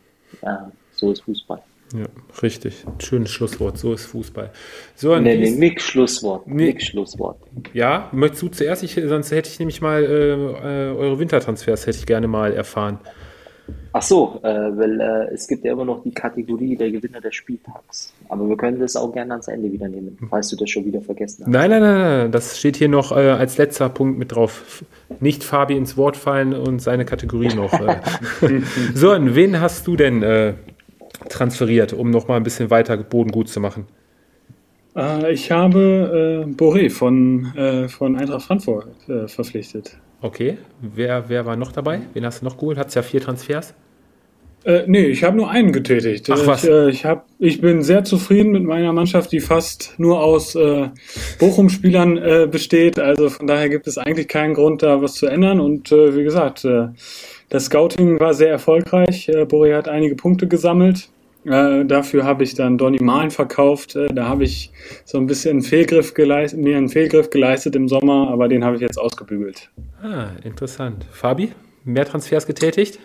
So 0.93 1.11
ist 1.11 1.23
Fußball. 1.23 1.61
Ja, 1.93 2.05
richtig. 2.41 2.85
Schönes 2.99 3.31
Schlusswort. 3.31 3.77
So 3.77 3.93
ist 3.93 4.05
Fußball. 4.05 4.51
So, 4.95 5.17
nee, 5.17 5.35
nee, 5.35 5.51
nix 5.51 5.83
Schlusswort. 5.83 6.47
Nee. 6.47 6.67
Nix 6.67 6.85
Schlusswort. 6.85 7.37
Ja, 7.73 8.09
möchtest 8.13 8.43
du 8.43 8.47
zuerst? 8.47 8.83
Ich, 8.83 8.93
sonst 8.93 9.31
hätte 9.31 9.49
ich 9.49 9.59
nämlich 9.59 9.81
mal 9.81 10.03
äh, 10.03 10.97
eure 10.97 11.19
Wintertransfers 11.19 11.87
hätte 11.87 11.97
ich 11.97 12.05
gerne 12.05 12.27
mal 12.27 12.53
erfahren. 12.53 12.99
Ach 13.93 14.01
so, 14.01 14.39
äh, 14.43 14.47
weil 14.47 15.01
äh, 15.01 15.33
es 15.33 15.47
gibt 15.47 15.65
ja 15.65 15.73
immer 15.73 15.85
noch 15.85 16.03
die 16.03 16.11
Kategorie 16.11 16.75
der 16.75 16.91
Gewinner 16.91 17.19
des 17.19 17.35
Spieltags. 17.35 18.13
Aber 18.29 18.47
wir 18.47 18.55
können 18.55 18.79
das 18.79 18.95
auch 18.95 19.11
gerne 19.11 19.33
ans 19.33 19.47
Ende 19.47 19.71
wieder 19.71 19.87
nehmen, 19.87 20.17
falls 20.29 20.49
du 20.49 20.55
das 20.55 20.69
schon 20.69 20.85
wieder 20.85 21.01
vergessen 21.01 21.45
hast. 21.45 21.51
Nein, 21.51 21.69
nein, 21.69 21.81
nein, 21.81 21.99
nein. 21.99 22.31
das 22.31 22.57
steht 22.57 22.77
hier 22.77 22.89
noch 22.89 23.11
äh, 23.11 23.29
als 23.31 23.57
letzter 23.57 23.89
Punkt 23.89 24.17
mit 24.17 24.33
drauf. 24.33 24.83
Nicht 25.19 25.43
Fabi 25.43 25.75
ins 25.75 25.97
Wort 25.97 26.15
fallen 26.15 26.53
und 26.53 26.81
seine 26.81 27.05
Kategorie 27.05 27.53
noch. 27.53 27.73
Äh. 27.73 27.99
so, 28.93 29.11
und 29.11 29.35
wen 29.35 29.59
hast 29.59 29.87
du 29.87 29.95
denn 29.95 30.23
äh, 30.23 30.53
transferiert, 31.29 31.93
um 31.93 32.09
noch 32.11 32.27
mal 32.27 32.37
ein 32.37 32.43
bisschen 32.43 32.69
weiter 32.69 32.97
Boden 32.97 33.31
gut 33.31 33.49
zu 33.49 33.59
machen? 33.59 33.85
Äh, 34.95 35.33
ich 35.33 35.51
habe 35.51 36.45
äh, 36.47 36.49
Boré 36.49 36.89
von, 36.89 37.53
äh, 37.55 37.87
von 37.87 38.15
Eintracht 38.15 38.43
Frankfurt 38.43 38.87
äh, 39.07 39.27
verpflichtet. 39.27 39.97
Okay, 40.21 40.57
wer, 40.81 41.29
wer 41.29 41.45
war 41.45 41.55
noch 41.55 41.71
dabei? 41.71 42.01
Wen 42.13 42.25
hast 42.25 42.41
du 42.41 42.45
noch 42.45 42.57
geholt? 42.57 42.77
Hat 42.77 42.89
es 42.89 42.93
ja 42.93 43.01
vier 43.01 43.21
Transfers? 43.21 43.73
Äh, 44.63 44.83
nee, 44.85 45.05
ich 45.05 45.23
habe 45.23 45.35
nur 45.35 45.49
einen 45.49 45.71
getätigt. 45.71 46.29
Ach, 46.29 46.45
was? 46.45 46.63
Ich, 46.63 46.69
äh, 46.69 46.89
ich, 46.89 47.05
hab, 47.05 47.25
ich 47.39 47.61
bin 47.61 47.81
sehr 47.81 48.03
zufrieden 48.03 48.51
mit 48.51 48.63
meiner 48.63 48.93
Mannschaft, 48.93 49.31
die 49.31 49.39
fast 49.39 49.95
nur 49.97 50.23
aus 50.23 50.53
äh, 50.53 50.89
Bochum-Spielern 51.39 52.17
äh, 52.17 52.47
besteht. 52.49 52.99
Also 52.99 53.29
von 53.29 53.47
daher 53.47 53.69
gibt 53.69 53.87
es 53.87 53.97
eigentlich 53.97 54.27
keinen 54.27 54.53
Grund, 54.53 54.83
da 54.83 55.01
was 55.01 55.15
zu 55.15 55.25
ändern. 55.25 55.59
Und 55.59 55.91
äh, 55.91 56.15
wie 56.15 56.23
gesagt, 56.23 56.63
äh, 56.65 56.89
das 57.49 57.65
Scouting 57.65 58.19
war 58.19 58.35
sehr 58.35 58.51
erfolgreich. 58.51 59.27
Äh, 59.27 59.43
Boré 59.43 59.75
hat 59.75 59.89
einige 59.89 60.15
Punkte 60.15 60.47
gesammelt. 60.47 61.09
Äh, 61.45 61.85
dafür 61.85 62.23
habe 62.23 62.43
ich 62.43 62.53
dann 62.53 62.77
Donny 62.77 63.01
Malen 63.01 63.31
verkauft. 63.31 63.95
Äh, 63.95 64.13
da 64.13 64.27
habe 64.27 64.43
ich 64.43 64.71
so 65.05 65.17
ein 65.17 65.25
bisschen 65.25 65.51
einen 65.51 65.61
Fehlgriff 65.61 66.13
geleistet, 66.13 66.59
mir 66.59 66.77
einen 66.77 66.89
Fehlgriff 66.89 67.29
geleistet 67.29 67.75
im 67.75 67.87
Sommer, 67.87 68.29
aber 68.29 68.47
den 68.47 68.63
habe 68.63 68.75
ich 68.75 68.81
jetzt 68.81 68.97
ausgebügelt. 68.97 69.71
Ah, 70.01 70.29
interessant. 70.43 71.05
Fabi, 71.11 71.51
mehr 71.83 72.05
Transfers 72.05 72.45
getätigt? 72.45 72.99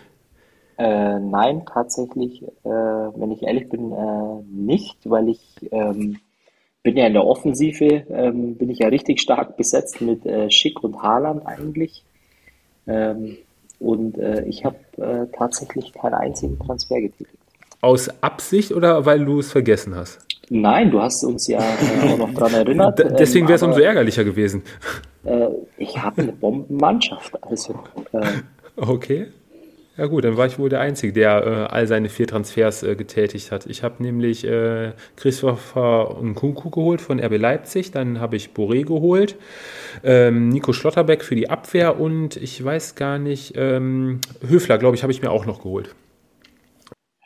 Äh, 0.77 1.19
nein, 1.19 1.63
tatsächlich, 1.65 2.43
äh, 2.43 2.69
wenn 2.69 3.31
ich 3.31 3.41
ehrlich 3.41 3.67
bin, 3.69 3.91
äh, 3.91 4.43
nicht, 4.47 4.97
weil 5.09 5.29
ich 5.29 5.41
ähm, 5.71 6.17
bin 6.83 6.95
ja 6.95 7.07
in 7.07 7.13
der 7.13 7.25
Offensive, 7.25 8.05
ähm, 8.11 8.55
bin 8.55 8.69
ich 8.69 8.79
ja 8.79 8.87
richtig 8.89 9.19
stark 9.19 9.57
besetzt 9.57 10.01
mit 10.01 10.23
äh, 10.27 10.51
Schick 10.51 10.83
und 10.83 11.01
Haaland 11.01 11.47
eigentlich. 11.47 12.03
Ähm, 12.85 13.37
und 13.79 14.19
äh, 14.19 14.45
ich 14.45 14.65
habe 14.65 14.77
äh, 14.97 15.25
tatsächlich 15.35 15.93
keinen 15.93 16.13
einzigen 16.13 16.59
Transfer 16.59 17.01
getätigt. 17.01 17.36
Aus 17.81 18.09
Absicht 18.21 18.71
oder 18.71 19.05
weil 19.05 19.23
du 19.25 19.39
es 19.39 19.51
vergessen 19.51 19.95
hast? 19.95 20.19
Nein, 20.49 20.91
du 20.91 21.01
hast 21.01 21.23
uns 21.23 21.47
ja 21.47 21.59
äh, 21.59 22.13
auch 22.13 22.17
noch 22.17 22.33
daran 22.33 22.53
erinnert. 22.65 22.99
D 22.99 23.05
deswegen 23.19 23.47
wäre 23.47 23.57
es 23.57 23.63
umso 23.63 23.79
ärgerlicher 23.79 24.23
gewesen. 24.23 24.63
Äh, 25.25 25.47
ich 25.77 25.97
habe 26.01 26.21
eine 26.21 26.31
Bombenmannschaft. 26.31 27.33
Also, 27.43 27.79
äh, 28.13 28.27
okay. 28.77 29.27
Ja 29.97 30.05
gut, 30.05 30.25
dann 30.25 30.37
war 30.37 30.45
ich 30.45 30.59
wohl 30.59 30.69
der 30.69 30.79
Einzige, 30.79 31.11
der 31.11 31.43
äh, 31.43 31.73
all 31.73 31.87
seine 31.87 32.09
vier 32.09 32.27
Transfers 32.27 32.83
äh, 32.83 32.95
getätigt 32.95 33.51
hat. 33.51 33.65
Ich 33.65 33.81
habe 33.81 34.03
nämlich 34.03 34.45
äh, 34.45 34.91
Christopher 35.15 36.17
Nkunku 36.21 36.69
geholt 36.69 37.01
von 37.01 37.19
RB 37.19 37.37
Leipzig, 37.39 37.89
dann 37.89 38.19
habe 38.19 38.35
ich 38.35 38.49
Boré 38.55 38.85
geholt, 38.85 39.37
ähm, 40.03 40.49
Nico 40.49 40.71
Schlotterbeck 40.71 41.23
für 41.23 41.35
die 41.35 41.49
Abwehr 41.49 41.99
und 41.99 42.35
ich 42.35 42.63
weiß 42.63 42.93
gar 42.93 43.17
nicht, 43.17 43.53
ähm, 43.57 44.21
Höfler, 44.47 44.77
glaube 44.77 44.95
ich, 44.95 45.01
habe 45.01 45.11
ich 45.11 45.23
mir 45.23 45.31
auch 45.31 45.47
noch 45.47 45.63
geholt. 45.63 45.95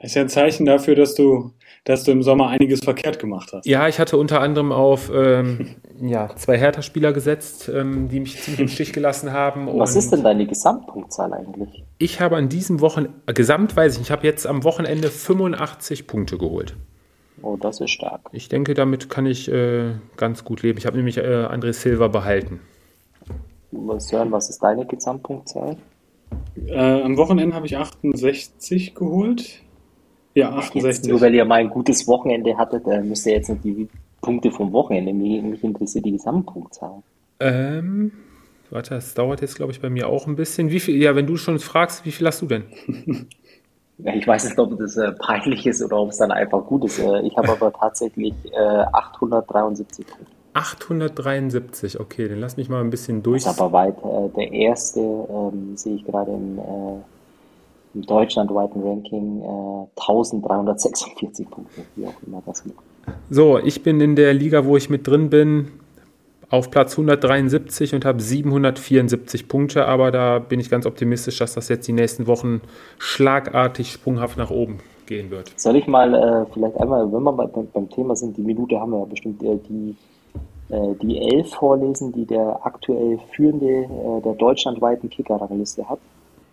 Das 0.02 0.11
ist 0.11 0.15
ja 0.15 0.23
ein 0.23 0.30
Zeichen 0.30 0.65
dafür, 0.65 0.95
dass 0.95 1.14
du, 1.14 1.52
dass 1.84 2.03
du 2.03 2.11
im 2.11 2.23
Sommer 2.23 2.48
einiges 2.48 2.84
verkehrt 2.84 3.19
gemacht 3.19 3.52
hast. 3.53 3.68
Ja, 3.68 3.88
ich 3.88 3.99
hatte 3.99 4.18
unter 4.18 4.41
anderem 4.41 4.72
auf 4.72 5.11
ähm, 5.14 5.76
ja, 6.02 6.36
zwei 6.36 6.57
Hertha-Spieler 6.57 7.14
gesetzt, 7.14 7.69
ähm, 7.72 8.10
die 8.10 8.19
mich 8.19 8.41
ziemlich 8.41 8.61
im 8.61 8.68
Stich 8.68 8.94
gelassen 8.94 9.32
haben. 9.32 9.68
Was 9.78 9.95
ist 9.95 10.11
denn 10.11 10.23
deine 10.23 10.48
Gesamtpunktzahl 10.48 11.32
eigentlich? 11.34 11.84
Ich 11.99 12.19
habe 12.19 12.36
an 12.36 12.49
diesem 12.49 12.82
Wochenende, 12.82 13.14
gesamt 13.32 13.76
weiß 13.76 13.98
ich, 13.98 14.02
ich 14.02 14.11
habe 14.11 14.26
jetzt 14.26 14.48
am 14.48 14.64
Wochenende 14.64 15.10
85 15.10 16.07
Punkte 16.07 16.40
geholt. 16.40 16.76
Oh, 17.44 17.56
das 17.57 17.80
ist 17.80 17.91
stark. 17.91 18.22
Ich 18.32 18.49
denke, 18.49 18.73
damit 18.73 19.10
kann 19.10 19.28
ich 19.28 19.52
äh, 19.52 19.91
ganz 20.18 20.44
gut 20.44 20.64
leben. 20.64 20.80
Ich 20.80 20.88
habe 20.88 20.98
nämlich 20.98 21.18
äh, 21.18 21.22
André 21.22 21.73
Silva 21.73 22.07
behalten. 22.07 22.60
Sören, 23.98 24.32
was 24.32 24.49
ist 24.49 24.64
deine 24.64 24.86
Gesamtpunktzahl? 24.88 25.78
Äh, 26.68 27.02
am 27.03 27.18
Wochenende 27.18 27.56
habe 27.56 27.68
ich 27.68 27.78
68 27.78 28.95
geholt. 28.95 29.61
Ja, 30.34 30.52
68. 30.52 30.84
Jetzt, 30.84 31.08
nur 31.08 31.22
weil 31.22 31.34
ihr 31.36 31.45
mal 31.45 31.56
ein 31.56 31.70
gutes 31.70 32.08
Wochenende 32.08 32.58
hattet, 32.58 32.88
äh, 32.88 33.02
müsst 33.02 33.26
ihr 33.26 33.34
jetzt 33.34 33.49
nicht 33.49 33.64
die 33.64 33.90
Punkte 34.22 34.52
vom 34.52 34.72
Wochenende. 34.72 35.14
Mich, 35.14 35.41
mich 35.41 35.64
interessiert 35.64 36.06
die 36.06 36.12
Gesamtpunktzahl. 36.14 37.03
Ähm, 37.40 38.12
warte, 38.70 38.95
das 38.95 39.14
dauert 39.14 39.41
jetzt, 39.41 39.56
glaube 39.56 39.72
ich, 39.72 39.82
bei 39.82 39.90
mir 39.90 40.08
auch 40.08 40.28
ein 40.28 40.36
bisschen. 40.36 40.70
Wie 40.70 40.80
viel, 40.80 41.02
ja, 41.02 41.16
wenn 41.16 41.28
du 41.28 41.36
schon 41.38 41.60
fragst, 41.60 42.06
wie 42.06 42.12
viel 42.12 42.28
hast 42.28 42.41
du 42.41 42.45
denn? 42.45 42.64
ja, 43.98 44.14
ich 44.14 44.26
weiß 44.26 44.45
nicht, 44.45 44.58
ob 44.58 44.78
das 44.78 44.95
äh, 44.95 45.12
peinlich 45.12 45.66
ist 45.66 45.84
oder 45.84 45.98
ob 45.98 46.12
es 46.12 46.18
dann 46.18 46.32
einfach 46.32 46.66
gut 46.66 46.86
ist. 46.86 46.99
Äh, 46.99 47.22
ich 47.22 47.36
habe 47.36 47.49
aber 47.49 47.74
tatsächlich 47.80 48.34
äh, 48.53 48.58
873 48.58 50.06
Punkte. 50.06 50.32
873, 50.53 51.99
okay, 51.99 52.28
dann 52.28 52.40
lass 52.40 52.58
mich 52.58 52.68
mal 52.68 52.82
ein 52.82 52.90
bisschen 52.90 53.24
durch. 53.24 53.44
Das 53.44 53.53
ist 53.53 53.62
aber 53.62 53.72
weit. 53.72 53.98
Äh, 53.99 54.30
der 54.36 54.52
erste 54.52 54.99
ähm, 54.99 55.78
sehe 55.78 55.95
ich 55.95 56.06
gerade 56.06 56.32
im 56.32 56.60
äh, 56.60 57.02
im 57.94 58.02
deutschlandweiten 58.04 58.82
Ranking 58.82 59.42
äh, 59.42 60.00
1346 60.00 61.50
Punkte, 61.50 61.82
wie 61.96 62.06
auch 62.06 62.14
immer 62.26 62.42
das 62.46 62.66
macht. 62.66 62.84
So, 63.30 63.58
ich 63.60 63.84
bin 63.84 64.00
in 64.00 64.16
der 64.16 64.34
Liga, 64.34 64.66
wo 64.66 64.78
ich 64.78 64.90
mit 64.90 65.08
drin 65.08 65.30
bin, 65.30 65.68
auf 66.52 66.70
Platz 66.70 66.94
173 66.94 67.96
und 67.96 68.04
habe 68.06 68.22
774 68.22 69.48
Punkte, 69.48 69.88
aber 69.88 70.12
da 70.12 70.40
bin 70.40 70.60
ich 70.60 70.70
ganz 70.70 70.86
optimistisch, 70.86 71.40
dass 71.40 71.54
das 71.54 71.70
jetzt 71.70 71.88
die 71.88 71.94
nächsten 71.94 72.28
Wochen 72.28 72.62
schlagartig 73.00 73.92
sprunghaft 73.92 74.38
nach 74.38 74.52
oben 74.52 74.80
gehen 75.06 75.32
wird. 75.32 75.54
Soll 75.56 75.78
ich 75.78 75.88
mal 75.88 76.14
äh, 76.14 76.46
vielleicht 76.54 76.78
einmal, 76.78 77.12
wenn 77.12 77.24
wir 77.24 77.32
beim, 77.32 77.68
beim 77.74 77.90
Thema 77.90 78.16
sind, 78.16 78.36
die 78.36 78.42
Minute 78.42 78.80
haben 78.80 78.92
wir 78.92 79.00
ja 79.00 79.06
bestimmt 79.06 79.42
äh, 79.44 79.58
die, 79.70 79.96
äh, 80.70 80.96
die 81.02 81.20
elf 81.20 81.52
vorlesen, 81.52 82.12
die 82.12 82.26
der 82.26 82.60
aktuell 82.64 83.18
führende 83.34 83.84
äh, 83.84 84.22
der 84.24 84.34
deutschlandweiten 84.34 85.10
Kicker-Rangliste 85.10 85.88
hat. 85.90 86.00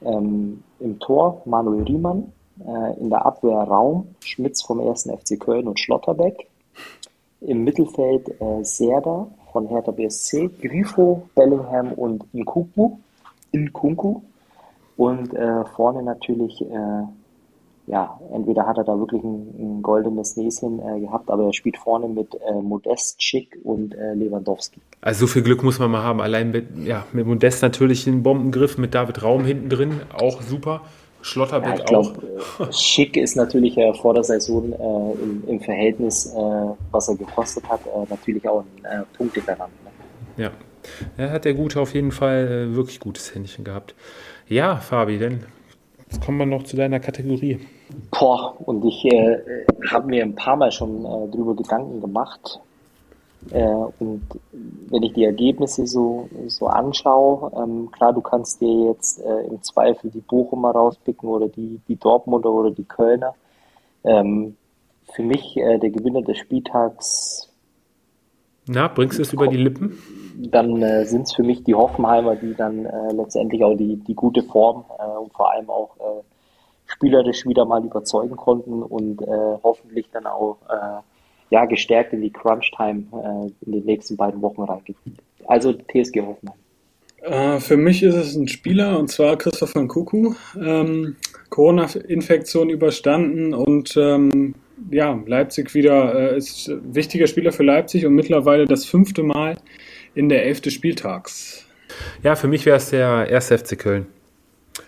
Ähm, 0.02 0.62
Im 0.80 0.98
Tor 0.98 1.42
Manuel 1.44 1.84
Riemann, 1.84 2.32
äh, 2.60 2.98
in 3.00 3.10
der 3.10 3.24
Abwehr 3.26 3.58
Raum, 3.58 4.14
Schmitz 4.20 4.62
vom 4.62 4.80
1. 4.80 5.08
FC 5.10 5.38
Köln 5.38 5.66
und 5.66 5.80
Schlotterbeck. 5.80 6.48
Im 7.40 7.64
Mittelfeld 7.64 8.40
äh, 8.40 8.64
Serda 8.64 9.28
von 9.52 9.66
Hertha 9.68 9.92
BSC, 9.92 10.50
Grifo, 10.60 11.28
Bellingham 11.34 11.92
und 11.92 12.24
Nkunku. 12.34 12.98
Nkunku. 13.52 14.22
Und 14.96 15.32
äh, 15.34 15.64
vorne 15.76 16.02
natürlich 16.02 16.60
äh, 16.62 17.02
ja, 17.88 18.20
entweder 18.32 18.66
hat 18.66 18.76
er 18.76 18.84
da 18.84 18.98
wirklich 18.98 19.22
ein, 19.22 19.78
ein 19.78 19.82
goldenes 19.82 20.36
Näschen 20.36 20.78
äh, 20.78 21.00
gehabt, 21.00 21.30
aber 21.30 21.44
er 21.44 21.52
spielt 21.54 21.78
vorne 21.78 22.06
mit 22.06 22.34
äh, 22.34 22.60
Modest, 22.60 23.22
Schick 23.22 23.58
und 23.64 23.94
äh, 23.94 24.12
Lewandowski. 24.14 24.80
Also 25.00 25.26
so 25.26 25.32
viel 25.32 25.42
Glück 25.42 25.62
muss 25.62 25.78
man 25.78 25.90
mal 25.90 26.02
haben. 26.02 26.20
Allein 26.20 26.50
mit, 26.50 26.66
ja, 26.84 27.06
mit 27.12 27.26
Modest 27.26 27.62
natürlich 27.62 28.06
einen 28.06 28.22
Bombengriff, 28.22 28.76
mit 28.76 28.94
David 28.94 29.22
Raum 29.22 29.44
hinten 29.44 29.70
drin, 29.70 30.00
auch 30.14 30.42
super. 30.42 30.82
Schlotterbeck 31.22 31.78
ja, 31.78 31.84
glaub, 31.84 32.18
auch. 32.58 32.68
Äh, 32.68 32.72
Schick 32.72 33.16
ist 33.16 33.36
natürlich 33.36 33.76
äh, 33.78 33.94
vor 33.94 34.12
der 34.12 34.22
Saison 34.22 34.72
äh, 34.72 35.22
im, 35.22 35.44
im, 35.46 35.60
Verhältnis, 35.60 36.32
was 36.92 37.08
er 37.08 37.16
gekostet 37.16 37.68
hat, 37.68 37.80
natürlich 38.10 38.46
auch 38.46 38.64
ein 38.82 39.04
Punktegarant. 39.16 39.72
Ne? 40.36 40.44
Ja, 40.44 40.50
er 41.16 41.30
hat 41.30 41.44
der 41.44 41.54
Gute 41.54 41.80
auf 41.80 41.94
jeden 41.94 42.12
Fall 42.12 42.74
wirklich 42.74 43.00
gutes 43.00 43.34
Händchen 43.34 43.64
gehabt. 43.64 43.94
Ja, 44.46 44.76
Fabi, 44.76 45.18
dann 45.18 45.44
Jetzt 46.10 46.24
kommen 46.24 46.38
wir 46.38 46.46
noch 46.46 46.62
zu 46.62 46.74
deiner 46.74 47.00
Kategorie. 47.00 47.58
Boah, 48.10 48.56
und 48.64 48.82
ich 48.82 49.04
äh, 49.04 49.66
habe 49.90 50.06
mir 50.06 50.22
ein 50.22 50.34
paar 50.34 50.56
Mal 50.56 50.72
schon 50.72 51.04
äh, 51.04 51.28
drüber 51.28 51.54
Gedanken 51.54 52.00
gemacht. 52.00 52.60
Äh, 53.50 53.62
und 53.98 54.22
wenn 54.88 55.02
ich 55.02 55.12
die 55.12 55.24
Ergebnisse 55.24 55.86
so, 55.86 56.30
so 56.46 56.66
anschaue, 56.66 57.52
ähm, 57.62 57.90
klar, 57.92 58.14
du 58.14 58.22
kannst 58.22 58.62
dir 58.62 58.86
jetzt 58.88 59.20
äh, 59.20 59.48
im 59.48 59.62
Zweifel 59.62 60.10
die 60.10 60.20
Bochumer 60.20 60.70
rauspicken 60.70 61.28
oder 61.28 61.48
die, 61.48 61.78
die 61.88 61.96
Dortmunder 61.96 62.50
oder 62.50 62.70
die 62.70 62.84
Kölner. 62.84 63.34
Ähm, 64.02 64.56
für 65.12 65.22
mich 65.22 65.58
äh, 65.58 65.76
der 65.76 65.90
Gewinner 65.90 66.22
des 66.22 66.38
Spieltags. 66.38 67.47
Na, 68.68 68.88
bringst 68.88 69.18
du 69.18 69.22
es 69.22 69.32
über 69.32 69.48
die 69.48 69.56
Lippen? 69.56 69.98
dann 70.38 70.80
äh, 70.82 71.04
sind 71.04 71.22
es 71.22 71.34
für 71.34 71.42
mich 71.42 71.64
die 71.64 71.74
Hoffenheimer, 71.74 72.36
die 72.36 72.54
dann 72.54 72.86
äh, 72.86 73.12
letztendlich 73.12 73.64
auch 73.64 73.76
die, 73.76 73.96
die 73.96 74.14
gute 74.14 74.42
Form 74.42 74.84
äh, 74.98 75.18
und 75.18 75.32
vor 75.32 75.52
allem 75.52 75.68
auch 75.68 75.96
äh, 75.96 76.22
spielerisch 76.86 77.44
wieder 77.46 77.64
mal 77.64 77.84
überzeugen 77.84 78.36
konnten 78.36 78.82
und 78.82 79.20
äh, 79.22 79.26
hoffentlich 79.62 80.08
dann 80.12 80.26
auch 80.26 80.58
äh, 80.70 81.00
ja, 81.50 81.64
gestärkt 81.64 82.12
in 82.12 82.20
die 82.20 82.30
Crunch-Time 82.30 83.04
in 83.62 83.72
den 83.72 83.84
nächsten 83.84 84.18
beiden 84.18 84.42
Wochen 84.42 84.62
reingehen. 84.62 84.96
Also 85.46 85.72
TSG 85.72 86.20
Hoffenheim. 86.20 87.60
für 87.60 87.78
mich 87.78 88.02
ist 88.02 88.16
es 88.16 88.36
ein 88.36 88.48
Spieler 88.48 88.98
und 88.98 89.08
zwar 89.08 89.38
Christopher 89.38 89.80
Nkuku. 89.80 90.34
Ähm, 90.60 91.16
Corona-Infektion 91.48 92.68
überstanden 92.68 93.54
und 93.54 93.96
ähm, 93.96 94.56
ja, 94.90 95.20
Leipzig 95.26 95.74
wieder 95.74 96.32
äh, 96.32 96.36
ist 96.36 96.70
wichtiger 96.82 97.26
Spieler 97.26 97.52
für 97.52 97.62
Leipzig 97.62 98.06
und 98.06 98.14
mittlerweile 98.14 98.66
das 98.66 98.84
fünfte 98.84 99.22
Mal 99.22 99.56
in 100.14 100.28
der 100.28 100.44
elfte 100.44 100.70
Spieltags. 100.70 101.66
Ja, 102.22 102.36
für 102.36 102.48
mich 102.48 102.66
wäre 102.66 102.76
es 102.76 102.90
der 102.90 103.28
erste 103.28 103.58
FC 103.58 103.78
Köln. 103.78 104.06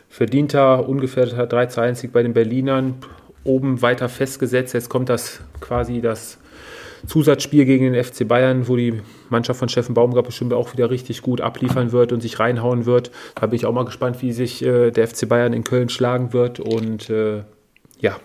Verdienter, 0.09 0.89
ungefährdeter 0.89 1.47
3 1.47 1.67
zu 1.67 1.81
1 1.81 2.01
Sieg 2.01 2.13
bei 2.13 2.23
den 2.23 2.33
Berlinern, 2.33 2.97
oben 3.45 3.81
weiter 3.81 4.09
festgesetzt. 4.09 4.75
Jetzt 4.75 4.89
kommt 4.89 5.09
das 5.09 5.41
quasi 5.61 6.01
das 6.01 6.39
Zusatzspiel 7.07 7.65
gegen 7.65 7.93
den 7.93 8.05
FC 8.05 8.27
Bayern, 8.27 8.69
wo 8.69 8.77
die 8.77 9.01
Mannschaft 9.31 9.59
von 9.59 9.69
Steffen 9.69 9.95
Baumgart 9.95 10.27
bestimmt 10.27 10.53
auch 10.53 10.73
wieder 10.73 10.91
richtig 10.91 11.23
gut 11.23 11.41
abliefern 11.41 11.93
wird 11.93 12.13
und 12.13 12.21
sich 12.21 12.39
reinhauen 12.39 12.87
wird. 12.87 13.11
Da 13.35 13.47
bin 13.47 13.57
ich 13.57 13.67
auch 13.67 13.73
mal 13.73 13.85
gespannt, 13.85 14.21
wie 14.21 14.33
sich 14.33 14.63
äh, 14.65 14.91
der 14.91 15.09
FC 15.09 15.29
Bayern 15.29 15.53
in 15.53 15.65
Köln 15.65 15.89
schlagen 15.89 16.33
wird. 16.33 16.61
Und 16.61 17.09
äh, 17.09 17.45
ja, 18.01 18.17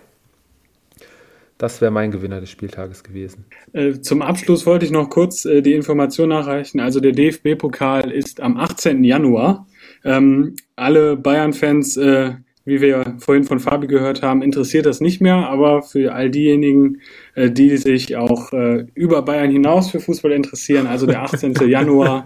das 1.57 1.79
wäre 1.79 1.91
mein 1.91 2.11
Gewinner 2.11 2.41
des 2.41 2.49
Spieltages 2.49 3.03
gewesen. 3.03 3.45
Äh, 3.71 4.01
zum 4.01 4.21
Abschluss 4.21 4.65
wollte 4.65 4.85
ich 4.85 4.91
noch 4.91 5.09
kurz 5.09 5.45
äh, 5.45 5.61
die 5.61 5.73
Information 5.73 6.29
nachreichen. 6.29 6.79
Also 6.79 6.99
der 6.99 7.13
DFB-Pokal 7.13 8.11
ist 8.11 8.41
am 8.41 8.57
18. 8.57 9.03
Januar. 9.03 9.65
Ähm, 10.03 10.55
alle 10.75 11.15
Bayern-Fans, 11.15 11.95
äh, 11.97 12.33
wie 12.65 12.81
wir 12.81 13.15
vorhin 13.19 13.45
von 13.45 13.59
Fabi 13.59 13.87
gehört 13.87 14.21
haben, 14.21 14.41
interessiert 14.41 14.85
das 14.85 14.99
nicht 14.99 15.21
mehr. 15.21 15.47
Aber 15.47 15.81
für 15.81 16.13
all 16.13 16.29
diejenigen, 16.31 16.99
die 17.37 17.77
sich 17.77 18.15
auch 18.15 18.51
über 18.95 19.21
Bayern 19.21 19.51
hinaus 19.51 19.91
für 19.91 19.99
Fußball 19.99 20.31
interessieren, 20.31 20.87
also 20.87 21.05
der 21.05 21.21
18. 21.21 21.53
Januar, 21.67 22.25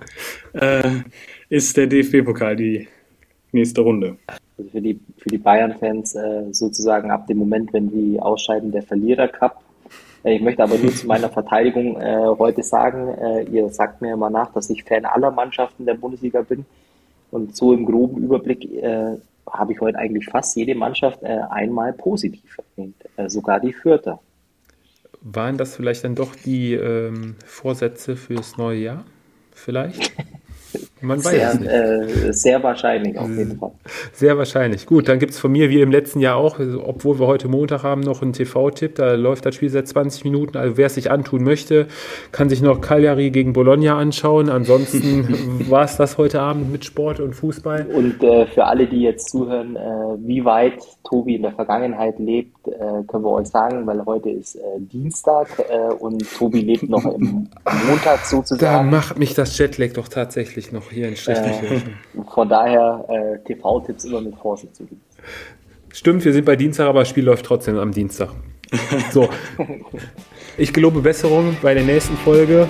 ist 1.49 1.75
der 1.75 1.87
DFB-Pokal 1.87 2.55
die 2.55 2.87
nächste 3.51 3.81
Runde. 3.81 4.17
Also 4.57 4.71
für 4.71 4.81
die, 4.81 4.99
für 5.17 5.29
die 5.29 5.37
Bayern-Fans 5.37 6.15
äh, 6.15 6.53
sozusagen 6.53 7.11
ab 7.11 7.27
dem 7.27 7.37
Moment, 7.37 7.73
wenn 7.73 7.89
die 7.89 8.19
ausscheiden, 8.19 8.71
der 8.71 8.83
Verlierer-Cup. 8.83 9.61
Äh, 10.23 10.35
ich 10.35 10.41
möchte 10.41 10.63
aber 10.63 10.77
nur 10.77 10.93
zu 10.93 11.07
meiner 11.07 11.29
Verteidigung 11.39 11.99
äh, 11.99 12.27
heute 12.37 12.63
sagen, 12.63 13.09
äh, 13.09 13.43
ihr 13.43 13.69
sagt 13.69 14.01
mir 14.01 14.13
immer 14.13 14.29
nach, 14.29 14.51
dass 14.53 14.69
ich 14.69 14.83
Fan 14.83 15.05
aller 15.05 15.31
Mannschaften 15.31 15.85
der 15.85 15.95
Bundesliga 15.95 16.41
bin. 16.41 16.65
Und 17.31 17.55
so 17.55 17.73
im 17.73 17.85
groben 17.85 18.23
Überblick 18.23 18.65
äh, 18.65 19.17
habe 19.49 19.73
ich 19.73 19.81
heute 19.81 19.97
eigentlich 19.97 20.25
fast 20.25 20.55
jede 20.55 20.75
Mannschaft 20.75 21.23
äh, 21.23 21.39
einmal 21.49 21.93
positiv 21.93 22.57
erwähnt, 22.75 22.95
sogar 23.27 23.59
die 23.59 23.73
Vierter. 23.73 24.19
Waren 25.21 25.57
das 25.57 25.75
vielleicht 25.75 26.03
dann 26.03 26.15
doch 26.15 26.35
die 26.35 26.73
ähm, 26.73 27.35
Vorsätze 27.45 28.15
fürs 28.15 28.57
neue 28.57 28.79
Jahr? 28.79 29.05
Vielleicht? 29.51 30.13
Man 31.01 31.23
weiß 31.23 31.31
sehr, 31.31 31.49
es 31.49 31.59
nicht. 31.59 31.71
Äh, 31.71 32.33
sehr 32.33 32.63
wahrscheinlich 32.63 33.17
auf 33.17 33.29
jeden 33.29 33.57
Fall. 33.57 33.71
Sehr 34.13 34.37
wahrscheinlich. 34.37 34.85
Gut, 34.85 35.07
dann 35.07 35.19
gibt 35.19 35.31
es 35.31 35.39
von 35.39 35.51
mir 35.51 35.69
wie 35.69 35.81
im 35.81 35.91
letzten 35.91 36.19
Jahr 36.19 36.35
auch, 36.35 36.59
obwohl 36.59 37.19
wir 37.19 37.27
heute 37.27 37.47
Montag 37.47 37.83
haben, 37.83 38.01
noch 38.01 38.21
einen 38.21 38.33
TV-Tipp. 38.33 38.95
Da 38.95 39.13
läuft 39.13 39.45
das 39.45 39.55
Spiel 39.55 39.69
seit 39.69 39.87
20 39.87 40.25
Minuten. 40.25 40.57
Also 40.57 40.77
wer 40.77 40.87
es 40.87 40.95
sich 40.95 41.09
antun 41.09 41.43
möchte, 41.43 41.87
kann 42.31 42.49
sich 42.49 42.61
noch 42.61 42.81
Cagliari 42.81 43.31
gegen 43.31 43.53
Bologna 43.53 43.97
anschauen. 43.97 44.49
Ansonsten 44.49 45.65
war 45.69 45.85
es 45.85 45.97
das 45.97 46.17
heute 46.17 46.41
Abend 46.41 46.71
mit 46.71 46.85
Sport 46.85 47.19
und 47.19 47.33
Fußball. 47.33 47.87
Und 47.93 48.21
äh, 48.23 48.45
für 48.47 48.65
alle, 48.65 48.87
die 48.87 49.01
jetzt 49.01 49.29
zuhören, 49.29 49.75
äh, 49.75 49.79
wie 50.19 50.43
weit 50.43 50.79
Tobi 51.03 51.35
in 51.35 51.43
der 51.43 51.53
Vergangenheit 51.53 52.19
lebt, 52.19 52.55
äh, 52.73 53.03
können 53.07 53.23
wir 53.23 53.31
euch 53.31 53.47
sagen, 53.47 53.85
weil 53.87 54.05
heute 54.05 54.29
ist 54.29 54.55
äh, 54.55 54.59
Dienstag 54.79 55.47
äh, 55.69 55.93
und 55.93 56.23
Tobi 56.37 56.61
lebt 56.61 56.89
noch 56.89 57.05
im 57.05 57.49
Montag 57.87 58.25
sozusagen. 58.25 58.59
Da 58.59 58.83
macht 58.83 59.17
mich 59.17 59.33
das 59.33 59.57
Jetlag 59.57 59.93
doch 59.93 60.07
tatsächlich 60.07 60.71
noch 60.71 60.91
hier 60.91 61.07
in 61.07 61.15
Schleswig-Holstein. 61.15 61.93
Äh, 62.17 62.31
von 62.33 62.49
daher 62.49 63.05
äh, 63.07 63.39
TV-Tipps 63.45 64.05
immer 64.05 64.21
mit 64.21 64.35
Vorsicht 64.35 64.75
zu 64.75 64.83
geben. 64.83 65.01
Stimmt, 65.91 66.23
wir 66.23 66.33
sind 66.33 66.45
bei 66.45 66.55
Dienstag, 66.55 66.87
aber 66.87 66.99
das 66.99 67.09
Spiel 67.09 67.25
läuft 67.25 67.45
trotzdem 67.45 67.77
am 67.77 67.91
Dienstag. 67.91 68.29
So. 69.11 69.29
Ich 70.57 70.73
gelobe 70.73 71.01
Besserung 71.01 71.57
bei 71.61 71.73
der 71.73 71.83
nächsten 71.83 72.15
Folge. 72.17 72.67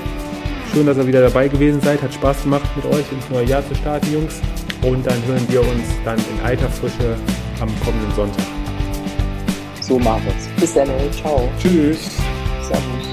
Schön, 0.73 0.85
dass 0.85 0.97
ihr 0.97 1.07
wieder 1.07 1.21
dabei 1.21 1.47
gewesen 1.47 1.81
seid. 1.81 2.01
Hat 2.01 2.13
Spaß 2.13 2.43
gemacht 2.43 2.69
mit 2.75 2.85
euch 2.85 3.11
ins 3.11 3.29
neue 3.29 3.45
Jahr 3.45 3.67
zu 3.67 3.75
starten, 3.75 4.13
Jungs. 4.13 4.39
Und 4.83 5.05
dann 5.05 5.17
hören 5.25 5.45
wir 5.49 5.61
uns 5.61 5.87
dann 6.05 6.17
in 6.17 6.45
alter 6.45 6.69
Frische 6.69 7.15
am 7.59 7.69
kommenden 7.83 8.11
Sonntag. 8.15 8.58
So 9.89 9.97
machen 9.97 10.23
wir 10.23 10.35
es. 10.35 10.61
Bis 10.61 10.73
dann, 10.75 10.87
ciao. 11.11 11.49
Tschüss. 11.59 12.11
Servus. 12.61 13.07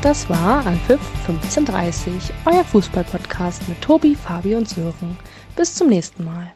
Das 0.00 0.28
war 0.30 0.66
Anpfiff 0.66 0.98
1530, 1.28 2.32
euer 2.46 2.64
Fußballpodcast 2.64 3.68
mit 3.68 3.82
Tobi, 3.82 4.16
Fabi 4.16 4.54
und 4.54 4.66
Sören. 4.66 5.18
Bis 5.54 5.74
zum 5.74 5.90
nächsten 5.90 6.24
Mal. 6.24 6.54